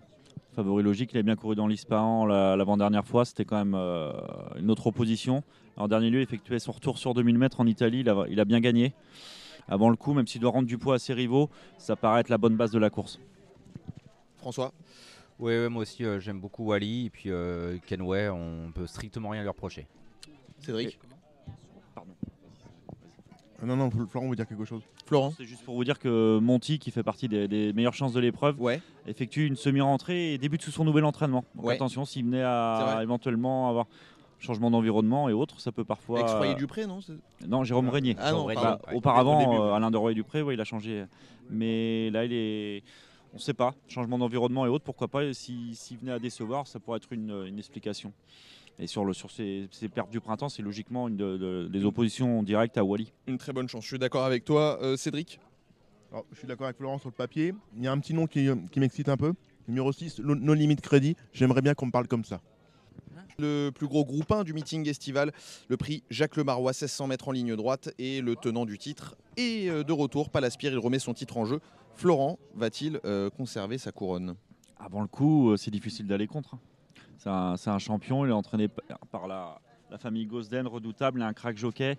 Favori 0.55 0.81
logique, 0.81 1.11
il 1.13 1.19
a 1.19 1.23
bien 1.23 1.35
couru 1.35 1.55
dans 1.55 1.67
l'Ispahan 1.67 2.25
la- 2.25 2.55
l'avant-dernière 2.55 3.05
fois, 3.05 3.25
c'était 3.25 3.45
quand 3.45 3.57
même 3.63 3.75
une 4.57 4.71
autre 4.71 4.87
opposition. 4.87 5.43
En 5.77 5.87
dernier 5.87 6.09
lieu, 6.09 6.19
il 6.19 6.23
effectuait 6.23 6.59
son 6.59 6.71
retour 6.71 6.97
sur 6.97 7.13
2000 7.13 7.37
mètres 7.37 7.59
en 7.59 7.67
Italie, 7.67 7.99
il 7.99 8.09
a, 8.09 8.25
il 8.29 8.39
a 8.39 8.45
bien 8.45 8.59
gagné. 8.59 8.93
Avant 9.67 9.89
le 9.89 9.95
coup, 9.95 10.13
même 10.13 10.25
s'il 10.27 10.41
doit 10.41 10.51
rendre 10.51 10.67
du 10.67 10.77
poids 10.77 10.95
à 10.95 10.99
ses 10.99 11.13
rivaux, 11.13 11.49
ça 11.77 11.95
paraît 11.95 12.21
être 12.21 12.29
la 12.29 12.37
bonne 12.37 12.55
base 12.55 12.71
de 12.71 12.79
la 12.79 12.89
course. 12.89 13.19
François? 14.37 14.73
Oui, 15.39 15.51
ouais, 15.51 15.69
moi 15.69 15.83
aussi 15.83 16.03
euh, 16.03 16.19
j'aime 16.19 16.39
beaucoup 16.39 16.65
Wally 16.65 17.07
et 17.07 17.09
puis 17.11 17.29
euh, 17.29 17.77
Kenway, 17.85 18.27
on 18.29 18.71
peut 18.73 18.87
strictement 18.87 19.29
rien 19.29 19.41
lui 19.43 19.49
reprocher. 19.49 19.85
Cédric? 20.59 20.97
Ah 21.95 23.65
Non, 23.65 23.75
non, 23.75 23.89
Florent 24.09 24.29
veut 24.29 24.35
dire 24.35 24.47
quelque 24.47 24.65
chose. 24.65 24.81
Florent? 25.05 25.31
C'est 25.37 25.45
juste 25.45 25.63
pour 25.63 25.75
vous 25.75 25.83
dire 25.83 25.99
que 25.99 26.39
Monty, 26.39 26.79
qui 26.79 26.89
fait 26.91 27.03
partie 27.03 27.27
des, 27.27 27.47
des 27.47 27.73
meilleures 27.73 27.93
chances 27.93 28.13
de 28.13 28.19
l'épreuve, 28.19 28.59
Ouais. 28.59 28.81
effectue 29.05 29.45
une 29.45 29.55
semi-rentrée 29.55 30.33
et 30.33 30.37
débute 30.39 30.61
sous 30.63 30.71
son 30.71 30.85
nouvel 30.85 31.05
entraînement. 31.05 31.43
Donc 31.55 31.65
Ouais. 31.65 31.75
attention, 31.75 32.05
s'il 32.05 32.25
venait 32.25 32.43
à 32.43 32.99
éventuellement 33.03 33.69
avoir 33.69 33.85
changement 34.39 34.69
d'environnement 34.72 35.30
et 35.30 35.34
autres, 35.34 35.59
ça 35.59 35.72
peut 35.72 35.84
parfois. 35.84 36.19
Avec 36.19 36.31
Froyer 36.31 36.55
Dupré, 36.55 36.85
non 36.85 37.01
c'est- 37.01 37.14
Non, 37.47 37.64
Jérôme 37.64 37.89
Régnier. 37.89 38.15
Ah 38.19 38.31
non, 38.31 38.45
Bah, 38.45 38.53
pardon. 38.55 38.84
Ouais. 38.88 38.95
auparavant, 38.95 39.39
début, 39.39 39.51
euh, 39.61 39.69
ouais. 39.69 39.76
Alain 39.76 39.91
de 39.91 39.97
Roy-Dupré, 39.97 40.41
ouais, 40.41 40.53
il 40.53 40.61
a 40.61 40.64
changé. 40.64 41.05
Mais 41.49 42.09
là, 42.11 42.26
il 42.26 42.34
est. 42.34 42.84
On 43.34 43.38
ne 43.38 43.41
sait 43.41 43.53
pas. 43.53 43.76
Changement 43.88 44.18
d'environnement 44.18 44.65
et 44.65 44.69
autres, 44.69 44.84
pourquoi 44.85 45.07
pas. 45.07 45.34
si- 45.34 45.76
S'il 45.76 45.97
venait 45.97 46.11
à 46.14 46.19
décevoir, 46.19 46.65
ça 46.68 46.80
pourrait 46.80 46.97
être 46.97 47.11
une, 47.11 47.45
une 47.47 47.57
explication. 47.59 48.14
Et 48.80 48.85
sur, 48.88 49.05
le, 49.05 49.14
sur 49.14 49.31
ces, 49.31 49.68
ces 49.72 49.89
pertes 49.89 50.11
du 50.11 50.19
printemps, 50.19 50.49
c'est 50.49 50.61
logiquement 50.61 51.07
une 51.07 51.18
de- 51.18 51.38
de- 51.38 51.68
des 51.68 51.84
oppositions 51.85 52.43
directes 52.43 52.77
à 52.77 52.84
Wally. 52.84 53.11
Une 53.27 53.38
très 53.39 53.51
bonne 53.53 53.68
chance, 53.68 53.84
je 53.84 53.88
suis 53.89 53.99
d'accord 53.99 54.23
avec 54.23 54.45
toi. 54.45 54.77
Euh, 54.81 54.95
Cédric 54.97 55.39
Alors, 56.11 56.26
je 56.31 56.38
suis 56.38 56.47
d'accord 56.47 56.65
avec 56.68 56.77
Florent 56.77 56.99
sur 56.99 57.09
le 57.09 57.14
papier. 57.15 57.53
Il 57.76 57.84
y 57.84 57.88
a 57.88 57.91
un 57.91 57.97
petit 57.99 58.14
nom 58.14 58.27
qui, 58.27 58.47
qui 58.72 58.80
m'excite 58.80 59.09
un 59.09 59.18
peu. 59.18 59.34
Numéro 59.68 59.91
6, 59.91 60.19
No 60.19 60.35
No 60.35 60.53
Limit 60.53 60.77
Crédit. 60.77 61.15
J'aimerais 61.34 61.61
bien 61.61 61.73
qu'on 61.73 61.88
me 61.88 61.91
parle 61.91 62.07
comme 62.07 62.23
ça. 62.23 62.39
Le 63.39 63.69
plus 63.69 63.88
gros 63.88 64.06
groupe 64.06 64.31
1 64.31 64.44
du 64.44 64.53
meeting 64.53 64.88
estival, 64.88 65.31
le 65.68 65.77
prix 65.77 66.03
Jacques 66.10 66.35
Lemarois, 66.35 66.72
1600 66.72 67.07
mètres 67.07 67.27
en 67.27 67.31
ligne 67.31 67.56
droite, 67.56 67.89
et 67.98 68.22
le 68.22 68.35
tenant 68.35 68.65
du 68.65 68.77
titre. 68.77 69.15
Et 69.38 69.69
euh, 69.69 69.84
de 69.84 69.94
retour, 69.94 70.30
Palaspire, 70.30 70.72
il 70.72 70.77
remet 70.77 70.99
son 70.99 71.14
titre 71.14 71.38
en 71.38 71.45
jeu. 71.45 71.60
Florent 71.95 72.38
va-t-il 72.56 72.99
euh, 73.06 73.30
conserver 73.30 73.77
sa 73.77 73.91
couronne? 73.91 74.35
Avant 74.80 75.02
le 75.02 75.07
coup, 75.07 75.52
euh, 75.52 75.57
c'est 75.57 75.72
difficile 75.72 76.07
d'aller 76.07 76.27
contre. 76.27 76.56
hein. 76.56 77.56
C'est 77.56 77.69
un, 77.69 77.80
champion, 77.80 78.26
il 78.26 78.30
est 78.30 78.34
entraîné 78.34 78.68
par 79.11 79.27
la, 79.27 79.60
famille 79.98 80.26
Gosden, 80.27 80.68
redoutable, 80.68 81.22
a 81.23 81.27
un 81.27 81.34
crack 81.34 81.57
jockey. 81.57 81.98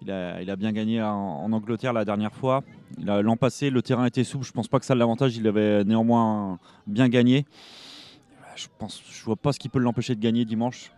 Il 0.00 0.10
a, 0.10 0.56
bien 0.56 0.72
gagné 0.72 1.02
en, 1.02 1.52
Angleterre 1.52 1.92
la 1.92 2.04
dernière 2.04 2.34
fois. 2.34 2.62
L'an 2.98 3.36
passé, 3.36 3.68
le 3.70 3.82
terrain 3.82 4.04
était 4.04 4.24
souple, 4.24 4.46
je 4.46 4.52
pense 4.52 4.68
pas 4.68 4.78
que 4.78 4.86
ça 4.86 4.94
l'avantage, 4.94 5.36
il 5.36 5.46
avait 5.46 5.84
néanmoins 5.84 6.60
bien 6.86 7.08
gagné. 7.08 7.44
Je 8.56 8.66
pense, 8.78 9.02
je 9.10 9.24
vois 9.24 9.36
pas 9.36 9.52
ce 9.52 9.58
qui 9.58 9.68
peut 9.68 9.78
l'empêcher 9.78 10.14
de 10.14 10.20
gagner 10.20 10.44
dimanche. 10.44 10.90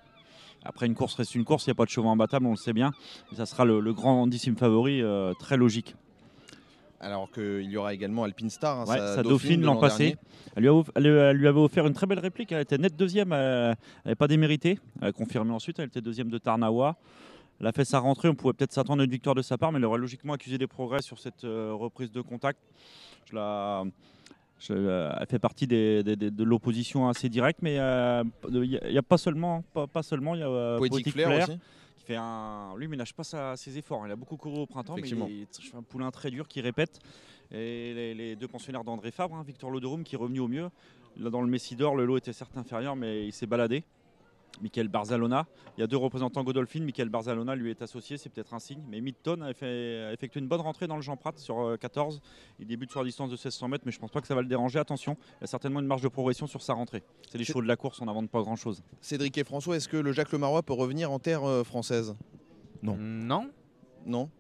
Après, 0.65 0.87
une 0.87 0.95
course 0.95 1.15
reste 1.15 1.35
une 1.35 1.45
course, 1.45 1.67
il 1.67 1.71
n'y 1.71 1.73
a 1.73 1.75
pas 1.75 1.85
de 1.85 1.91
chevaux 1.91 2.09
imbattable, 2.09 2.47
on 2.47 2.51
le 2.53 2.57
sait 2.57 2.73
bien. 2.73 2.93
Et 3.33 3.37
ça 3.37 3.45
sera 3.47 3.65
le, 3.65 3.81
le 3.81 3.93
grandissime 3.93 4.57
favori, 4.57 5.03
euh, 5.03 5.35
très 5.35 5.57
logique. 5.57 5.95
Alors 7.01 7.31
qu'il 7.31 7.65
y 7.71 7.77
aura 7.77 7.93
également 7.93 8.25
Alpine 8.25 8.49
Star, 8.49 8.81
hein, 8.81 8.85
Ouais, 8.89 8.97
sa, 8.97 9.17
sa 9.17 9.23
dauphine 9.23 9.61
l'an 9.61 9.77
passé. 9.77 10.17
Elle 10.57 10.63
lui, 10.63 10.69
a 10.69 10.75
off- 10.75 10.91
elle, 10.95 11.05
elle 11.07 11.37
lui 11.37 11.47
avait 11.49 11.61
offert 11.61 11.87
une 11.87 11.93
très 11.93 12.07
belle 12.07 12.19
réplique. 12.21 12.51
Elle 12.53 12.63
était 12.63 12.79
nette 12.79 12.97
deuxième. 12.97 13.33
Elle 13.33 13.77
n'avait 14.07 14.15
pas 14.15 14.27
démérité. 14.29 14.79
Elle 15.03 15.09
a 15.09 15.13
confirmé 15.13 15.53
ensuite. 15.53 15.79
Elle 15.79 15.87
était 15.89 16.01
deuxième 16.01 16.31
de 16.31 16.39
Tarnawa. 16.39 16.97
Elle 17.61 17.67
a 17.67 17.73
fait 17.73 17.85
sa 17.85 17.99
rentrée. 17.99 18.29
On 18.31 18.35
pouvait 18.35 18.55
peut-être 18.55 18.73
s'attendre 18.73 19.03
à 19.03 19.05
une 19.05 19.11
victoire 19.11 19.35
de 19.35 19.43
sa 19.43 19.59
part, 19.59 19.71
mais 19.71 19.79
elle 19.79 19.85
aurait 19.85 19.99
logiquement 19.99 20.33
accusé 20.33 20.57
des 20.57 20.67
progrès 20.67 21.03
sur 21.03 21.19
cette 21.19 21.45
euh, 21.45 21.75
reprise 21.75 22.11
de 22.11 22.23
contact. 22.23 22.59
Je 23.31 23.35
la- 23.35 23.83
euh, 23.83 23.85
elle 24.69 25.27
fait 25.29 25.39
partie 25.39 25.67
des- 25.67 26.03
des- 26.03 26.17
des- 26.17 26.31
de 26.31 26.45
l'opposition 26.45 27.09
assez 27.09 27.29
directe, 27.29 27.61
mais 27.63 27.79
euh, 27.79 28.23
il 28.51 28.81
n'y 28.91 28.99
a, 28.99 29.03
pas 29.03 29.19
seulement, 29.19 29.63
pas, 29.75 29.87
pas 29.87 30.03
seulement, 30.03 30.35
il 30.35 30.41
y 30.41 30.45
a 30.45 30.49
euh, 30.49 30.79
Poetic 30.79 31.11
Flair, 31.13 31.27
Flair, 31.29 31.49
aussi. 31.49 31.59
qui 31.99 32.05
fait 32.05 32.17
un, 32.17 32.75
lui, 32.77 32.89
lâche 32.97 33.13
pas 33.13 33.25
sa- 33.25 33.57
ses 33.57 33.77
efforts. 33.79 34.07
Il 34.07 34.13
a 34.13 34.17
beaucoup 34.17 34.37
couru 34.37 34.61
au 34.61 34.67
printemps, 34.67 34.95
mais 35.03 35.09
il 35.29 35.43
est 35.43 35.75
un 35.77 35.83
poulain 35.83 36.11
très 36.11 36.31
dur 36.31 36.49
qui 36.49 36.61
répète. 36.61 36.99
Et 37.53 37.93
les, 37.95 38.15
les 38.15 38.37
deux 38.37 38.49
pensionnaires 38.49 38.85
d'André 38.85 39.11
Fabre, 39.11 39.35
hein, 39.37 39.45
Victor 39.47 39.71
Loderum 39.71 40.03
qui 40.03 40.15
est 40.15 40.19
revenu 40.19 40.41
au 40.41 40.49
mieux. 40.49 40.69
Là, 41.21 41.31
dans 41.31 41.43
le 41.43 41.47
Messidor, 41.49 41.95
le 41.95 42.05
lot 42.07 42.17
était 42.17 42.33
certes 42.33 42.57
inférieur, 42.57 42.97
mais 42.97 43.27
il 43.27 43.33
s'est 43.33 43.47
baladé. 43.47 43.85
Michael 44.63 44.89
Barzalona. 44.89 45.47
Il 45.77 45.81
y 45.81 45.85
a 45.85 45.87
deux 45.87 45.97
représentants 45.97 46.43
Godolphin. 46.45 46.81
Michael 46.81 47.09
Barzalona 47.09 47.55
lui 47.55 47.71
est 47.71 47.83
associé, 47.83 48.17
c'est 48.17 48.29
peut-être 48.29 48.55
un 48.55 48.59
signe. 48.59 48.83
Mais 48.89 49.01
Midton 49.01 49.41
a, 49.43 49.53
fait- 49.55 50.05
a 50.09 50.13
effectué 50.13 50.41
une 50.41 50.49
bonne 50.49 50.61
rentrée 50.61 50.87
dans 50.87 50.97
le 50.97 51.03
Jean 51.03 51.17
Prat 51.17 51.33
sur 51.37 51.61
euh, 51.61 51.77
14. 51.77 52.21
Il 52.59 52.67
débute 52.67 52.91
sur 52.91 53.01
la 53.01 53.07
distance 53.07 53.29
de 53.31 53.35
1600 53.35 53.69
mètres, 53.69 53.83
mais 53.87 53.93
je 53.93 53.99
pense 53.99 54.11
pas 54.11 54.21
que 54.21 54.27
ça 54.27 54.35
va 54.35 54.43
le 54.43 54.49
déranger. 54.49 54.79
Attention, 54.79 55.17
il 55.39 55.43
y 55.43 55.45
a 55.45 55.47
certainement 55.47 55.81
une 55.81 55.87
marge 55.87 56.03
de 56.03 56.09
progression 56.09 56.47
sur 56.47 56.63
sa 56.63 56.75
rentrée. 56.75 57.03
C'est 57.31 57.39
les 57.39 57.45
chevaux 57.45 57.63
de 57.63 57.69
la 57.69 57.77
course, 57.77 58.01
on 58.01 58.07
n'invente 58.07 58.31
pas 58.31 58.41
grand-chose. 58.43 58.83
Cédric 59.01 59.37
et 59.39 59.45
François, 59.45 59.77
est-ce 59.77 59.89
que 59.89 59.97
le 59.97 60.13
Jacques 60.13 60.33
Lemarois 60.33 60.63
peut 60.63 60.73
revenir 60.75 61.11
en 61.11 61.19
terre 61.19 61.45
euh, 61.45 61.65
française? 61.65 62.17
Non. 62.83 62.97
Non 62.99 63.51
Non? 64.07 64.31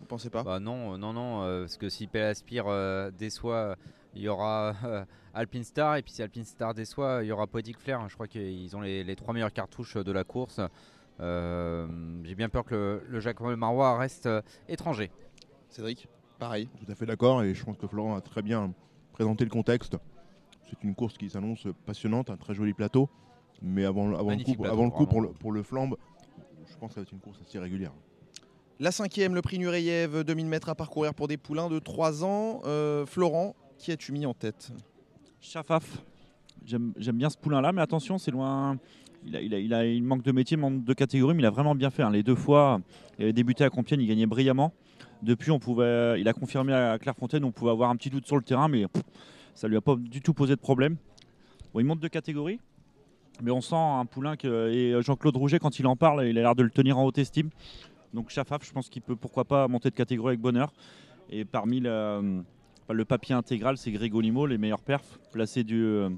Vous 0.00 0.06
pensez 0.06 0.30
pas? 0.30 0.44
Bah 0.44 0.60
non, 0.60 0.94
euh, 0.94 0.96
non, 0.96 1.12
non, 1.12 1.42
euh, 1.42 1.62
parce 1.62 1.76
que 1.76 1.88
si 1.88 2.06
Pelaspire 2.06 2.66
euh, 2.68 3.10
déçoit, 3.10 3.74
il 4.18 4.24
y 4.24 4.28
aura 4.28 4.74
euh, 4.84 5.04
Alpine 5.32 5.64
Star, 5.64 5.96
et 5.96 6.02
puis 6.02 6.12
si 6.12 6.22
Alpine 6.22 6.44
Star 6.44 6.74
déçoit, 6.74 7.20
il 7.22 7.28
y 7.28 7.32
aura 7.32 7.46
Poetic 7.46 7.78
Flair. 7.78 8.06
Je 8.08 8.14
crois 8.14 8.26
qu'ils 8.26 8.76
ont 8.76 8.80
les, 8.80 9.04
les 9.04 9.16
trois 9.16 9.32
meilleures 9.32 9.52
cartouches 9.52 9.96
de 9.96 10.12
la 10.12 10.24
course. 10.24 10.60
Euh, 11.20 11.86
J'ai 12.24 12.34
bien 12.34 12.48
peur 12.48 12.64
que 12.64 12.74
le, 12.74 13.02
le 13.08 13.20
Jacques 13.20 13.40
Marois 13.40 13.96
reste 13.96 14.26
euh, 14.26 14.42
étranger. 14.68 15.10
Cédric 15.68 16.08
Pareil. 16.38 16.68
Tout 16.84 16.90
à 16.90 16.94
fait 16.94 17.06
d'accord 17.06 17.42
et 17.42 17.54
je 17.54 17.64
pense 17.64 17.76
que 17.76 17.86
Florent 17.86 18.16
a 18.16 18.20
très 18.20 18.42
bien 18.42 18.72
présenté 19.12 19.44
le 19.44 19.50
contexte. 19.50 19.96
C'est 20.68 20.82
une 20.84 20.94
course 20.94 21.16
qui 21.16 21.30
s'annonce 21.30 21.66
passionnante, 21.86 22.30
un 22.30 22.36
très 22.36 22.54
joli 22.54 22.74
plateau. 22.74 23.08
Mais 23.62 23.84
avant, 23.84 24.14
avant 24.14 24.30
le 24.30 24.36
coup, 24.44 24.54
plateau, 24.54 24.72
avant 24.72 24.84
le 24.84 24.90
coup 24.90 25.06
pour, 25.06 25.20
le, 25.20 25.28
pour 25.30 25.50
le 25.50 25.62
flambe, 25.64 25.96
je 26.66 26.76
pense 26.76 26.90
que 26.90 26.94
ça 26.94 27.00
va 27.00 27.02
être 27.02 27.12
une 27.12 27.18
course 27.20 27.38
assez 27.44 27.58
régulière. 27.58 27.92
La 28.78 28.92
cinquième, 28.92 29.34
le 29.34 29.42
prix 29.42 29.58
Nureyev, 29.58 30.22
2000 30.22 30.46
mètres 30.46 30.68
à 30.68 30.76
parcourir 30.76 31.12
pour 31.14 31.26
des 31.26 31.36
poulains 31.36 31.68
de 31.68 31.80
3 31.80 32.24
ans. 32.24 32.60
Euh, 32.64 33.04
Florent, 33.06 33.56
qui 33.78 33.92
as-tu 33.92 34.12
mis 34.12 34.26
en 34.26 34.34
tête 34.34 34.72
Chafaf. 35.40 36.04
J'aime 36.66 36.92
bien 36.96 37.30
ce 37.30 37.38
poulain-là, 37.38 37.72
mais 37.72 37.80
attention, 37.80 38.18
c'est 38.18 38.30
loin. 38.30 38.76
Il, 39.24 40.02
manque 40.02 40.22
de 40.22 40.32
métier, 40.32 40.56
manque 40.56 40.84
de 40.84 40.92
catégorie, 40.92 41.34
mais 41.34 41.42
il 41.42 41.46
a 41.46 41.50
vraiment 41.50 41.74
bien 41.74 41.90
fait. 41.90 42.02
hein. 42.02 42.10
Les 42.10 42.22
deux 42.22 42.34
fois, 42.34 42.80
il 43.18 43.22
avait 43.24 43.32
débuté 43.32 43.64
à 43.64 43.70
Compiègne, 43.70 44.00
il 44.00 44.08
gagnait 44.08 44.26
brillamment. 44.26 44.72
Depuis, 45.22 45.50
on 45.50 45.58
pouvait, 45.58 46.20
il 46.20 46.28
a 46.28 46.32
confirmé 46.32 46.72
à 46.72 46.98
Clairefontaine, 46.98 47.44
on 47.44 47.52
pouvait 47.52 47.70
avoir 47.70 47.90
un 47.90 47.96
petit 47.96 48.10
doute 48.10 48.26
sur 48.26 48.36
le 48.36 48.42
terrain, 48.42 48.68
mais 48.68 48.86
pff, 48.86 49.02
ça 49.54 49.66
lui 49.66 49.76
a 49.76 49.80
pas 49.80 49.96
du 49.96 50.20
tout 50.20 50.34
posé 50.34 50.54
de 50.54 50.60
problème. 50.60 50.96
Il 51.74 51.84
monte 51.84 52.00
de 52.00 52.08
catégorie, 52.08 52.58
mais 53.40 53.52
on 53.52 53.60
sent 53.60 53.76
un 53.76 54.04
poulain 54.04 54.36
que 54.36 54.70
et 54.70 55.00
Jean-Claude 55.00 55.36
Rouget, 55.36 55.58
quand 55.60 55.78
il 55.78 55.86
en 55.86 55.96
parle, 55.96 56.26
il 56.26 56.36
a 56.38 56.42
l'air 56.42 56.54
de 56.56 56.64
le 56.64 56.70
tenir 56.70 56.98
en 56.98 57.04
haute 57.04 57.18
estime. 57.18 57.50
Donc 58.12 58.30
Chafaf, 58.30 58.64
je 58.66 58.72
pense 58.72 58.88
qu'il 58.88 59.02
peut 59.02 59.16
pourquoi 59.16 59.44
pas 59.44 59.68
monter 59.68 59.90
de 59.90 59.94
catégorie 59.94 60.30
avec 60.30 60.40
bonheur. 60.40 60.72
Et 61.30 61.44
parmi 61.44 61.78
le, 61.80 62.42
le 62.90 63.04
papier 63.04 63.34
intégral, 63.34 63.76
c'est 63.78 63.90
Grégolimo, 63.90 64.46
les 64.46 64.58
meilleurs 64.58 64.80
perfs. 64.80 65.18
Placé 65.32 65.62
du, 65.64 65.82
euh, 65.82 66.08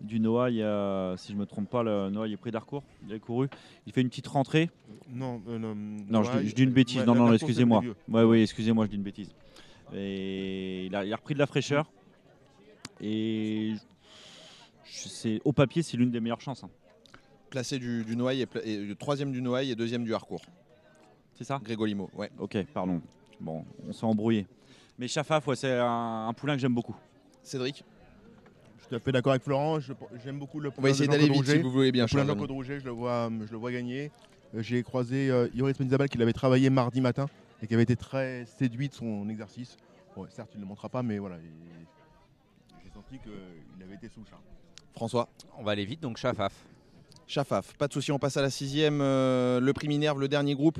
du 0.00 0.18
Noah, 0.20 0.50
il 0.50 0.56
y 0.56 0.62
a, 0.62 1.14
si 1.16 1.28
je 1.28 1.34
ne 1.34 1.40
me 1.40 1.46
trompe 1.46 1.68
pas, 1.70 1.82
le 1.82 2.10
Noah 2.10 2.26
il 2.28 2.32
est 2.34 2.36
pris 2.36 2.50
d'Arcourt. 2.50 2.82
Il 3.06 3.12
a 3.14 3.18
couru. 3.18 3.48
Il 3.86 3.92
fait 3.92 4.00
une 4.00 4.08
petite 4.08 4.26
rentrée. 4.26 4.70
Non, 5.10 5.42
euh, 5.48 5.58
non, 5.58 5.74
Non, 5.74 6.22
je, 6.22 6.38
dis- 6.38 6.48
je 6.48 6.54
dis 6.54 6.62
une 6.64 6.70
bêtise. 6.72 7.04
non, 7.04 7.14
non, 7.14 7.32
excusez-moi. 7.32 7.82
Ouais, 8.08 8.22
oui, 8.22 8.42
excusez-moi, 8.42 8.86
je 8.86 8.90
dis 8.90 8.96
une 8.96 9.02
bêtise. 9.02 9.30
Et 9.94 10.86
il 10.86 10.94
a, 10.96 11.04
il 11.04 11.12
a 11.12 11.16
repris 11.16 11.34
de 11.34 11.38
la 11.38 11.46
fraîcheur. 11.46 11.90
Et 13.00 13.74
je- 14.84 15.38
au 15.44 15.52
papier, 15.52 15.82
c'est 15.82 15.96
l'une 15.96 16.10
des 16.10 16.20
meilleures 16.20 16.40
chances. 16.40 16.64
hein. 16.64 16.70
Placé 17.50 17.78
du, 17.78 18.04
du 18.04 18.16
Noailles 18.16 18.40
et, 18.42 18.46
pla- 18.46 18.64
et 18.64 18.78
le 18.78 18.94
troisième 18.94 19.30
du 19.32 19.40
Noailles 19.40 19.70
et 19.70 19.74
deuxième 19.76 20.04
du 20.04 20.14
Harcourt. 20.14 20.42
C'est 21.34 21.44
ça? 21.44 21.60
Grégolimo, 21.62 22.10
ouais. 22.14 22.30
Ok, 22.38 22.56
pardon. 22.74 23.00
Bon, 23.40 23.64
on 23.86 23.92
s'est 23.92 24.04
embrouillé. 24.06 24.46
Mais 24.98 25.08
Chafaf, 25.08 25.46
ouais, 25.46 25.56
c'est 25.56 25.72
un, 25.78 26.26
un 26.28 26.32
poulain 26.32 26.54
que 26.54 26.60
j'aime 26.60 26.74
beaucoup. 26.74 26.96
Cédric 27.42 27.84
Je 28.76 28.80
suis 28.80 28.88
tout 28.88 28.94
à 28.94 28.98
fait 29.00 29.12
d'accord 29.12 29.32
avec 29.32 29.42
Florent. 29.42 29.78
je- 29.80 29.92
J'aime 30.24 30.38
beaucoup 30.38 30.58
le 30.60 30.70
On 30.76 30.80
va 30.80 30.90
essayer 30.90 31.06
de 31.06 31.12
d'aller 31.12 31.26
Jean-Claude 31.26 31.44
vite 31.46 31.56
si 31.56 31.62
vous 31.62 31.70
voulez 31.70 31.92
bien, 31.92 32.04
Le 32.04 32.08
poulain 32.08 32.24
de. 32.24 32.28
Jean-Claude 32.30 32.50
Rouget, 32.50 32.80
je 32.80 32.84
le 32.84 32.90
vois, 32.92 33.28
je 33.46 33.50
le 33.52 33.56
vois 33.58 33.72
gagner. 33.72 34.10
Euh, 34.54 34.62
J'ai 34.62 34.82
croisé 34.82 35.30
euh, 35.30 35.48
Yoris 35.54 35.78
Menzabal 35.80 36.08
qui 36.08 36.18
l'avait 36.18 36.32
travaillé 36.32 36.70
mardi 36.70 37.00
matin 37.00 37.26
et 37.62 37.66
qui 37.66 37.74
avait 37.74 37.82
été 37.82 37.96
très 37.96 38.44
séduit 38.46 38.88
de 38.88 38.94
son 38.94 39.28
exercice. 39.28 39.76
Bon, 40.14 40.26
certes, 40.30 40.50
il 40.54 40.58
ne 40.58 40.62
le 40.62 40.68
montrera 40.68 40.88
pas, 40.88 41.02
mais 41.02 41.18
voilà. 41.18 41.36
il- 41.36 41.86
J'ai 42.84 42.90
senti 42.90 43.18
qu'il 43.18 43.82
avait 43.82 43.94
été 43.96 44.08
sous 44.08 44.20
le 44.20 44.26
charme. 44.26 44.42
François 44.94 45.28
On 45.58 45.62
va 45.62 45.72
aller 45.72 45.84
vite, 45.84 46.00
donc 46.00 46.16
Chafaf. 46.16 46.54
Chafaf, 47.28 47.74
pas 47.74 47.88
de 47.88 47.92
souci, 47.92 48.12
on 48.12 48.18
passe 48.18 48.36
à 48.36 48.42
la 48.42 48.50
sixième. 48.50 49.00
euh, 49.02 49.58
le 49.58 49.72
prix 49.72 49.88
Minerve, 49.88 50.20
le 50.20 50.28
dernier 50.28 50.54
groupe 50.54 50.78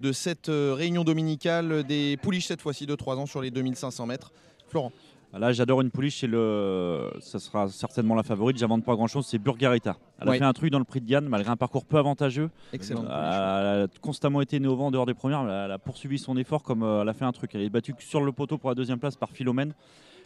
de 0.00 0.12
cette 0.12 0.48
euh, 0.48 0.72
réunion 0.76 1.02
dominicale 1.02 1.82
des 1.82 2.16
pouliches, 2.22 2.46
cette 2.46 2.62
fois-ci 2.62 2.86
de 2.86 2.94
3 2.94 3.16
ans 3.16 3.26
sur 3.26 3.40
les 3.42 3.50
2500 3.50 4.06
mètres. 4.06 4.32
Florent. 4.68 4.92
Là, 5.36 5.52
j'adore 5.52 5.82
une 5.82 5.90
pouliche, 5.90 6.22
le, 6.22 7.10
ça 7.20 7.38
sera 7.38 7.68
certainement 7.68 8.14
la 8.14 8.22
favorite. 8.22 8.56
J'invente 8.56 8.82
pas 8.84 8.94
grand-chose, 8.94 9.26
c'est 9.26 9.38
Burgarita. 9.38 9.96
Elle 10.20 10.28
a 10.30 10.32
fait 10.32 10.44
un 10.44 10.52
truc 10.54 10.70
dans 10.70 10.78
le 10.78 10.84
prix 10.86 11.02
de 11.02 11.06
Gann, 11.06 11.26
malgré 11.28 11.50
un 11.50 11.56
parcours 11.56 11.84
peu 11.84 11.98
avantageux. 11.98 12.48
Excellent. 12.72 13.02
Elle 13.04 13.10
a 13.10 13.86
constamment 14.00 14.40
été 14.40 14.56
innovant 14.56 14.86
en 14.86 14.90
dehors 14.90 15.04
des 15.04 15.12
premières. 15.12 15.42
mais 15.42 15.52
Elle 15.52 15.72
a 15.72 15.78
poursuivi 15.78 16.18
son 16.18 16.36
effort 16.38 16.62
comme 16.62 16.82
euh, 16.82 17.02
elle 17.02 17.08
a 17.10 17.12
fait 17.12 17.26
un 17.26 17.32
truc. 17.32 17.50
Elle 17.54 17.60
est 17.60 17.68
battue 17.68 17.94
sur 17.98 18.22
le 18.22 18.32
poteau 18.32 18.56
pour 18.56 18.70
la 18.70 18.74
deuxième 18.74 18.98
place 18.98 19.16
par 19.16 19.28
Philomène. 19.30 19.74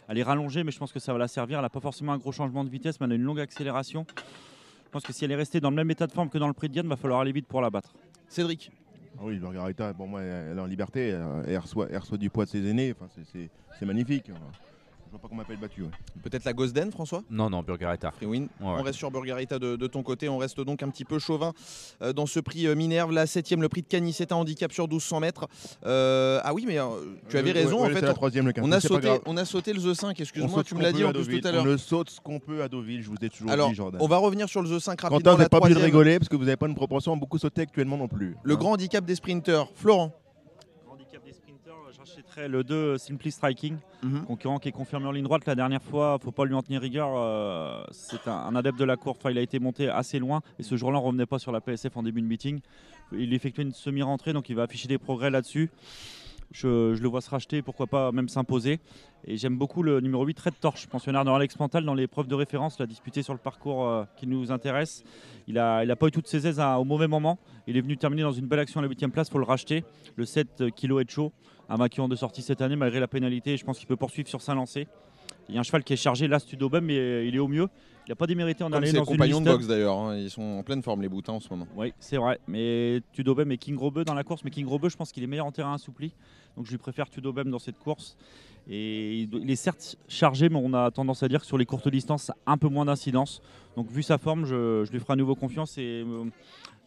Elle 0.07 0.19
est 0.19 0.23
rallongée, 0.23 0.63
mais 0.63 0.71
je 0.71 0.79
pense 0.79 0.93
que 0.93 0.99
ça 0.99 1.11
va 1.11 1.19
la 1.19 1.27
servir. 1.27 1.57
Elle 1.57 1.63
n'a 1.63 1.69
pas 1.69 1.81
forcément 1.81 2.13
un 2.13 2.17
gros 2.17 2.31
changement 2.31 2.63
de 2.63 2.69
vitesse, 2.69 2.99
mais 3.01 3.05
elle 3.05 3.11
a 3.13 3.15
une 3.15 3.23
longue 3.23 3.41
accélération. 3.41 4.05
Je 4.93 4.99
pense 4.99 5.05
que 5.07 5.11
si 5.13 5.25
elle 5.25 5.31
est 5.31 5.35
restée 5.35 5.59
dans 5.59 5.71
le 5.71 5.75
même 5.75 5.89
état 5.89 6.05
de 6.05 6.11
forme 6.11 6.29
que 6.29 6.37
dans 6.37 6.45
le 6.47 6.53
prix 6.53 6.69
de 6.69 6.75
Gann, 6.75 6.85
il 6.85 6.89
va 6.89 6.95
falloir 6.95 7.19
aller 7.21 7.31
vite 7.31 7.47
pour 7.47 7.61
la 7.61 7.71
battre. 7.71 7.95
Cédric. 8.27 8.69
Ah 9.17 9.21
Oui, 9.23 9.39
Margarita, 9.39 9.91
pour 9.91 10.07
moi, 10.07 10.21
elle 10.21 10.55
est 10.55 10.61
en 10.61 10.67
liberté. 10.67 11.17
Elle 11.47 11.57
reçoit, 11.57 11.87
elle 11.89 11.97
reçoit 11.97 12.19
du 12.19 12.29
poids 12.29 12.45
de 12.45 12.51
ses 12.51 12.63
aînés. 12.69 12.93
Enfin, 12.95 13.07
c'est- 13.15 13.25
c'est- 13.31 13.49
c'est 13.79 13.87
magnifique. 13.87 14.29
Je 15.13 15.19
vois 15.19 15.21
pas 15.21 15.27
qu'on 15.27 15.35
m'appelle 15.35 15.57
battu. 15.57 15.83
ouais. 15.83 15.89
Peut-être 16.23 16.43
la 16.43 16.53
Gosden, 16.53 16.91
François? 16.91 17.21
Non, 17.29 17.47
non, 17.47 17.61
Burgarita. 17.61 18.09
Freewin. 18.09 18.45
Ouais, 18.45 18.47
On 18.61 18.81
reste 18.81 18.97
sur 18.97 19.11
Burgarita 19.11 19.59
de, 19.59 19.75
de 19.75 19.85
ton 19.85 20.01
côté. 20.01 20.27
On 20.27 20.39
reste 20.39 20.59
donc 20.59 20.81
un 20.81 20.89
petit 20.89 21.05
peu 21.05 21.19
chauvin 21.19 21.53
euh, 22.01 22.13
dans 22.13 22.25
ce 22.25 22.39
prix 22.39 22.65
euh, 22.65 22.73
Minerve. 22.73 23.11
La 23.11 23.27
septième, 23.27 23.61
le 23.61 23.69
prix 23.69 23.83
de 23.83 23.87
Cagny, 23.87 24.11
c'est 24.11 24.31
un 24.31 24.37
handicap 24.37 24.71
sur 24.73 24.85
1200 24.87 25.19
mètres. 25.19 25.47
Euh, 25.85 26.39
ah 26.43 26.51
oui, 26.55 26.65
mais 26.67 26.79
euh, 26.79 26.85
tu 27.29 27.37
avais 27.37 27.51
raison. 27.51 27.83
ouais, 27.83 27.91
en 27.91 27.93
fait, 27.93 28.01
la 28.01 28.09
on- 28.09 28.13
troisième, 28.15 28.47
le 28.47 28.53
on, 28.59 28.71
a 28.71 28.79
sauté, 28.79 29.07
on 29.27 29.37
a 29.37 29.45
sauté 29.45 29.71
le 29.73 29.79
The 29.81 29.93
5. 29.93 30.07
On 30.17 30.23
Excuse-moi, 30.23 30.63
tu 30.63 30.73
me 30.73 30.81
l'as 30.81 30.91
dit 30.91 31.03
en 31.05 31.11
plus 31.13 31.39
tout 31.41 31.47
à 31.47 31.51
l'heure. 31.51 31.61
On 31.63 31.67
ne 31.67 31.77
saute 31.77 32.09
ce 32.09 32.19
qu'on 32.19 32.39
peut 32.39 32.63
à 32.63 32.67
Deauville, 32.67 33.03
je 33.03 33.09
vous 33.09 33.15
ai 33.21 33.29
toujours 33.29 33.51
Alors, 33.51 33.69
dit, 33.69 33.75
Jordan. 33.75 34.01
on 34.01 34.07
va 34.07 34.17
revenir 34.17 34.49
sur 34.49 34.63
le 34.63 34.69
The 34.75 34.79
5 34.79 34.99
rapidement. 34.99 35.19
Quentin, 35.19 35.31
vous 35.35 35.37
n'êtes 35.43 35.49
pas 35.51 35.59
obligé 35.59 35.75
de 35.79 35.85
rigoler 35.85 36.17
parce 36.17 36.29
que 36.29 36.35
vous 36.35 36.45
n'avez 36.45 36.57
pas 36.57 36.65
une 36.67 36.73
proportion 36.75 37.13
à 37.13 37.15
beaucoup 37.17 37.37
sauter 37.37 37.61
actuellement 37.61 37.97
non 37.97 38.07
plus. 38.07 38.35
Le 38.41 38.55
Hein. 38.55 38.57
grand 38.57 38.71
handicap 38.71 39.05
des 39.05 39.13
sprinteurs. 39.13 39.69
Florent? 39.75 40.11
Le 42.47 42.63
2 42.63 42.97
Simply 42.97 43.31
Striking, 43.31 43.77
Mhm. 44.03 44.25
concurrent 44.25 44.57
qui 44.59 44.69
est 44.69 44.73
confirmé 44.73 45.07
en 45.07 45.11
ligne 45.11 45.23
droite 45.23 45.45
la 45.45 45.55
dernière 45.55 45.81
fois. 45.83 46.17
Faut 46.21 46.31
pas 46.31 46.45
lui 46.45 46.53
en 46.53 46.61
tenir 46.61 46.81
rigueur. 46.81 47.09
euh, 47.15 47.83
c'est 47.91 48.27
un, 48.27 48.33
un 48.35 48.55
adepte 48.55 48.79
de 48.79 48.85
la 48.85 48.97
course. 48.97 49.17
Enfin, 49.19 49.31
il 49.31 49.37
a 49.37 49.41
été 49.41 49.59
monté 49.59 49.89
assez 49.89 50.19
loin 50.19 50.41
et 50.59 50.63
ce 50.63 50.75
jour-là, 50.75 50.99
on 50.99 51.03
revenait 51.03 51.25
pas 51.25 51.39
sur 51.39 51.51
la 51.51 51.61
PSF 51.61 51.95
en 51.97 52.03
début 52.03 52.21
de 52.21 52.27
meeting. 52.27 52.59
Il 53.11 53.33
effectuait 53.33 53.63
une 53.63 53.71
semi-rentrée, 53.73 54.33
donc 54.33 54.49
il 54.49 54.55
va 54.55 54.63
afficher 54.63 54.87
des 54.87 54.97
progrès 54.97 55.29
là-dessus. 55.29 55.69
Je, 56.51 56.93
je 56.93 57.01
le 57.01 57.07
vois 57.07 57.21
se 57.21 57.29
racheter, 57.31 57.63
pourquoi 57.63 57.87
pas 57.87 58.11
même 58.11 58.29
s'imposer. 58.29 58.79
Et 59.25 59.37
j'aime 59.37 59.57
beaucoup 59.57 59.81
le 59.81 60.01
numéro 60.01 60.23
8, 60.23 60.39
Red 60.39 60.59
Torch, 60.59 60.85
pensionnaire 60.85 61.25
de 61.25 61.31
Alex 61.31 61.55
Pantal 61.55 61.83
dans 61.83 61.95
l'épreuve 61.95 62.27
de 62.27 62.35
référence, 62.35 62.77
l'a 62.79 62.85
disputé 62.85 63.23
sur 63.23 63.33
le 63.33 63.39
parcours 63.39 63.87
euh, 63.87 64.03
qui 64.17 64.27
nous 64.27 64.51
intéresse. 64.51 65.03
Il 65.47 65.55
n'a 65.55 65.83
il 65.83 65.89
a 65.89 65.95
pas 65.95 66.07
eu 66.07 66.11
toutes 66.11 66.27
ses 66.27 66.45
aises 66.45 66.59
à- 66.59 66.79
au 66.79 66.83
mauvais 66.83 67.07
moment. 67.07 67.39
Il 67.65 67.75
est 67.75 67.81
venu 67.81 67.97
terminer 67.97 68.21
dans 68.21 68.33
une 68.33 68.45
belle 68.45 68.59
action 68.59 68.79
à 68.81 68.83
la 68.83 68.89
8 68.89 69.07
place, 69.11 69.29
il 69.29 69.31
faut 69.31 69.39
le 69.39 69.45
racheter. 69.45 69.83
Le 70.15 70.25
7 70.25 70.69
kg 70.75 70.99
est 70.99 71.09
chaud, 71.09 71.31
un 71.81 72.01
en 72.03 72.07
deux 72.07 72.15
sorties 72.15 72.41
cette 72.41 72.61
année 72.61 72.75
malgré 72.75 72.99
la 72.99 73.07
pénalité. 73.07 73.57
Je 73.57 73.65
pense 73.65 73.77
qu'il 73.79 73.87
peut 73.87 73.95
poursuivre 73.95 74.27
sur 74.27 74.41
saint 74.41 74.55
lancé. 74.55 74.87
Il 75.49 75.55
y 75.55 75.57
a 75.57 75.61
un 75.61 75.63
cheval 75.63 75.83
qui 75.83 75.93
est 75.93 75.97
chargé, 75.97 76.27
là, 76.27 76.39
Studobem, 76.39 76.85
mais 76.85 76.97
euh, 76.97 77.25
il 77.25 77.35
est 77.35 77.39
au 77.39 77.47
mieux. 77.47 77.67
Il 78.07 78.11
n'a 78.11 78.15
pas 78.15 78.27
démérité 78.27 78.63
en 78.63 78.67
ses 78.67 78.91
dans 78.93 79.01
une 79.01 79.05
compagnons 79.05 79.39
de 79.41 79.45
boxe 79.45 79.67
d'ailleurs. 79.67 79.97
hein. 79.97 80.17
Ils 80.17 80.29
sont 80.29 80.41
en 80.41 80.63
pleine 80.63 80.81
forme, 80.83 81.01
les 81.01 81.09
boutins, 81.09 81.33
en 81.33 81.39
ce 81.39 81.49
moment. 81.49 81.67
Oui, 81.75 81.93
c'est 81.99 82.17
vrai. 82.17 82.39
Mais 82.47 83.01
Tudobem 83.13 83.51
et 83.51 83.57
King 83.57 83.77
Robeux 83.77 84.03
dans 84.03 84.13
la 84.13 84.23
course. 84.23 84.43
Mais 84.43 84.51
King 84.51 84.65
Robeux, 84.67 84.89
je 84.89 84.97
pense 84.97 85.11
qu'il 85.11 85.23
est 85.23 85.27
meilleur 85.27 85.45
en 85.45 85.51
terrain 85.51 85.73
assoupli. 85.73 86.13
Donc 86.55 86.65
je 86.65 86.71
lui 86.71 86.77
préfère 86.77 87.09
Tudobem 87.09 87.49
dans 87.49 87.59
cette 87.59 87.77
course. 87.79 88.17
Et 88.69 89.21
il 89.21 89.49
est 89.51 89.55
certes 89.55 89.97
chargé, 90.07 90.47
mais 90.49 90.59
on 90.61 90.73
a 90.73 90.91
tendance 90.91 91.23
à 91.23 91.27
dire 91.27 91.41
que 91.41 91.45
sur 91.45 91.57
les 91.57 91.65
courtes 91.65 91.89
distances, 91.89 92.31
un 92.45 92.57
peu 92.57 92.67
moins 92.69 92.85
d'incidence. 92.85 93.41
Donc 93.75 93.89
vu 93.89 94.03
sa 94.03 94.17
forme, 94.17 94.45
je, 94.45 94.83
je 94.85 94.91
lui 94.91 94.99
ferai 94.99 95.13
à 95.13 95.15
nouveau 95.17 95.35
confiance. 95.35 95.77
Et 95.77 96.03
euh, 96.05 96.25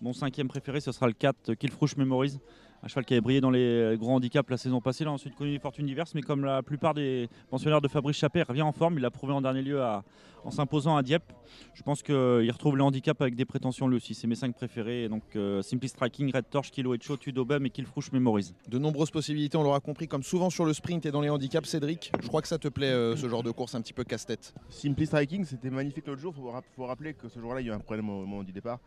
mon 0.00 0.12
cinquième 0.12 0.48
préféré, 0.48 0.80
ce 0.80 0.92
sera 0.92 1.06
le 1.06 1.12
4 1.12 1.54
Killfrouche 1.54 1.96
Memories. 1.96 2.38
Un 2.86 2.88
cheval 2.88 3.04
qui 3.04 3.14
avait 3.14 3.20
brillé 3.20 3.40
dans 3.40 3.50
les 3.50 3.96
grands 3.98 4.14
handicaps 4.14 4.48
la 4.48 4.56
saison 4.56 4.80
passée. 4.80 5.02
Il 5.02 5.08
a 5.08 5.10
ensuite 5.10 5.34
connu 5.34 5.50
des 5.50 5.58
fortunes 5.58 5.86
diverses, 5.86 6.14
mais 6.14 6.20
comme 6.22 6.44
la 6.44 6.62
plupart 6.62 6.94
des 6.94 7.28
pensionnaires 7.50 7.80
de 7.80 7.88
Fabrice 7.88 8.16
Chappet, 8.16 8.38
il 8.38 8.44
revient 8.44 8.62
en 8.62 8.70
forme. 8.70 8.94
Il 8.94 9.00
l'a 9.00 9.10
prouvé 9.10 9.32
en 9.32 9.40
dernier 9.40 9.60
lieu 9.60 9.82
à- 9.82 10.04
en 10.44 10.52
s'imposant 10.52 10.94
à 10.96 11.02
Dieppe. 11.02 11.32
Je 11.74 11.82
pense 11.82 12.00
qu'il 12.04 12.14
retrouve 12.52 12.76
le 12.76 12.84
handicap 12.84 13.20
avec 13.20 13.34
des 13.34 13.44
prétentions 13.44 13.88
lui 13.88 13.96
aussi. 13.96 14.14
C'est 14.14 14.28
mes 14.28 14.36
cinq 14.36 14.54
préférés. 14.54 15.02
Et 15.02 15.08
Donc 15.08 15.24
euh, 15.34 15.62
Simply 15.62 15.88
Striking, 15.88 16.30
Red 16.32 16.48
Torch, 16.48 16.70
Kilo 16.70 16.94
et 16.94 16.98
Chaud, 17.02 17.16
Tudobem 17.16 17.66
et 17.66 17.70
Killfrouche 17.70 18.12
Memories. 18.12 18.54
De 18.68 18.78
nombreuses 18.78 19.10
possibilités, 19.10 19.58
on 19.58 19.64
l'aura 19.64 19.80
compris, 19.80 20.06
comme 20.06 20.22
souvent 20.22 20.48
sur 20.48 20.64
le 20.64 20.72
sprint 20.72 21.04
et 21.06 21.10
dans 21.10 21.22
les 21.22 21.28
handicaps. 21.28 21.68
Cédric, 21.68 22.12
je 22.22 22.28
crois 22.28 22.40
que 22.40 22.46
ça 22.46 22.58
te 22.58 22.68
plaît, 22.68 22.92
euh, 22.92 23.16
ce 23.16 23.28
genre 23.28 23.42
de 23.42 23.50
course 23.50 23.74
un 23.74 23.80
petit 23.80 23.94
peu 23.94 24.04
casse-tête. 24.04 24.54
Simply 24.68 25.06
Striking, 25.06 25.44
c'était 25.44 25.70
magnifique 25.70 26.06
l'autre 26.06 26.20
jour. 26.20 26.34
Il 26.36 26.62
faut 26.76 26.86
rappeler 26.86 27.14
que 27.14 27.28
ce 27.28 27.40
jour-là, 27.40 27.60
il 27.62 27.66
y 27.66 27.70
a 27.70 27.72
eu 27.72 27.74
un 27.74 27.80
problème 27.80 28.08
au 28.10 28.24
moment 28.24 28.44
du 28.44 28.52
départ. 28.52 28.78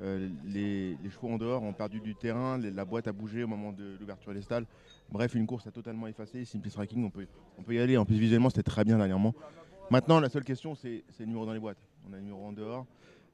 Euh, 0.00 0.28
les, 0.44 0.96
chevaux 1.10 1.28
en 1.28 1.38
dehors 1.38 1.62
ont 1.62 1.72
perdu 1.72 2.00
du 2.00 2.14
terrain, 2.14 2.58
la 2.58 2.84
boîte 2.84 3.06
a 3.06 3.12
bougé 3.12 3.44
au 3.44 3.46
moment 3.46 3.72
de 3.72 3.96
l'ouverture 3.98 4.34
des 4.34 4.42
stalles. 4.42 4.66
Bref, 5.10 5.34
une 5.34 5.46
course 5.46 5.66
a 5.66 5.70
totalement 5.70 6.06
effacé. 6.06 6.44
Simply 6.44 6.70
Striking, 6.70 7.04
on 7.04 7.10
peut, 7.10 7.26
on 7.58 7.62
peut 7.62 7.74
y 7.74 7.78
aller. 7.78 7.96
En 7.96 8.04
plus, 8.04 8.16
visuellement, 8.16 8.50
c'était 8.50 8.62
très 8.62 8.84
bien 8.84 8.96
dernièrement. 8.96 9.34
Maintenant, 9.90 10.18
la 10.18 10.28
seule 10.28 10.44
question, 10.44 10.74
c'est 10.74 11.04
le 11.20 11.26
numéro 11.26 11.46
dans 11.46 11.52
les 11.52 11.60
boîtes. 11.60 11.78
On 12.08 12.12
a 12.12 12.16
le 12.16 12.22
numéro 12.22 12.44
en 12.44 12.52
dehors. 12.52 12.86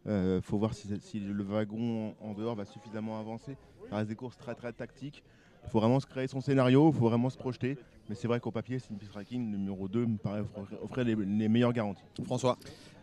Il 0.06 0.40
faut 0.42 0.58
voir 0.58 0.74
si, 0.74 1.20
le 1.20 1.42
wagon 1.42 2.14
en 2.20 2.34
dehors 2.34 2.56
va 2.56 2.64
suffisamment 2.64 3.18
avancer. 3.18 3.56
Ça 3.88 3.96
reste 3.96 4.08
des 4.08 4.16
courses 4.16 4.36
très 4.36 4.54
très 4.54 4.72
tactiques. 4.72 5.22
Il 5.64 5.70
faut 5.70 5.78
vraiment 5.78 6.00
se 6.00 6.06
créer 6.06 6.26
son 6.26 6.40
scénario, 6.40 6.90
il 6.90 6.98
faut 6.98 7.08
vraiment 7.08 7.30
se 7.30 7.36
projeter. 7.36 7.76
Mais 8.08 8.14
c'est 8.14 8.26
vrai 8.26 8.40
qu'au 8.40 8.50
papier, 8.50 8.78
Simply 8.78 9.06
Striking, 9.06 9.50
numéro 9.50 9.88
2, 9.88 10.06
me 10.06 10.16
paraît 10.16 10.42
offrir, 10.82 11.04
les 11.04 11.48
meilleures 11.48 11.72
garanties. 11.72 12.02
François 12.24 12.58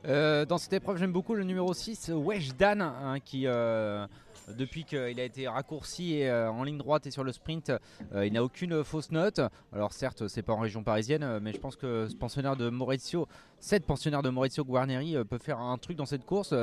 Euh, 0.06 0.46
dans 0.46 0.58
cette 0.58 0.74
épreuve, 0.74 0.98
j'aime 0.98 1.12
beaucoup 1.12 1.34
le 1.34 1.44
numéro 1.44 1.74
6, 1.74 2.12
Wesh 2.14 2.56
Dan, 2.56 2.82
hein, 2.82 3.18
qui, 3.24 3.44
euh, 3.46 4.06
depuis 4.48 4.86
qu'il 4.86 5.20
a 5.20 5.24
été 5.24 5.48
raccourci 5.48 6.16
et, 6.16 6.30
euh, 6.30 6.50
en 6.50 6.64
ligne 6.64 6.78
droite 6.78 7.08
et 7.08 7.12
sur 7.12 7.24
le 7.24 7.32
sprint, 7.32 7.72
il 8.16 8.34
n'a 8.34 8.44
aucune 8.44 8.84
fausse 8.84 9.12
note. 9.12 9.42
Alors 9.74 9.92
certes, 9.92 10.28
c'est 10.28 10.44
pas 10.44 10.54
en 10.54 10.60
région 10.60 10.84
parisienne, 10.84 11.40
mais 11.42 11.52
je 11.52 11.60
pense 11.60 11.76
que 11.76 12.08
ce 12.08 12.16
pensionnaire 12.16 12.56
de 12.56 12.70
Maurizio, 12.70 13.28
cette 13.60 13.86
pensionnaire 13.86 14.22
de 14.22 14.30
Maurizio 14.30 14.64
Guarneri 14.64 15.18
peut 15.30 15.40
faire 15.40 15.60
un 15.60 15.78
truc 15.78 15.98
dans 15.98 16.06
cette 16.06 16.26
course. 16.26 16.54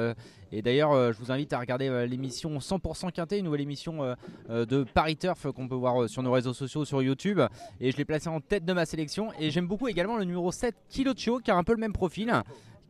et 0.52 0.62
d'ailleurs, 0.62 1.12
je 1.12 1.19
vous 1.19 1.32
invite 1.32 1.52
à 1.52 1.59
regarder 1.59 2.06
l'émission 2.06 2.59
100% 2.61 3.11
Quintet, 3.11 3.39
une 3.40 3.44
nouvelle 3.47 3.61
émission 3.61 4.15
de 4.48 4.85
Paris 4.85 5.16
Turf 5.16 5.51
qu'on 5.52 5.69
peut 5.69 5.74
voir 5.74 6.09
sur 6.09 6.23
nos 6.23 6.32
réseaux 6.32 6.55
sociaux, 6.55 6.85
sur 6.85 7.02
YouTube. 7.02 7.40
Et 7.81 7.90
je 7.90 7.97
l'ai 7.97 8.05
placé 8.05 8.28
en 8.28 8.40
tête 8.40 8.65
de 8.65 8.73
ma 8.73 8.86
sélection. 8.86 9.31
Et 9.39 9.51
j'aime 9.51 9.66
beaucoup 9.66 9.89
également 9.89 10.16
le 10.16 10.24
numéro 10.24 10.51
7, 10.52 10.74
Kiloccio, 10.89 11.40
qui 11.40 11.51
a 11.51 11.56
un 11.56 11.65
peu 11.65 11.73
le 11.73 11.81
même 11.81 11.93
profil. 11.93 12.32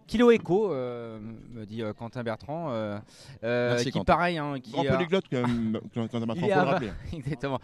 Kilo 0.06 0.30
Echo, 0.30 0.70
euh, 0.72 1.18
me 1.52 1.64
dit 1.64 1.82
euh, 1.82 1.92
Quentin 1.92 2.22
Bertrand, 2.22 2.70
euh, 2.70 2.98
euh, 3.42 3.70
Merci, 3.70 3.86
qui 3.86 3.92
Quentin. 3.92 4.04
pareil, 4.12 4.38
hein, 4.38 4.56
qui 4.62 4.72
Grand 4.72 4.84
euh, 4.84 4.92
polyglotte 4.96 5.24
quand 5.30 5.46
même, 5.46 5.80
quand 5.94 6.08
quand 6.08 6.18
il 6.20 6.22
il 6.36 6.44
est 6.44 6.52
faut 6.52 6.60
le 6.60 6.66
rappeler. 6.66 6.90
Exactement. 7.12 7.58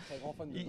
Il- 0.54 0.66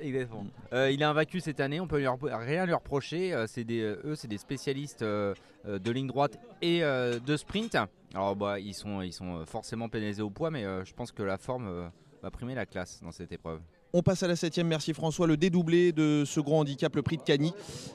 Exactement. 0.00 0.46
Euh, 0.72 0.90
il 0.90 1.00
est 1.02 1.04
invaincu 1.04 1.40
cette 1.40 1.60
année, 1.60 1.80
on 1.80 1.86
peut 1.86 1.98
lui 1.98 2.06
rien 2.08 2.66
lui 2.66 2.74
reprocher. 2.74 3.32
Euh, 3.32 3.46
c'est 3.48 3.64
des, 3.64 3.80
euh, 3.80 4.00
eux, 4.04 4.14
c'est 4.14 4.28
des 4.28 4.38
spécialistes 4.38 5.02
de 5.02 5.90
ligne 5.90 6.06
droite 6.06 6.38
et 6.60 6.82
euh, 6.82 7.18
de 7.18 7.36
sprint. 7.36 7.76
Alors, 8.14 8.36
bah, 8.36 8.58
ils 8.60 8.74
sont, 8.74 9.00
ils 9.02 9.12
sont 9.12 9.44
forcément 9.46 9.88
pénalisés 9.88 10.22
au 10.22 10.30
poids, 10.30 10.50
mais 10.50 10.64
euh, 10.64 10.84
je 10.84 10.92
pense 10.92 11.12
que 11.12 11.22
la 11.22 11.38
forme 11.38 11.66
euh, 11.66 11.88
va 12.22 12.30
primer 12.30 12.54
la 12.54 12.66
classe 12.66 13.00
dans 13.02 13.10
cette 13.12 13.32
épreuve. 13.32 13.60
On 13.94 14.02
passe 14.02 14.22
à 14.22 14.28
la 14.28 14.36
septième, 14.36 14.68
merci 14.68 14.94
François. 14.94 15.26
Le 15.26 15.36
dédoublé 15.36 15.92
de 15.92 16.24
ce 16.26 16.40
grand 16.40 16.60
handicap, 16.60 16.94
le 16.96 17.02
prix 17.02 17.16
de 17.18 17.22
Cagny. 17.22 17.52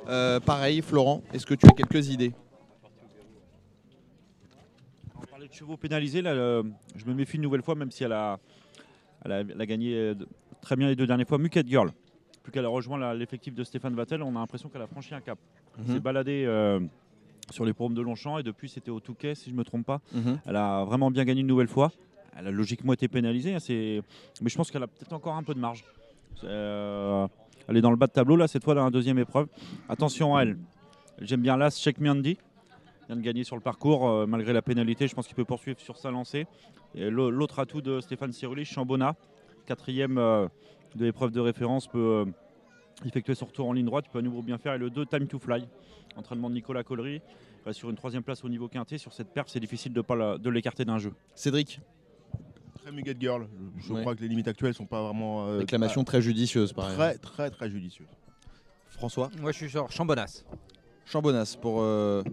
Euh, 0.08 0.40
pareil, 0.40 0.82
Florent, 0.82 1.24
est-ce 1.34 1.46
que 1.46 1.56
tu 1.56 1.66
as 1.68 1.72
quelques 1.72 2.10
idées? 2.10 2.34
De 5.40 5.54
chevaux 5.54 5.78
pénalisés. 5.78 6.22
Là, 6.22 6.34
le- 6.34 6.64
je 6.96 7.06
me 7.06 7.14
méfie 7.14 7.36
une 7.38 7.44
nouvelle 7.44 7.62
fois, 7.62 7.76
même 7.76 7.92
si 7.92 8.04
elle 8.04 8.12
a, 8.14 8.40
elle 9.24 9.32
a, 9.32 9.40
elle 9.42 9.62
a 9.62 9.66
gagné 9.66 9.94
euh, 9.96 10.16
très 10.62 10.76
bien 10.76 10.88
les 10.88 10.96
deux 10.96 11.06
dernières 11.06 11.28
fois. 11.28 11.38
Muket 11.38 11.68
Girl. 11.68 11.92
Plus 12.44 12.52
qu'elle 12.52 12.66
a 12.66 12.70
rejoint 12.70 13.14
l'effectif 13.14 13.54
de 13.54 13.64
Stéphane 13.64 13.94
Vattel, 13.94 14.24
on 14.24 14.36
a 14.36 14.40
l'impression 14.40 14.68
qu'elle 14.70 14.82
a 14.82 14.88
franchi 14.88 15.14
un 15.14 15.22
cap. 15.22 15.38
Elle 15.78 15.84
Mhm. 15.86 15.94
s'est 15.94 16.00
baladée 16.00 16.44
euh, 16.48 16.80
sur 17.52 17.66
les 17.66 17.74
paumes 17.74 17.94
de 17.94 18.02
Longchamp 18.02 18.40
et 18.40 18.44
depuis 18.44 18.68
c'était 18.70 18.90
au 18.90 19.00
Touquet, 19.00 19.36
si 19.36 19.50
je 19.50 19.56
ne 19.56 19.60
me 19.60 19.64
trompe 19.64 19.86
pas. 19.86 20.02
Mhm. 20.14 20.40
Elle 20.46 20.56
a 20.56 20.84
vraiment 20.86 21.12
bien 21.12 21.24
gagné 21.26 21.42
une 21.42 21.48
nouvelle 21.48 21.68
fois. 21.68 21.92
Elle 22.38 22.48
a 22.48 22.52
logiquement 22.52 22.94
été 22.94 23.08
pénalisée, 23.08 23.54
hein, 23.56 23.60
mais 23.70 24.50
je 24.50 24.56
pense 24.56 24.72
qu'elle 24.72 24.84
a 24.84 24.88
peut-être 24.88 25.14
encore 25.14 25.36
un 25.36 25.44
peu 25.44 25.54
de 25.54 25.60
marge. 25.60 25.84
Euh, 26.44 27.28
elle 27.68 27.78
est 27.78 27.82
dans 27.82 27.90
le 27.92 27.96
bas 27.98 28.08
de 28.08 28.12
tableau 28.12 28.36
là 28.38 28.48
cette 28.48 28.64
fois 28.64 28.76
dans 28.76 28.86
la 28.86 28.92
deuxième 28.92 29.18
épreuve. 29.20 29.48
Attention 29.90 30.36
à 30.36 30.44
elle. 30.44 30.58
J'aime 31.20 31.42
bien 31.42 31.58
l'As 31.58 31.78
Sheikh 31.78 32.00
Miandi. 32.00 32.38
Il 33.10 33.14
vient 33.14 33.16
de 33.16 33.22
gagner 33.26 33.44
sur 33.46 33.56
le 33.56 33.62
parcours 33.62 34.08
euh, 34.10 34.26
malgré 34.26 34.52
la 34.52 34.62
pénalité. 34.62 35.08
Je 35.08 35.16
pense 35.16 35.28
qu'il 35.28 35.36
peut 35.36 35.46
poursuivre 35.46 35.80
sur 35.80 35.98
sa 35.98 36.12
lancée. 36.12 36.46
L'autre 36.96 37.60
atout 37.60 37.82
de 37.82 38.02
Stéphane 38.02 38.34
Ciruli, 38.34 38.66
Chambona, 38.66 39.16
quatrième 39.66 40.18
euh, 40.18 40.48
de 40.96 41.06
l'épreuve 41.06 41.32
de 41.32 41.40
référence, 41.40 41.88
peut 41.88 42.26
euh, 42.28 43.06
effectuer 43.06 43.34
son 43.36 43.46
retour 43.46 43.68
en 43.70 43.74
ligne 43.74 43.86
droite. 43.86 44.06
Il 44.08 44.12
peut 44.12 44.20
à 44.20 44.22
nouveau 44.22 44.42
bien 44.42 44.58
faire. 44.58 44.74
Et 44.74 44.78
le 44.78 44.90
2, 44.90 45.06
Time 45.06 45.28
to 45.28 45.40
Fly, 45.40 45.68
entraînement 46.18 46.50
de 46.50 46.56
Nicolas 46.56 46.84
Collery. 46.84 47.22
Sur 47.72 47.90
une 47.90 47.98
troisième 47.98 48.24
place 48.24 48.44
au 48.46 48.50
niveau 48.50 48.70
quintet. 48.70 48.98
Sur 48.98 49.12
cette 49.12 49.28
perf, 49.34 49.48
c'est 49.50 49.60
difficile 49.60 49.92
de, 49.92 50.00
pas 50.02 50.16
la- 50.16 50.38
de 50.38 50.50
l'écarter 50.50 50.86
d'un 50.86 50.98
jeu. 51.00 51.12
Cédric? 51.36 51.82
Très 52.82 52.94
Muget 52.94 53.18
Girl. 53.20 53.46
Je, 53.78 53.92
Ouais. 53.94 54.00
crois 54.02 54.16
que 54.16 54.22
les 54.22 54.30
limites 54.30 54.48
actuelles 54.48 54.74
sont 54.74 54.86
pas 54.86 55.04
vraiment. 55.04 55.48
euh, 55.48 55.58
Réclamation 55.60 56.06
très 56.06 56.22
judicieuse, 56.22 56.72
pareil. 56.72 56.96
Très, 56.96 57.18
très, 57.18 57.50
très 57.52 57.70
judicieuse. 57.70 58.08
François? 58.88 59.30
Moi, 59.42 59.52
je 59.52 59.58
suis 59.58 59.70
sur 59.70 59.92
Chambonas. 59.92 60.46
Chambonas 61.06 61.58
pour 61.62 61.82
euh, 61.82 62.24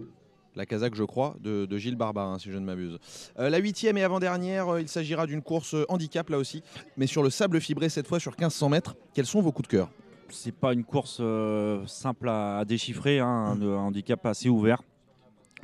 La 0.55 0.65
Kazakh, 0.65 0.95
je 0.95 1.03
crois, 1.03 1.35
de, 1.41 1.65
de 1.65 1.77
Gilles 1.77 1.97
Barbarin, 1.97 2.39
si 2.39 2.49
je 2.49 2.57
ne 2.57 2.65
m'abuse. 2.65 2.97
Euh, 3.39 3.49
la 3.49 3.57
huitième 3.57 3.97
et 3.97 4.03
avant-dernière, 4.03 4.69
euh, 4.69 4.81
il 4.81 4.87
s'agira 4.87 5.27
d'une 5.27 5.41
course 5.41 5.73
euh, 5.73 5.85
handicap 5.89 6.29
là 6.29 6.37
aussi, 6.37 6.63
mais 6.95 7.07
sur 7.07 7.23
le 7.23 7.29
sable 7.29 7.59
fibré 7.59 7.89
cette 7.89 8.07
fois 8.07 8.19
sur 8.19 8.31
1500 8.31 8.69
mètres. 8.69 8.95
Quels 9.13 9.25
sont 9.25 9.41
vos 9.41 9.51
coups 9.51 9.67
de 9.67 9.71
cœur? 9.75 9.89
C'est 10.29 10.53
pas 10.55 10.73
une 10.73 10.85
course 10.85 11.17
euh, 11.19 11.85
simple 11.87 12.29
à, 12.29 12.59
à 12.59 12.65
déchiffrer, 12.65 13.19
hein, 13.19 13.27
un, 13.27 13.61
un 13.61 13.75
handicap 13.77 14.25
assez 14.25 14.47
ouvert. 14.47 14.81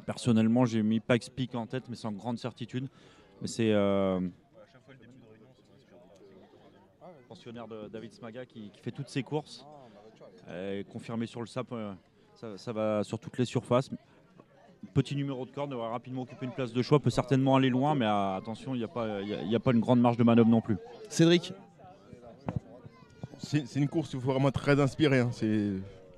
Personnellement, 0.06 0.66
j'ai 0.66 0.84
mis 0.84 1.00
Pikes 1.00 1.30
Peak 1.34 1.56
en 1.56 1.68
tête, 1.68 1.86
mais 1.90 1.96
sans 1.96 2.12
grande 2.12 2.38
certitude. 2.38 2.88
Mais 3.42 3.48
c'est 3.48 3.74
pensionnaire 7.28 7.68
de 7.68 7.88
David 7.88 8.14
Smaga 8.14 8.46
qui, 8.46 8.70
qui 8.72 8.82
fait 8.82 8.92
toutes 8.92 9.08
ses 9.10 9.24
courses, 9.24 9.66
confirmé 10.92 11.26
sur 11.26 11.40
le 11.40 11.48
sap, 11.48 11.68
ça, 12.36 12.58
ça 12.58 12.74
va 12.74 13.04
sur 13.04 13.20
toutes 13.20 13.38
les 13.38 13.46
surfaces. 13.46 13.90
Petit 14.94 15.16
numéro 15.16 15.46
de 15.46 15.52
corde, 15.52 15.72
devrait 15.72 15.90
rapidement 15.90 16.24
occuper 16.24 16.46
une 16.46 16.52
place 16.52 16.74
de 16.74 16.82
choix, 16.82 17.00
peut 17.00 17.10
certainement 17.12 17.56
aller 17.56 17.70
loin, 17.70 17.96
mais 17.96 18.06
euh, 18.06 18.36
attention, 18.36 18.74
il 18.76 18.80
n'y 18.80 18.84
a, 18.84 18.88
pas- 18.88 19.22
il 19.22 19.30
y 19.30 19.34
a- 19.34 19.44
y 19.44 19.56
a 19.56 19.60
pas 19.60 19.72
une 19.72 19.80
grande 19.80 20.02
marge 20.02 20.18
de 20.18 20.24
manœuvre 20.24 20.50
non 20.50 20.60
plus. 20.62 20.76
Cédric 21.08 21.54
C'est 23.40 23.76
une 23.76 23.88
course 23.88 24.14
où 24.14 24.18
il 24.18 24.22
faut 24.24 24.32
vraiment 24.32 24.50
être 24.50 24.60
très 24.62 24.80
inspiré. 24.80 25.20
hein. 25.20 25.30
C'est 25.32 25.72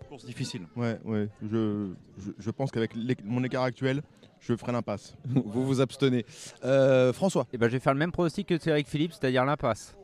Course 0.09 0.25
difficile. 0.25 0.61
Ouais, 0.75 0.99
ouais. 1.05 1.27
Je, 1.41 1.89
je, 2.19 2.31
je 2.37 2.51
pense 2.51 2.71
qu'avec 2.71 2.91
mon 3.23 3.43
écart 3.43 3.63
actuel, 3.63 4.01
je 4.39 4.55
ferai 4.55 4.71
l'impasse. 4.71 5.15
Vous 5.25 5.65
vous 5.65 5.81
abstenez. 5.81 6.25
Euh, 6.63 7.11
François 7.13 7.47
Et 7.53 7.57
ben, 7.57 7.67
je 7.67 7.73
vais 7.73 7.79
faire 7.79 7.93
le 7.93 7.99
même 7.99 8.11
pronostic 8.11 8.47
que 8.47 8.57
Cédric 8.59 8.87
Philippe, 8.87 9.13
c'est-à-dire 9.13 9.45
l'impasse. 9.45 9.95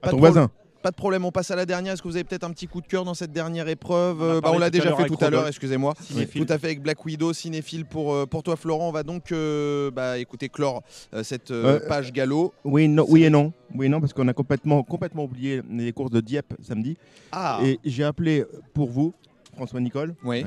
Pas 0.00 0.10
ton 0.10 0.16
voisin. 0.18 0.50
Pas 0.82 0.90
de 0.90 0.96
problème, 0.96 1.24
on 1.24 1.32
passe 1.32 1.50
à 1.50 1.56
la 1.56 1.66
dernière. 1.66 1.94
Est-ce 1.94 2.02
que 2.02 2.06
vous 2.08 2.14
avez 2.16 2.24
peut-être 2.24 2.44
un 2.44 2.50
petit 2.52 2.68
coup 2.68 2.80
de 2.80 2.86
cœur 2.86 3.04
dans 3.04 3.14
cette 3.14 3.32
dernière 3.32 3.66
épreuve 3.68 4.20
On 4.20 4.24
Euh, 4.24 4.40
bah, 4.40 4.50
On 4.54 4.58
l'a 4.58 4.70
déjà 4.70 4.94
fait 4.94 5.06
tout 5.06 5.16
à 5.20 5.30
l'heure, 5.30 5.48
excusez-moi. 5.48 5.94
Tout 6.32 6.46
à 6.48 6.58
fait 6.58 6.66
avec 6.66 6.82
Black 6.82 7.04
Widow, 7.04 7.32
cinéphile 7.32 7.84
pour, 7.86 8.12
euh, 8.14 8.26
pour 8.26 8.42
toi 8.42 8.56
Florent. 8.56 8.88
On 8.88 8.92
va 8.92 9.02
donc 9.02 9.32
euh, 9.32 9.90
bah, 9.90 10.18
écouter 10.18 10.48
clore 10.48 10.82
euh, 11.12 11.22
cette 11.24 11.50
euh, 11.50 11.80
page 11.88 12.12
galop. 12.12 12.54
Oui, 12.64 12.86
non, 12.88 13.04
oui 13.08 13.24
et 13.24 13.30
non. 13.30 13.52
Oui 13.74 13.86
et 13.86 13.88
non, 13.88 14.00
parce 14.00 14.12
qu'on 14.12 14.28
a 14.28 14.32
complètement, 14.32 14.82
complètement 14.84 15.24
oublié 15.24 15.60
les 15.70 15.92
courses 15.92 16.12
de 16.12 16.20
Dieppe 16.20 16.54
samedi. 16.62 16.96
Ah 17.32 17.58
Et 17.64 17.80
j'ai 17.84 18.04
appelé 18.04 18.44
pour 18.72 18.88
vous, 18.90 19.12
François 19.56 19.80
Nicole, 19.80 20.14
Oui. 20.24 20.44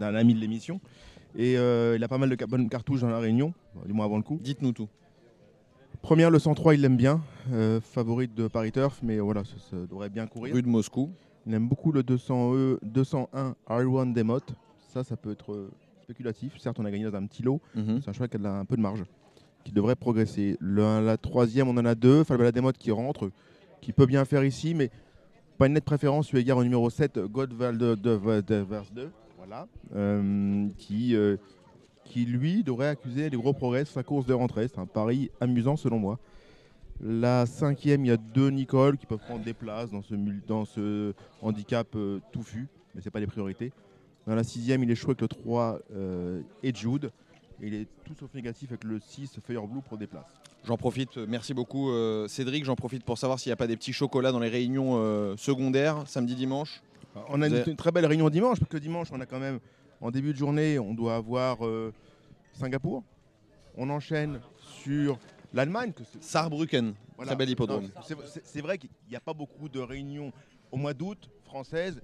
un 0.00 0.14
ami 0.16 0.34
de 0.34 0.40
l'émission. 0.40 0.80
Et 1.38 1.52
il 1.52 2.02
a 2.02 2.08
pas 2.08 2.18
mal 2.18 2.34
de 2.34 2.44
bonnes 2.46 2.68
cartouches 2.68 3.02
dans 3.02 3.10
la 3.10 3.18
réunion, 3.18 3.52
du 3.84 3.92
moins 3.92 4.06
avant 4.06 4.16
le 4.16 4.22
coup. 4.22 4.38
Dites-nous 4.42 4.72
tout. 4.72 4.88
Première, 6.06 6.30
le 6.30 6.38
103, 6.38 6.74
il 6.76 6.82
l'aime 6.82 6.96
bien. 6.96 7.20
euh, 7.52 7.80
favorite 7.80 8.32
de 8.32 8.46
Paris 8.46 8.70
Turf, 8.70 9.00
mais 9.02 9.18
voilà, 9.18 9.42
ça, 9.44 9.54
ça 9.70 9.76
devrait 9.90 10.08
bien 10.08 10.28
courir. 10.28 10.54
Rue 10.54 10.62
de 10.62 10.68
Moscou. 10.68 11.10
Il 11.46 11.52
aime 11.54 11.68
beaucoup 11.68 11.90
le 11.90 12.02
200E, 12.04 12.78
201 12.84 13.54
R1 13.68 14.12
Demot. 14.12 14.38
Ça, 14.92 15.02
ça 15.02 15.16
peut 15.16 15.32
être 15.32 15.52
euh, 15.52 15.68
spéculatif. 16.04 16.58
Certes, 16.60 16.78
on 16.78 16.84
a 16.84 16.92
gagné 16.92 17.10
dans 17.10 17.16
un 17.18 17.26
petit 17.26 17.42
lot. 17.42 17.60
Mhm. 17.74 18.00
C'est 18.02 18.10
un 18.10 18.12
cheval 18.12 18.28
qui 18.28 18.36
a 18.36 18.52
un 18.52 18.64
peu 18.64 18.76
de 18.76 18.80
marge, 18.82 19.02
qui 19.64 19.72
devrait 19.72 19.96
progresser. 19.96 20.56
Le- 20.60 21.04
la 21.04 21.16
troisième, 21.16 21.66
on 21.68 21.76
en 21.76 21.84
a 21.84 21.96
deux. 21.96 22.22
Falbala 22.22 22.52
Demot 22.52 22.70
qui 22.72 22.92
rentre, 22.92 23.30
qui 23.80 23.92
peut 23.92 24.06
bien 24.06 24.24
faire 24.24 24.44
ici, 24.44 24.74
mais 24.74 24.90
pas 25.58 25.66
une 25.66 25.72
nette 25.72 25.84
préférence 25.84 26.32
eu 26.32 26.36
égard 26.38 26.58
au 26.58 26.62
numéro 26.62 26.88
7, 26.88 27.18
Godval 27.18 27.78
de, 27.78 27.96
de, 27.96 28.40
de 28.42 28.54
Vers 28.56 28.84
2. 28.94 29.10
Voilà. 29.38 29.66
Euh, 29.96 30.68
qui, 30.78 31.16
euh, 31.16 31.36
qui, 32.08 32.24
lui, 32.24 32.62
devrait 32.62 32.88
accuser 32.88 33.30
des 33.30 33.36
gros 33.36 33.52
progrès 33.52 33.84
sur 33.84 33.94
sa 33.94 34.02
course 34.02 34.26
de 34.26 34.32
rentrée. 34.34 34.68
C'est 34.68 34.78
un 34.80 34.86
pari 34.86 35.30
amusant, 35.40 35.76
selon 35.76 35.98
moi. 35.98 36.18
La 37.02 37.44
cinquième, 37.46 38.04
il 38.04 38.08
y 38.08 38.10
a 38.12 38.16
deux 38.16 38.48
Nicole 38.48 38.96
qui 38.96 39.04
peuvent 39.06 39.18
prendre 39.18 39.44
des 39.44 39.52
places 39.52 39.90
dans 39.90 40.02
ce, 40.02 40.14
mul- 40.14 40.42
dans 40.46 40.64
ce 40.64 41.12
handicap 41.42 41.88
euh, 41.94 42.20
touffu, 42.32 42.68
mais 42.94 43.02
ce 43.02 43.06
n'est 43.06 43.10
pas 43.10 43.20
les 43.20 43.26
priorités. 43.26 43.70
Dans 44.26 44.34
la 44.34 44.44
sixième, 44.44 44.82
il 44.82 44.90
est 44.90 44.94
chaud 44.94 45.08
avec 45.10 45.20
le 45.20 45.28
3 45.28 45.78
euh, 45.94 46.40
et 46.62 46.74
Jude. 46.74 47.10
Et 47.62 47.66
il 47.68 47.74
est 47.74 47.86
tout 48.04 48.14
sauf 48.18 48.32
négatif 48.34 48.70
avec 48.70 48.84
le 48.84 48.98
6 48.98 49.38
Fire 49.46 49.66
Blue 49.66 49.80
pour 49.86 49.98
des 49.98 50.06
places. 50.06 50.24
J'en 50.64 50.76
profite, 50.78 51.16
euh, 51.18 51.26
merci 51.28 51.52
beaucoup 51.54 51.90
euh, 51.90 52.26
Cédric. 52.28 52.64
J'en 52.64 52.76
profite 52.76 53.04
pour 53.04 53.18
savoir 53.18 53.38
s'il 53.38 53.50
n'y 53.50 53.54
a 53.54 53.56
pas 53.56 53.66
des 53.66 53.76
petits 53.76 53.92
chocolats 53.92 54.32
dans 54.32 54.40
les 54.40 54.48
réunions 54.48 54.94
euh, 54.96 55.36
secondaires, 55.36 56.02
samedi, 56.06 56.34
dimanche. 56.34 56.82
On 57.28 57.40
a 57.42 57.46
une, 57.48 57.62
une 57.68 57.76
très 57.76 57.92
belle 57.92 58.04
réunion 58.06 58.28
dimanche, 58.30 58.58
parce 58.58 58.70
que 58.70 58.76
dimanche, 58.78 59.08
on 59.12 59.20
a 59.20 59.26
quand 59.26 59.38
même, 59.38 59.58
en 60.00 60.10
début 60.10 60.32
de 60.32 60.38
journée, 60.38 60.78
on 60.78 60.94
doit 60.94 61.16
avoir 61.16 61.64
euh, 61.66 61.92
Singapour. 62.52 63.02
On 63.76 63.90
enchaîne 63.90 64.40
sur 64.58 65.18
l'Allemagne. 65.52 65.92
Saarbrücken, 66.20 66.94
Voilà. 67.16 67.30
très 67.30 67.36
bel 67.36 67.50
hippodrome. 67.50 67.90
C'est- 68.42 68.60
vrai 68.60 68.78
qu'il 68.78 68.90
n'y 69.08 69.16
a 69.16 69.20
pas 69.20 69.34
beaucoup 69.34 69.68
de 69.68 69.80
réunions 69.80 70.32
au 70.70 70.76
mois 70.76 70.94
d'août 70.94 71.30
françaises 71.44 72.02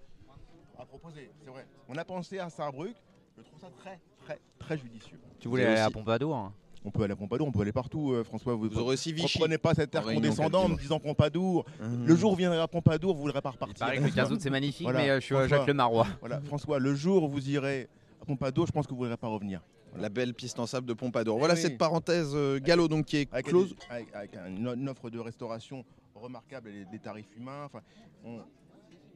à 0.78 0.84
proposer. 0.84 1.30
C'est 1.42 1.50
vrai. 1.50 1.66
On 1.88 1.96
a 1.96 2.04
pensé 2.04 2.38
à 2.38 2.50
Saarbrück. 2.50 2.96
Je 3.36 3.42
trouve 3.42 3.60
ça 3.60 3.70
très, 3.78 3.98
très, 4.24 4.38
très 4.58 4.76
judicieux. 4.78 5.18
Tu 5.40 5.48
voulais 5.48 5.64
aller 5.64 5.80
à 5.80 5.90
Pompadour 5.90 6.36
hein 6.36 6.52
On 6.84 6.90
peut 6.90 7.04
aller 7.04 7.12
à 7.12 7.16
Pompadour, 7.16 7.46
on 7.46 7.52
peut 7.52 7.60
aller 7.60 7.72
partout, 7.72 8.12
euh, 8.12 8.24
François. 8.24 8.54
Vous 8.56 8.68
Vous 8.68 8.78
aurez 8.78 8.94
aussi 8.94 9.10
ne 9.10 9.16
Vichy. 9.16 9.38
prenez 9.38 9.56
pas 9.56 9.72
cet 9.74 9.94
air 9.94 10.02
condescendant 10.02 10.64
en 10.64 10.68
me 10.70 10.76
disant 10.76 10.98
Pompadour. 10.98 11.64
Mmh. 11.80 12.06
Le 12.06 12.16
jour 12.16 12.30
où 12.30 12.34
vous 12.34 12.38
viendrez 12.38 12.58
à 12.58 12.66
Pompadour, 12.66 13.12
vous 13.14 13.20
ne 13.20 13.26
voudrez 13.26 13.40
pas 13.40 13.52
Il 13.94 14.00
que 14.00 14.04
le 14.04 14.10
15 14.10 14.32
août 14.32 14.40
c'est 14.40 14.50
magnifique, 14.50 14.82
Voilà. 14.82 14.98
mais 15.00 15.10
euh, 15.10 15.20
je 15.20 15.24
suis 15.26 15.34
François. 15.34 15.58
Jacques 15.58 15.66
Le 15.68 15.74
Marois. 15.74 16.06
Voilà, 16.20 16.40
François, 16.40 16.80
le 16.80 16.94
jour 16.96 17.22
où 17.22 17.28
vous 17.28 17.48
irez 17.50 17.88
à 18.20 18.24
Pompadour, 18.24 18.66
je 18.66 18.72
pense 18.72 18.86
que 18.86 18.90
vous 18.90 18.96
ne 18.96 19.04
voudrez 19.04 19.16
pas 19.16 19.28
revenir. 19.28 19.60
La 19.96 20.08
belle 20.08 20.34
piste 20.34 20.58
en 20.58 20.66
sable 20.66 20.86
de 20.88 20.94
Pompadour. 20.94 21.36
Eh 21.36 21.38
Voilà 21.38 21.54
oui. 21.54 21.60
cette 21.60 21.78
parenthèse 21.78 22.32
euh, 22.34 22.58
galop 22.58 22.88
donc 22.88 23.04
qui 23.06 23.18
est 23.18 23.28
Avec, 23.32 23.46
close. 23.46 23.76
avec- 23.90 24.08
avec 24.14 24.34
un- 24.36 24.46
une, 24.48 24.66
une 24.66 24.88
offre 24.88 25.08
de 25.10 25.18
restauration 25.20 25.84
remarquable 26.14 26.70
et 26.70 26.84
des 26.90 26.98
tarifs 26.98 27.28
humains. 27.36 27.64
Enfin, 27.66 27.80
on- 28.24 28.40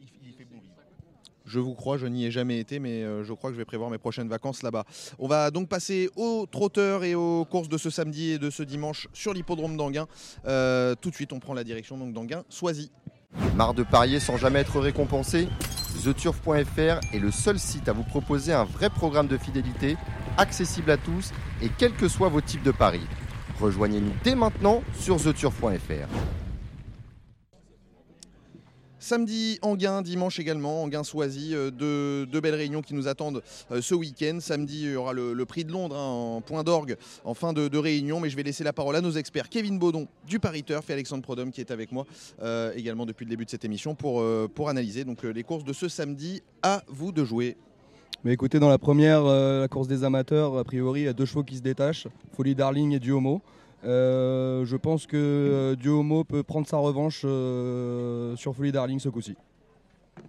il, 0.00 0.28
il 0.28 0.32
fait 0.34 0.44
bon 0.44 0.58
vivre. 0.60 0.74
Je 1.46 1.60
vous 1.60 1.74
crois, 1.74 1.96
je 1.96 2.06
n'y 2.06 2.26
ai 2.26 2.30
jamais 2.30 2.58
été, 2.58 2.80
mais 2.80 3.04
euh, 3.04 3.22
je 3.24 3.32
crois 3.32 3.50
que 3.50 3.54
je 3.54 3.58
vais 3.60 3.64
prévoir 3.64 3.88
mes 3.88 3.98
prochaines 3.98 4.28
vacances 4.28 4.62
là-bas. 4.62 4.84
On 5.18 5.28
va 5.28 5.52
donc 5.52 5.68
passer 5.68 6.10
aux 6.16 6.46
trotteurs 6.50 7.04
et 7.04 7.14
aux 7.14 7.44
courses 7.44 7.68
de 7.68 7.78
ce 7.78 7.88
samedi 7.88 8.32
et 8.32 8.38
de 8.38 8.50
ce 8.50 8.64
dimanche 8.64 9.08
sur 9.12 9.32
l'hippodrome 9.32 9.76
d'Anguin. 9.76 10.06
Euh, 10.46 10.94
tout 11.00 11.10
de 11.10 11.14
suite, 11.14 11.32
on 11.32 11.38
prend 11.38 11.54
la 11.54 11.62
direction 11.62 11.96
donc 11.96 12.12
d'Anguin. 12.12 12.42
Sois-y. 12.48 12.90
Marre 13.54 13.74
de 13.74 13.84
parier 13.84 14.18
sans 14.18 14.36
jamais 14.36 14.60
être 14.60 14.80
récompensé? 14.80 15.48
TheTurf.fr 16.02 17.14
est 17.14 17.18
le 17.18 17.30
seul 17.30 17.58
site 17.58 17.88
à 17.88 17.92
vous 17.92 18.04
proposer 18.04 18.52
un 18.52 18.64
vrai 18.64 18.90
programme 18.90 19.28
de 19.28 19.38
fidélité, 19.38 19.96
accessible 20.36 20.90
à 20.90 20.96
tous 20.96 21.32
et 21.62 21.68
quels 21.78 21.94
que 21.94 22.08
soient 22.08 22.28
vos 22.28 22.40
types 22.40 22.62
de 22.62 22.70
paris. 22.70 23.06
Rejoignez-nous 23.60 24.12
dès 24.22 24.34
maintenant 24.34 24.82
sur 24.98 25.16
TheTurf.fr. 25.16 26.45
Samedi, 29.06 29.60
Anguin, 29.62 30.02
dimanche 30.02 30.40
également, 30.40 30.82
Anguin-Soisy, 30.82 31.54
euh, 31.54 31.70
deux, 31.70 32.26
deux 32.26 32.40
belles 32.40 32.56
réunions 32.56 32.82
qui 32.82 32.92
nous 32.92 33.06
attendent 33.06 33.40
euh, 33.70 33.80
ce 33.80 33.94
week-end. 33.94 34.38
Samedi, 34.40 34.82
il 34.82 34.92
y 34.94 34.96
aura 34.96 35.12
le, 35.12 35.44
prix 35.44 35.64
de 35.64 35.70
Londres 35.70 35.94
hein, 35.94 36.36
en 36.38 36.40
point 36.40 36.64
d'orgue 36.64 36.96
en 37.24 37.32
fin 37.32 37.52
de, 37.52 37.78
réunion, 37.78 38.18
mais 38.18 38.30
je 38.30 38.36
vais 38.36 38.42
laisser 38.42 38.64
la 38.64 38.72
parole 38.72 38.96
à 38.96 39.00
nos 39.00 39.12
experts, 39.12 39.48
Kevin 39.48 39.78
Baudon 39.78 40.08
du 40.26 40.40
Paris 40.40 40.64
Turf 40.64 40.90
et 40.90 40.92
Alexandre 40.92 41.22
Prodhomme 41.22 41.52
qui 41.52 41.60
est 41.60 41.70
avec 41.70 41.92
moi 41.92 42.04
euh, 42.42 42.72
également 42.74 43.06
depuis 43.06 43.26
le 43.26 43.30
début 43.30 43.44
de 43.44 43.50
cette 43.50 43.64
émission 43.64 43.94
pour, 43.94 44.18
analyser 44.68 45.04
donc, 45.04 45.22
les 45.22 45.44
courses 45.44 45.62
de 45.62 45.72
ce 45.72 45.86
samedi. 45.86 46.42
À 46.64 46.82
vous 46.88 47.12
de 47.12 47.24
jouer. 47.24 47.56
Mais 48.24 48.32
écoutez, 48.32 48.58
dans 48.58 48.68
la 48.68 48.78
première, 48.78 49.22
la 49.22 49.68
course 49.68 49.86
des 49.86 50.02
amateurs, 50.02 50.58
a 50.58 50.64
priori, 50.64 51.02
il 51.02 51.04
y 51.04 51.08
a 51.08 51.12
deux 51.12 51.26
chevaux 51.26 51.44
qui 51.44 51.58
se 51.58 51.62
détachent, 51.62 52.08
Folie 52.32 52.56
Darling 52.56 52.90
et 52.90 52.98
Duomo. 52.98 53.40
Euh, 53.84 54.64
je 54.64 54.76
pense 54.76 55.06
que 55.06 55.16
euh, 55.16 55.76
Duomo 55.76 56.24
peut 56.24 56.42
prendre 56.42 56.66
sa 56.66 56.78
revanche 56.78 57.22
euh, 57.24 58.34
sur 58.36 58.54
Folie 58.54 58.72
Darling 58.72 58.98
ce 58.98 59.08
coup-ci. 59.08 59.36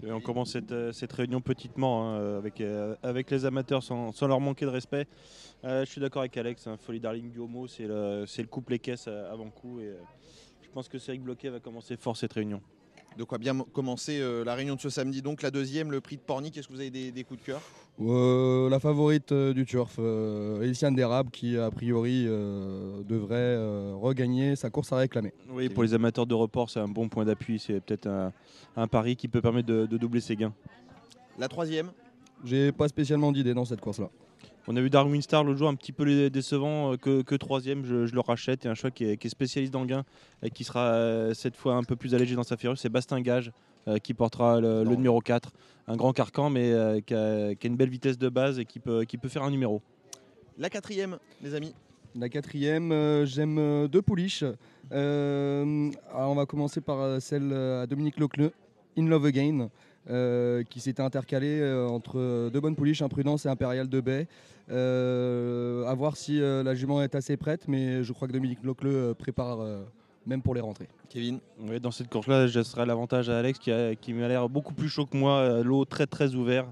Et 0.06 0.12
on 0.12 0.20
commence 0.20 0.52
cette, 0.52 0.92
cette 0.92 1.14
réunion 1.14 1.40
petitement 1.42 2.10
hein, 2.10 2.38
avec, 2.38 2.60
euh, 2.60 2.96
avec 3.04 3.32
les 3.32 3.46
amateurs 3.46 3.82
sans, 3.82 4.12
sans 4.12 4.28
leur 4.28 4.40
manquer 4.42 4.66
de 4.66 4.70
respect. 4.70 5.08
Euh, 5.64 5.86
je 5.86 5.90
suis 5.90 6.02
d'accord 6.02 6.22
avec 6.22 6.36
Alex, 6.38 6.68
hein, 6.68 6.78
Folie 6.78 7.00
Darling 7.00 7.32
du 7.32 7.40
Homo, 7.40 7.68
c'est 7.68 7.88
le, 7.88 8.26
c'est 8.28 8.42
le 8.42 8.48
couple 8.50 8.74
les 8.74 8.80
caisses 8.80 9.06
euh, 9.08 9.32
avant 9.32 9.50
coup. 9.50 9.80
Et, 9.80 9.86
euh, 9.86 9.96
je 10.62 10.70
pense 10.70 10.90
que 10.90 11.00
Cédric 11.00 11.24
Bloquet 11.24 11.50
va 11.50 11.60
commencer 11.60 11.96
fort 11.96 12.18
cette 12.18 12.34
réunion. 12.34 12.62
De 13.18 13.24
quoi 13.24 13.40
bien 13.40 13.58
commencer 13.74 14.20
euh, 14.20 14.44
la 14.44 14.54
réunion 14.54 14.76
de 14.76 14.82
ce 14.82 14.90
samedi. 14.90 15.24
Donc 15.24 15.42
la 15.42 15.50
deuxième, 15.50 15.90
le 15.90 16.02
prix 16.02 16.18
de 16.18 16.22
Pornic. 16.22 16.56
Est-ce 16.58 16.68
que 16.68 16.74
vous 16.74 16.82
avez 16.82 16.92
des, 16.92 17.12
des 17.12 17.24
coups 17.24 17.40
de 17.40 17.46
cœur? 17.46 17.62
Euh, 18.00 18.70
la 18.70 18.80
favorite 18.80 19.32
euh, 19.32 19.54
du 19.54 19.66
turf, 19.66 19.96
euh, 19.98 20.72
Dérable, 20.92 21.32
qui 21.32 21.58
a 21.58 21.72
priori 21.72 22.26
euh, 22.28 23.02
devrait 23.04 23.36
euh, 23.36 23.94
regagner 23.96 24.56
sa 24.56 24.70
course 24.70 24.94
à 24.94 24.98
réclamer. 24.98 25.34
Oui, 25.50 25.70
pour 25.70 25.82
les 25.84 25.96
amateurs 25.96 26.28
de 26.28 26.36
report, 26.36 26.70
c'est 26.70 26.80
un 26.80 26.88
bon 26.88 27.10
point 27.10 27.26
d'appui. 27.26 27.58
C'est 27.58 27.80
peut-être 27.80 28.08
un, 28.08 28.32
un 28.76 28.88
pari 28.88 29.16
qui 29.16 29.28
peut 29.28 29.42
permettre 29.42 29.68
de, 29.68 29.88
de 29.88 29.98
doubler 29.98 30.22
ses 30.22 30.36
gains. 30.36 30.54
La 31.40 31.48
troisième 31.48 31.92
J'ai 32.46 32.72
pas 32.72 32.88
spécialement 32.88 33.32
d'idée 33.32 33.56
dans 33.56 33.66
cette 33.66 33.82
course-là. 33.82 34.10
On 34.68 34.76
a 34.76 34.82
vu 34.82 34.90
Darwin 34.90 35.22
Star 35.22 35.44
l'autre 35.44 35.58
jour 35.58 35.70
un 35.70 35.76
petit 35.76 35.94
peu 35.94 36.30
décevant 36.30 36.98
que, 36.98 37.22
que 37.24 37.36
troisième, 37.36 37.86
je, 37.86 38.06
je 38.06 38.14
le 38.14 38.20
rachète. 38.20 38.66
Et 38.66 38.70
un 38.70 38.76
choix 38.76 38.92
qui 38.92 39.06
est, 39.06 39.18
qui 39.18 39.28
est 39.28 39.30
spécialiste 39.30 39.74
dans 39.74 39.82
le 39.82 39.88
gain 39.88 40.04
et 40.44 40.52
qui 40.52 40.64
sera 40.64 41.34
cette 41.34 41.56
fois 41.56 41.76
un 41.76 41.84
peu 41.84 41.96
plus 41.96 42.14
allégé 42.14 42.36
dans 42.36 42.44
sa 42.44 42.58
ferrure, 42.58 42.78
c'est 42.78 42.90
Bastin 42.90 43.22
Gage 43.22 43.48
euh, 43.48 43.52
qui 44.04 44.14
portera 44.14 44.60
le, 44.60 44.84
numéro 44.84 45.20
4. 45.22 45.52
Un 45.90 45.96
grand 45.96 46.12
carcan 46.12 46.50
mais 46.50 46.72
euh, 46.74 47.00
qui, 47.00 47.14
a, 47.14 47.56
qui 47.56 47.66
a 47.66 47.70
une 47.70 47.78
belle 47.78 47.90
vitesse 47.90 48.18
de 48.18 48.28
base 48.30 48.60
et 48.60 48.66
qui 48.66 48.80
peut, 48.80 49.04
qui 49.06 49.18
peut 49.18 49.30
faire 49.30 49.44
un 49.44 49.52
numéro. 49.52 49.82
La 50.58 50.70
quatrième, 50.70 51.18
les 51.42 51.54
amis. 51.56 51.74
La 52.16 52.30
quatrième, 52.30 52.92
euh, 52.92 53.26
j'aime 53.26 53.58
euh, 53.60 53.88
deux 53.88 54.02
pouliches. 54.02 54.44
Euh, 54.92 55.92
alors 56.14 56.32
on 56.32 56.36
va 56.36 56.46
commencer 56.46 56.82
par 56.82 57.00
euh, 57.00 57.20
celle 57.20 57.52
euh, 57.52 57.84
à 57.84 57.88
Dominique 57.88 58.20
Lecleux, 58.20 58.52
In 58.98 59.06
Love 59.08 59.26
Again. 59.26 59.70
euh, 60.10 60.64
qui 60.64 60.80
s'était 60.80 61.02
intercalé 61.04 61.60
euh, 61.60 61.86
entre 61.88 62.50
deux 62.50 62.60
bonnes 62.62 62.76
pouliches, 62.78 63.02
Imprudence 63.02 63.46
et 63.46 63.50
Impérial 63.50 63.90
de 63.90 64.00
Baie. 64.02 64.28
Euh, 64.70 65.86
à 65.86 65.94
voir 65.94 66.16
si 66.18 66.42
euh, 66.42 66.64
la 66.64 66.76
jument 66.76 67.02
est 67.02 67.14
assez 67.16 67.36
prête, 67.38 67.68
mais 67.68 68.04
je 68.04 68.14
crois 68.14 68.28
que 68.28 68.34
Dominique 68.34 68.64
Locleux 68.64 69.10
euh, 69.10 69.14
prépare 69.14 69.60
euh, 69.62 69.84
même 70.28 70.42
pour 70.42 70.54
les 70.54 70.62
rentrées. 70.62 70.88
Kevin 71.10 71.40
Ouais, 71.68 71.80
dans 71.80 71.92
cette 71.92 72.10
course-là, 72.10 72.48
je 72.48 72.60
laisserai 72.60 72.86
l'avantage 72.86 73.30
à 73.30 73.40
Alex 73.40 73.58
qui, 73.58 73.72
a- 73.72 73.96
qui 73.96 74.14
m'a 74.14 74.28
l'air 74.28 74.48
beaucoup 74.50 74.74
plus 74.74 74.90
chaud 74.90 75.06
que 75.06 75.18
moi. 75.18 75.38
euh, 75.40 75.64
L'eau 75.64 75.86
très 75.86 76.06
très 76.06 76.36
ouvert. 76.36 76.66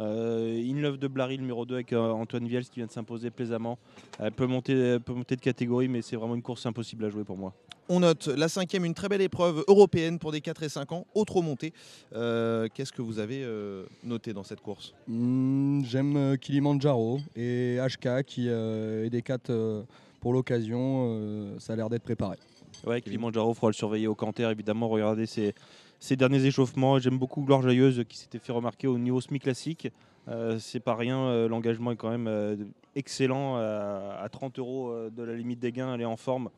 Euh, 0.00 0.56
In 0.58 0.80
Love 0.80 0.96
de 0.98 1.06
Blary, 1.06 1.36
le 1.36 1.42
numéro 1.42 1.66
2 1.66 1.74
avec 1.74 1.92
euh, 1.92 2.10
Antoine 2.12 2.46
Viels 2.48 2.64
qui 2.64 2.76
vient 2.76 2.86
de 2.86 2.90
s'imposer 2.92 3.30
plaisamment. 3.30 3.78
Elle 4.18 4.32
peut 4.32 4.46
monter, 4.46 4.72
elle 4.72 5.00
peut 5.00 5.12
monter 5.12 5.36
de 5.36 5.40
catégorie, 5.42 5.88
mais 5.88 6.00
c'est 6.00 6.16
vraiment 6.16 6.34
une 6.34 6.42
course 6.42 6.64
impossible 6.64 7.04
à 7.04 7.10
jouer 7.10 7.24
pour 7.24 7.36
moi. 7.36 7.52
On 7.90 8.00
note 8.00 8.28
la 8.28 8.48
cinquième, 8.48 8.84
une 8.86 8.94
très 8.94 9.08
belle 9.08 9.20
épreuve 9.20 9.64
européenne 9.68 10.18
pour 10.18 10.32
des 10.32 10.40
4 10.40 10.62
et 10.62 10.68
5 10.70 10.92
ans, 10.92 11.06
autre 11.14 11.42
montée. 11.42 11.74
Euh, 12.14 12.68
Qu'est-ce 12.72 12.92
que 12.92 13.02
vous 13.02 13.18
avez 13.18 13.42
euh, 13.44 13.84
noté 14.02 14.32
dans 14.32 14.44
cette 14.44 14.60
course? 14.62 14.94
Hmm, 15.08 15.84
J'aime 15.84 16.16
euh, 16.16 16.36
Kilimanjaro 16.36 17.20
et 17.36 17.76
HK 17.86 18.22
qui 18.24 18.46
euh, 18.48 19.04
est 19.04 19.10
des 19.10 19.20
4 19.22 19.84
pour 20.20 20.32
l'occasion. 20.32 21.06
euh, 21.10 21.58
ça 21.58 21.74
a 21.74 21.76
l'air 21.76 21.90
d'être 21.90 22.04
préparé. 22.04 22.36
Ouais, 22.86 23.00
Kilimanjaro, 23.00 23.52
il 23.52 23.54
faudra 23.54 23.68
le 23.68 23.74
surveiller 23.74 24.06
au 24.06 24.14
canter, 24.14 24.50
évidemment, 24.50 24.88
regarder 24.88 25.26
ses, 25.26 25.54
ses 26.00 26.16
derniers 26.16 26.44
échauffements. 26.44 26.98
J'aime 26.98 27.18
beaucoup 27.18 27.42
Gloire 27.42 27.62
Joyeuse 27.62 28.04
qui 28.08 28.18
s'était 28.18 28.38
fait 28.38 28.52
remarquer 28.52 28.86
au 28.88 28.98
niveau 28.98 29.20
semi 29.20 29.38
classique. 29.38 29.88
Euh, 30.28 30.58
c'est 30.58 30.80
pas 30.80 30.94
rien, 30.94 31.18
euh, 31.18 31.48
l'engagement 31.48 31.90
est 31.92 31.96
quand 31.96 32.10
même 32.10 32.28
euh, 32.28 32.56
excellent. 32.94 33.56
euh, 33.58 34.24
à 34.24 34.28
30 34.28 34.58
euros 34.58 34.94
de 35.10 35.22
la 35.22 35.34
limite 35.34 35.58
des 35.58 35.72
gains, 35.72 35.94
elle 35.94 36.00
est 36.00 36.04
en 36.04 36.16
forme. 36.16 36.48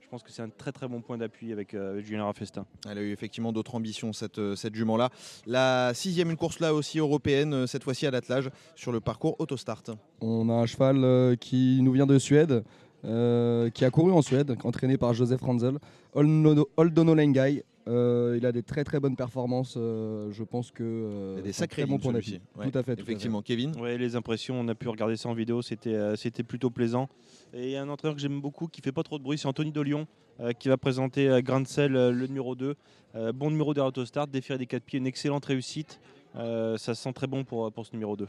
Je 0.00 0.08
pense 0.10 0.22
que 0.22 0.30
c'est 0.30 0.42
un 0.42 0.48
très 0.48 0.70
très 0.70 0.86
bon 0.86 1.00
point 1.00 1.18
d'appui 1.18 1.52
avec, 1.52 1.74
euh, 1.74 1.94
avec 1.94 2.06
Julien 2.06 2.26
Raffestin. 2.26 2.66
Elle 2.88 2.98
a 2.98 3.00
eu 3.00 3.10
effectivement 3.10 3.52
d'autres 3.52 3.74
ambitions, 3.74 4.12
cette, 4.12 4.54
cette 4.54 4.76
jument-là. 4.76 5.10
La 5.44 5.90
sixième, 5.92 6.30
une 6.30 6.36
course 6.36 6.60
là 6.60 6.72
aussi 6.72 7.00
européenne, 7.00 7.66
cette 7.66 7.82
fois-ci 7.82 8.06
à 8.06 8.12
l'attelage, 8.12 8.48
sur 8.76 8.92
le 8.92 9.00
parcours 9.00 9.34
Autostart. 9.40 9.82
On 10.20 10.48
a 10.50 10.52
un 10.52 10.66
cheval 10.66 11.02
euh, 11.02 11.34
qui 11.34 11.80
nous 11.82 11.90
vient 11.90 12.06
de 12.06 12.16
Suède, 12.20 12.62
euh, 13.04 13.70
qui 13.70 13.84
a 13.84 13.90
couru 13.90 14.12
en 14.12 14.22
Suède, 14.22 14.56
entraîné 14.64 14.96
par 14.98 15.14
Joseph 15.14 15.40
Ranzel, 15.42 15.78
Oldono 16.14 17.14
Lengai. 17.14 17.64
Euh, 17.86 18.36
il 18.38 18.46
a 18.46 18.52
des 18.52 18.62
très 18.62 18.82
très 18.82 18.98
bonnes 18.98 19.14
performances. 19.16 19.74
euh, 19.76 20.30
je 20.32 20.42
pense 20.42 20.70
que 20.70 20.82
euh, 20.82 21.32
Il 21.34 21.36
y 21.36 21.40
a 21.40 21.42
des 21.42 21.52
c'est 21.52 21.58
un 21.60 21.64
sacrés 21.64 21.82
très 21.82 21.86
bon 21.86 21.96
lignes, 21.96 22.00
point 22.02 22.12
celui-ci. 22.12 22.32
d'appui. 22.32 22.48
Ouais, 22.58 22.70
Tout 22.70 22.78
à 22.78 22.82
fait. 22.82 22.96
tout 22.96 23.02
à 23.02 23.04
fait. 23.04 23.10
Effectivement, 23.12 23.42
Kevin? 23.42 23.78
Ouais, 23.78 23.98
les 23.98 24.16
impressions, 24.16 24.58
on 24.58 24.66
a 24.68 24.74
pu 24.74 24.88
regarder 24.88 25.16
ça 25.18 25.28
en 25.28 25.34
vidéo, 25.34 25.60
c'était 25.60 25.92
euh, 25.94 26.16
c'était 26.16 26.42
plutôt 26.44 26.70
plaisant. 26.70 27.10
Et 27.52 27.64
il 27.64 27.70
y 27.72 27.76
a 27.76 27.82
un 27.82 27.88
entraîneur 27.90 28.14
que 28.16 28.22
j'aime 28.22 28.40
beaucoup 28.40 28.68
qui 28.68 28.80
fait 28.80 28.90
pas 28.92 29.02
trop 29.02 29.18
de 29.18 29.22
bruit, 29.22 29.36
c'est 29.36 29.48
Anthony 29.48 29.70
de 29.70 29.80
Lyon 29.82 30.06
euh, 30.40 30.52
qui 30.52 30.68
va 30.70 30.78
présenter 30.78 31.28
euh, 31.28 31.42
Grain 31.42 31.60
de 31.60 31.66
Sel, 31.68 31.94
euh, 31.94 32.10
le 32.10 32.26
numéro 32.26 32.54
2. 32.54 32.74
Euh, 33.16 33.32
bon 33.32 33.50
numéro 33.50 33.74
derrière 33.74 33.88
Autostart, 33.88 34.28
déféré 34.28 34.58
des 34.58 34.66
4 34.66 34.82
pieds, 34.82 34.98
une 34.98 35.06
excellente 35.06 35.44
réussite. 35.44 36.00
Euh, 36.36 36.78
ça 36.78 36.94
se 36.94 37.02
sent 37.02 37.12
très 37.12 37.26
bon 37.26 37.44
pour, 37.44 37.70
pour 37.70 37.84
ce 37.84 37.92
numéro 37.92 38.16
2. 38.16 38.26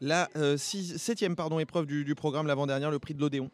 La 0.00 0.28
euh, 0.36 0.56
six- 0.56 0.96
septième 0.96 1.36
pardon, 1.36 1.58
épreuve 1.58 1.84
du, 1.86 2.04
du 2.04 2.14
programme 2.14 2.46
l'avant-dernière, 2.46 2.90
le 2.90 2.98
prix 2.98 3.12
de 3.14 3.20
l'Odéon. 3.20 3.50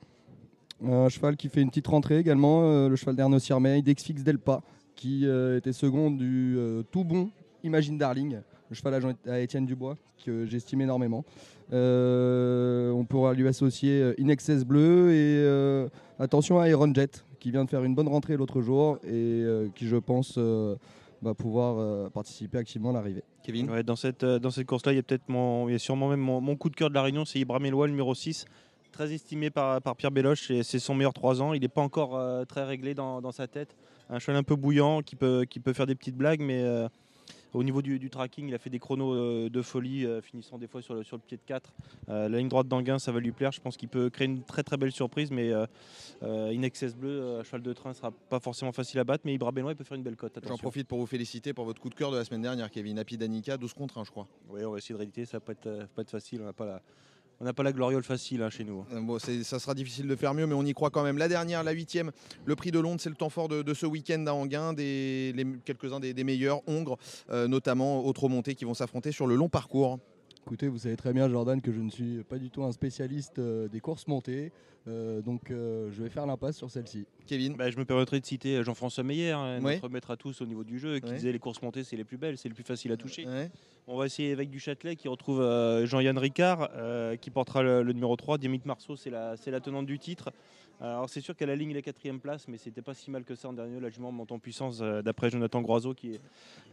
Un 0.85 1.09
cheval 1.09 1.37
qui 1.37 1.49
fait 1.49 1.61
une 1.61 1.69
petite 1.69 1.87
rentrée 1.89 2.19
également, 2.19 2.63
euh, 2.65 2.89
le 2.89 2.97
cheval 2.97 3.15
d'Ernaud 3.17 3.39
Sirmeil, 3.39 3.83
d'Exfix 3.83 4.23
Delpa, 4.23 4.63
qui 4.97 5.27
euh, 5.27 5.59
était 5.59 5.73
second 5.73 6.11
du 6.11 6.55
euh, 6.59 6.83
tout 6.91 7.05
bon 7.05 7.31
Imagine 7.65 7.99
Darling, 7.99 8.39
le 8.71 8.75
cheval 8.75 8.95
à, 8.95 9.01
Jean- 9.01 9.15
à 9.29 9.41
Étienne 9.41 9.67
Dubois, 9.67 9.97
que 10.25 10.47
j'estime 10.47 10.81
énormément. 10.81 11.25
Euh, 11.73 12.91
on 12.93 13.05
pourra 13.05 13.35
lui 13.35 13.47
associer 13.47 14.01
euh, 14.01 14.15
Inexcess 14.19 14.65
Bleu 14.65 15.11
et 15.13 15.45
euh, 15.45 15.89
attention 16.19 16.59
à 16.59 16.69
Iron 16.69 16.93
Jet, 16.95 17.25
qui 17.39 17.51
vient 17.51 17.65
de 17.65 17.71
faire 17.71 17.85
une 17.85 17.95
bonne 17.95 18.09
rentrée 18.09 18.37
l'autre 18.37 18.61
jour 18.63 18.97
et 19.05 19.09
euh, 19.13 19.69
qui, 19.75 19.87
je 19.87 19.97
pense, 19.97 20.35
euh, 20.39 20.77
va 21.23 21.35
pouvoir 21.35 21.77
euh, 21.79 22.09
participer 22.09 22.57
activement 22.59 22.91
à 22.91 22.93
l'arrivée. 22.95 23.23
Kevin? 23.43 23.69
Ouais, 23.71 23.83
dans 23.83 23.97
cette, 23.97 24.25
euh, 24.25 24.39
dans 24.39 24.51
cette 24.51 24.67
course-là, 24.67 24.93
il 24.93 24.97
y 24.97 24.99
a 24.99 25.03
peut-être 25.03 25.29
mon, 25.29 25.69
il 25.69 25.73
y 25.73 25.75
a 25.75 25.79
sûrement 25.79 26.09
même 26.09 26.21
mon, 26.21 26.41
mon 26.41 26.57
coup 26.57 26.71
de 26.71 26.77
cœur 26.77 26.89
de 26.89 26.95
la 26.95 27.03
Réunion, 27.03 27.25
c'est 27.27 27.39
Ibrahim 27.39 27.67
Eloua, 27.67 27.89
numéro 27.89 28.15
6. 28.15 28.47
Très 28.93 29.13
estimé 29.13 29.51
par, 29.51 29.81
par 29.81 29.97
Pierre 29.97 30.11
Béloche, 30.11 30.51
et 30.51 30.63
c'est 30.63 30.79
son 30.79 30.95
meilleur 30.95 31.13
3 31.13 31.43
ans. 31.43 31.53
Il 31.55 31.61
n'est 31.61 31.69
pas 31.69 31.81
encore 31.81 32.17
euh, 32.17 32.45
très 32.45 32.65
réglé 32.65 32.95
dans, 32.95 33.21
dans 33.21 33.33
sa 33.33 33.47
tête. 33.47 33.77
Un 34.09 34.19
cheval 34.19 34.37
un 34.37 34.43
peu 34.43 34.57
bouillant 34.57 35.03
qui 35.03 35.17
peut, 35.17 35.47
qui 35.49 35.61
peut 35.61 35.73
faire 35.73 35.87
des 35.87 35.95
petites 35.95 36.17
blagues, 36.17 36.41
mais 36.41 36.63
euh, 36.63 36.89
au 37.53 37.63
niveau 37.63 37.83
du, 37.83 37.99
du 37.99 38.11
tracking, 38.11 38.49
il 38.49 38.55
a 38.55 38.59
fait 38.59 38.71
des 38.71 38.79
chronos 38.79 39.15
euh, 39.15 39.51
de 39.51 39.63
folie, 39.63 40.07
euh, 40.07 40.21
finissant 40.21 40.59
des 40.59 40.67
fois 40.67 40.83
sur 40.83 40.95
le, 40.95 41.03
sur 41.03 41.17
le 41.17 41.23
pied 41.23 41.37
de 41.37 41.43
4. 41.43 41.73
Euh, 42.09 42.29
la 42.29 42.39
ligne 42.39 42.49
droite 42.49 42.69
d'Anguin, 42.69 42.99
ça 42.99 43.13
va 43.13 43.21
lui 43.21 43.33
plaire. 43.33 43.53
Je 43.53 43.61
pense 43.61 43.77
qu'il 43.77 43.89
peut 43.89 44.11
créer 44.11 44.27
une 44.27 44.43
très 44.43 44.63
très 44.63 44.77
belle 44.77 44.93
surprise, 44.93 45.31
mais 45.31 45.53
euh, 45.53 45.67
euh, 46.23 46.53
Inexcess 46.53 46.95
Bleu, 46.95 47.43
cheval 47.43 47.63
de 47.63 47.73
train, 47.73 47.93
sera 47.93 48.11
pas 48.11 48.41
forcément 48.41 48.73
facile 48.73 49.01
à 49.01 49.05
battre, 49.05 49.23
mais 49.25 49.35
Ibrahim 49.35 49.59
Eloua, 49.59 49.73
il 49.73 49.77
peut 49.77 49.85
faire 49.85 49.97
une 49.97 50.03
belle 50.03 50.17
cote. 50.17 50.39
J'en 50.47 50.59
profite 50.59 50.87
pour 50.87 50.99
vous 50.99 51.07
féliciter 51.07 51.53
pour 51.53 51.65
votre 51.65 51.81
coup 51.81 51.91
de 51.91 51.95
cœur 51.95 52.11
de 52.11 52.17
la 52.17 52.25
semaine 52.25 52.43
dernière, 52.43 52.71
Kevin. 52.71 52.99
Happy 52.99 53.17
Danica, 53.17 53.57
12 53.57 53.75
contre 53.75 53.99
1, 53.99 54.05
je 54.05 54.11
crois. 54.11 54.29
Oui, 54.49 54.65
on 54.65 54.73
va 54.73 54.79
essayer 54.79 54.95
de 54.95 54.99
rééditer, 54.99 55.25
ça 55.25 55.39
va 55.39 55.41
pas 55.41 55.53
être, 55.53 55.89
pas 55.95 56.03
être 56.03 56.11
facile. 56.11 56.41
On 56.43 56.45
n'a 56.45 56.53
pas 56.53 56.67
la, 56.67 56.83
on 57.41 57.45
n'a 57.45 57.55
pas 57.55 57.63
la 57.63 57.73
gloriole 57.73 58.03
facile 58.03 58.43
hein, 58.43 58.51
chez 58.51 58.65
nous. 58.65 58.85
Euh, 58.93 59.01
Bon, 59.01 59.19
ça 59.19 59.59
sera 59.59 59.75
difficile 59.75 60.07
de 60.07 60.15
faire 60.15 60.35
mieux, 60.35 60.47
mais 60.47 60.55
on 60.55 60.65
y 60.65 60.75
croit 60.75 60.91
quand 60.91 61.03
même. 61.03 61.17
La 61.17 61.29
dernière, 61.29 61.65
la 61.65 61.73
huitième, 61.73 62.13
le 62.45 62.55
prix 62.55 62.71
de 62.71 62.79
Londres, 62.79 63.01
c'est 63.01 63.09
le 63.09 63.17
temps 63.17 63.31
fort 63.31 63.49
de, 63.49 63.75
ce 63.75 63.87
week-end 63.87 64.25
à 64.27 64.33
Anguin. 64.33 64.75
Des, 64.75 65.35
quelques-uns 65.65 66.01
des, 66.01 66.13
des 66.13 66.25
meilleurs, 66.25 66.61
Hongres, 66.69 66.99
euh, 67.31 67.49
notamment 67.49 68.05
autres 68.05 68.29
montées 68.29 68.55
qui 68.55 68.67
vont 68.67 68.75
s'affronter 68.75 69.11
sur 69.11 69.27
le 69.27 69.37
long 69.37 69.49
parcours. 69.49 69.99
Écoutez, 70.47 70.69
vous 70.69 70.79
savez 70.79 70.97
très 70.97 71.13
bien, 71.13 71.29
Jordan, 71.29 71.61
que 71.61 71.71
je 71.71 71.81
ne 71.81 71.91
suis 71.91 72.25
pas 72.25 72.39
du 72.39 72.51
tout 72.51 72.65
un 72.65 72.73
spécialiste 72.73 73.39
euh, 73.39 73.69
des 73.69 73.79
courses 73.81 74.09
montées, 74.09 74.53
euh, 74.89 75.21
donc 75.21 75.51
euh, 75.51 75.91
je 75.93 76.03
vais 76.03 76.09
faire 76.09 76.27
l'impasse 76.27 76.57
sur 76.57 76.71
celle-ci. 76.71 77.07
Kevin 77.27 77.55
Bah, 77.57 77.71
je 77.71 77.77
me 77.77 77.85
permettrai 77.85 78.19
de 78.19 78.27
citer 78.27 78.65
Jean-François 78.65 79.05
Meyer, 79.05 79.31
hein, 79.33 79.63
Ouais. 79.63 79.75
notre 79.75 79.89
maître 79.91 80.11
à 80.11 80.17
tous 80.17 80.41
au 80.41 80.47
niveau 80.47 80.65
du 80.65 80.79
jeu, 80.79 80.99
qui 80.99 81.11
Ouais. 81.11 81.17
disait 81.17 81.31
les 81.33 81.39
courses 81.39 81.63
montées, 81.63 81.85
c'est 81.85 81.97
les 81.97 82.05
plus 82.05 82.17
belles, 82.17 82.37
c'est 82.37 82.49
les 82.49 82.55
plus 82.55 82.65
faciles 82.65 82.91
à 82.91 82.97
toucher. 82.97 83.27
Ouais. 83.27 83.51
On 83.87 83.97
va 83.97 84.07
essayer 84.07 84.33
avec 84.33 84.51
du 84.51 84.59
Châtelet 84.59 84.97
qui 84.97 85.09
retrouve 85.09 85.41
euh, 85.41 85.85
Jean-Yann 85.87 86.19
Ricard, 86.19 86.71
euh, 86.75 87.17
qui 87.17 87.31
portera 87.31 87.63
le, 87.63 87.83
le 87.83 87.93
numéro 87.93 88.17
3. 88.17 88.39
Diamit 88.39 88.63
Marceau, 88.65 88.97
c'est 88.97 89.11
la, 89.11 89.37
c'est 89.37 89.51
la 89.51 89.61
tenante 89.61 89.87
du 89.87 89.99
titre. 89.99 90.31
Alors 90.81 91.11
c'est 91.11 91.21
sûr 91.21 91.37
qu'elle 91.37 91.51
aligne 91.51 91.75
la 91.75 91.83
quatrième 91.83 92.21
place, 92.21 92.49
mais 92.49 92.57
c'était 92.57 92.81
pas 92.81 92.95
si 92.95 93.11
mal 93.11 93.25
que 93.25 93.35
ça 93.35 93.49
en 93.49 93.53
dernier. 93.53 93.79
La 93.81 93.91
jument 93.91 94.13
monte 94.13 94.33
en 94.33 94.39
puissance, 94.39 94.81
euh, 94.81 95.03
d'après 95.03 95.29
Jonathan 95.29 95.61
Groiseau, 95.61 95.93
qui, 95.93 96.13
est- 96.15 96.21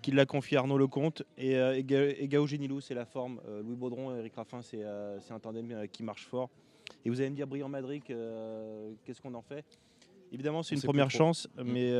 qui 0.02 0.12
l'a 0.12 0.26
confié 0.26 0.56
à 0.56 0.62
Arnaud 0.62 0.78
Lecomte. 0.78 1.24
Et, 1.38 1.58
euh, 1.58 1.76
et, 1.78 2.28
Gao 2.28 2.48
Génilou, 2.48 2.80
c'est 2.80 2.94
la 2.94 3.06
forme. 3.06 3.42
Euh, 3.48 3.62
Louis 3.62 3.76
Baudron 3.76 4.16
et 4.16 4.20
Eric 4.20 4.36
Raffin, 4.36 4.62
c'est 4.62 4.82
euh, 4.84 5.20
c'est 5.20 5.34
un 5.34 5.40
tandem 5.40 5.88
qui 5.92 6.04
marche 6.04 6.26
fort. 6.26 6.50
Et 7.04 7.10
vous 7.10 7.20
allez 7.20 7.30
me 7.30 7.36
dire, 7.36 7.48
Briand 7.48 7.68
Madric, 7.68 8.10
euh, 8.10 8.94
qu'est-ce 9.04 9.22
qu'on 9.22 9.34
en 9.34 9.42
fait? 9.42 9.66
Évidemment, 10.32 10.64
c'est 10.64 10.76
une 10.76 10.82
première 10.82 11.10
chance, 11.12 11.48
Mm. 11.58 11.64
mais 11.66 11.94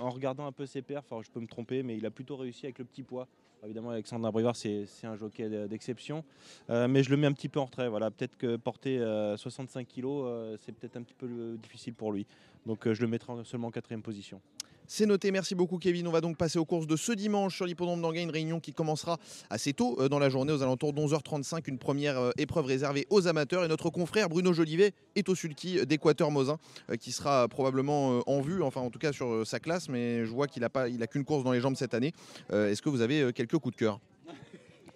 en 0.00 0.10
regardant 0.10 0.46
un 0.46 0.52
peu 0.52 0.66
ses 0.66 0.82
perfs, 0.82 1.10
alors 1.10 1.22
je 1.24 1.30
peux 1.30 1.40
me 1.40 1.46
tromper, 1.48 1.82
mais 1.82 1.96
il 1.96 2.06
a 2.06 2.10
plutôt 2.10 2.36
réussi 2.36 2.66
avec 2.66 2.78
le 2.78 2.84
petit 2.84 3.02
poids. 3.02 3.26
Évidemment, 3.64 3.90
Alexandre 3.90 4.26
Abrivard, 4.26 4.56
c'est 4.56 4.86
un 5.04 5.16
jockey 5.16 5.48
de- 5.48 5.66
d'exception, 5.66 6.22
Euh, 6.70 6.86
mais 6.88 7.02
je 7.02 7.10
le 7.10 7.16
mets 7.16 7.26
un 7.26 7.32
petit 7.32 7.48
peu 7.48 7.60
en 7.60 7.64
retrait. 7.64 7.88
Voilà, 7.88 8.10
peut-être 8.10 8.36
que 8.36 8.56
porter 8.56 8.98
euh, 8.98 9.36
65 9.36 9.86
kg, 9.88 10.56
c'est 10.64 10.72
peut-être 10.72 10.96
un 10.96 11.02
petit 11.02 11.14
peu 11.14 11.26
euh, 11.26 11.56
difficile 11.56 11.94
pour 11.94 12.12
lui. 12.12 12.26
Donc, 12.66 12.86
euh, 12.86 12.94
je 12.94 13.00
le 13.02 13.08
mettrai 13.08 13.32
en- 13.32 13.44
seulement 13.44 13.68
en 13.68 13.70
quatrième 13.70 14.02
position. 14.02 14.40
C'est 14.86 15.06
noté, 15.06 15.30
merci 15.30 15.54
beaucoup 15.54 15.78
Kevin. 15.78 16.06
On 16.08 16.10
va 16.12 16.20
donc 16.20 16.36
passer 16.36 16.58
aux 16.58 16.64
courses 16.66 16.86
de 16.86 16.96
ce 16.96 17.12
dimanche 17.12 17.56
sur 17.56 17.64
l'hippodrome 17.64 18.02
d'Anguin, 18.02 18.22
une 18.22 18.30
réunion 18.30 18.60
qui 18.60 18.72
commencera 18.74 19.18
assez 19.48 19.72
tôt 19.72 19.96
euh, 19.98 20.08
dans 20.08 20.18
la 20.18 20.28
journée, 20.28 20.52
aux 20.52 20.62
alentours 20.62 20.92
de 20.92 21.00
11h35, 21.00 21.62
une 21.68 21.78
première 21.78 22.18
euh, 22.18 22.30
épreuve 22.36 22.66
réservée 22.66 23.06
aux 23.10 23.26
amateurs. 23.26 23.64
Et 23.64 23.68
notre 23.68 23.88
confrère 23.90 24.28
Bruno 24.28 24.52
Jolivet 24.52 24.92
est 25.16 25.28
au 25.30 25.34
sulky 25.34 25.78
euh, 25.78 25.84
d'Équateur 25.86 26.30
Mosin, 26.30 26.58
qui 27.00 27.12
sera 27.12 27.48
probablement 27.48 28.20
en 28.26 28.40
vue, 28.42 28.62
enfin 28.62 28.82
en 28.82 28.90
tout 28.90 28.98
cas 28.98 29.12
sur 29.12 29.46
sa 29.46 29.58
classe, 29.58 29.88
mais 29.88 30.26
je 30.26 30.30
vois 30.30 30.46
qu'il 30.46 30.60
n'a 30.62 30.68
pas, 30.68 30.88
il 30.88 31.02
a 31.02 31.06
qu'une 31.06 31.24
course 31.24 31.44
dans 31.44 31.52
les 31.52 31.60
jambes 31.60 31.76
cette 31.76 31.94
année. 31.94 32.12
Est-ce 32.52 32.82
que 32.82 32.88
vous 32.88 33.00
avez 33.00 33.32
quelques 33.32 33.56
coups 33.58 33.74
de 33.74 33.78
cœur? 33.78 34.00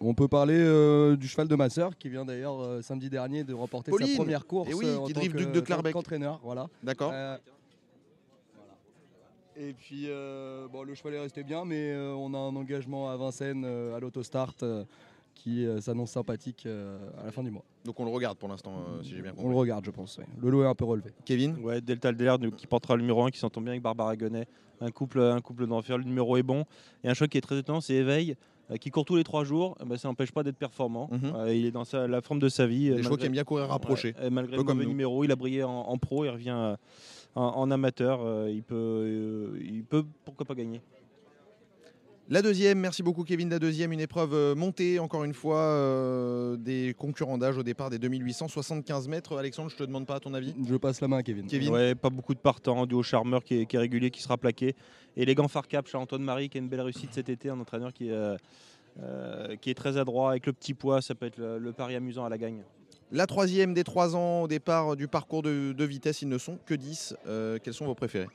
On 0.01 0.15
peut 0.15 0.29
parler 0.29 0.55
euh, 0.57 1.17
du 1.17 1.27
cheval 1.27 1.49
de 1.49 1.57
ma 1.57 1.69
sœur, 1.71 1.97
qui 1.99 2.09
vient 2.09 2.25
d'ailleurs 2.25 2.61
euh, 2.61 2.83
samedi 2.83 3.11
dernier 3.11 3.43
de 3.43 3.53
remporter 3.53 3.91
Pauline 3.91 4.07
sa 4.11 4.15
première 4.17 4.47
course 4.47 4.69
Eh 4.71 4.75
oui, 4.75 4.87
euh, 4.87 4.99
en 4.99 5.07
qui 5.07 5.13
tant 5.13 5.21
drive 5.21 5.33
que- 5.33 5.39
Duc 5.39 5.51
de 5.53 5.61
Clarbec. 5.61 5.93
qu'entraîneur. 5.93 6.41
Voilà. 6.45 6.69
D'accord. 6.85 7.13
Et 9.59 9.73
puis, 9.75 10.05
euh, 10.07 10.69
bon, 10.69 10.83
le 10.85 10.95
cheval 10.95 11.15
est 11.15 11.21
resté 11.21 11.43
bien, 11.43 11.65
mais 11.65 11.91
euh, 11.93 12.15
on 12.15 12.33
a 12.35 12.39
un 12.39 12.55
engagement 12.55 13.11
à 13.11 13.17
Vincennes 13.17 13.65
euh, 13.67 13.97
à 13.97 14.01
l'autostart 14.01 14.55
euh, 14.63 14.85
qui 15.35 15.67
euh, 15.67 15.81
s'annonce 15.81 16.11
sympathique 16.13 16.65
euh, 16.67 16.97
à 17.21 17.25
la 17.25 17.33
fin 17.33 17.43
du 17.43 17.51
mois. 17.51 17.65
Donc 17.85 17.99
on 17.99 18.05
le 18.05 18.11
regarde 18.11 18.39
pour 18.39 18.49
l'instant, 18.49 18.73
euh, 18.89 19.03
si 19.03 19.11
j'ai 19.11 19.23
bien 19.23 19.33
On 19.33 19.37
compris. 19.37 19.51
le 19.51 19.57
regarde, 19.57 19.85
je 19.85 19.91
pense. 19.91 20.19
ouais. 20.19 20.27
Le 20.41 20.51
lot 20.51 20.63
est 20.63 20.67
un 20.67 20.75
peu 20.75 20.85
relevé. 20.85 21.11
Kevin? 21.25 21.57
Ouais, 21.63 21.81
Delta 21.81 22.09
Aldeler 22.09 22.37
qui 22.57 22.67
portera 22.69 22.95
le 22.95 23.03
numéro 23.03 23.25
1, 23.25 23.31
qui 23.31 23.39
s'entend 23.39 23.61
bien 23.61 23.73
avec 23.73 23.83
Barbara 23.83 24.17
Gonnet. 24.17 24.47
Un 24.81 24.91
couple, 24.93 25.21
un 25.21 25.41
couple 25.41 25.67
d'enfer, 25.67 25.99
le 25.99 26.05
numéro 26.05 26.37
est 26.37 26.43
bon. 26.45 26.65
Et 27.03 27.09
un 27.09 27.15
choc 27.15 27.29
qui 27.31 27.39
est 27.39 27.41
très 27.41 27.59
étonnant, 27.59 27.81
c'est 27.81 27.95
Éveil, 27.95 28.37
qui 28.81 28.91
court 28.91 29.05
tous 29.05 29.17
les 29.17 29.25
trois 29.25 29.43
jours. 29.43 29.77
Ben, 29.85 29.97
ça 29.97 30.07
n'empêche 30.07 30.31
pas 30.31 30.45
d'être 30.45 30.57
performant. 30.59 31.09
Mhm. 31.11 31.33
Euh, 31.35 31.53
il 31.55 31.67
est 31.67 31.73
dans 31.73 31.85
sa- 31.85 32.07
la 32.07 32.21
forme 32.21 32.39
de 32.39 32.49
sa 32.49 32.67
vie. 32.69 32.91
Les 32.91 33.01
euh, 33.01 33.03
chevaux 33.03 33.17
qui 33.17 33.27
aiment 33.27 33.33
bien 33.33 33.43
courir 33.43 33.67
rapprochés. 33.69 34.15
Ouais, 34.21 34.27
et 34.29 34.31
malgré 34.31 34.57
le 34.57 34.63
comme 34.63 34.77
mauvais 34.77 34.87
numéro, 34.89 35.25
il 35.25 35.33
a 35.33 35.37
brillé 35.37 35.65
en, 35.65 35.71
en 35.73 35.99
pro, 35.99 36.25
il 36.25 36.29
revient 36.31 36.51
euh, 36.57 36.77
en, 37.35 37.43
en 37.43 37.71
amateur. 37.71 38.21
euh, 38.23 38.51
il, 38.51 38.63
peut, 38.63 38.75
euh, 38.75 39.59
il 39.63 39.85
peut, 39.85 40.05
pourquoi 40.25 40.47
pas 40.47 40.55
gagner 40.55 40.81
La 42.29 42.43
deuxième, 42.43 42.79
merci 42.79 43.03
beaucoup 43.03 43.25
Kevin. 43.25 43.49
La 43.49 43.59
deuxième, 43.59 43.93
une 43.93 44.01
épreuve 44.01 44.35
euh, 44.35 44.55
montée, 44.55 44.99
encore 44.99 45.25
une 45.25 45.33
fois, 45.35 45.61
euh, 45.61 46.57
des 46.57 46.95
concurrents 46.99 47.39
d'âge 47.39 47.57
au 47.57 47.63
départ 47.63 47.89
des 47.91 47.99
2875 47.99 49.09
mètres. 49.09 49.39
Alexandre, 49.39 49.71
je 49.71 49.77
te 49.77 49.83
demande 49.85 50.07
pas 50.07 50.21
ton 50.21 50.35
avis. 50.35 50.55
Je 50.69 50.77
passe 50.77 51.01
la 51.01 51.09
main 51.09 51.19
à 51.19 51.23
Kevin. 51.23 51.47
Kevin 51.47 51.71
Ouais, 51.73 51.95
pas 51.95 52.11
beaucoup 52.11 52.35
de 52.35 52.41
partants, 52.41 52.85
du 52.87 52.95
haut 52.95 53.03
charmeur 53.03 53.43
qui 53.45 53.61
est, 53.63 53.67
qui 53.67 53.77
est 53.77 53.79
régulier, 53.79 54.11
qui 54.11 54.21
sera 54.23 54.37
plaqué. 54.37 54.75
Et 55.17 55.25
les 55.25 55.35
gants 55.35 55.49
Farcap 55.49 55.87
chez 55.89 55.97
Antoine 55.97 56.23
Marie, 56.23 56.49
qui 56.51 56.59
a 56.59 56.61
une 56.61 56.69
belle 56.69 56.83
réussite 56.83 57.13
cet 57.15 57.29
été, 57.31 57.49
un 57.49 57.59
entraîneur 57.61 57.93
qui 57.95 58.09
est, 58.11 58.37
euh, 59.01 59.57
qui 59.61 59.71
est 59.71 59.75
très 59.75 59.97
adroit 59.97 60.31
avec 60.31 60.45
le 60.47 60.53
petit 60.53 60.75
poids, 60.75 61.01
ça 61.01 61.15
peut 61.15 61.27
être 61.27 61.39
le, 61.39 61.59
le 61.59 61.73
pari 61.73 61.95
amusant 61.95 62.25
à 62.25 62.29
la 62.29 62.37
gagne. 62.37 62.63
La 63.11 63.27
troisième 63.27 63.73
des 63.73 63.85
trois 63.85 64.17
ans 64.17 64.43
au 64.43 64.49
départ 64.49 64.95
du 64.95 65.09
parcours 65.09 65.43
de, 65.43 65.85
vitesse, 65.85 66.21
ils 66.21 66.29
ne 66.29 66.37
sont 66.37 66.59
que 66.67 66.75
10. 66.75 67.17
Euh, 67.27 67.59
quels 67.63 67.73
sont 67.73 67.87
vos 67.87 67.95
préférés? 67.95 68.29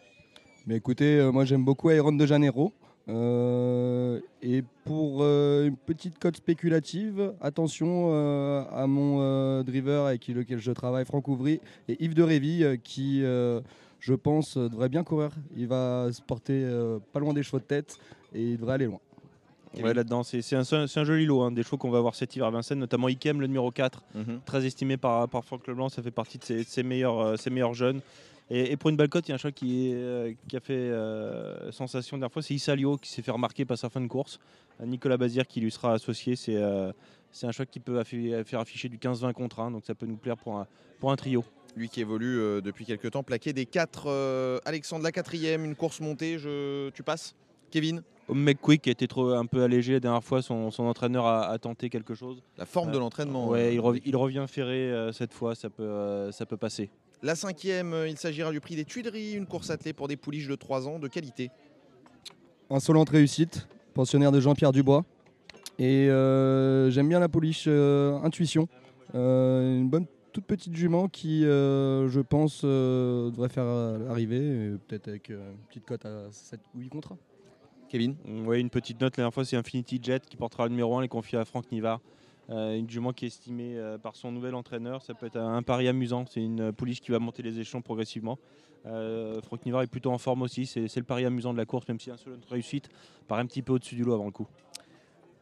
Mais 0.65 0.77
écoutez, 0.77 1.19
euh, 1.19 1.31
moi 1.31 1.45
j'aime 1.45 1.63
beaucoup 1.63 1.91
Iron 1.91 2.11
de 2.11 2.25
Janeiro. 2.25 2.73
Euh, 3.09 4.19
et 4.41 4.63
pour 4.85 5.19
euh, 5.21 5.67
une 5.67 5.75
petite 5.75 6.17
cote 6.17 6.37
spéculative, 6.37 7.33
attention 7.41 8.09
euh, 8.13 8.63
à 8.71 8.87
mon 8.87 9.17
euh, 9.19 9.61
driver 9.61 10.07
avec 10.07 10.27
lequel 10.29 10.59
je 10.59 10.71
travaille, 10.71 11.05
Franck 11.05 11.27
Ouvry 11.27 11.59
et 11.89 12.03
Yves 12.03 12.15
de 12.15 12.23
Révy, 12.23 12.63
euh, 12.63 12.77
qui, 12.81 13.23
euh, 13.23 13.59
je 13.99 14.13
pense, 14.13 14.57
euh, 14.57 14.69
devrait 14.69 14.89
bien 14.89 15.03
courir. 15.03 15.31
Il 15.55 15.67
va 15.67 16.07
se 16.11 16.21
porter 16.21 16.63
euh, 16.63 16.97
pas 17.11 17.19
loin 17.19 17.33
des 17.33 17.43
chevaux 17.43 17.59
de 17.59 17.65
tête 17.65 17.97
et 18.33 18.41
il 18.41 18.57
devrait 18.57 18.75
aller 18.75 18.85
loin. 18.85 19.01
Ouais, 19.81 19.93
là-dedans, 19.93 20.23
c'est 20.23 20.41
c'est 20.41 20.55
un, 20.55 20.63
c'est 20.63 20.99
un 20.99 21.03
joli 21.03 21.25
lot, 21.25 21.41
hein, 21.41 21.51
des 21.51 21.63
chevaux 21.63 21.77
qu'on 21.77 21.89
va 21.89 21.99
voir 22.01 22.13
cet 22.15 22.35
hiver 22.35 22.47
à 22.47 22.51
Vincennes, 22.51 22.79
notamment 22.79 23.07
Ikem, 23.09 23.41
le 23.41 23.47
numéro 23.47 23.71
4, 23.71 24.03
très 24.45 24.65
estimé 24.65 24.97
par, 24.97 25.27
par 25.29 25.43
Franck 25.43 25.65
Leblanc, 25.67 25.89
ça 25.89 26.01
fait 26.03 26.11
partie 26.11 26.37
de 26.37 26.43
ses, 26.43 26.57
de 26.63 26.67
ses 26.67 26.83
meilleurs, 26.83 27.19
euh, 27.19 27.35
ses 27.37 27.49
meilleurs 27.49 27.73
jeunes. 27.73 28.01
Et, 28.49 28.71
et 28.73 28.77
pour 28.77 28.89
une 28.89 28.97
belle 28.97 29.09
cote, 29.09 29.27
il 29.27 29.31
y 29.31 29.33
a 29.33 29.37
un 29.43 29.51
qui, 29.51 29.89
est, 29.89 29.93
euh, 29.95 30.33
qui 30.47 30.57
a 30.57 30.59
fait 30.59 30.73
euh, 30.73 31.71
sensation 31.71 32.17
la 32.17 32.21
dernière 32.21 32.33
fois, 32.33 32.41
c'est 32.41 32.53
Isalio 32.53 32.97
qui 32.97 33.09
s'est 33.09 33.21
fait 33.21 33.31
remarquer 33.31 33.65
par 33.65 33.77
sa 33.77 33.89
fin 33.89 34.01
de 34.01 34.07
course. 34.07 34.39
Euh, 34.81 34.85
Nicolas 34.85 35.17
Bazir 35.17 35.47
qui 35.47 35.59
lui 35.61 35.71
sera 35.71 35.93
associé, 35.93 36.35
c'est 36.35 36.61
c'est 37.31 37.47
un 37.47 37.51
cheval 37.51 37.65
qui 37.65 37.79
peut 37.79 37.99
affi- 37.99 38.43
faire 38.43 38.59
afficher 38.59 38.89
du 38.89 38.99
15-20 38.99 39.33
contre 39.33 39.59
1, 39.61 39.71
donc 39.71 39.83
ça 39.87 39.95
peut 39.95 40.05
nous 40.05 40.17
plaire 40.17 40.37
pour 40.37 40.57
un, 40.59 40.67
pour 40.99 41.11
un 41.11 41.15
trio. 41.15 41.43
Lui 41.75 41.89
qui 41.89 42.01
évolue 42.01 42.37
euh, 42.39 42.61
depuis 42.61 42.85
quelques 42.85 43.09
temps, 43.09 43.23
plaqué 43.23 43.53
des 43.53 43.65
4. 43.65 44.59
Alexandre, 44.65 45.03
la 45.03 45.11
quatrième, 45.11 45.65
une 45.65 45.75
course 45.75 45.99
montée, 45.99 46.37
je... 46.37 46.89
tu 46.91 47.01
passes? 47.01 47.33
Kevin? 47.71 48.03
McQuick 48.29 48.81
qui 48.83 48.89
a 48.89 48.91
été 48.93 49.07
trop, 49.07 49.29
un 49.31 49.45
peu 49.45 49.63
allégé 49.63 49.93
la 49.93 49.99
dernière 49.99 50.23
fois, 50.23 50.41
son, 50.41 50.71
son 50.71 50.83
entraîneur 50.83 51.25
a, 51.25 51.47
a 51.49 51.57
tenté 51.57 51.89
quelque 51.89 52.13
chose. 52.13 52.41
La 52.57 52.65
forme 52.65 52.91
de 52.91 52.97
Euh, 52.97 52.99
l'entraînement. 52.99 53.49
Ouais, 53.49 53.65
euh, 53.67 53.73
il, 53.73 53.79
rev- 53.79 54.01
il 54.05 54.15
revient 54.15 54.45
ferré 54.47 54.91
euh, 54.91 55.11
cette 55.11 55.33
fois, 55.33 55.55
ça 55.55 55.69
peut, 55.69 55.83
euh, 55.83 56.31
ça 56.31 56.45
peut 56.45 56.57
passer. 56.57 56.89
La 57.21 57.35
cinquième, 57.35 57.95
il 58.07 58.17
s'agira 58.17 58.51
du 58.51 58.59
prix 58.59 58.75
des 58.75 58.85
Tuileries, 58.85 59.33
une 59.33 59.45
course 59.45 59.69
attelée 59.69 59.93
pour 59.93 60.07
des 60.07 60.17
pouliches 60.17 60.47
de 60.47 60.55
3 60.55 60.87
ans 60.87 60.99
de 60.99 61.07
qualité. 61.07 61.51
Insolente 62.69 63.09
réussite, 63.09 63.67
pensionnaire 63.93 64.31
de 64.31 64.39
Jean-Pierre 64.39 64.71
Dubois. 64.71 65.05
Et 65.79 66.09
euh, 66.09 66.89
j'aime 66.91 67.09
bien 67.09 67.19
la 67.19 67.29
polish 67.29 67.65
euh, 67.67 68.17
Intuition. 68.23 68.67
Euh, 69.15 69.77
une 69.77 69.89
bonne 69.89 70.05
toute 70.31 70.45
petite 70.45 70.75
jument 70.75 71.07
qui, 71.07 71.45
euh, 71.45 72.09
je 72.09 72.19
pense, 72.19 72.61
euh, 72.63 73.29
devrait 73.31 73.49
faire 73.49 73.65
arriver, 74.09 74.71
peut-être 74.87 75.07
avec 75.07 75.29
euh, 75.29 75.51
une 75.51 75.57
petite 75.67 75.85
cote 75.85 76.05
à 76.05 76.31
7 76.31 76.59
ou 76.75 76.79
8 76.79 76.89
contre 76.89 77.11
1. 77.13 77.17
Kevin 77.93 78.15
Oui, 78.47 78.59
une 78.59 78.71
petite 78.71 78.99
note. 78.99 79.13
La 79.17 79.21
dernière 79.21 79.33
fois, 79.35 79.45
c'est 79.45 79.55
Infinity 79.55 79.99
Jet 80.01 80.25
qui 80.25 80.35
portera 80.35 80.63
le 80.63 80.71
numéro 80.71 80.97
1, 80.97 81.03
les 81.03 81.07
confié 81.07 81.37
à 81.37 81.45
Franck 81.45 81.71
Nivard. 81.71 82.01
Euh, 82.49 82.75
une 82.75 82.89
jument 82.89 83.13
qui 83.13 83.25
est 83.25 83.27
estimée 83.27 83.77
euh, 83.77 83.99
par 83.99 84.15
son 84.15 84.31
nouvel 84.31 84.55
entraîneur. 84.55 85.03
Ça 85.03 85.13
peut 85.13 85.27
être 85.27 85.37
un 85.37 85.61
pari 85.61 85.87
amusant. 85.87 86.25
C'est 86.27 86.41
une 86.41 86.73
pouliche 86.73 87.01
qui 87.01 87.11
va 87.11 87.19
monter 87.19 87.43
les 87.43 87.59
échelons 87.59 87.83
progressivement. 87.83 88.39
Euh, 88.87 89.39
Franck 89.43 89.63
Nivard 89.67 89.83
est 89.83 89.87
plutôt 89.87 90.09
en 90.09 90.17
forme 90.17 90.41
aussi. 90.41 90.65
C'est 90.65 90.87
c'est 90.87 91.01
le 91.01 91.05
pari 91.05 91.23
amusant 91.23 91.53
de 91.53 91.59
la 91.59 91.65
course, 91.65 91.87
même 91.87 91.99
si 91.99 92.09
un 92.09 92.17
seul 92.17 92.33
autre 92.33 92.47
réussite 92.49 92.89
paraît 93.27 93.43
un 93.43 93.45
petit 93.45 93.61
peu 93.61 93.73
au-dessus 93.73 93.93
du 93.93 94.03
lot 94.03 94.15
avant 94.15 94.25
le 94.25 94.31
coup. 94.31 94.47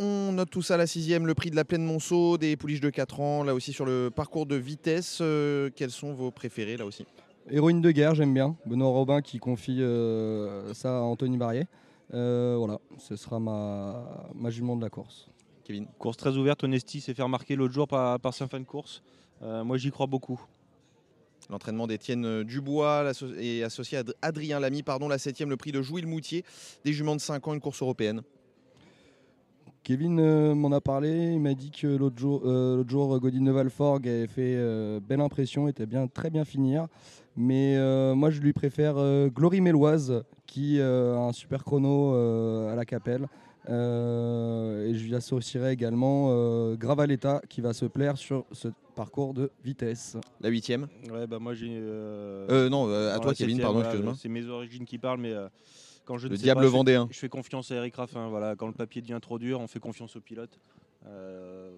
On 0.02 0.34
note 0.34 0.50
tout 0.50 0.62
ça 0.62 0.74
à 0.74 0.78
la 0.78 0.88
sixième, 0.88 1.28
le 1.28 1.34
prix 1.34 1.52
de 1.52 1.56
la 1.56 1.64
plaine 1.64 1.86
Monceau, 1.86 2.38
des 2.38 2.58
pouliches 2.58 2.82
de 2.82 2.90
4 2.90 3.22
ans, 3.22 3.44
là 3.44 3.54
aussi 3.54 3.72
sur 3.72 3.86
le 3.86 4.10
parcours 4.14 4.46
de 4.46 4.58
vitesse. 4.58 5.20
euh, 5.22 5.70
quels 5.74 5.92
sont 5.92 6.14
vos 6.14 6.32
préférés 6.32 6.76
là 6.76 6.86
aussi? 6.86 7.06
Héroïne 7.50 7.80
de 7.82 7.92
guerre, 7.92 8.14
j'aime 8.14 8.34
bien. 8.34 8.58
Benoît 8.66 8.90
Robin 8.90 9.22
qui 9.22 9.40
confie 9.40 9.82
euh, 9.82 10.74
ça 10.74 10.98
à 10.98 11.02
Anthony 11.02 11.38
Barrier. 11.38 11.66
Euh, 12.14 12.56
voilà, 12.58 12.80
ce 12.98 13.16
sera 13.16 13.40
ma, 13.40 14.30
ma 14.36 14.50
jument 14.50 14.76
de 14.76 14.82
la 14.82 14.90
course. 14.90 15.30
Kevin 15.64 15.88
Course 15.98 16.18
très 16.18 16.36
ouverte. 16.36 16.64
Honesty 16.64 17.00
s'est 17.02 17.14
fait 17.14 17.24
remarquer 17.24 17.56
l'autre 17.56 17.74
jour 17.74 17.88
par, 17.88 18.20
par 18.20 18.34
sa 18.34 18.48
fin 18.48 18.60
de 18.60 18.66
course. 18.66 19.02
Euh, 19.42 19.64
moi, 19.64 19.78
j'y 19.78 19.92
crois 19.92 20.08
beaucoup. 20.08 20.42
L'entraînement 21.50 21.88
d'Étienne 21.88 22.44
Dubois 22.44 23.12
et 23.40 23.64
associé 23.64 23.98
à 23.98 24.02
Ad- 24.02 24.14
Adrien 24.22 24.60
Lamy, 24.60 24.84
pardon, 24.84 25.08
la 25.08 25.18
septième, 25.18 25.50
le 25.50 25.58
prix 25.58 25.72
de 25.72 25.82
Jouy 25.82 26.02
le 26.02 26.08
Moutier, 26.08 26.44
des 26.86 26.94
juments 26.94 27.16
de 27.16 27.22
5 27.22 27.48
ans, 27.48 27.54
une 27.54 27.60
course 27.62 27.82
européenne. 27.82 28.22
Kevin 29.84 30.20
euh, 30.20 30.54
m'en 30.54 30.72
a 30.72 30.80
parlé, 30.80 31.32
il 31.34 31.40
m'a 31.40 31.56
dit 31.56 31.72
que 31.72 31.88
l'autre 31.88 32.20
jour, 32.20 32.44
euh, 32.46 32.78
l'autre 32.78 32.90
jour 32.92 33.20
Godin 33.20 33.42
de 33.44 33.52
Valforgue 33.52 34.08
avait 34.08 34.28
fait 34.28 34.56
euh, 34.56 35.00
belle 35.00 35.22
impression, 35.22 35.68
était 35.68 35.88
bien, 35.88 36.08
très 36.08 36.30
bien 36.30 36.46
finir. 36.46 36.88
Mais 37.38 37.76
euh, 37.78 38.14
moi 38.16 38.30
je 38.30 38.42
lui 38.42 38.54
préfère 38.54 38.96
euh, 38.98 39.28
Glory 39.30 39.62
Méloise 39.62 40.24
qui 40.48 40.80
euh, 40.80 41.16
a 41.16 41.20
un 41.20 41.32
super 41.34 41.64
chrono 41.64 42.14
euh, 42.14 42.72
à 42.72 42.76
la 42.76 42.86
capelle. 42.86 43.28
Euh, 43.70 44.88
et 44.88 44.96
je 44.96 45.06
lui 45.06 45.16
associerai 45.16 45.72
également 45.72 46.28
euh, 46.30 46.76
Gravaletta 46.76 47.42
qui 47.48 47.62
va 47.62 47.74
se 47.74 47.86
plaire 47.86 48.18
sur 48.18 48.46
ce 48.52 48.68
parcours 48.96 49.34
de 49.34 49.52
vitesse. 49.64 50.18
La 50.42 50.50
huitième 50.50 50.88
Ouais, 51.12 51.28
bah 51.28 51.40
moi 51.40 51.54
j'ai. 51.54 51.70
euh, 51.72 52.48
Euh, 52.50 52.70
non, 52.70 52.88
euh, 52.90 53.14
à 53.16 53.20
toi, 53.20 53.34
Kevin, 53.34 53.56
septième, 53.56 53.72
pardon, 53.74 53.82
excuse-moi. 53.88 54.14
C'est 54.18 54.30
mes 54.30 54.46
origines 54.48 54.86
qui 54.86 54.98
parlent, 54.98 55.20
mais 55.20 55.32
euh, 55.32 55.48
quand 56.06 56.18
je 56.18 56.28
Le 56.28 56.36
diable 56.38 56.62
pas, 56.62 56.66
je 56.66 56.72
fais- 56.72 56.78
vendéen. 56.78 57.08
Je, 57.12 57.20
fais 57.20 57.30
confiance 57.30 57.72
à 57.72 57.76
Eric 57.76 57.96
Raffin. 57.96 58.28
Voilà, 58.30 58.56
quand 58.56 58.68
le 58.68 58.74
papier 58.74 59.02
devient 59.02 59.20
trop 59.22 59.38
dur, 59.38 59.60
on 59.62 59.68
fait 59.68 59.80
confiance 59.80 60.16
au 60.16 60.22
pilote. 60.22 60.60
Euh, 61.08 61.72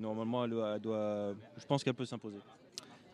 normalement, 0.00 0.44
elle 0.44 0.50
doit, 0.50 0.72
elle 0.74 0.80
doit- 0.80 1.34
je 1.56 1.66
pense 1.66 1.82
qu'elle 1.84 1.94
peut 1.94 2.04
s'imposer. 2.04 2.38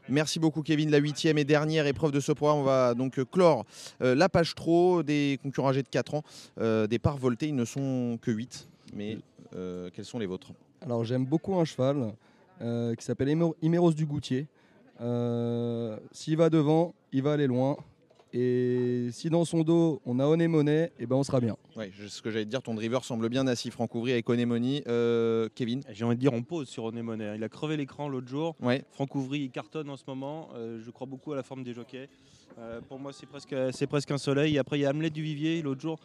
Merci 0.09 0.39
beaucoup 0.39 0.63
Kevin. 0.63 0.91
La 0.91 0.99
huitième 0.99 1.39
et 1.39 1.45
dernière 1.45 1.87
épreuve 1.87 2.13
de 2.13 2.21
ce 2.21 2.33
programme, 2.33 2.59
on 2.59 2.63
va 2.63 2.95
donc 2.95 3.19
euh, 3.19 3.25
clore 3.25 3.65
euh, 4.03 4.15
la 4.15 4.29
page 4.29 4.55
trop 4.55 5.03
des 5.03 5.39
concurrents 5.43 5.71
âgés 5.71 5.83
de 5.83 5.89
4 5.89 6.15
ans. 6.15 6.23
Euh, 6.61 6.87
des 6.87 6.99
parts 6.99 7.17
voltées, 7.17 7.49
ils 7.49 7.55
ne 7.55 7.65
sont 7.65 8.19
que 8.21 8.31
8. 8.31 8.69
Mais 8.95 9.19
euh, 9.57 9.89
quels 9.95 10.05
sont 10.05 10.19
les 10.19 10.27
vôtres? 10.27 10.53
Alors 10.83 11.05
j'aime 11.05 11.25
beaucoup 11.25 11.55
un 11.59 11.65
cheval 11.65 12.13
qui 12.61 13.05
s'appelle 13.05 13.29
Imer- 13.29 13.53
Imeros 13.63 13.93
du 13.93 14.07
Goutier. 14.07 14.47
S'il 15.01 16.37
va 16.37 16.49
devant, 16.51 16.95
il 17.13 17.23
va 17.23 17.33
aller 17.33 17.47
loin. 17.47 17.77
Et 18.37 19.11
si 19.13 19.31
dans 19.31 19.45
son 19.45 19.63
dos 19.63 20.03
on 20.05 20.19
a 20.19 20.27
Onémoné, 20.27 20.91
et 20.99 21.07
ben 21.07 21.15
on 21.15 21.23
sera 21.23 21.39
bien. 21.41 21.57
Ouais, 21.77 21.93
je- 21.95 22.09
ce 22.09 22.21
que 22.21 22.31
j'allais 22.31 22.45
te 22.45 22.51
dire, 22.51 22.63
ton 22.63 22.75
driver 22.75 23.05
semble 23.05 23.29
bien 23.29 23.47
assis, 23.47 23.71
Franck 23.71 23.95
Ouvry 23.95 24.11
avec 24.11 24.29
Onemoni. 24.29 24.83
Euh, 24.89 25.49
Kevin 25.55 25.83
J'ai 25.91 26.05
envie 26.05 26.17
de 26.17 26.21
dire, 26.21 26.33
on 26.33 26.43
pose 26.43 26.69
sur 26.69 26.83
René 26.83 27.01
Monet. 27.03 27.29
hein. 27.29 27.35
Il 27.37 27.45
a 27.45 27.49
crevé 27.49 27.77
l'écran 27.77 28.09
l'autre 28.09 28.27
jour. 28.27 28.57
Ouais. 28.61 28.85
Franck 28.91 29.15
Ouvry, 29.15 29.43
il 29.43 29.51
cartonne 29.51 29.89
en 29.89 29.97
ce 29.97 30.03
moment. 30.09 30.49
Euh, 30.57 30.81
je 30.85 30.91
crois 30.91 31.07
beaucoup 31.07 31.33
à 31.33 31.37
la 31.37 31.45
forme 31.45 31.63
des 31.63 31.75
jockeys. 31.75 32.09
Euh, 32.59 32.81
pour 32.89 32.99
moi, 32.99 33.13
c'est 33.13 33.27
presque, 33.27 33.55
c'est 33.73 33.87
presque 33.87 34.11
un 34.11 34.19
soleil. 34.19 34.59
Après, 34.59 34.79
il 34.79 34.83
y 34.83 34.87
a 34.87 34.91
Hamlet 34.91 35.11
du 35.11 35.23
Vivier. 35.23 35.63
L'autre 35.63 35.81
jour, 35.81 36.01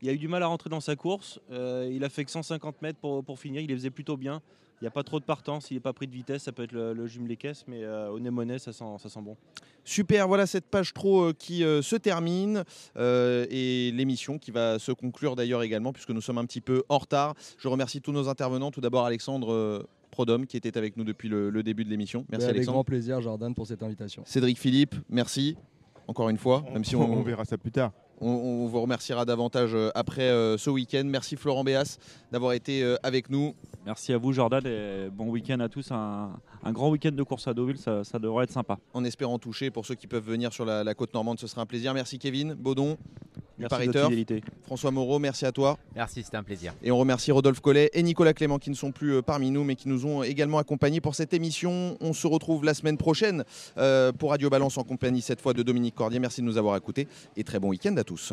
il 0.00 0.08
a 0.08 0.12
eu 0.12 0.18
du 0.18 0.26
mal 0.26 0.42
à 0.42 0.48
rentrer 0.48 0.68
dans 0.68 0.80
sa 0.80 0.96
course. 0.96 1.38
Euh, 1.52 1.88
il 1.92 2.02
a 2.02 2.08
fait 2.08 2.24
que 2.24 2.30
150 2.32 2.82
mètres 2.82 2.98
pour, 2.98 3.22
pour 3.22 3.38
finir. 3.38 3.60
Il 3.62 3.68
les 3.68 3.74
faisait 3.74 3.90
plutôt 3.90 4.16
bien. 4.16 4.42
Il 4.82 4.86
n'y 4.86 4.88
a 4.88 4.90
pas 4.90 5.04
trop 5.04 5.20
de 5.20 5.24
partance. 5.24 5.70
Il 5.70 5.74
n'est 5.74 5.80
pas 5.80 5.92
pris 5.92 6.08
de 6.08 6.12
vitesse. 6.12 6.42
Ça 6.42 6.50
peut 6.50 6.64
être 6.64 6.72
le, 6.72 6.92
le 6.92 7.06
jume 7.06 7.28
les 7.28 7.36
caisses. 7.36 7.64
Mais 7.68 7.84
euh, 7.84 8.10
au 8.10 8.18
Monet, 8.18 8.58
ça 8.58 8.72
sent, 8.72 8.84
ça 8.98 9.08
sent 9.08 9.20
bon. 9.22 9.36
Super, 9.84 10.26
voilà 10.26 10.44
cette 10.46 10.64
page 10.66 10.92
trop 10.92 11.22
euh, 11.26 11.32
qui 11.32 11.62
euh, 11.62 11.82
se 11.82 11.94
termine 11.94 12.64
euh, 12.96 13.46
et 13.48 13.92
l'émission 13.92 14.38
qui 14.38 14.50
va 14.50 14.80
se 14.80 14.90
conclure 14.90 15.36
d'ailleurs 15.36 15.62
également 15.62 15.92
puisque 15.92 16.10
nous 16.10 16.20
sommes 16.20 16.38
un 16.38 16.44
petit 16.46 16.60
peu 16.60 16.82
en 16.88 16.98
retard. 16.98 17.34
Je 17.58 17.68
remercie 17.68 18.00
tous 18.00 18.10
nos 18.10 18.28
intervenants. 18.28 18.72
Tout 18.72 18.80
d'abord 18.80 19.06
Alexandre 19.06 19.52
euh, 19.52 19.86
Prodhomme 20.10 20.46
qui 20.48 20.56
était 20.56 20.76
avec 20.76 20.96
nous 20.96 21.04
depuis 21.04 21.28
le, 21.28 21.48
le 21.50 21.62
début 21.62 21.84
de 21.84 21.90
l'émission. 21.90 22.26
Merci 22.28 22.46
avec 22.46 22.56
Alexandre. 22.56 22.74
grand 22.76 22.84
plaisir 22.84 23.20
Jordan 23.20 23.54
pour 23.54 23.68
cette 23.68 23.84
invitation. 23.84 24.24
Cédric 24.26 24.58
Philippe, 24.58 24.96
merci 25.08 25.56
encore 26.08 26.28
une 26.28 26.38
fois. 26.38 26.64
Même 26.72 26.84
si 26.84 26.96
on, 26.96 27.02
on 27.02 27.22
verra 27.22 27.44
ça 27.44 27.56
plus 27.56 27.70
tard. 27.70 27.92
on- 28.20 28.26
on 28.28 28.66
vous 28.66 28.80
remerciera 28.82 29.24
davantage 29.24 29.76
après 29.94 30.22
euh, 30.30 30.58
ce 30.58 30.70
week-end. 30.70 31.04
Merci 31.06 31.36
Florent 31.36 31.62
Béas 31.64 31.98
d'avoir 32.32 32.52
été 32.52 32.82
euh, 32.82 32.96
avec 33.04 33.30
nous. 33.30 33.54
Merci 33.84 34.12
à 34.12 34.18
vous 34.18 34.32
Jordan 34.32 34.64
et 34.64 35.08
bon 35.10 35.28
week-end 35.28 35.58
à 35.58 35.68
tous. 35.68 35.90
Un, 35.90 36.30
un 36.62 36.72
grand 36.72 36.90
week-end 36.90 37.10
de 37.10 37.22
course 37.24 37.48
à 37.48 37.54
Deauville, 37.54 37.78
ça, 37.78 38.04
ça 38.04 38.20
devrait 38.20 38.44
être 38.44 38.52
sympa. 38.52 38.78
En 38.94 39.02
espérant 39.04 39.40
toucher 39.40 39.72
pour 39.72 39.84
ceux 39.84 39.96
qui 39.96 40.06
peuvent 40.06 40.24
venir 40.24 40.52
sur 40.52 40.64
la, 40.64 40.84
la 40.84 40.94
côte 40.94 41.12
normande, 41.14 41.40
ce 41.40 41.48
sera 41.48 41.62
un 41.62 41.66
plaisir. 41.66 41.92
Merci 41.92 42.20
Kevin, 42.20 42.54
Baudon, 42.54 42.96
du 43.58 43.66
Merci 43.68 43.88
fidélité. 43.88 44.42
François 44.62 44.92
Moreau, 44.92 45.18
merci 45.18 45.46
à 45.46 45.52
toi. 45.52 45.78
Merci, 45.96 46.22
c'était 46.22 46.36
un 46.36 46.44
plaisir. 46.44 46.74
Et 46.84 46.92
on 46.92 46.98
remercie 46.98 47.32
Rodolphe 47.32 47.60
Collet 47.60 47.90
et 47.92 48.04
Nicolas 48.04 48.34
Clément 48.34 48.60
qui 48.60 48.70
ne 48.70 48.76
sont 48.76 48.92
plus 48.92 49.14
euh, 49.14 49.22
parmi 49.22 49.50
nous 49.50 49.64
mais 49.64 49.74
qui 49.74 49.88
nous 49.88 50.06
ont 50.06 50.22
également 50.22 50.58
accompagnés 50.58 51.00
pour 51.00 51.16
cette 51.16 51.34
émission. 51.34 51.96
On 52.00 52.12
se 52.12 52.28
retrouve 52.28 52.64
la 52.64 52.74
semaine 52.74 52.96
prochaine 52.96 53.42
euh, 53.78 54.12
pour 54.12 54.30
Radio 54.30 54.48
Balance 54.48 54.78
en 54.78 54.84
compagnie 54.84 55.22
cette 55.22 55.40
fois 55.40 55.54
de 55.54 55.62
Dominique 55.64 55.96
Cordier. 55.96 56.20
Merci 56.20 56.40
de 56.40 56.46
nous 56.46 56.56
avoir 56.56 56.76
écoutés 56.76 57.08
et 57.36 57.42
très 57.42 57.58
bon 57.58 57.70
week-end 57.70 57.96
à 57.96 58.04
tous. 58.04 58.32